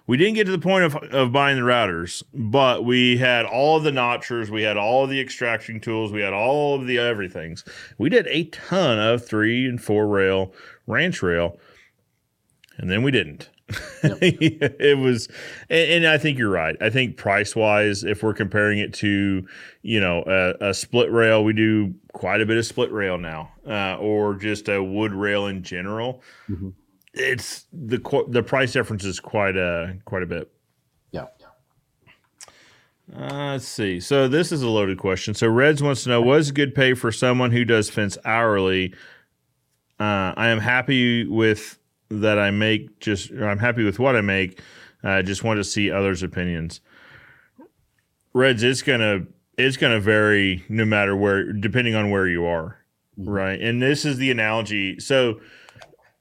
we 0.05 0.17
didn't 0.17 0.35
get 0.35 0.45
to 0.45 0.51
the 0.51 0.59
point 0.59 0.83
of 0.83 0.95
of 0.95 1.31
buying 1.31 1.57
the 1.57 1.63
routers, 1.63 2.21
but 2.31 2.85
we 2.85 3.17
had 3.17 3.45
all 3.45 3.77
of 3.77 3.83
the 3.83 3.91
notchers, 3.91 4.49
we 4.49 4.61
had 4.61 4.77
all 4.77 5.03
of 5.03 5.09
the 5.09 5.19
extraction 5.19 5.79
tools, 5.79 6.11
we 6.11 6.21
had 6.21 6.33
all 6.33 6.75
of 6.75 6.85
the 6.85 6.99
everythings. 6.99 7.65
We 7.97 8.09
did 8.09 8.27
a 8.27 8.43
ton 8.45 8.99
of 8.99 9.25
three 9.25 9.65
and 9.65 9.81
four 9.81 10.07
rail 10.07 10.53
ranch 10.85 11.23
rail, 11.23 11.59
and 12.77 12.89
then 12.89 13.01
we 13.01 13.09
didn't. 13.09 13.49
it 14.03 14.97
was, 14.97 15.27
and, 15.69 15.91
and 15.91 16.07
I 16.07 16.17
think 16.17 16.37
you're 16.37 16.49
right. 16.49 16.75
I 16.81 16.89
think 16.89 17.17
price 17.17 17.55
wise, 17.55 18.03
if 18.03 18.23
we're 18.23 18.33
comparing 18.33 18.79
it 18.79 18.93
to, 18.95 19.45
you 19.81 19.99
know, 19.99 20.23
a, 20.25 20.69
a 20.69 20.73
split 20.73 21.11
rail, 21.11 21.43
we 21.43 21.53
do 21.53 21.93
quite 22.13 22.41
a 22.41 22.45
bit 22.45 22.57
of 22.57 22.65
split 22.65 22.91
rail 22.91 23.17
now, 23.17 23.51
uh, 23.67 23.97
or 23.97 24.35
just 24.35 24.69
a 24.69 24.83
wood 24.83 25.13
rail 25.13 25.47
in 25.47 25.63
general. 25.63 26.21
Mhm. 26.49 26.73
It's 27.13 27.65
the 27.73 27.99
the 28.29 28.41
price 28.41 28.71
difference 28.71 29.03
is 29.03 29.19
quite 29.19 29.57
a 29.57 29.97
quite 30.05 30.23
a 30.23 30.25
bit. 30.25 30.49
Yeah. 31.11 31.25
Uh, 33.13 33.51
let's 33.51 33.67
see. 33.67 33.99
So 33.99 34.29
this 34.29 34.51
is 34.53 34.61
a 34.61 34.69
loaded 34.69 34.97
question. 34.97 35.33
So 35.33 35.47
Reds 35.49 35.83
wants 35.83 36.03
to 36.03 36.09
know 36.09 36.21
what 36.21 36.39
is 36.39 36.51
good 36.51 36.73
pay 36.73 36.93
for 36.93 37.11
someone 37.11 37.51
who 37.51 37.65
does 37.65 37.89
fence 37.89 38.17
hourly. 38.23 38.93
Uh, 39.99 40.33
I 40.37 40.47
am 40.47 40.59
happy 40.59 41.25
with 41.27 41.77
that. 42.11 42.37
I 42.39 42.51
make 42.51 42.99
just. 42.99 43.31
I'm 43.31 43.59
happy 43.59 43.83
with 43.83 43.99
what 43.99 44.15
I 44.15 44.21
make. 44.21 44.59
I 45.03 45.21
just 45.21 45.43
want 45.43 45.57
to 45.57 45.63
see 45.63 45.89
others' 45.89 46.21
opinions. 46.23 46.81
Reds, 48.33 48.63
it's 48.63 48.81
gonna 48.81 49.21
it's 49.57 49.77
gonna 49.77 49.99
vary 49.99 50.63
no 50.69 50.85
matter 50.85 51.15
where, 51.15 51.51
depending 51.51 51.95
on 51.95 52.09
where 52.09 52.27
you 52.27 52.45
are, 52.45 52.77
Mhm. 53.19 53.25
right? 53.27 53.59
And 53.61 53.81
this 53.81 54.05
is 54.05 54.17
the 54.17 54.31
analogy. 54.31 54.99
So, 54.99 55.41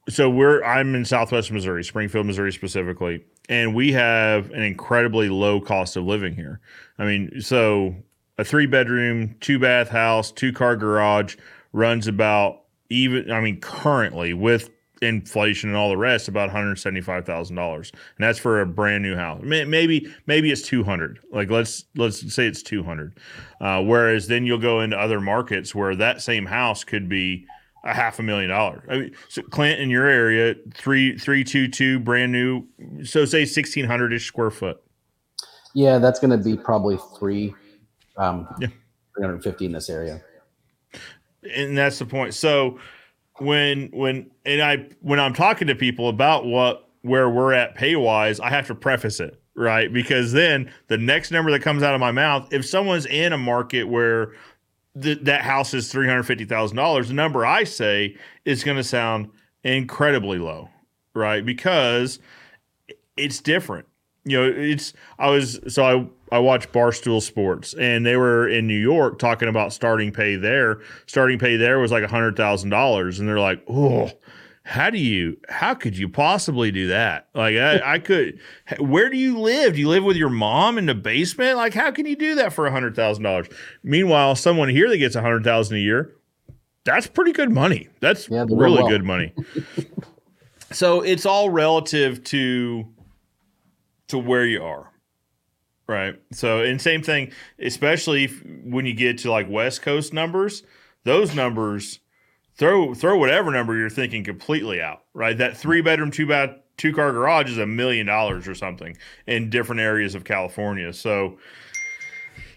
so 0.09 0.29
we're 0.29 0.63
I'm 0.65 0.95
in 0.95 1.05
Southwest 1.05 1.53
Missouri, 1.53 1.85
Springfield, 1.85 2.27
Missouri 2.27 2.53
specifically, 2.53 3.25
and 3.49 3.75
we 3.75 3.93
have 3.93 4.51
an 4.51 4.63
incredibly 4.63 5.29
low 5.29 5.61
cost 5.61 5.97
of 5.97 6.05
living 6.05 6.35
here. 6.35 6.61
I 6.99 7.05
mean, 7.05 7.41
so 7.41 7.95
a 8.39 8.45
three 8.45 8.67
bedroom, 8.67 9.37
two 9.41 9.59
bath 9.59 9.91
house, 9.91 10.33
two 10.33 10.53
car 10.53 10.75
garage 10.77 11.37
runs 11.73 12.09
about 12.09 12.63
even. 12.89 13.31
I 13.31 13.41
mean, 13.41 13.61
currently 13.61 14.35
with 14.35 14.71
inflation 15.03 15.71
and 15.71 15.77
all 15.79 15.89
the 15.89 15.97
rest, 15.97 16.29
about 16.29 16.49
one 16.49 16.57
hundred 16.57 16.77
seventy 16.77 17.01
five 17.01 17.25
thousand 17.25 17.57
dollars, 17.57 17.91
and 17.93 18.25
that's 18.25 18.39
for 18.39 18.61
a 18.61 18.67
brand 18.67 19.03
new 19.03 19.17
house. 19.17 19.41
Maybe 19.43 20.13
maybe 20.27 20.51
it's 20.51 20.63
two 20.63 20.85
hundred. 20.85 21.19
Like 21.33 21.51
let's 21.51 21.85
let's 21.97 22.35
say 22.35 22.47
it's 22.47 22.63
two 22.63 22.83
hundred. 22.83 23.19
Uh, 23.61 23.83
whereas 23.83 24.27
then 24.29 24.45
you'll 24.45 24.59
go 24.59 24.81
into 24.81 24.99
other 24.99 25.21
markets 25.21 25.75
where 25.75 25.95
that 25.97 26.23
same 26.23 26.47
house 26.47 26.85
could 26.85 27.09
be 27.09 27.47
a 27.85 27.95
half 27.95 28.19
a 28.19 28.23
million 28.23 28.51
dollars. 28.51 28.83
I 28.91 28.99
mean, 28.99 29.15
so 29.29 29.43
Clint 29.43 29.81
in 29.81 29.89
your 29.91 30.07
area, 30.07 30.55
three 30.75 31.17
three 31.17 31.45
two 31.45 31.67
two, 31.69 31.99
brand 31.99 32.33
new. 32.33 32.67
So 33.05 33.25
say 33.25 33.45
sixteen 33.45 33.87
hundred 33.87 34.13
ish 34.13 34.27
square 34.27 34.51
foot. 34.51 34.83
Yeah, 35.75 35.99
that's 35.99 36.19
going 36.19 36.37
to 36.37 36.45
be 36.45 36.57
probably 36.57 36.99
three, 37.19 37.55
um, 38.17 38.49
Yeah. 38.59 38.67
350 39.17 39.67
in 39.67 39.73
this 39.73 39.89
area. 39.89 40.21
and 41.57 41.79
that's 41.79 42.01
the 42.01 42.05
point. 42.07 42.35
So 42.35 42.81
when 43.41 43.89
when 43.93 44.31
and 44.45 44.63
I 44.63 44.89
when 45.01 45.19
I'm 45.21 45.35
talking 45.35 45.69
to 45.69 45.75
people 45.75 46.09
about 46.09 46.47
what 46.47 46.89
where 47.03 47.29
we're 47.29 47.53
at 47.53 47.75
pay 47.75 47.97
wise, 47.97 48.41
I 48.41 48.51
have 48.51 48.67
to 48.69 48.75
preface 48.75 49.21
it 49.21 49.41
right 49.55 49.93
because 49.93 50.33
then 50.33 50.71
the 50.89 50.99
next 50.99 51.31
number 51.31 51.51
that 51.51 51.61
comes 51.61 51.83
out 51.83 51.95
of 51.95 52.01
my 52.01 52.13
mouth, 52.13 52.53
if 52.53 52.67
someone's 52.67 53.07
in 53.07 53.33
a 53.33 53.39
market 53.39 53.85
where 53.85 54.33
th- 55.01 55.21
that 55.23 55.43
house 55.43 55.75
is 55.75 55.91
three 55.91 56.07
hundred 56.07 56.25
fifty 56.25 56.45
thousand 56.45 56.77
dollars, 56.77 57.09
the 57.09 57.15
number 57.15 57.45
I 57.47 57.65
say 57.65 58.17
is 58.45 58.65
going 58.65 58.77
to 58.77 58.85
sound 58.85 59.31
incredibly 59.65 60.39
low, 60.39 60.69
right? 61.15 61.45
Because 61.45 62.19
it's 63.17 63.41
different. 63.41 63.87
You 64.25 64.39
know, 64.39 64.53
it's 64.55 64.93
I 65.19 65.31
was 65.31 65.61
so 65.69 65.85
I 65.85 66.07
I 66.33 66.39
watched 66.39 66.73
Barstool 66.73 67.21
Sports 67.23 67.75
and 67.75 68.05
they 68.07 68.17
were 68.17 68.49
in 68.49 68.67
New 68.67 68.79
York 68.79 69.19
talking 69.19 69.49
about 69.49 69.73
starting 69.73 70.13
pay 70.13 70.37
there. 70.37 70.81
Starting 71.07 71.39
pay 71.39 71.57
there 71.57 71.79
was 71.79 71.91
like 71.93 72.05
a 72.05 72.09
hundred 72.09 72.37
thousand 72.37 72.71
dollars, 72.71 73.19
and 73.19 73.29
they're 73.29 73.41
like, 73.41 73.63
oh. 73.69 74.11
How 74.63 74.91
do 74.91 74.99
you? 74.99 75.39
How 75.49 75.75
could 75.75 75.97
you 75.97 76.09
possibly 76.09 76.71
do 76.71 76.89
that? 76.89 77.29
Like 77.35 77.57
I, 77.57 77.95
I 77.95 77.99
could. 77.99 78.39
Where 78.79 79.09
do 79.09 79.17
you 79.17 79.39
live? 79.41 79.73
Do 79.73 79.81
you 79.81 79.89
live 79.89 80.05
with 80.05 80.17
your 80.19 80.29
mom 80.29 80.77
in 80.77 80.85
the 80.87 80.95
basement? 80.95 81.57
Like 81.57 81.73
how 81.73 81.91
can 81.91 82.05
you 82.07 82.15
do 82.15 82.35
that 82.37 82.53
for 82.53 82.67
a 82.67 82.71
hundred 82.71 82.95
thousand 82.95 83.25
dollars? 83.25 83.49
Meanwhile, 83.83 84.37
someone 84.37 84.69
here 84.69 84.89
that 84.91 84.99
gets 84.99 85.17
a 85.17 85.23
hundred 85.23 85.45
thousand 85.45 85.79
a 85.79 85.81
year, 85.81 86.15
that's 86.85 87.07
pretty 87.07 87.33
good 87.33 87.51
money. 87.51 87.89
That's 88.01 88.29
Yeah, 88.29 88.45
really 88.49 88.83
well. 88.83 88.89
good 88.89 89.03
money. 89.03 89.33
so 90.71 91.01
it's 91.01 91.27
all 91.27 91.51
relative 91.51 92.23
to 92.25 92.87
to 94.09 94.19
where 94.19 94.45
you 94.45 94.63
are, 94.63 94.93
right? 95.91 96.21
So 96.33 96.61
and 96.63 96.81
same 96.81 97.03
thing, 97.03 97.33
especially 97.59 98.25
if, 98.25 98.43
when 98.65 98.87
you 98.87 98.95
get 98.95 99.19
to 99.19 99.31
like 99.31 99.51
West 99.51 99.83
Coast 99.83 100.13
numbers, 100.15 100.63
those 101.05 101.35
numbers 101.35 101.99
throw 102.55 102.95
throw 102.95 103.19
whatever 103.19 103.51
number 103.51 103.77
you're 103.77 103.91
thinking 103.91 104.25
completely 104.25 104.81
out, 104.81 105.03
right? 105.13 105.37
That 105.37 105.57
three 105.57 105.83
bedroom, 105.83 106.11
two 106.11 106.27
bath, 106.27 106.51
two 106.77 106.95
car 106.95 107.13
garage 107.13 107.51
is 107.51 107.59
a 107.59 107.67
million 107.67 108.07
dollars 108.07 108.47
or 108.49 108.55
something 108.55 108.97
in 109.27 109.51
different 109.51 109.81
areas 109.81 110.15
of 110.15 110.25
California. 110.25 110.93
So 110.93 111.39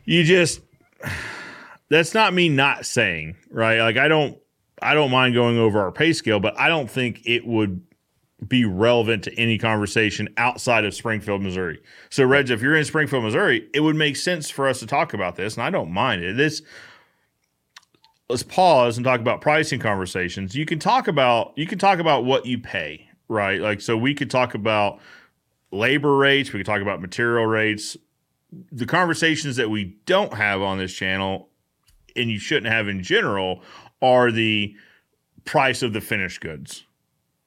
you 0.05 0.23
just 0.23 0.61
that's 1.89 2.13
not 2.13 2.33
me 2.33 2.49
not 2.49 2.85
saying, 2.85 3.35
right? 3.49 3.79
Like 3.79 3.97
I 3.97 4.07
don't 4.07 4.37
I 4.81 4.93
don't 4.93 5.11
mind 5.11 5.33
going 5.33 5.57
over 5.57 5.81
our 5.81 5.91
pay 5.91 6.13
scale, 6.13 6.39
but 6.39 6.57
I 6.59 6.67
don't 6.67 6.89
think 6.89 7.21
it 7.25 7.47
would 7.47 7.81
be 8.47 8.65
relevant 8.65 9.23
to 9.23 9.33
any 9.39 9.57
conversation 9.57 10.29
outside 10.37 10.85
of 10.85 10.93
Springfield, 10.93 11.41
Missouri. 11.41 11.81
So, 12.09 12.25
Reds, 12.25 12.51
if 12.51 12.61
you're 12.61 12.75
in 12.75 12.85
Springfield, 12.85 13.23
Missouri, 13.23 13.67
it 13.73 13.81
would 13.81 13.95
make 13.95 14.15
sense 14.15 14.49
for 14.49 14.67
us 14.67 14.79
to 14.79 14.87
talk 14.87 15.13
about 15.13 15.35
this, 15.35 15.55
and 15.55 15.63
I 15.63 15.69
don't 15.69 15.91
mind 15.91 16.23
it. 16.23 16.37
This 16.37 16.61
let's 18.29 18.43
pause 18.43 18.97
and 18.97 19.05
talk 19.05 19.19
about 19.19 19.41
pricing 19.41 19.79
conversations. 19.79 20.55
You 20.55 20.65
can 20.65 20.79
talk 20.79 21.07
about 21.07 21.53
you 21.55 21.67
can 21.67 21.77
talk 21.77 21.99
about 21.99 22.25
what 22.25 22.45
you 22.45 22.57
pay, 22.57 23.09
right? 23.27 23.59
Like 23.61 23.81
so 23.81 23.97
we 23.97 24.13
could 24.13 24.31
talk 24.31 24.55
about 24.55 24.99
labor 25.71 26.15
rates, 26.15 26.51
we 26.53 26.59
could 26.59 26.65
talk 26.65 26.81
about 26.81 27.01
material 27.01 27.45
rates. 27.45 27.97
The 28.71 28.85
conversations 28.85 29.55
that 29.55 29.69
we 29.69 29.97
don't 30.05 30.33
have 30.33 30.61
on 30.61 30.77
this 30.77 30.93
channel 30.93 31.49
and 32.15 32.29
you 32.29 32.39
shouldn't 32.39 32.71
have 32.71 32.87
in 32.87 33.01
general 33.01 33.61
are 34.01 34.31
the 34.31 34.75
price 35.45 35.81
of 35.81 35.93
the 35.93 36.01
finished 36.01 36.41
goods. 36.41 36.85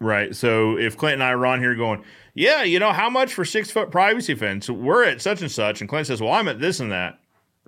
Right. 0.00 0.36
So 0.36 0.76
if 0.76 0.96
Clint 0.96 1.14
and 1.14 1.22
I 1.22 1.30
are 1.30 1.46
on 1.46 1.60
here 1.60 1.74
going, 1.74 2.04
yeah, 2.34 2.62
you 2.62 2.78
know, 2.78 2.92
how 2.92 3.08
much 3.08 3.32
for 3.32 3.44
six 3.44 3.70
foot 3.70 3.90
privacy 3.90 4.34
fence? 4.34 4.68
We're 4.68 5.04
at 5.04 5.22
such 5.22 5.40
and 5.40 5.50
such. 5.50 5.80
And 5.80 5.88
Clint 5.88 6.06
says, 6.06 6.20
well, 6.20 6.32
I'm 6.32 6.48
at 6.48 6.60
this 6.60 6.80
and 6.80 6.92
that. 6.92 7.18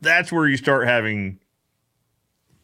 That's 0.02 0.30
where 0.30 0.46
you 0.46 0.58
start 0.58 0.86
having 0.86 1.38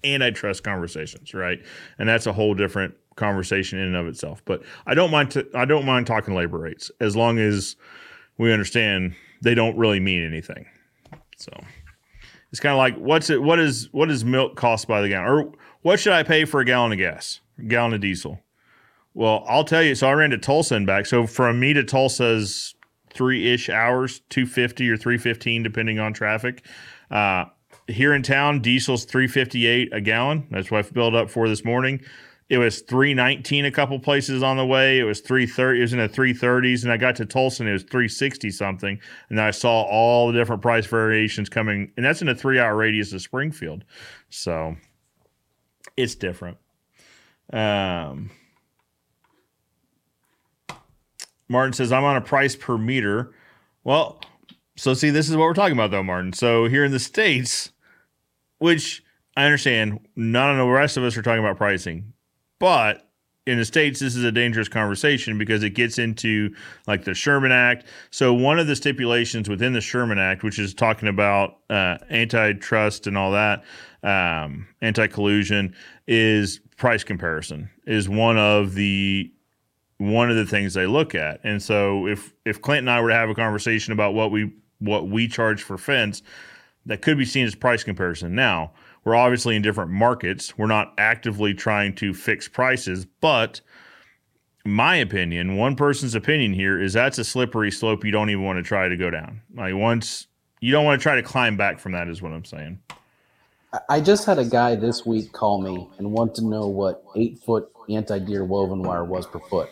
antitrust 0.05 0.63
conversations, 0.63 1.33
right? 1.33 1.61
And 1.99 2.09
that's 2.09 2.27
a 2.27 2.33
whole 2.33 2.55
different 2.55 2.95
conversation 3.17 3.79
in 3.79 3.87
and 3.87 3.97
of 3.97 4.07
itself. 4.07 4.43
But 4.45 4.63
I 4.87 4.95
don't 4.95 5.11
mind. 5.11 5.31
T- 5.31 5.45
I 5.55 5.65
don't 5.65 5.87
mind 5.87 6.07
talking 6.07 6.35
labor 6.35 6.59
rates 6.59 6.91
as 7.01 7.17
long 7.17 7.39
as 7.39 7.77
we 8.39 8.53
understand 8.53 9.15
they 9.43 9.55
don't 9.55 9.77
really 9.77 10.01
mean 10.01 10.25
anything. 10.25 10.67
So 11.37 11.53
it's 12.51 12.61
kind 12.61 12.73
of 12.73 12.79
like 12.79 12.97
what's 12.97 13.31
it? 13.31 13.43
What 13.43 13.59
is 13.59 13.89
what 13.93 14.09
does 14.09 14.25
milk 14.25 14.57
cost 14.57 14.87
by 14.87 15.01
the 15.01 15.09
gallon, 15.09 15.29
or 15.29 15.53
what 15.83 15.99
should 15.99 16.13
I 16.13 16.23
pay 16.23 16.45
for 16.45 16.61
a 16.61 16.65
gallon 16.65 16.93
of 16.93 16.99
gas, 16.99 17.41
gallon 17.67 17.95
of 17.95 18.01
diesel? 18.01 18.41
Well, 19.15 19.45
I'll 19.49 19.65
tell 19.65 19.83
you. 19.83 19.95
So 19.95 20.09
I 20.09 20.13
ran 20.13 20.31
to 20.31 20.39
Tulsa 20.39 20.75
and 20.75 20.87
back. 20.87 21.07
So 21.07 21.27
from 21.27 21.61
me 21.61 21.73
to 21.73 21.85
Tulsa's 21.85 22.75
three 23.13 23.53
ish 23.53 23.71
hours, 23.71 24.21
two 24.29 24.45
fifty 24.45 24.91
or 24.91 24.97
three 24.97 25.19
fifteen, 25.19 25.63
depending 25.63 25.99
on 25.99 26.13
traffic. 26.13 26.67
Uh, 27.11 27.45
here 27.87 28.13
in 28.13 28.23
town, 28.23 28.61
diesel's 28.61 29.05
three 29.05 29.29
fifty 29.29 29.67
eight 29.67 29.91
a 29.93 30.01
gallon. 30.01 30.49
That's 30.51 30.71
what 30.71 30.79
I 30.79 30.83
filled 30.83 31.15
up 31.15 31.31
for 31.31 31.49
this 31.49 31.65
morning. 31.65 32.01
It 32.51 32.59
was 32.59 32.83
319 32.83 33.65
a 33.65 33.71
couple 33.71 33.99
places 33.99 34.43
on 34.43 34.59
the 34.59 34.67
way. 34.67 34.99
It 34.99 35.05
was 35.05 35.21
330. 35.21 35.79
It 35.79 35.81
was 35.81 35.93
in 35.95 35.99
the 35.99 36.09
330s, 36.09 36.83
and 36.83 36.93
I 36.93 36.99
got 36.99 37.17
to 37.17 37.25
Tulsa 37.25 37.63
and 37.63 37.71
it 37.71 37.73
was 37.73 37.85
360 37.85 38.51
something. 38.51 39.01
And 39.31 39.41
I 39.41 39.51
saw 39.51 39.83
all 39.83 40.27
the 40.27 40.35
different 40.35 40.61
price 40.61 40.85
variations 40.85 41.49
coming, 41.49 41.91
and 41.97 42.05
that's 42.05 42.21
in 42.21 42.29
a 42.29 42.35
three 42.35 42.59
hour 42.59 42.77
radius 42.77 43.15
of 43.15 43.23
Springfield. 43.23 43.85
So 44.29 44.77
it's 45.97 46.15
different. 46.15 46.59
Um, 47.51 48.31
Martin 51.49 51.73
says, 51.73 51.93
I'm 51.93 52.05
on 52.05 52.17
a 52.17 52.21
price 52.21 52.57
per 52.57 52.79
meter. 52.79 53.33
Well, 53.83 54.21
so 54.77 54.95
see, 54.95 55.11
this 55.11 55.29
is 55.29 55.37
what 55.37 55.45
we're 55.45 55.55
talking 55.55 55.77
about, 55.77 55.91
though, 55.91 56.03
Martin. 56.03 56.33
So 56.33 56.67
here 56.67 56.85
in 56.85 56.93
the 56.93 56.99
States, 56.99 57.73
which 58.59 59.03
I 59.37 59.45
understand, 59.45 60.01
none 60.17 60.51
of 60.51 60.59
the 60.59 60.73
rest 60.73 60.97
of 60.97 61.05
us 61.05 61.17
are 61.17 61.23
talking 61.23 61.41
about 61.45 61.57
pricing. 61.57 62.13
But 62.59 63.05
in 63.47 63.59
the 63.59 63.65
states 63.65 64.01
this 64.01 64.17
is 64.17 64.25
a 64.25 64.33
dangerous 64.33 64.69
conversation 64.69 65.37
because 65.37 65.63
it 65.63 65.71
gets 65.71 65.99
into 65.99 66.55
like 66.87 67.05
the 67.05 67.15
sherman 67.15 67.53
act 67.53 67.85
so 68.11 68.33
one 68.33 68.59
of 68.59 68.67
the 68.67 68.77
stipulations 68.77 69.49
within 69.49 69.73
the 69.73 69.81
sherman 69.81 70.19
act 70.19 70.43
which 70.43 70.59
is 70.59 70.73
talking 70.73 71.09
about 71.09 71.59
uh, 71.69 71.99
antitrust 72.11 73.07
and 73.07 73.19
all 73.19 73.33
that 73.33 73.63
um, 74.03 74.67
anti-collusion 74.81 75.75
is 76.07 76.61
price 76.77 77.05
comparison 77.05 77.69
is 77.87 78.09
one 78.09 78.39
of 78.39 78.75
the 78.75 79.31
one 79.99 80.31
of 80.31 80.37
the 80.37 80.47
things 80.47 80.75
they 80.75 80.87
look 80.87 81.15
at 81.15 81.41
and 81.45 81.63
so 81.63 82.07
if 82.07 82.35
if 82.45 82.61
clint 82.61 82.81
and 82.81 82.91
i 82.91 83.01
were 83.01 83.09
to 83.09 83.15
have 83.15 83.31
a 83.31 83.35
conversation 83.35 83.93
about 83.93 84.13
what 84.13 84.31
we 84.31 84.53
what 84.81 85.09
we 85.09 85.29
charge 85.29 85.63
for 85.63 85.79
fence 85.79 86.23
that 86.85 87.01
could 87.01 87.17
be 87.17 87.25
seen 87.25 87.47
as 87.47 87.55
price 87.55 87.85
comparison 87.85 88.35
now 88.35 88.73
we're 89.05 89.15
obviously 89.15 89.55
in 89.55 89.63
different 89.63 89.91
markets. 89.91 90.57
We're 90.57 90.67
not 90.67 90.95
actively 90.99 91.55
trying 91.55 91.95
to 91.97 92.15
fix 92.15 92.49
prices, 92.49 93.07
but 93.21 93.61
my 94.65 94.97
opinion, 94.97 95.57
one 95.57 95.77
person's 95.77 96.15
opinion 96.15 96.55
here 96.55 96.81
is 96.81 96.95
that's 96.95 97.19
a 97.19 97.25
slippery 97.25 97.71
slope 97.71 98.05
you 98.05 98.11
don't 98.11 98.31
even 98.31 98.45
want 98.45 98.59
to 98.59 98.63
try 98.63 98.89
to 98.89 98.97
go 98.97 99.11
down. 99.11 99.43
Like 99.55 99.75
once 99.75 100.27
you 100.61 100.73
don't 100.73 100.87
want 100.87 100.99
to 100.99 101.03
try 101.03 101.17
to 101.17 101.23
climb 101.23 101.57
back 101.57 101.79
from 101.79 101.93
that 101.93 102.09
is 102.09 102.23
what 102.23 102.33
I'm 102.33 102.47
saying. 102.47 102.81
I 103.89 104.01
just 104.01 104.25
had 104.25 104.39
a 104.39 104.45
guy 104.45 104.77
this 104.77 105.05
week 105.05 105.33
call 105.33 105.61
me 105.61 105.89
and 105.99 106.13
want 106.13 106.35
to 106.37 106.45
know 106.45 106.69
what 106.69 107.03
eight 107.17 107.39
foot 107.39 107.71
anti 107.91 108.19
deer 108.21 108.45
woven 108.45 108.83
wire 108.83 109.05
was 109.05 109.27
per 109.27 109.41
foot. 109.41 109.69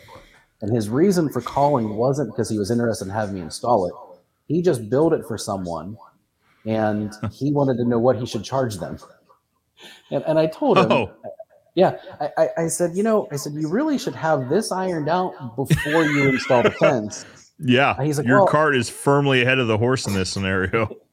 And 0.63 0.73
his 0.73 0.89
reason 0.89 1.29
for 1.29 1.41
calling 1.41 1.97
wasn't 1.97 2.31
because 2.31 2.49
he 2.49 2.57
was 2.57 2.71
interested 2.71 3.05
in 3.05 3.11
having 3.11 3.35
me 3.35 3.41
install 3.41 3.85
it. 3.85 3.93
He 4.47 4.61
just 4.61 4.89
built 4.89 5.11
it 5.11 5.25
for 5.27 5.37
someone 5.37 5.97
and 6.65 7.13
he 7.33 7.51
wanted 7.51 7.75
to 7.77 7.85
know 7.85 7.99
what 7.99 8.15
he 8.15 8.25
should 8.25 8.45
charge 8.45 8.77
them. 8.77 8.97
And, 10.09 10.23
and 10.25 10.39
I 10.39 10.47
told 10.47 10.77
him, 10.77 10.89
oh. 10.89 11.13
yeah, 11.75 11.97
I, 12.37 12.47
I 12.57 12.67
said, 12.67 12.95
you 12.95 13.03
know, 13.03 13.27
I 13.29 13.35
said, 13.35 13.55
you 13.55 13.67
really 13.67 13.97
should 13.97 14.15
have 14.15 14.47
this 14.47 14.71
ironed 14.71 15.09
out 15.09 15.33
before 15.57 16.05
you 16.05 16.29
install 16.29 16.63
the 16.63 16.71
fence. 16.71 17.25
Yeah. 17.59 18.01
he's 18.01 18.17
like, 18.17 18.25
your 18.25 18.39
well, 18.39 18.47
cart 18.47 18.77
is 18.77 18.89
firmly 18.89 19.41
ahead 19.41 19.59
of 19.59 19.67
the 19.67 19.77
horse 19.77 20.07
in 20.07 20.13
this 20.13 20.29
scenario. 20.29 20.89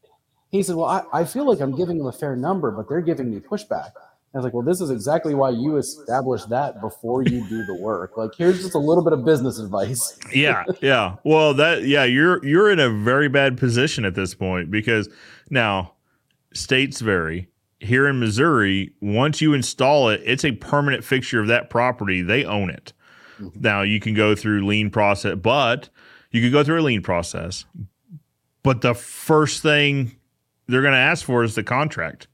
He 0.53 0.64
said, 0.64 0.74
well, 0.74 0.86
I, 0.86 1.20
I 1.20 1.24
feel 1.26 1.46
like 1.46 1.61
I'm 1.61 1.76
giving 1.76 1.96
them 1.98 2.09
a 2.09 2.12
fair 2.12 2.34
number, 2.34 2.72
but 2.72 2.88
they're 2.88 3.03
giving 3.03 3.30
me 3.30 3.38
pushback. 3.38 3.92
I 4.33 4.39
was 4.39 4.45
like, 4.45 4.55
well, 4.55 4.64
this 4.64 4.81
is 4.81 4.91
exactly 4.91 5.35
why 5.35 5.51
you 5.51 5.76
establish 5.76 6.45
that 6.45 6.81
before 6.81 7.24
you 7.24 7.45
do 7.49 7.64
the 7.64 7.74
work. 7.74 8.16
Like, 8.16 8.31
here's 8.37 8.62
just 8.62 8.76
a 8.76 8.78
little 8.78 9.03
bit 9.03 9.12
of 9.12 9.24
business 9.24 9.59
advice. 9.59 10.16
yeah, 10.33 10.64
yeah. 10.81 11.16
Well, 11.24 11.53
that 11.55 11.85
yeah, 11.85 12.05
you're 12.05 12.45
you're 12.47 12.70
in 12.70 12.78
a 12.78 12.91
very 12.91 13.28
bad 13.28 13.59
position 13.59 14.05
at 14.05 14.14
this 14.14 14.35
point 14.35 14.70
because 14.70 15.09
now 15.51 15.95
states 16.53 17.01
vary 17.01 17.49
here 17.81 18.07
in 18.07 18.20
Missouri, 18.20 18.93
once 19.01 19.41
you 19.41 19.55
install 19.55 20.11
it, 20.11 20.20
it's 20.24 20.45
a 20.45 20.53
permanent 20.53 21.03
fixture 21.03 21.41
of 21.41 21.49
that 21.49 21.70
property. 21.70 22.22
They 22.22 22.45
own 22.45 22.70
it. 22.70 22.93
Mm-hmm. 23.41 23.61
Now 23.61 23.83
you 23.83 23.99
can 24.01 24.14
go 24.14 24.35
through 24.37 24.66
lien 24.66 24.91
process, 24.91 25.37
but 25.37 25.89
you 26.31 26.43
could 26.43 26.53
go 26.53 26.62
through 26.62 26.81
a 26.81 26.83
lien 26.83 27.03
process. 27.03 27.64
But 28.62 28.83
the 28.83 28.95
first 28.95 29.62
thing 29.62 30.16
they're 30.68 30.83
going 30.83 30.93
to 30.93 30.99
ask 30.99 31.24
for 31.24 31.43
is 31.43 31.55
the 31.55 31.64
contract. 31.64 32.28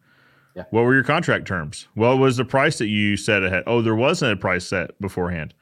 Yeah. 0.56 0.64
What 0.70 0.84
were 0.84 0.94
your 0.94 1.04
contract 1.04 1.46
terms? 1.46 1.86
What 1.94 2.16
was 2.16 2.38
the 2.38 2.44
price 2.44 2.78
that 2.78 2.86
you 2.86 3.18
set 3.18 3.44
ahead? 3.44 3.64
Oh, 3.66 3.82
there 3.82 3.94
wasn't 3.94 4.32
a 4.32 4.36
price 4.36 4.66
set 4.66 4.98
beforehand. 4.98 5.52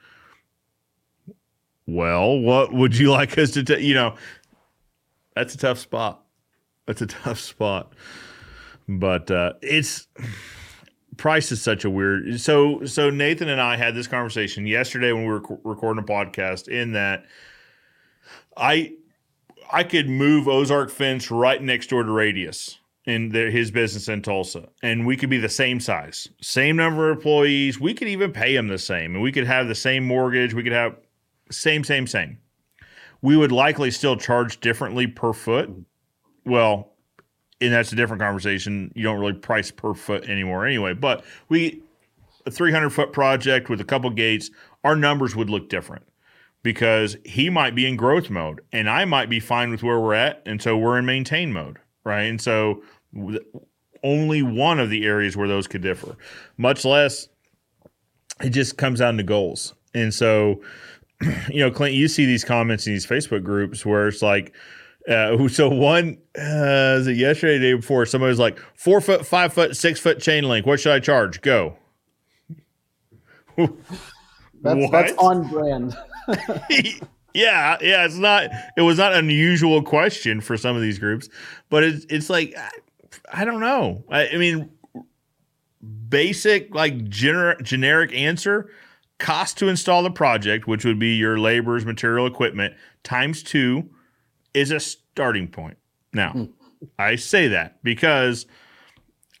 Well, 1.85 2.39
what 2.39 2.73
would 2.73 2.97
you 2.97 3.11
like 3.11 3.37
us 3.37 3.51
to 3.51 3.63
tell? 3.63 3.79
You 3.79 3.93
know, 3.93 4.15
that's 5.35 5.53
a 5.53 5.57
tough 5.57 5.79
spot. 5.79 6.23
That's 6.85 7.01
a 7.01 7.07
tough 7.07 7.39
spot. 7.39 7.91
But 8.87 9.29
uh, 9.29 9.53
it's 9.61 10.07
price 11.17 11.51
is 11.51 11.61
such 11.61 11.83
a 11.83 11.89
weird. 11.89 12.39
So 12.39 12.85
so 12.85 13.09
Nathan 13.09 13.49
and 13.49 13.59
I 13.59 13.75
had 13.75 13.95
this 13.95 14.07
conversation 14.07 14.65
yesterday 14.65 15.11
when 15.11 15.23
we 15.23 15.29
were 15.29 15.43
recording 15.65 16.01
a 16.01 16.07
podcast. 16.07 16.69
In 16.69 16.93
that, 16.93 17.25
I 18.55 18.93
I 19.69 19.83
could 19.83 20.07
move 20.07 20.47
Ozark 20.47 20.89
Fence 20.89 21.29
right 21.29 21.61
next 21.61 21.87
door 21.87 22.03
to 22.03 22.11
Radius 22.11 22.79
in 23.05 23.29
the, 23.29 23.51
his 23.51 23.71
business 23.71 24.07
in 24.07 24.21
Tulsa, 24.21 24.67
and 24.81 25.05
we 25.05 25.15
could 25.15 25.29
be 25.29 25.37
the 25.37 25.49
same 25.49 25.79
size, 25.79 26.27
same 26.41 26.75
number 26.75 27.09
of 27.09 27.17
employees. 27.17 27.79
We 27.79 27.93
could 27.93 28.07
even 28.07 28.31
pay 28.31 28.55
him 28.55 28.67
the 28.67 28.77
same, 28.77 29.13
and 29.13 29.21
we 29.21 29.31
could 29.31 29.45
have 29.45 29.67
the 29.67 29.75
same 29.75 30.05
mortgage. 30.05 30.53
We 30.53 30.63
could 30.63 30.73
have 30.73 30.95
same, 31.51 31.83
same, 31.83 32.07
same. 32.07 32.39
We 33.21 33.37
would 33.37 33.51
likely 33.51 33.91
still 33.91 34.17
charge 34.17 34.59
differently 34.59 35.07
per 35.07 35.33
foot. 35.33 35.69
Well, 36.45 36.93
and 37.61 37.73
that's 37.73 37.91
a 37.91 37.95
different 37.95 38.21
conversation. 38.21 38.91
You 38.95 39.03
don't 39.03 39.19
really 39.19 39.33
price 39.33 39.71
per 39.71 39.93
foot 39.93 40.27
anymore 40.27 40.65
anyway. 40.65 40.93
But 40.93 41.23
we 41.49 41.81
a 42.45 42.51
300 42.51 42.89
foot 42.89 43.11
project 43.11 43.69
with 43.69 43.81
a 43.81 43.85
couple 43.85 44.09
gates, 44.09 44.51
our 44.83 44.95
numbers 44.95 45.35
would 45.35 45.49
look 45.49 45.69
different 45.69 46.05
because 46.63 47.17
he 47.25 47.49
might 47.49 47.75
be 47.75 47.85
in 47.85 47.95
growth 47.95 48.29
mode 48.29 48.61
and 48.71 48.89
I 48.89 49.05
might 49.05 49.29
be 49.29 49.39
fine 49.39 49.71
with 49.71 49.83
where 49.83 49.99
we're 49.99 50.13
at, 50.13 50.41
and 50.45 50.61
so 50.61 50.77
we're 50.77 50.97
in 50.97 51.05
maintain 51.05 51.53
mode, 51.53 51.79
right? 52.03 52.23
And 52.23 52.39
so 52.39 52.83
only 54.03 54.41
one 54.43 54.79
of 54.79 54.89
the 54.89 55.05
areas 55.05 55.35
where 55.35 55.47
those 55.47 55.67
could 55.67 55.81
differ, 55.81 56.15
much 56.57 56.85
less 56.85 57.27
it 58.41 58.49
just 58.49 58.77
comes 58.77 58.99
down 58.99 59.17
to 59.17 59.23
goals. 59.23 59.73
And 59.93 60.13
so, 60.13 60.61
you 61.49 61.59
know, 61.59 61.71
Clint, 61.71 61.95
you 61.95 62.07
see 62.07 62.25
these 62.25 62.43
comments 62.43 62.85
in 62.85 62.93
these 62.93 63.05
Facebook 63.05 63.43
groups 63.43 63.85
where 63.85 64.07
it's 64.07 64.21
like 64.21 64.53
uh, 65.09 65.47
so 65.47 65.69
one 65.69 66.17
uh, 66.37 66.97
is 66.99 67.07
it 67.07 67.17
yesterday, 67.17 67.59
day 67.59 67.73
before? 67.73 68.05
Somebody 68.05 68.29
was 68.29 68.39
like 68.39 68.59
four 68.75 69.01
foot, 69.01 69.25
five 69.25 69.53
foot, 69.53 69.75
six 69.75 69.99
foot 69.99 70.19
chain 70.19 70.43
link. 70.43 70.65
What 70.65 70.79
should 70.79 70.93
I 70.93 70.99
charge? 70.99 71.41
Go. 71.41 71.77
that's, 73.57 74.91
that's 74.91 75.13
on 75.17 75.47
brand. 75.47 75.95
yeah, 77.33 77.77
yeah. 77.81 78.05
It's 78.05 78.17
not. 78.17 78.49
It 78.75 78.81
was 78.81 78.97
not 78.97 79.13
an 79.13 79.19
unusual 79.19 79.81
question 79.81 80.41
for 80.41 80.57
some 80.57 80.75
of 80.75 80.81
these 80.81 80.99
groups, 80.99 81.29
but 81.69 81.83
it's 81.83 82.05
it's 82.09 82.29
like 82.29 82.53
I, 83.31 83.45
don't 83.45 83.59
know. 83.59 84.03
I, 84.09 84.29
I, 84.29 84.37
mean, 84.37 84.69
basic 86.09 86.73
like 86.73 87.05
gener- 87.05 87.61
generic 87.61 88.13
answer: 88.13 88.69
cost 89.17 89.57
to 89.59 89.67
install 89.67 90.03
the 90.03 90.11
project, 90.11 90.67
which 90.67 90.85
would 90.85 90.99
be 90.99 91.15
your 91.15 91.39
laborers, 91.39 91.85
material, 91.85 92.27
equipment, 92.27 92.73
times 93.03 93.43
two 93.43 93.89
is 94.53 94.71
a 94.71 94.79
starting 94.79 95.47
point. 95.47 95.77
Now, 96.13 96.31
hmm. 96.31 96.45
I 96.97 97.15
say 97.15 97.49
that 97.49 97.83
because 97.83 98.45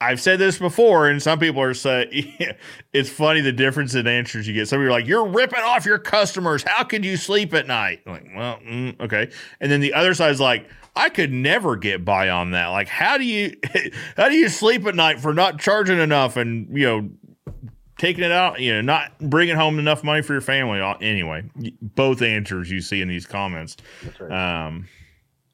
I've 0.01 0.19
said 0.19 0.39
this 0.39 0.59
before, 0.59 1.07
and 1.07 1.21
some 1.21 1.39
people 1.39 1.61
are 1.61 1.73
saying 1.73 2.35
it's 2.93 3.09
funny 3.09 3.41
the 3.41 3.51
difference 3.51 3.95
in 3.95 4.07
answers 4.07 4.47
you 4.47 4.53
get. 4.53 4.67
Some 4.67 4.79
people 4.79 4.87
are 4.87 4.91
like, 4.91 5.07
"You're 5.07 5.27
ripping 5.27 5.61
off 5.61 5.85
your 5.85 5.99
customers. 5.99 6.63
How 6.63 6.83
can 6.83 7.03
you 7.03 7.17
sleep 7.17 7.53
at 7.53 7.65
night?" 7.65 8.01
I'm 8.05 8.13
like, 8.13 8.27
well, 8.35 8.59
mm, 8.59 8.99
okay. 8.99 9.31
And 9.59 9.71
then 9.71 9.79
the 9.79 9.93
other 9.93 10.13
side 10.13 10.31
is 10.31 10.41
like, 10.41 10.67
I 10.95 11.09
could 11.09 11.31
never 11.31 11.75
get 11.75 12.05
by 12.05 12.29
on 12.29 12.51
that. 12.51 12.67
Like, 12.67 12.87
how 12.87 13.17
do 13.17 13.25
you 13.25 13.55
how 14.17 14.29
do 14.29 14.35
you 14.35 14.49
sleep 14.49 14.85
at 14.85 14.95
night 14.95 15.19
for 15.19 15.33
not 15.33 15.59
charging 15.59 15.99
enough 15.99 16.37
and 16.37 16.75
you 16.77 16.85
know 16.85 17.09
taking 17.97 18.23
it 18.23 18.31
out, 18.31 18.59
you 18.59 18.73
know, 18.73 18.81
not 18.81 19.17
bringing 19.19 19.55
home 19.55 19.79
enough 19.79 20.03
money 20.03 20.21
for 20.21 20.33
your 20.33 20.41
family? 20.41 20.79
Anyway, 21.01 21.43
both 21.81 22.21
answers 22.21 22.69
you 22.69 22.81
see 22.81 23.01
in 23.01 23.07
these 23.07 23.25
comments. 23.25 23.77
Right. 24.19 24.67
Um, 24.67 24.87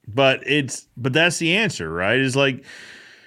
but 0.08 0.42
it's 0.46 0.88
but 0.98 1.14
that's 1.14 1.38
the 1.38 1.56
answer, 1.56 1.92
right? 1.92 2.20
Is 2.20 2.36
like 2.36 2.66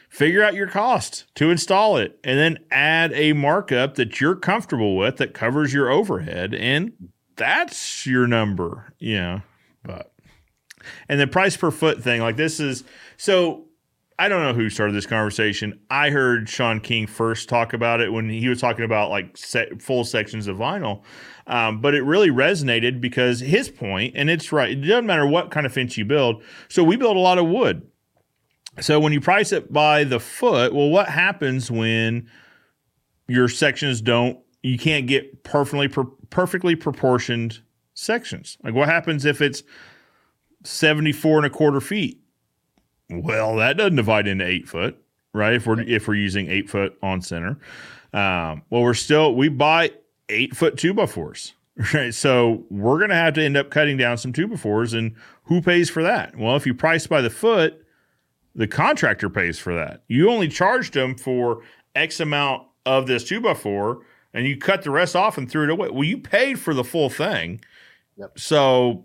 figure 0.09 0.45
out 0.45 0.55
your 0.55 0.69
cost 0.69 1.25
to 1.35 1.51
install 1.51 1.97
it 1.97 2.19
and 2.23 2.39
then 2.39 2.59
add 2.71 3.13
a 3.15 3.33
markup 3.33 3.97
that 3.97 4.21
you're 4.21 4.37
comfortable 4.37 4.97
with 4.97 5.17
that 5.17 5.35
covers 5.35 5.75
your 5.75 5.91
overhead 5.91 6.55
and 6.55 6.93
that's 7.37 8.07
your 8.07 8.27
number. 8.27 8.93
Yeah. 9.01 9.41
But 9.83 10.13
and 11.09 11.21
the 11.21 11.27
price 11.27 11.57
per 11.57 11.71
foot 11.71 12.03
thing, 12.03 12.21
like 12.21 12.37
this 12.37 12.61
is 12.61 12.85
so 13.17 13.67
I 14.19 14.29
don't 14.29 14.43
know 14.43 14.53
who 14.53 14.71
started 14.71 14.95
this 14.95 15.07
conversation. 15.07 15.81
I 15.91 16.11
heard 16.11 16.49
Sean 16.49 16.81
King 16.81 17.07
first 17.07 17.49
talk 17.49 17.73
about 17.73 18.01
it 18.01 18.13
when 18.13 18.29
he 18.29 18.49
was 18.49 18.61
talking 18.61 18.85
about 18.85 19.11
like 19.11 19.37
set, 19.37 19.83
full 19.83 20.05
sections 20.05 20.47
of 20.47 20.57
vinyl. 20.57 21.03
Um, 21.47 21.81
but 21.81 21.95
it 21.95 22.03
really 22.03 22.31
resonated 22.31 23.01
because 23.01 23.41
his 23.41 23.69
point, 23.69 24.15
and 24.17 24.31
it's 24.31 24.53
right, 24.53 24.71
it 24.71 24.83
doesn't 24.83 25.07
matter 25.07 25.27
what 25.27 25.51
kind 25.51 25.67
of 25.67 25.73
fence 25.73 25.99
you 25.99 26.05
build. 26.05 26.43
So 26.69 26.85
we 26.85 26.97
build 26.97 27.17
a 27.17 27.21
lot 27.21 27.39
of 27.39 27.47
wood. 27.47 27.83
So 28.81 29.01
when 29.01 29.13
you 29.13 29.21
price 29.21 29.53
it 29.53 29.73
by 29.73 30.05
the 30.05 30.21
foot, 30.21 30.73
well, 30.73 30.91
what 30.91 31.09
happens 31.09 31.71
when 31.71 32.29
your 33.29 33.49
sections 33.49 34.01
don't, 34.01 34.39
you 34.63 34.79
can't 34.79 35.07
get 35.07 35.43
perfectly, 35.43 35.89
per, 35.89 36.05
perfectly 36.31 36.77
proportioned 36.77 37.61
sections? 37.95 38.59
Like 38.63 38.75
what 38.75 38.89
happens 38.89 39.25
if 39.25 39.41
it's 39.41 39.65
74 40.65 41.39
and 41.39 41.47
a 41.47 41.51
quarter 41.51 41.81
feet? 41.81 42.21
Well, 43.11 43.57
that 43.57 43.77
doesn't 43.77 43.97
divide 43.97 44.27
into 44.27 44.47
eight 44.47 44.69
foot, 44.69 44.97
right? 45.33 45.55
If 45.55 45.67
we're 45.67 45.81
if 45.81 46.09
we're 46.09 46.15
using 46.15 46.49
eight 46.51 46.71
foot 46.71 46.97
on 47.03 47.21
center, 47.21 47.59
um, 48.13 48.63
well, 48.71 48.83
we're 48.83 48.95
still 48.95 49.35
we 49.35 49.49
buy 49.49 49.93
eight 50.29 50.57
foot 50.57 50.79
two 50.79 50.95
by 50.95 51.07
fours, 51.07 51.53
right? 51.95 52.15
So 52.15 52.65
we're 52.71 52.99
gonna 52.99 53.15
have 53.15 53.35
to 53.35 53.45
end 53.45 53.57
up 53.57 53.71
cutting 53.71 53.97
down 53.97 54.17
some 54.17 54.33
two 54.33 54.49
by 54.49 54.57
fours, 54.57 54.95
and 54.95 55.15
who 55.45 55.61
pays 55.61 55.91
for 55.91 56.03
that? 56.03 56.37
Well, 56.37 56.57
if 56.57 56.67
you 56.67 56.75
price 56.75 57.07
by 57.07 57.21
the 57.21 57.31
foot, 57.31 57.85
the 58.55 58.67
contractor 58.67 59.29
pays 59.29 59.59
for 59.59 59.75
that. 59.75 60.03
You 60.09 60.31
only 60.31 60.49
charged 60.49 60.95
them 60.95 61.17
for 61.17 61.63
X 61.95 62.21
amount 62.21 62.67
of 62.87 63.07
this 63.07 63.25
two 63.25 63.41
by 63.41 63.55
four, 63.55 64.01
and 64.33 64.47
you 64.47 64.57
cut 64.57 64.83
the 64.83 64.91
rest 64.91 65.15
off 65.15 65.37
and 65.37 65.51
threw 65.51 65.65
it 65.65 65.71
away. 65.71 65.91
Well, 65.91 66.05
you 66.05 66.19
paid 66.19 66.59
for 66.59 66.73
the 66.73 66.85
full 66.85 67.11
thing. 67.11 67.61
Yep. 68.17 68.39
So 68.39 69.05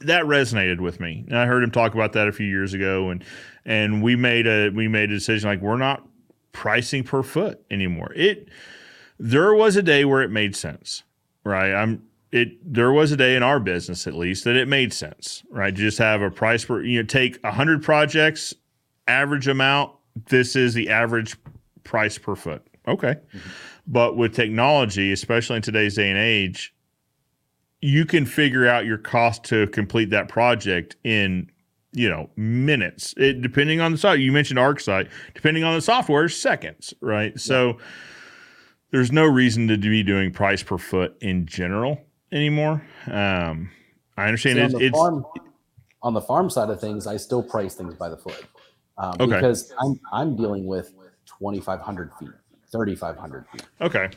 that 0.00 0.24
resonated 0.24 0.80
with 0.80 1.00
me. 1.00 1.24
And 1.28 1.38
I 1.38 1.46
heard 1.46 1.62
him 1.62 1.70
talk 1.70 1.94
about 1.94 2.12
that 2.14 2.28
a 2.28 2.32
few 2.32 2.46
years 2.46 2.74
ago, 2.74 3.10
and 3.10 3.24
and 3.64 4.02
we 4.02 4.16
made 4.16 4.46
a 4.46 4.70
we 4.70 4.88
made 4.88 5.10
a 5.10 5.14
decision 5.14 5.48
like 5.48 5.60
we're 5.60 5.76
not 5.76 6.06
pricing 6.52 7.04
per 7.04 7.22
foot 7.22 7.62
anymore. 7.70 8.12
It 8.14 8.48
there 9.18 9.54
was 9.54 9.76
a 9.76 9.82
day 9.82 10.04
where 10.04 10.22
it 10.22 10.30
made 10.30 10.54
sense, 10.54 11.02
right? 11.44 11.72
I'm 11.72 12.02
it 12.32 12.58
there 12.62 12.92
was 12.92 13.12
a 13.12 13.16
day 13.16 13.36
in 13.36 13.42
our 13.42 13.60
business 13.60 14.06
at 14.06 14.14
least 14.14 14.44
that 14.44 14.56
it 14.56 14.68
made 14.68 14.92
sense, 14.92 15.42
right? 15.50 15.72
Just 15.72 15.98
have 15.98 16.22
a 16.22 16.30
price 16.30 16.64
per 16.64 16.82
you 16.82 17.02
know 17.02 17.06
take 17.06 17.42
hundred 17.44 17.82
projects, 17.82 18.54
average 19.08 19.48
amount. 19.48 19.92
This 20.28 20.56
is 20.56 20.74
the 20.74 20.90
average 20.90 21.36
price 21.84 22.18
per 22.18 22.34
foot. 22.34 22.66
Okay, 22.88 23.14
mm-hmm. 23.14 23.48
but 23.86 24.16
with 24.16 24.34
technology, 24.34 25.12
especially 25.12 25.56
in 25.56 25.62
today's 25.62 25.96
day 25.96 26.08
and 26.10 26.18
age, 26.18 26.74
you 27.86 28.04
can 28.04 28.26
figure 28.26 28.66
out 28.66 28.84
your 28.84 28.98
cost 28.98 29.44
to 29.44 29.68
complete 29.68 30.10
that 30.10 30.28
project 30.28 30.96
in 31.04 31.48
you 31.92 32.08
know 32.08 32.28
minutes. 32.34 33.14
It, 33.16 33.42
depending 33.42 33.80
on 33.80 33.92
the 33.92 33.98
site 33.98 34.18
you 34.18 34.32
mentioned 34.32 34.58
ArcSite 34.58 35.08
depending 35.34 35.62
on 35.62 35.74
the 35.74 35.80
software 35.80 36.28
seconds 36.28 36.92
right? 37.00 37.32
Yeah. 37.32 37.38
so 37.38 37.78
there's 38.90 39.12
no 39.12 39.24
reason 39.24 39.68
to 39.68 39.76
be 39.76 40.02
doing 40.02 40.32
price 40.32 40.64
per 40.64 40.78
foot 40.78 41.16
in 41.20 41.46
general 41.46 42.00
anymore. 42.32 42.82
Um, 43.06 43.70
i 44.16 44.26
understand 44.26 44.72
See, 44.72 44.84
it's, 44.84 44.98
on, 44.98 45.16
the 45.16 45.22
farm, 45.22 45.44
on 46.02 46.14
the 46.14 46.20
farm 46.20 46.50
side 46.50 46.70
of 46.70 46.80
things 46.80 47.06
i 47.06 47.16
still 47.16 47.42
price 47.42 47.76
things 47.76 47.94
by 47.94 48.08
the 48.08 48.16
foot. 48.16 48.44
Um, 48.98 49.14
okay. 49.20 49.36
because 49.36 49.72
i'm 49.80 50.00
i'm 50.12 50.36
dealing 50.36 50.66
with 50.66 50.92
2500 51.38 52.10
feet 52.18 52.30
3500 52.72 53.46
feet. 53.48 53.62
Okay 53.80 54.10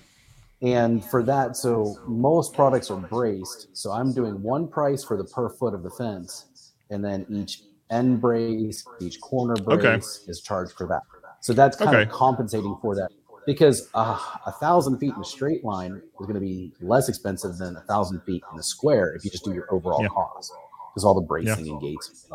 and 0.62 1.04
for 1.06 1.24
that, 1.24 1.56
so 1.56 1.96
most 2.08 2.54
products 2.54 2.92
are 2.92 2.98
braced. 2.98 3.70
So 3.74 3.92
I'm 3.92 4.14
doing 4.14 4.42
one 4.42 4.68
price 4.68 5.04
for 5.04 5.18
the 5.18 5.24
per 5.24 5.50
foot 5.50 5.74
of 5.74 5.84
the 5.84 5.90
fence, 5.92 6.74
and 6.90 7.04
then 7.04 7.26
each 7.30 7.62
end 7.90 8.22
brace, 8.22 8.86
each 9.00 9.22
corner 9.22 9.56
brace 9.56 10.22
okay. 10.22 10.32
is 10.32 10.42
charged 10.42 10.74
for 10.74 10.88
that. 10.88 11.02
So 11.42 11.54
that's 11.54 11.78
kind 11.78 11.96
okay. 11.96 12.04
of 12.04 12.10
compensating 12.10 12.78
for 12.82 12.96
that 12.96 13.10
because 13.46 13.90
uh, 13.96 14.20
a 14.46 14.52
thousand 14.52 15.00
feet 15.00 15.14
in 15.16 15.22
a 15.22 15.26
straight 15.26 15.64
line 15.64 16.02
is 16.20 16.26
going 16.26 16.34
to 16.34 16.40
be 16.40 16.74
less 16.82 17.10
expensive 17.10 17.58
than 17.58 17.78
a 17.78 17.82
thousand 17.82 18.22
feet 18.22 18.44
in 18.52 18.60
a 18.60 18.64
square 18.64 19.16
if 19.16 19.24
you 19.24 19.32
just 19.32 19.46
do 19.46 19.54
your 19.54 19.74
overall 19.74 20.02
yeah. 20.02 20.08
cost 20.10 20.52
because 20.90 21.06
all 21.06 21.14
the 21.14 21.22
bracing 21.22 21.66
yeah. 21.66 21.72
and 21.72 21.82
gates. 21.82 22.28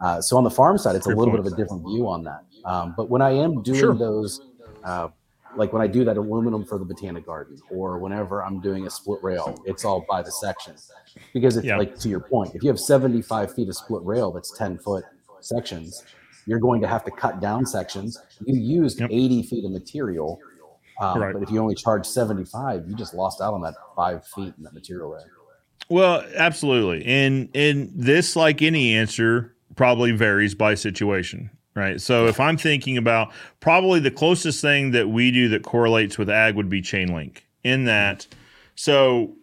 Uh, 0.00 0.20
so 0.20 0.36
on 0.36 0.44
the 0.44 0.50
farm 0.50 0.76
side, 0.76 0.94
it's 0.96 1.06
Good 1.06 1.14
a 1.14 1.18
little 1.18 1.32
point. 1.32 1.44
bit 1.44 1.52
of 1.52 1.58
a 1.58 1.62
different 1.62 1.84
view 1.86 2.08
on 2.08 2.24
that. 2.24 2.44
Um, 2.64 2.94
but 2.96 3.08
when 3.08 3.22
I 3.22 3.30
am 3.30 3.62
doing 3.62 3.80
sure. 3.80 3.94
those 3.94 4.40
uh, 4.84 5.08
like 5.56 5.72
when 5.72 5.82
I 5.82 5.86
do 5.86 6.04
that 6.04 6.16
aluminum 6.16 6.64
for 6.64 6.78
the 6.78 6.84
botanic 6.84 7.26
garden 7.26 7.58
or 7.70 7.98
whenever 7.98 8.44
I'm 8.44 8.60
doing 8.60 8.86
a 8.86 8.90
split 8.90 9.22
rail, 9.22 9.62
it's 9.66 9.84
all 9.84 10.04
by 10.08 10.22
the 10.22 10.32
section. 10.32 10.74
Because 11.32 11.56
it's 11.56 11.66
like 11.66 11.98
to 12.00 12.08
your 12.08 12.20
point, 12.20 12.54
if 12.54 12.62
you 12.62 12.68
have 12.68 12.80
75 12.80 13.54
feet 13.54 13.68
of 13.68 13.76
split 13.76 14.02
rail 14.02 14.32
that's 14.32 14.56
10 14.56 14.78
foot 14.78 15.04
sections, 15.40 16.04
you're 16.46 16.58
going 16.58 16.80
to 16.82 16.88
have 16.88 17.04
to 17.04 17.10
cut 17.10 17.40
down 17.40 17.66
sections. 17.66 18.20
You 18.44 18.56
used 18.56 19.00
yep. 19.00 19.10
80 19.10 19.42
feet 19.44 19.64
of 19.64 19.70
material. 19.70 20.38
Um, 21.00 21.20
right. 21.20 21.32
But 21.32 21.42
if 21.42 21.50
you 21.50 21.60
only 21.60 21.74
charge 21.74 22.06
75, 22.06 22.84
you 22.88 22.94
just 22.94 23.14
lost 23.14 23.40
out 23.40 23.54
on 23.54 23.62
that 23.62 23.74
five 23.96 24.26
feet 24.26 24.54
in 24.56 24.64
that 24.64 24.74
material 24.74 25.10
there. 25.10 25.30
Well, 25.88 26.24
absolutely. 26.36 27.04
And 27.04 27.50
and 27.54 27.90
this, 27.94 28.36
like 28.36 28.62
any 28.62 28.94
answer, 28.94 29.54
probably 29.76 30.12
varies 30.12 30.54
by 30.54 30.74
situation 30.74 31.50
right? 31.74 32.00
So 32.00 32.26
if 32.26 32.40
I'm 32.40 32.56
thinking 32.56 32.96
about 32.96 33.32
probably 33.60 34.00
the 34.00 34.10
closest 34.10 34.60
thing 34.60 34.92
that 34.92 35.08
we 35.08 35.30
do 35.30 35.48
that 35.50 35.62
correlates 35.62 36.18
with 36.18 36.30
ag 36.30 36.54
would 36.54 36.68
be 36.68 36.80
chain 36.80 37.14
link 37.14 37.46
in 37.62 37.84
that. 37.84 38.26
So 38.76 39.34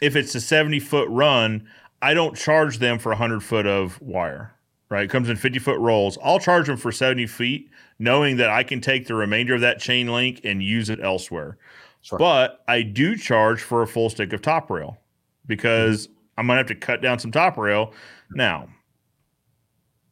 if 0.00 0.16
it's 0.16 0.34
a 0.34 0.40
70 0.40 0.80
foot 0.80 1.08
run, 1.10 1.68
I 2.02 2.14
don't 2.14 2.36
charge 2.36 2.78
them 2.78 2.98
for 2.98 3.10
100 3.10 3.42
foot 3.42 3.66
of 3.66 4.00
wire, 4.00 4.54
right? 4.88 5.04
It 5.04 5.10
comes 5.10 5.28
in 5.28 5.36
50 5.36 5.58
foot 5.58 5.78
rolls. 5.78 6.18
I'll 6.22 6.38
charge 6.38 6.66
them 6.66 6.76
for 6.76 6.92
70 6.92 7.26
feet, 7.26 7.70
knowing 7.98 8.36
that 8.36 8.50
I 8.50 8.62
can 8.62 8.80
take 8.80 9.06
the 9.06 9.14
remainder 9.14 9.54
of 9.54 9.60
that 9.62 9.80
chain 9.80 10.08
link 10.08 10.40
and 10.44 10.62
use 10.62 10.90
it 10.90 11.00
elsewhere. 11.02 11.58
Sure. 12.02 12.18
But 12.18 12.62
I 12.68 12.82
do 12.82 13.16
charge 13.16 13.62
for 13.62 13.82
a 13.82 13.86
full 13.86 14.10
stick 14.10 14.32
of 14.32 14.40
top 14.40 14.70
rail 14.70 14.98
because 15.46 16.06
mm-hmm. 16.06 16.14
I'm 16.38 16.46
going 16.46 16.56
to 16.56 16.58
have 16.58 16.66
to 16.68 16.74
cut 16.74 17.02
down 17.02 17.18
some 17.18 17.32
top 17.32 17.56
rail. 17.56 17.92
Now, 18.30 18.68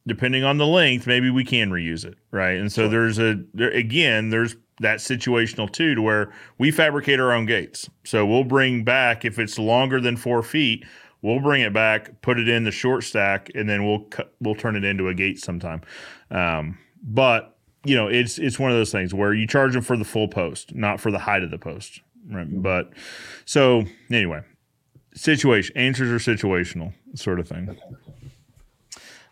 depending 0.07 0.45
on 0.45 0.59
the 0.59 0.67
length, 0.67 1.07
maybe 1.07 1.31
we 1.31 1.45
can 1.45 1.71
reuse 1.71 2.05
it, 2.05 2.15
right? 2.31 2.57
And 2.57 2.73
so 2.73 2.83
sure. 2.83 2.91
there's 2.91 3.19
a 3.19 3.43
there 3.55 3.71
again, 3.71 4.31
there's 4.31 4.57
that 4.81 4.99
situational 4.99 5.71
too, 5.71 5.95
to 5.95 6.03
where 6.03 6.33
we 6.59 6.71
fabricate 6.71 7.19
our 7.19 7.33
own 7.33 7.47
gates. 7.47 7.89
So 8.05 8.27
we'll 8.27 8.45
bring 8.45 8.85
back 8.85 9.25
if 9.25 9.39
it's 9.39 9.59
longer 9.59 10.01
than 10.01 10.17
four 10.17 10.43
feet, 10.43 10.85
we'll 11.23 11.41
bring 11.41 11.63
it 11.63 11.73
back, 11.73 12.21
put 12.23 12.39
it 12.39 12.49
in 12.49 12.65
the 12.65 12.71
short 12.71 13.05
stack, 13.05 13.51
and 13.55 13.69
then 13.69 13.87
we'll 13.87 14.01
cut, 14.01 14.35
we'll 14.41 14.55
turn 14.55 14.77
it 14.77 14.85
into 14.85 15.09
a 15.09 15.15
gate 15.15 15.41
sometime. 15.41 15.81
Um, 16.31 16.79
but 17.03 17.57
you 17.85 17.95
know, 17.95 18.09
it's 18.09 18.39
it's 18.39 18.59
one 18.59 18.71
of 18.71 18.77
those 18.77 18.93
things 18.93 19.15
where 19.15 19.33
you 19.33 19.47
charge 19.47 19.73
them 19.73 19.83
for 19.83 19.97
the 19.97 20.05
full 20.05 20.29
post, 20.29 20.75
not 20.75 21.01
for 21.01 21.11
the 21.11 21.19
height 21.19 21.43
of 21.43 21.51
the 21.51 21.59
post, 21.59 22.01
right? 22.31 22.47
But 22.63 22.93
so 23.45 23.85
anyway, 24.11 24.43
situation 25.15 25.77
answers 25.77 26.11
are 26.11 26.35
situational, 26.35 26.93
sort 27.15 27.41
of 27.41 27.49
thing. 27.49 27.77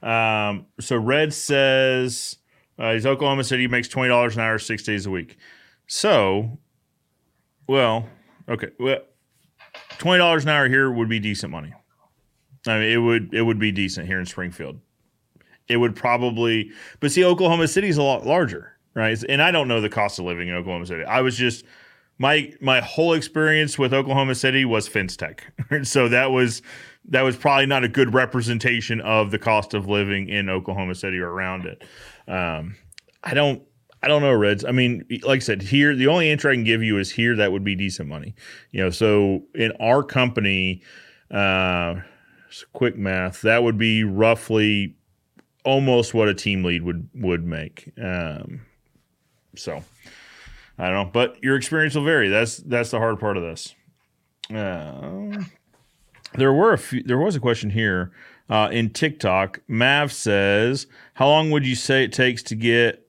Um, 0.04 0.66
so 0.80 0.96
Red 0.96 1.32
says 1.32 2.36
uh, 2.78 2.92
he's 2.92 3.06
Oklahoma 3.06 3.42
City, 3.42 3.66
makes 3.66 3.88
twenty 3.88 4.08
dollars 4.08 4.36
an 4.36 4.42
hour, 4.42 4.58
six 4.58 4.82
days 4.82 5.06
a 5.06 5.10
week. 5.10 5.38
So, 5.86 6.58
well, 7.66 8.06
okay, 8.48 8.68
well, 8.78 8.98
twenty 9.98 10.18
dollars 10.18 10.44
an 10.44 10.50
hour 10.50 10.68
here 10.68 10.90
would 10.90 11.08
be 11.08 11.18
decent 11.18 11.50
money. 11.50 11.72
I 12.66 12.78
mean, 12.78 12.90
it 12.90 12.98
would 12.98 13.32
it 13.32 13.42
would 13.42 13.58
be 13.58 13.72
decent 13.72 14.06
here 14.06 14.20
in 14.20 14.26
Springfield. 14.26 14.78
It 15.68 15.78
would 15.78 15.96
probably, 15.96 16.70
but 17.00 17.10
see, 17.10 17.24
Oklahoma 17.24 17.66
City 17.68 17.88
is 17.88 17.96
a 17.96 18.02
lot 18.02 18.26
larger, 18.26 18.76
right? 18.92 19.18
And 19.26 19.40
I 19.40 19.50
don't 19.50 19.66
know 19.66 19.80
the 19.80 19.88
cost 19.88 20.18
of 20.18 20.26
living 20.26 20.48
in 20.48 20.54
Oklahoma 20.54 20.84
City. 20.84 21.04
I 21.04 21.22
was 21.22 21.36
just 21.36 21.64
my 22.18 22.52
my 22.60 22.80
whole 22.80 23.14
experience 23.14 23.78
with 23.78 23.94
Oklahoma 23.94 24.34
City 24.34 24.64
was 24.64 24.88
FenceTech, 24.88 25.86
so 25.86 26.08
that 26.08 26.30
was 26.30 26.60
that 27.06 27.22
was 27.22 27.36
probably 27.36 27.66
not 27.66 27.84
a 27.84 27.88
good 27.88 28.14
representation 28.14 29.00
of 29.00 29.30
the 29.30 29.38
cost 29.38 29.74
of 29.74 29.88
living 29.88 30.28
in 30.28 30.48
Oklahoma 30.48 30.94
City 30.94 31.18
or 31.18 31.30
around 31.30 31.66
it. 31.66 31.82
Um, 32.28 32.76
I 33.22 33.34
don't. 33.34 33.62
I 34.02 34.08
don't 34.08 34.20
know, 34.20 34.34
Reds. 34.34 34.66
I 34.66 34.70
mean, 34.70 35.06
like 35.22 35.36
I 35.36 35.38
said, 35.38 35.62
here 35.62 35.96
the 35.96 36.08
only 36.08 36.30
answer 36.30 36.50
I 36.50 36.54
can 36.54 36.64
give 36.64 36.82
you 36.82 36.98
is 36.98 37.10
here 37.10 37.36
that 37.36 37.52
would 37.52 37.64
be 37.64 37.74
decent 37.74 38.06
money. 38.06 38.34
You 38.70 38.82
know, 38.82 38.90
so 38.90 39.44
in 39.54 39.72
our 39.80 40.02
company, 40.02 40.82
uh, 41.30 41.94
quick 42.74 42.98
math, 42.98 43.40
that 43.42 43.62
would 43.62 43.78
be 43.78 44.04
roughly 44.04 44.94
almost 45.64 46.12
what 46.12 46.28
a 46.28 46.34
team 46.34 46.64
lead 46.64 46.82
would 46.82 47.08
would 47.14 47.46
make. 47.46 47.92
Um, 47.98 48.60
so 49.56 49.82
I 50.78 50.90
don't 50.90 51.06
know, 51.06 51.10
but 51.10 51.42
your 51.42 51.56
experience 51.56 51.94
will 51.94 52.04
vary. 52.04 52.28
That's 52.28 52.58
that's 52.58 52.90
the 52.90 52.98
hard 52.98 53.18
part 53.18 53.36
of 53.36 53.42
this. 53.42 53.74
Uh, 54.54 55.44
there 56.36 56.52
were 56.52 56.72
a 56.72 56.78
few, 56.78 57.02
there 57.02 57.18
was 57.18 57.36
a 57.36 57.40
question 57.40 57.70
here 57.70 58.12
uh, 58.48 58.68
in 58.70 58.90
TikTok. 58.90 59.60
Mav 59.68 60.12
says, 60.12 60.86
"How 61.14 61.28
long 61.28 61.50
would 61.50 61.66
you 61.66 61.74
say 61.74 62.04
it 62.04 62.12
takes 62.12 62.42
to 62.44 62.54
get 62.54 63.08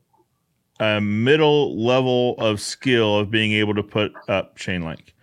a 0.79 0.99
middle 0.99 1.81
level 1.83 2.35
of 2.37 2.59
skill 2.59 3.17
of 3.17 3.31
being 3.31 3.53
able 3.53 3.75
to 3.75 3.83
put 3.83 4.13
up 4.27 4.55
chain 4.57 4.83
link?" 4.83 5.13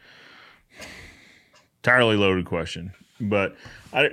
Entirely 1.79 2.17
loaded 2.17 2.47
question, 2.47 2.93
but 3.21 3.57
I 3.93 4.11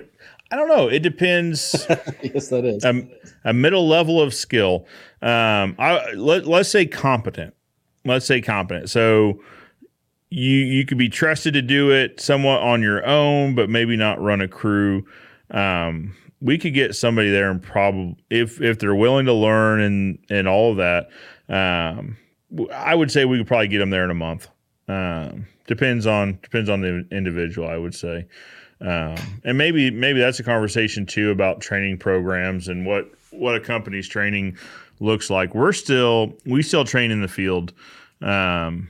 I 0.52 0.56
don't 0.56 0.68
know. 0.68 0.88
It 0.88 1.00
depends. 1.00 1.86
yes, 2.24 2.48
that 2.50 2.66
is 2.66 2.84
a, 2.84 3.08
a 3.46 3.54
middle 3.54 3.88
level 3.88 4.20
of 4.22 4.34
skill. 4.34 4.88
Um, 5.22 5.76
I 5.78 6.14
let 6.14 6.48
let's 6.48 6.70
say 6.70 6.86
competent. 6.86 7.54
Let's 8.06 8.26
say 8.26 8.42
competent. 8.42 8.90
So 8.90 9.42
you 10.30 10.58
you 10.58 10.86
could 10.86 10.98
be 10.98 11.10
trusted 11.10 11.54
to 11.56 11.62
do 11.62 11.92
it 11.92 12.20
somewhat 12.20 12.62
on 12.62 12.82
your 12.82 13.06
own, 13.06 13.56
but 13.56 13.70
maybe 13.70 13.96
not 13.96 14.22
run 14.22 14.42
a 14.42 14.48
crew. 14.48 15.06
Um, 15.52 16.16
we 16.42 16.58
could 16.58 16.74
get 16.74 16.96
somebody 16.96 17.30
there 17.30 17.50
and 17.50 17.62
probably 17.62 18.16
if 18.30 18.62
if 18.62 18.80
they're 18.80 18.96
willing 18.96 19.26
to 19.26 19.34
learn 19.34 19.82
and 19.82 20.20
and 20.30 20.48
all 20.48 20.72
of 20.72 20.78
that. 20.78 21.10
Um, 21.50 22.18
I 22.74 22.96
would 22.96 23.12
say 23.12 23.26
we 23.26 23.38
could 23.38 23.48
probably 23.48 23.68
get 23.68 23.80
them 23.80 23.90
there 23.90 24.04
in 24.04 24.12
a 24.12 24.16
month. 24.16 24.48
Um, 24.88 25.48
depends 25.68 26.08
on 26.08 26.40
depends 26.42 26.70
on 26.70 26.82
the 26.82 27.08
individual. 27.12 27.68
I 27.68 27.78
would 27.78 27.96
say, 27.96 28.28
um, 28.82 29.18
and 29.44 29.58
maybe 29.58 29.90
maybe 29.92 30.20
that's 30.20 30.40
a 30.40 30.44
conversation 30.44 31.06
too 31.06 31.32
about 31.32 31.62
training 31.62 31.98
programs 31.98 32.68
and 32.68 32.86
what 32.86 33.10
what 33.32 33.56
a 33.56 33.60
company's 33.60 34.08
training 34.08 34.58
looks 35.00 35.30
like. 35.30 35.56
We're 35.56 35.74
still 35.74 36.34
we 36.46 36.62
still 36.62 36.86
train 36.86 37.10
in 37.12 37.22
the 37.22 37.28
field. 37.28 37.74
Um, 38.22 38.90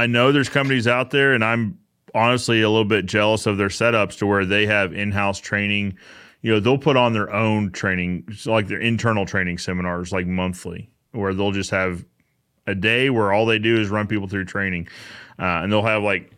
I 0.00 0.06
know 0.06 0.32
there's 0.32 0.48
companies 0.48 0.86
out 0.86 1.10
there, 1.10 1.34
and 1.34 1.44
I'm 1.44 1.78
honestly 2.14 2.62
a 2.62 2.70
little 2.70 2.86
bit 2.86 3.04
jealous 3.04 3.44
of 3.44 3.58
their 3.58 3.68
setups 3.68 4.16
to 4.18 4.26
where 4.26 4.46
they 4.46 4.64
have 4.64 4.94
in-house 4.94 5.40
training. 5.40 5.98
You 6.40 6.52
know, 6.52 6.60
they'll 6.60 6.78
put 6.78 6.96
on 6.96 7.12
their 7.12 7.30
own 7.30 7.70
training, 7.70 8.26
like 8.46 8.66
their 8.66 8.80
internal 8.80 9.26
training 9.26 9.58
seminars, 9.58 10.10
like 10.10 10.26
monthly, 10.26 10.88
where 11.12 11.34
they'll 11.34 11.52
just 11.52 11.70
have 11.70 12.06
a 12.66 12.74
day 12.74 13.10
where 13.10 13.30
all 13.30 13.44
they 13.44 13.58
do 13.58 13.78
is 13.78 13.90
run 13.90 14.06
people 14.06 14.26
through 14.26 14.46
training, 14.46 14.88
uh, 15.38 15.60
and 15.62 15.70
they'll 15.70 15.82
have 15.82 16.02
like 16.02 16.32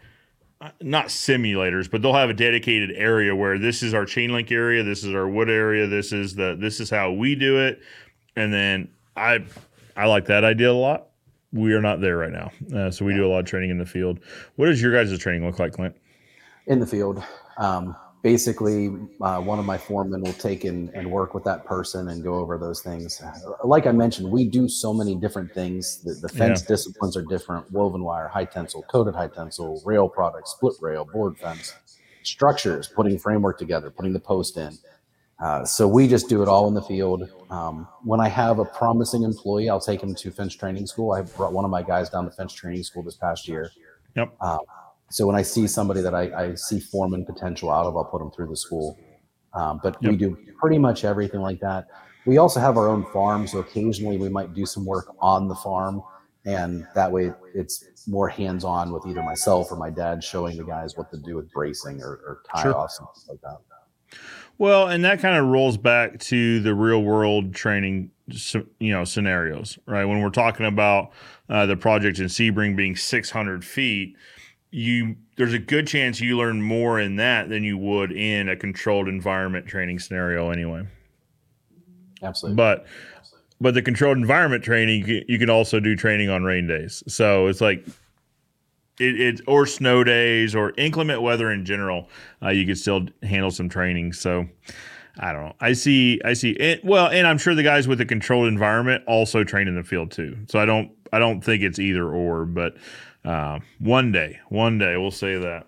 not 0.80 1.06
simulators, 1.06 1.88
but 1.88 2.02
they'll 2.02 2.14
have 2.14 2.30
a 2.30 2.34
dedicated 2.34 2.90
area 2.96 3.34
where 3.34 3.58
this 3.60 3.84
is 3.84 3.94
our 3.94 4.04
chain 4.04 4.32
link 4.32 4.50
area, 4.50 4.82
this 4.82 5.04
is 5.04 5.14
our 5.14 5.28
wood 5.28 5.48
area, 5.48 5.86
this 5.86 6.12
is 6.12 6.34
the 6.34 6.56
this 6.58 6.80
is 6.80 6.90
how 6.90 7.12
we 7.12 7.36
do 7.36 7.60
it, 7.60 7.80
and 8.34 8.52
then 8.52 8.88
I 9.16 9.44
I 9.96 10.06
like 10.06 10.26
that 10.26 10.42
idea 10.42 10.72
a 10.72 10.72
lot 10.72 11.11
we 11.52 11.74
are 11.74 11.80
not 11.80 12.00
there 12.00 12.16
right 12.16 12.32
now. 12.32 12.50
Uh, 12.74 12.90
so 12.90 13.04
we 13.04 13.14
do 13.14 13.26
a 13.26 13.28
lot 13.28 13.40
of 13.40 13.46
training 13.46 13.70
in 13.70 13.78
the 13.78 13.86
field. 13.86 14.20
What 14.56 14.66
does 14.66 14.80
your 14.80 14.92
guys' 14.92 15.16
training 15.18 15.44
look 15.46 15.58
like, 15.58 15.72
Clint? 15.72 15.96
In 16.66 16.80
the 16.80 16.86
field. 16.86 17.22
Um, 17.58 17.96
basically, 18.22 18.88
uh, 19.20 19.40
one 19.40 19.58
of 19.58 19.64
my 19.66 19.76
foremen 19.76 20.22
will 20.22 20.32
take 20.34 20.64
in 20.64 20.90
and 20.94 21.10
work 21.10 21.34
with 21.34 21.44
that 21.44 21.64
person 21.64 22.08
and 22.08 22.22
go 22.22 22.34
over 22.34 22.56
those 22.56 22.80
things. 22.80 23.20
Like 23.64 23.86
I 23.86 23.92
mentioned, 23.92 24.30
we 24.30 24.44
do 24.44 24.68
so 24.68 24.94
many 24.94 25.14
different 25.14 25.52
things. 25.52 26.02
The, 26.02 26.14
the 26.14 26.28
fence 26.28 26.62
yeah. 26.62 26.68
disciplines 26.68 27.16
are 27.16 27.22
different 27.22 27.70
woven 27.70 28.02
wire, 28.02 28.28
high 28.28 28.44
tensile, 28.44 28.82
coated 28.84 29.14
high 29.14 29.28
tensile, 29.28 29.82
rail 29.84 30.08
products, 30.08 30.52
split 30.52 30.74
rail, 30.80 31.04
board 31.04 31.36
fence, 31.36 31.74
structures, 32.22 32.88
putting 32.88 33.18
framework 33.18 33.58
together, 33.58 33.90
putting 33.90 34.12
the 34.12 34.20
post 34.20 34.56
in. 34.56 34.78
Uh, 35.42 35.64
so 35.64 35.88
we 35.88 36.06
just 36.06 36.28
do 36.28 36.40
it 36.40 36.48
all 36.48 36.68
in 36.68 36.74
the 36.74 36.82
field. 36.82 37.28
Um, 37.50 37.88
when 38.04 38.20
I 38.20 38.28
have 38.28 38.60
a 38.60 38.64
promising 38.64 39.24
employee, 39.24 39.68
I'll 39.68 39.80
take 39.80 40.00
him 40.00 40.14
to 40.14 40.30
fence 40.30 40.54
training 40.54 40.86
school. 40.86 41.12
I 41.12 41.22
brought 41.22 41.52
one 41.52 41.64
of 41.64 41.70
my 41.70 41.82
guys 41.82 42.08
down 42.08 42.26
to 42.26 42.30
fence 42.30 42.52
training 42.52 42.84
school 42.84 43.02
this 43.02 43.16
past 43.16 43.48
year. 43.48 43.72
Yep. 44.14 44.32
Uh, 44.40 44.58
so 45.10 45.26
when 45.26 45.34
I 45.34 45.42
see 45.42 45.66
somebody 45.66 46.00
that 46.00 46.14
I, 46.14 46.22
I, 46.32 46.54
see 46.54 46.78
foreman 46.78 47.26
potential 47.26 47.70
out 47.70 47.86
of, 47.86 47.96
I'll 47.96 48.04
put 48.04 48.20
them 48.20 48.30
through 48.30 48.48
the 48.48 48.56
school. 48.56 48.96
Um, 49.52 49.80
but 49.82 49.96
yep. 50.00 50.12
we 50.12 50.16
do 50.16 50.38
pretty 50.60 50.78
much 50.78 51.04
everything 51.04 51.40
like 51.40 51.58
that. 51.60 51.86
We 52.24 52.38
also 52.38 52.60
have 52.60 52.78
our 52.78 52.88
own 52.88 53.04
farm, 53.12 53.48
so 53.48 53.58
occasionally 53.58 54.18
we 54.18 54.28
might 54.28 54.54
do 54.54 54.64
some 54.64 54.86
work 54.86 55.12
on 55.18 55.48
the 55.48 55.56
farm, 55.56 56.02
and 56.46 56.86
that 56.94 57.10
way 57.10 57.32
it's 57.52 57.84
more 58.06 58.28
hands-on 58.28 58.92
with 58.92 59.04
either 59.06 59.22
myself 59.22 59.72
or 59.72 59.76
my 59.76 59.90
dad 59.90 60.22
showing 60.22 60.56
the 60.56 60.64
guys 60.64 60.96
what 60.96 61.10
to 61.10 61.18
do 61.18 61.34
with 61.34 61.50
bracing 61.52 62.00
or, 62.00 62.10
or 62.10 62.42
tie 62.54 62.62
sure. 62.62 62.80
and 62.80 62.90
stuff 62.90 63.08
like 63.28 63.40
that. 63.40 64.18
Well, 64.58 64.88
and 64.88 65.04
that 65.04 65.20
kind 65.20 65.36
of 65.36 65.46
rolls 65.46 65.76
back 65.76 66.18
to 66.20 66.60
the 66.60 66.74
real 66.74 67.02
world 67.02 67.54
training, 67.54 68.10
you 68.78 68.92
know, 68.92 69.04
scenarios, 69.04 69.78
right? 69.86 70.04
When 70.04 70.20
we're 70.20 70.30
talking 70.30 70.66
about 70.66 71.10
uh, 71.48 71.66
the 71.66 71.76
project 71.76 72.18
in 72.18 72.26
Sebring 72.26 72.76
being 72.76 72.94
600 72.94 73.64
feet, 73.64 74.16
you 74.70 75.16
there's 75.36 75.52
a 75.52 75.58
good 75.58 75.86
chance 75.86 76.20
you 76.20 76.36
learn 76.36 76.62
more 76.62 77.00
in 77.00 77.16
that 77.16 77.48
than 77.48 77.64
you 77.64 77.76
would 77.78 78.12
in 78.12 78.48
a 78.48 78.56
controlled 78.56 79.08
environment 79.08 79.66
training 79.66 79.98
scenario, 79.98 80.50
anyway. 80.50 80.86
Absolutely. 82.22 82.56
But 82.56 82.86
but 83.60 83.74
the 83.74 83.82
controlled 83.82 84.18
environment 84.18 84.64
training, 84.64 85.24
you 85.28 85.38
can 85.38 85.48
also 85.48 85.78
do 85.78 85.94
training 85.94 86.28
on 86.28 86.42
rain 86.42 86.66
days. 86.66 87.02
So 87.06 87.46
it's 87.46 87.60
like 87.60 87.86
it, 88.98 89.20
it, 89.20 89.40
or 89.46 89.66
snow 89.66 90.04
days 90.04 90.54
or 90.54 90.72
inclement 90.76 91.22
weather 91.22 91.50
in 91.50 91.64
general, 91.64 92.08
uh, 92.42 92.50
you 92.50 92.66
could 92.66 92.78
still 92.78 93.06
handle 93.22 93.50
some 93.50 93.68
training. 93.68 94.12
So 94.12 94.46
I 95.18 95.32
don't 95.32 95.44
know. 95.44 95.54
I 95.60 95.72
see. 95.72 96.20
I 96.24 96.32
see. 96.32 96.50
It, 96.52 96.84
well, 96.84 97.08
and 97.08 97.26
I'm 97.26 97.38
sure 97.38 97.54
the 97.54 97.62
guys 97.62 97.86
with 97.86 97.98
the 97.98 98.06
controlled 98.06 98.48
environment 98.48 99.04
also 99.06 99.44
train 99.44 99.68
in 99.68 99.74
the 99.74 99.84
field 99.84 100.10
too. 100.10 100.38
So 100.48 100.58
I 100.58 100.64
don't. 100.64 100.90
I 101.12 101.18
don't 101.18 101.42
think 101.42 101.62
it's 101.62 101.78
either 101.78 102.08
or. 102.08 102.44
But 102.46 102.76
uh, 103.24 103.60
one 103.78 104.12
day, 104.12 104.40
one 104.48 104.78
day, 104.78 104.96
we'll 104.96 105.10
say 105.10 105.36
that. 105.38 105.66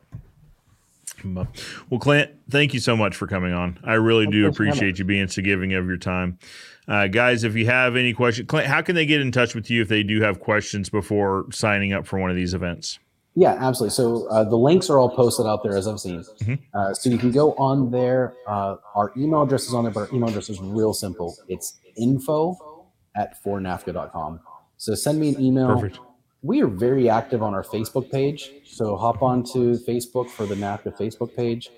Well, 1.25 2.01
Clint, 2.01 2.31
thank 2.51 2.75
you 2.75 2.81
so 2.81 2.97
much 2.97 3.17
for 3.17 3.27
coming 3.27 3.53
on. 3.53 3.79
I 3.83 3.95
really 3.95 4.27
do 4.27 4.47
appreciate 4.47 4.99
you 4.99 5.05
being 5.05 5.29
so 5.29 5.41
giving 5.41 5.73
of 5.73 5.87
your 5.87 5.97
time. 5.97 6.39
Uh, 6.87 7.07
guys, 7.07 7.45
if 7.45 7.55
you 7.55 7.65
have 7.67 7.97
any 7.97 8.13
questions, 8.13 8.47
Clint, 8.47 8.67
how 8.67 8.83
can 8.83 8.95
they 8.95 9.07
get 9.07 9.23
in 9.23 9.33
touch 9.33 9.55
with 9.55 9.71
you 9.71 9.81
if 9.81 9.89
they 9.89 10.03
do 10.03 10.21
have 10.21 10.41
questions 10.41 10.91
before 10.91 11.47
signing 11.51 11.95
up 11.95 12.07
for 12.07 12.19
one 12.19 12.29
of 12.29 12.37
these 12.37 12.53
events? 12.53 12.99
Yeah, 13.37 13.57
absolutely. 13.61 13.95
So 13.95 14.29
uh, 14.29 14.45
the 14.45 14.57
links 14.57 14.89
are 14.89 14.99
all 14.99 15.09
posted 15.09 15.47
out 15.47 15.63
there 15.65 15.77
as 15.77 15.89
I've 15.89 15.99
seen. 15.99 16.21
Mm-hmm. 16.21 16.55
Uh, 16.73 16.95
so 16.95 17.11
you 17.11 17.19
can 17.19 17.33
go 17.33 17.53
on 17.55 17.91
there. 17.91 18.35
Uh, 18.47 18.77
our 18.95 19.13
email 19.17 19.43
address 19.43 19.67
is 19.67 19.75
on 19.75 19.85
there, 19.85 19.93
but 19.93 20.09
our 20.09 20.15
email 20.15 20.29
address 20.29 20.49
is 20.49 20.61
real 20.61 20.95
simple. 20.95 21.37
It's 21.49 21.81
info 21.97 22.87
at 23.17 23.43
4nafca.com. 23.43 24.41
So 24.77 24.95
send 24.95 25.19
me 25.19 25.35
an 25.35 25.41
email. 25.41 25.75
Perfect. 25.75 25.99
We 26.43 26.63
are 26.63 26.69
very 26.69 27.09
active 27.09 27.43
on 27.43 27.55
our 27.55 27.65
Facebook 27.65 28.11
page. 28.11 28.51
So 28.65 28.97
hop 28.97 29.23
on 29.23 29.43
to 29.45 29.79
Facebook 29.79 30.31
for 30.31 30.47
the 30.47 30.55
NAFCA 30.55 30.97
Facebook 30.97 31.35
page. 31.35 31.71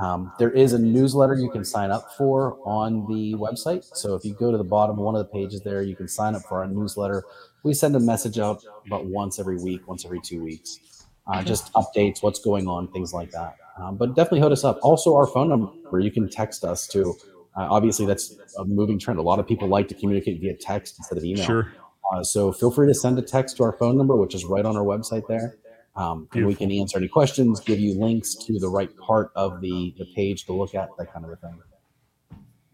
Um, 0.00 0.32
there 0.40 0.50
is 0.50 0.72
a 0.72 0.78
newsletter 0.78 1.34
you 1.34 1.50
can 1.50 1.64
sign 1.64 1.92
up 1.92 2.10
for 2.18 2.58
on 2.64 3.06
the 3.06 3.34
website. 3.34 3.84
So 3.94 4.14
if 4.16 4.24
you 4.24 4.34
go 4.34 4.50
to 4.50 4.58
the 4.58 4.64
bottom 4.64 4.98
of 4.98 5.04
one 5.04 5.14
of 5.14 5.20
the 5.20 5.32
pages 5.32 5.60
there, 5.60 5.82
you 5.82 5.94
can 5.94 6.08
sign 6.08 6.34
up 6.34 6.42
for 6.42 6.62
our 6.62 6.66
newsletter. 6.66 7.22
We 7.62 7.74
send 7.74 7.94
a 7.94 8.00
message 8.00 8.40
out 8.40 8.64
about 8.86 9.04
once 9.04 9.38
every 9.38 9.58
week, 9.58 9.86
once 9.86 10.04
every 10.04 10.20
two 10.20 10.42
weeks 10.42 10.80
uh, 11.26 11.42
just 11.42 11.72
updates, 11.72 12.22
what's 12.22 12.38
going 12.38 12.68
on, 12.68 12.88
things 12.92 13.12
like 13.12 13.30
that. 13.30 13.56
Um, 13.78 13.96
but 13.96 14.14
definitely 14.14 14.40
hit 14.40 14.52
us 14.52 14.64
up. 14.64 14.78
Also, 14.82 15.16
our 15.16 15.26
phone 15.26 15.48
number, 15.48 15.98
you 15.98 16.10
can 16.10 16.28
text 16.28 16.64
us 16.64 16.86
too. 16.86 17.14
Uh, 17.56 17.66
obviously, 17.70 18.06
that's 18.06 18.36
a 18.58 18.64
moving 18.64 18.98
trend. 18.98 19.18
A 19.18 19.22
lot 19.22 19.38
of 19.38 19.46
people 19.46 19.68
like 19.68 19.88
to 19.88 19.94
communicate 19.94 20.40
via 20.40 20.54
text 20.54 20.98
instead 20.98 21.18
of 21.18 21.24
email. 21.24 21.44
Sure. 21.44 21.72
Uh, 22.12 22.22
so 22.22 22.52
feel 22.52 22.70
free 22.70 22.86
to 22.86 22.94
send 22.94 23.18
a 23.18 23.22
text 23.22 23.56
to 23.56 23.62
our 23.62 23.72
phone 23.72 23.96
number, 23.96 24.16
which 24.16 24.34
is 24.34 24.44
right 24.44 24.64
on 24.64 24.76
our 24.76 24.84
website 24.84 25.26
there. 25.28 25.56
Um, 25.96 26.28
and 26.34 26.46
we 26.46 26.54
can 26.54 26.72
answer 26.72 26.98
any 26.98 27.06
questions, 27.06 27.60
give 27.60 27.78
you 27.78 27.98
links 27.98 28.34
to 28.34 28.58
the 28.58 28.68
right 28.68 28.94
part 28.96 29.30
of 29.36 29.60
the, 29.60 29.94
the 29.96 30.06
page 30.14 30.44
to 30.46 30.52
look 30.52 30.74
at, 30.74 30.88
that 30.98 31.12
kind 31.12 31.24
of 31.24 31.30
a 31.30 31.36
thing. 31.36 31.60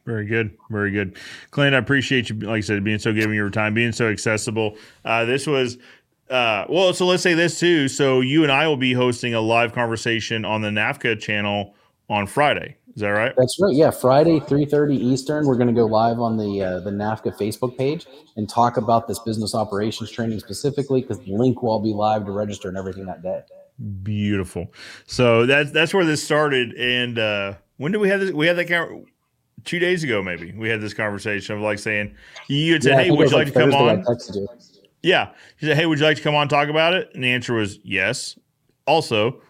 Very 0.06 0.24
good. 0.24 0.56
Very 0.70 0.90
good. 0.90 1.18
Clint, 1.51 1.74
I 1.74 1.78
appreciate 1.78 2.31
you, 2.31 2.36
like 2.36 2.59
I 2.59 2.60
said, 2.60 2.82
being 2.82 2.98
so 2.98 3.12
giving 3.12 3.35
your 3.35 3.51
time, 3.51 3.74
being 3.74 3.93
so 3.93 4.09
accessible. 4.09 4.77
Uh, 5.05 5.27
this 5.27 5.47
was 5.47 5.77
uh, 6.31 6.65
well, 6.69 6.94
so 6.94 7.07
let's 7.07 7.23
say 7.23 7.35
this 7.35 7.59
too. 7.59 7.89
So 7.89 8.20
you 8.20 8.43
and 8.43 8.52
I 8.52 8.69
will 8.69 8.77
be 8.77 8.93
hosting 8.93 9.35
a 9.35 9.40
live 9.40 9.73
conversation 9.73 10.44
on 10.44 10.62
the 10.62 10.69
NAFCA 10.69 11.20
channel 11.20 11.74
on 12.09 12.27
Friday. 12.27 12.77
Is 12.94 13.02
that 13.02 13.09
right? 13.09 13.32
That's 13.36 13.57
right. 13.61 13.74
Yeah, 13.74 13.90
Friday, 13.90 14.40
three 14.40 14.65
thirty 14.65 14.97
Eastern. 14.97 15.47
We're 15.47 15.57
going 15.57 15.69
to 15.69 15.74
go 15.74 15.86
live 15.86 16.19
on 16.19 16.36
the 16.36 16.62
uh, 16.62 16.81
the 16.81 16.90
NAFCA 16.90 17.36
Facebook 17.36 17.78
page 17.78 18.07
and 18.36 18.48
talk 18.48 18.77
about 18.77 19.07
this 19.07 19.19
business 19.20 19.55
operations 19.55 20.11
training 20.11 20.40
specifically 20.40 21.01
because 21.01 21.19
the 21.20 21.32
link 21.32 21.62
will 21.62 21.70
all 21.70 21.82
be 21.82 21.93
live 21.93 22.27
to 22.27 22.32
register 22.32 22.69
and 22.69 22.77
everything 22.77 23.07
that 23.07 23.23
day. 23.23 23.43
Beautiful. 24.02 24.73
So 25.07 25.47
that's 25.47 25.70
that's 25.70 25.94
where 25.94 26.05
this 26.05 26.23
started. 26.23 26.74
And 26.74 27.19
uh, 27.19 27.55
when 27.77 27.93
did 27.93 27.98
we 27.98 28.09
have 28.09 28.20
this? 28.20 28.32
We 28.32 28.47
had 28.47 28.57
that 28.57 28.66
count 28.66 29.07
two 29.65 29.78
days 29.78 30.05
ago, 30.05 30.23
maybe. 30.23 30.52
We 30.52 30.69
had 30.69 30.81
this 30.81 30.94
conversation 30.94 31.57
of 31.57 31.62
like 31.62 31.78
saying 31.78 32.15
you 32.48 32.73
had 32.73 32.82
said, 32.82 32.90
yeah, 32.90 33.02
"Hey, 33.05 33.11
would 33.11 33.31
you 33.31 33.36
like, 33.36 33.47
like 33.47 33.55
to 33.55 33.61
come 33.61 33.74
on?" 33.74 34.05
Yeah. 35.02 35.31
He 35.59 35.66
said, 35.66 35.77
Hey, 35.77 35.86
would 35.86 35.98
you 35.98 36.05
like 36.05 36.16
to 36.16 36.22
come 36.22 36.35
on 36.35 36.43
and 36.43 36.51
talk 36.51 36.68
about 36.68 36.94
it? 36.94 37.10
And 37.14 37.24
the 37.24 37.32
answer 37.32 37.55
was 37.55 37.78
yes. 37.82 38.39
Also, 38.86 39.40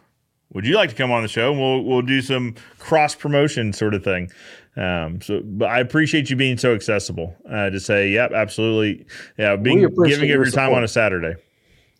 would 0.52 0.66
you 0.66 0.74
like 0.74 0.90
to 0.90 0.96
come 0.96 1.10
on 1.10 1.22
the 1.22 1.28
show? 1.28 1.52
We'll 1.52 1.84
we'll 1.84 2.02
do 2.02 2.20
some 2.20 2.54
cross 2.78 3.14
promotion 3.14 3.72
sort 3.72 3.94
of 3.94 4.02
thing. 4.02 4.30
Um, 4.76 5.20
so, 5.20 5.42
but 5.44 5.68
I 5.68 5.80
appreciate 5.80 6.30
you 6.30 6.36
being 6.36 6.56
so 6.56 6.74
accessible 6.74 7.36
uh, 7.48 7.70
to 7.70 7.80
say, 7.80 8.10
yep, 8.10 8.32
absolutely, 8.32 9.06
yeah, 9.36 9.56
being 9.56 9.80
giving 9.80 10.28
your, 10.28 10.44
your 10.44 10.50
time 10.50 10.72
on 10.72 10.84
a 10.84 10.88
Saturday. 10.88 11.34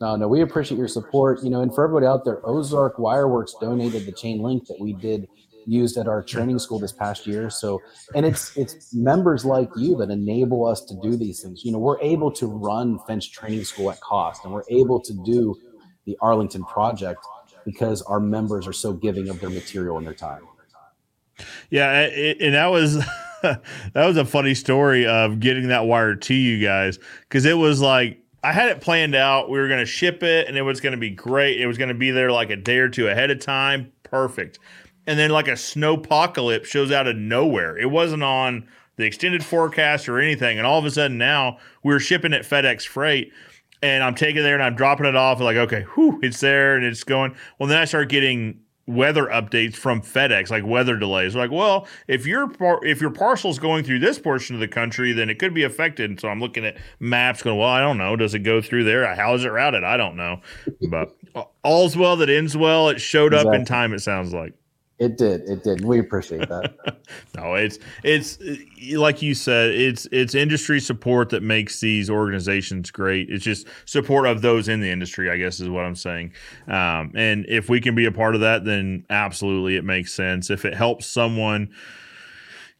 No, 0.01 0.17
no, 0.17 0.29
we 0.29 0.41
appreciate 0.41 0.79
your 0.79 0.89
support. 0.89 1.43
You 1.43 1.51
know, 1.51 1.61
and 1.61 1.75
for 1.75 1.85
everybody 1.85 2.07
out 2.07 2.25
there, 2.25 2.41
Ozark 2.45 2.97
Wireworks 2.97 3.53
donated 3.61 4.07
the 4.07 4.13
chain 4.13 4.41
link 4.41 4.67
that 4.67 4.79
we 4.81 4.95
did 4.95 5.29
used 5.67 5.97
at 5.97 6.09
our 6.09 6.23
training 6.23 6.59
school 6.59 6.79
this 6.79 6.93
past 6.93 7.27
year. 7.27 7.51
So, 7.51 7.81
and 8.15 8.27
it's 8.27 8.57
it's 8.57 8.95
members 8.95 9.45
like 9.45 9.69
you 9.77 9.97
that 9.97 10.11
enable 10.11 10.67
us 10.67 10.85
to 10.87 10.95
do 11.03 11.17
these 11.17 11.43
things. 11.43 11.65
You 11.65 11.73
know, 11.73 11.79
we're 11.79 12.01
able 12.01 12.31
to 12.33 12.47
run 12.47 12.99
fence 13.07 13.27
training 13.27 13.65
school 13.65 13.91
at 13.91 14.01
cost, 14.01 14.45
and 14.45 14.53
we're 14.53 14.65
able 14.71 15.01
to 15.01 15.13
do 15.25 15.57
the 16.07 16.17
Arlington 16.21 16.65
project 16.65 17.21
because 17.65 18.03
our 18.03 18.21
members 18.21 18.67
are 18.67 18.73
so 18.73 18.93
giving 18.93 19.29
of 19.29 19.41
their 19.41 19.51
material 19.51 19.99
and 19.99 20.07
their 20.07 20.15
time. 20.15 20.43
Yeah, 21.71 21.91
and 21.91 22.55
that 22.55 22.67
was 22.67 22.97
that 23.43 23.63
was 23.95 24.17
a 24.17 24.25
funny 24.25 24.55
story 24.55 25.07
of 25.07 25.41
getting 25.41 25.69
that 25.69 25.87
wire 25.87 26.15
to 26.15 26.35
you 26.35 26.65
guys 26.65 26.99
because 27.23 27.45
it 27.45 27.57
was 27.57 27.81
like 27.81 28.19
I 28.43 28.53
had 28.53 28.69
it 28.69 28.81
planned 28.81 29.15
out. 29.15 29.51
We 29.51 29.59
were 29.59 29.69
going 29.69 29.81
to 29.81 29.87
ship 29.87 30.23
it, 30.23 30.49
and 30.49 30.57
it 30.57 30.63
was 30.63 30.81
going 30.81 30.93
to 30.93 30.99
be 30.99 31.11
great. 31.11 31.61
It 31.61 31.67
was 31.67 31.77
going 31.79 31.89
to 31.89 31.95
be 31.95 32.11
there 32.11 32.33
like 32.33 32.51
a 32.51 32.57
day 32.57 32.79
or 32.79 32.89
two 32.89 33.09
ahead 33.09 33.31
of 33.31 33.41
time. 33.41 33.93
Perfect. 34.03 34.59
And 35.11 35.19
then 35.19 35.31
like 35.31 35.49
a 35.49 35.55
snowpocalypse 35.55 36.67
shows 36.67 36.93
out 36.93 37.09
of 37.09 37.17
nowhere. 37.17 37.77
It 37.77 37.91
wasn't 37.91 38.23
on 38.23 38.69
the 38.95 39.05
extended 39.05 39.45
forecast 39.45 40.09
or 40.09 40.21
anything. 40.21 40.57
And 40.57 40.65
all 40.65 40.79
of 40.79 40.85
a 40.85 40.91
sudden 40.93 41.19
now 41.19 41.59
we 41.83 41.93
are 41.93 41.99
shipping 41.99 42.33
it 42.33 42.43
FedEx 42.43 42.87
Freight 42.87 43.33
and 43.83 44.05
I'm 44.05 44.15
taking 44.15 44.39
it 44.39 44.43
there 44.43 44.55
and 44.55 44.63
I'm 44.63 44.77
dropping 44.77 45.07
it 45.07 45.17
off. 45.17 45.41
like, 45.41 45.57
okay, 45.57 45.83
whew, 45.95 46.21
it's 46.23 46.39
there 46.39 46.77
and 46.77 46.85
it's 46.85 47.03
going. 47.03 47.35
Well, 47.59 47.69
then 47.69 47.79
I 47.79 47.87
start 47.87 48.09
getting 48.09 48.61
weather 48.87 49.27
updates 49.27 49.75
from 49.75 50.01
FedEx, 50.01 50.49
like 50.49 50.65
weather 50.65 50.97
delays. 50.97 51.35
Like, 51.35 51.51
well, 51.51 51.89
if 52.07 52.25
your 52.25 52.49
par- 52.49 52.85
if 52.85 53.01
your 53.01 53.11
parcel's 53.11 53.59
going 53.59 53.83
through 53.83 53.99
this 53.99 54.17
portion 54.17 54.55
of 54.55 54.61
the 54.61 54.69
country, 54.69 55.13
then 55.13 55.29
it 55.29 55.41
could 55.41 55.55
be 55.55 55.65
affected. 55.65 56.09
And 56.09 56.21
so 56.21 56.29
I'm 56.29 56.39
looking 56.39 56.65
at 56.65 56.77
maps, 57.01 57.43
going, 57.43 57.59
well, 57.59 57.69
I 57.69 57.81
don't 57.81 57.99
know. 57.99 58.15
Does 58.15 58.35
it 58.35 58.41
go 58.45 58.61
through 58.61 58.85
there? 58.85 59.13
How 59.15 59.35
is 59.35 59.45
it 59.45 59.49
routed? 59.49 59.83
I 59.83 59.97
don't 59.97 60.15
know. 60.15 60.41
But 60.89 61.17
all's 61.65 61.97
well 61.97 62.17
that 62.19 62.31
ends 62.31 62.57
well. 62.57 62.91
It 62.91 63.01
showed 63.01 63.33
exactly. 63.33 63.57
up 63.57 63.61
in 63.61 63.65
time. 63.65 63.93
It 63.93 64.01
sounds 64.01 64.33
like. 64.33 64.55
It 65.01 65.17
did. 65.17 65.49
It 65.49 65.65
did. 65.65 65.83
We 65.83 65.99
appreciate 65.99 66.47
that. 66.51 66.75
no, 67.35 67.55
it's 67.55 67.79
it's 68.05 68.39
like 68.93 69.23
you 69.23 69.33
said. 69.33 69.71
It's 69.71 70.07
it's 70.13 70.35
industry 70.35 70.79
support 70.79 71.31
that 71.31 71.43
makes 71.43 71.81
these 71.81 72.11
organizations 72.11 72.91
great. 72.91 73.31
It's 73.31 73.43
just 73.43 73.67
support 73.87 74.27
of 74.27 74.43
those 74.43 74.69
in 74.69 74.81
the 74.81 74.91
industry. 74.91 75.31
I 75.31 75.39
guess 75.39 75.59
is 75.59 75.71
what 75.71 75.87
I'm 75.87 75.97
saying. 75.97 76.35
Um, 76.69 77.13
and 77.15 77.47
if 77.49 77.71
we 77.71 77.81
can 77.81 77.95
be 77.95 78.05
a 78.05 78.13
part 78.13 78.35
of 78.35 78.43
that, 78.43 78.67
then 78.67 79.07
absolutely 79.09 79.77
it 79.77 79.85
makes 79.85 80.13
sense. 80.13 80.51
If 80.51 80.67
it 80.67 80.75
helps 80.75 81.07
someone 81.07 81.71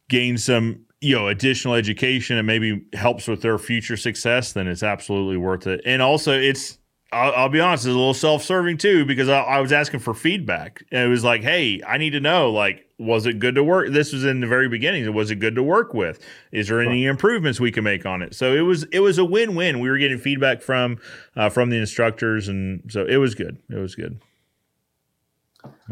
gain 0.07 0.37
some 0.37 0.85
you 0.99 1.15
know 1.15 1.27
additional 1.27 1.73
education 1.73 2.37
and 2.37 2.45
maybe 2.45 2.85
helps 2.93 3.27
with 3.27 3.41
their 3.41 3.57
future 3.57 3.97
success, 3.97 4.53
then 4.53 4.67
it's 4.67 4.83
absolutely 4.83 5.37
worth 5.37 5.65
it. 5.65 5.81
And 5.85 6.03
also, 6.03 6.39
it's 6.39 6.77
I'll, 7.11 7.33
I'll, 7.33 7.49
be 7.49 7.59
honest, 7.59 7.85
it's 7.85 7.93
a 7.93 7.97
little 7.97 8.13
self-serving 8.13 8.77
too 8.77 9.05
because 9.05 9.27
I, 9.27 9.41
I, 9.41 9.59
was 9.59 9.73
asking 9.73 9.99
for 9.99 10.13
feedback. 10.13 10.83
And 10.91 11.03
it 11.03 11.09
was 11.09 11.23
like, 11.23 11.41
hey, 11.41 11.81
I 11.85 11.97
need 11.97 12.11
to 12.11 12.21
know, 12.21 12.51
like, 12.51 12.87
was 12.97 13.25
it 13.25 13.39
good 13.39 13.55
to 13.55 13.63
work? 13.63 13.91
This 13.91 14.13
was 14.13 14.23
in 14.23 14.39
the 14.39 14.47
very 14.47 14.69
beginning. 14.69 15.11
Was 15.13 15.31
it 15.31 15.35
good 15.35 15.55
to 15.55 15.63
work 15.63 15.93
with? 15.93 16.23
Is 16.51 16.67
there 16.67 16.79
any 16.81 17.05
improvements 17.05 17.59
we 17.59 17.71
can 17.71 17.83
make 17.83 18.05
on 18.05 18.21
it? 18.21 18.35
So 18.35 18.53
it 18.53 18.61
was 18.61 18.83
it 18.91 18.99
was 18.99 19.17
a 19.17 19.25
win-win. 19.25 19.79
We 19.79 19.89
were 19.89 19.97
getting 19.97 20.19
feedback 20.19 20.61
from 20.61 20.99
uh, 21.35 21.49
from 21.49 21.71
the 21.71 21.77
instructors, 21.77 22.47
and 22.47 22.83
so 22.89 23.05
it 23.05 23.17
was 23.17 23.33
good. 23.33 23.57
It 23.69 23.77
was 23.77 23.95
good. 23.95 24.21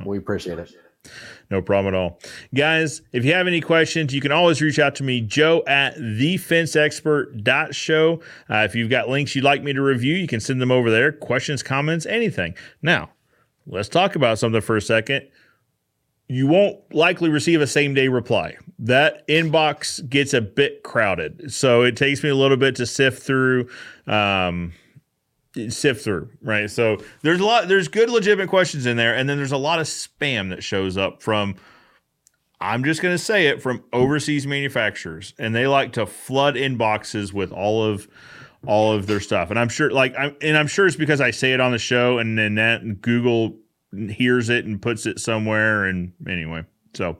We 0.05 0.19
appreciate 0.19 0.59
it. 0.59 0.71
No 1.49 1.61
problem 1.61 1.93
at 1.93 1.97
all. 1.97 2.19
Guys, 2.53 3.01
if 3.11 3.26
you 3.26 3.34
have 3.34 3.47
any 3.47 3.59
questions, 3.61 4.13
you 4.13 4.21
can 4.21 4.31
always 4.31 4.61
reach 4.61 4.77
out 4.77 4.93
to 4.95 5.03
me, 5.03 5.21
joe 5.21 5.63
at 5.65 5.95
thefenceexpert.show. 5.97 8.21
Uh, 8.49 8.57
if 8.57 8.76
you've 8.76 8.89
got 8.89 9.09
links 9.09 9.35
you'd 9.35 9.43
like 9.43 9.63
me 9.63 9.73
to 9.73 9.81
review, 9.81 10.15
you 10.15 10.27
can 10.27 10.39
send 10.39 10.61
them 10.61 10.71
over 10.71 10.91
there. 10.91 11.11
Questions, 11.11 11.63
comments, 11.63 12.05
anything. 12.05 12.53
Now, 12.84 13.09
let's 13.65 13.89
talk 13.89 14.15
about 14.15 14.38
something 14.38 14.61
for 14.61 14.77
a 14.77 14.81
second. 14.81 15.27
You 16.27 16.45
won't 16.45 16.77
likely 16.93 17.30
receive 17.30 17.61
a 17.61 17.67
same 17.67 17.95
day 17.95 18.07
reply. 18.07 18.55
That 18.77 19.27
inbox 19.27 20.07
gets 20.07 20.35
a 20.35 20.41
bit 20.41 20.84
crowded. 20.84 21.51
So 21.51 21.81
it 21.81 21.97
takes 21.97 22.21
me 22.21 22.30
a 22.30 22.35
little 22.35 22.57
bit 22.57 22.76
to 22.76 22.85
sift 22.85 23.23
through. 23.23 23.67
Um, 24.05 24.73
sift 25.69 26.03
through, 26.03 26.30
right? 26.41 26.69
So 26.69 26.98
there's 27.22 27.40
a 27.40 27.45
lot, 27.45 27.68
there's 27.68 27.88
good 27.88 28.10
legitimate 28.10 28.49
questions 28.49 28.86
in 28.86 28.95
there, 28.95 29.15
and 29.15 29.27
then 29.27 29.38
there's 29.38 29.52
a 29.52 29.57
lot 29.57 29.80
of 29.80 29.86
spam 29.88 30.49
that 30.49 30.64
shows 30.64 30.98
up 30.98 31.22
from. 31.22 31.56
I'm 32.61 32.84
just 32.84 33.02
going 33.02 33.14
to 33.14 33.23
say 33.23 33.48
it 33.48 33.61
from 33.61 33.84
overseas 33.94 34.45
manufacturers, 34.45 35.34
and 35.40 35.56
they 35.56 35.65
like 35.68 35.94
to 35.94 36.06
flood 36.06 36.56
inboxes 36.56 37.31
with 37.31 37.52
all 37.52 37.84
of 37.84 38.07
all 38.68 38.91
of 38.91 39.07
their 39.07 39.22
stuff. 39.22 39.49
And 39.49 39.57
I'm 39.57 39.69
sure, 39.69 39.90
like, 39.90 40.14
I'm 40.18 40.36
and 40.41 40.57
I'm 40.57 40.68
sure 40.68 40.86
it's 40.86 40.95
because 40.95 41.22
I 41.22 41.31
say 41.31 41.53
it 41.53 41.61
on 41.61 41.72
the 41.72 41.77
show, 41.77 42.18
and 42.18 42.38
then 42.38 42.56
that 42.56 43.02
Google 43.02 43.57
hears 44.10 44.49
it 44.49 44.65
and 44.65 44.81
puts 44.81 45.06
it 45.06 45.19
somewhere. 45.19 45.86
And 45.86 46.14
anyway, 46.27 46.65
so 46.94 47.18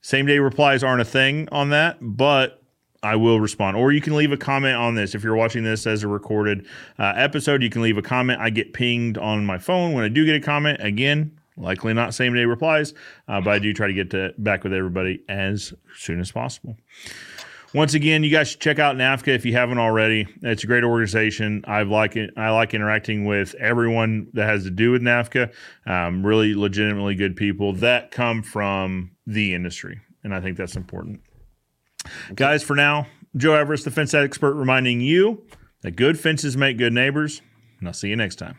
same 0.00 0.26
day 0.26 0.38
replies 0.38 0.84
aren't 0.84 1.00
a 1.00 1.06
thing 1.06 1.48
on 1.50 1.70
that, 1.70 1.98
but 2.00 2.57
I 3.02 3.16
will 3.16 3.40
respond. 3.40 3.76
Or 3.76 3.92
you 3.92 4.00
can 4.00 4.16
leave 4.16 4.32
a 4.32 4.36
comment 4.36 4.76
on 4.76 4.94
this. 4.94 5.14
If 5.14 5.22
you're 5.22 5.36
watching 5.36 5.62
this 5.62 5.86
as 5.86 6.02
a 6.02 6.08
recorded 6.08 6.66
uh, 6.98 7.12
episode, 7.16 7.62
you 7.62 7.70
can 7.70 7.82
leave 7.82 7.96
a 7.96 8.02
comment. 8.02 8.40
I 8.40 8.50
get 8.50 8.72
pinged 8.72 9.18
on 9.18 9.46
my 9.46 9.58
phone 9.58 9.92
when 9.92 10.04
I 10.04 10.08
do 10.08 10.24
get 10.24 10.34
a 10.34 10.40
comment. 10.40 10.78
Again, 10.82 11.38
likely 11.56 11.94
not 11.94 12.14
same 12.14 12.34
day 12.34 12.44
replies, 12.44 12.94
uh, 13.28 13.40
but 13.40 13.50
I 13.50 13.58
do 13.58 13.72
try 13.72 13.86
to 13.86 13.92
get 13.92 14.10
to, 14.10 14.34
back 14.38 14.64
with 14.64 14.72
everybody 14.72 15.22
as 15.28 15.72
soon 15.96 16.20
as 16.20 16.32
possible. 16.32 16.76
Once 17.74 17.92
again, 17.92 18.24
you 18.24 18.30
guys 18.30 18.48
should 18.48 18.60
check 18.60 18.78
out 18.78 18.96
NAFCA 18.96 19.28
if 19.28 19.44
you 19.44 19.52
haven't 19.52 19.78
already. 19.78 20.26
It's 20.42 20.64
a 20.64 20.66
great 20.66 20.84
organization. 20.84 21.62
I 21.68 21.82
like 21.82 22.16
it. 22.16 22.30
I 22.34 22.48
like 22.50 22.72
interacting 22.72 23.26
with 23.26 23.54
everyone 23.56 24.28
that 24.32 24.48
has 24.48 24.64
to 24.64 24.70
do 24.70 24.90
with 24.90 25.02
NAFCA. 25.02 25.52
Um, 25.84 26.24
really, 26.24 26.54
legitimately 26.54 27.14
good 27.14 27.36
people 27.36 27.74
that 27.74 28.10
come 28.10 28.42
from 28.42 29.10
the 29.26 29.52
industry, 29.52 30.00
and 30.24 30.34
I 30.34 30.40
think 30.40 30.56
that's 30.56 30.76
important. 30.76 31.20
Guys, 32.34 32.62
for 32.62 32.74
now, 32.74 33.06
Joe 33.36 33.54
Everest, 33.54 33.84
the 33.84 33.90
fence 33.90 34.14
expert, 34.14 34.54
reminding 34.54 35.00
you 35.00 35.44
that 35.82 35.92
good 35.92 36.18
fences 36.18 36.56
make 36.56 36.78
good 36.78 36.92
neighbors. 36.92 37.42
And 37.78 37.88
I'll 37.88 37.94
see 37.94 38.08
you 38.08 38.16
next 38.16 38.36
time. 38.36 38.56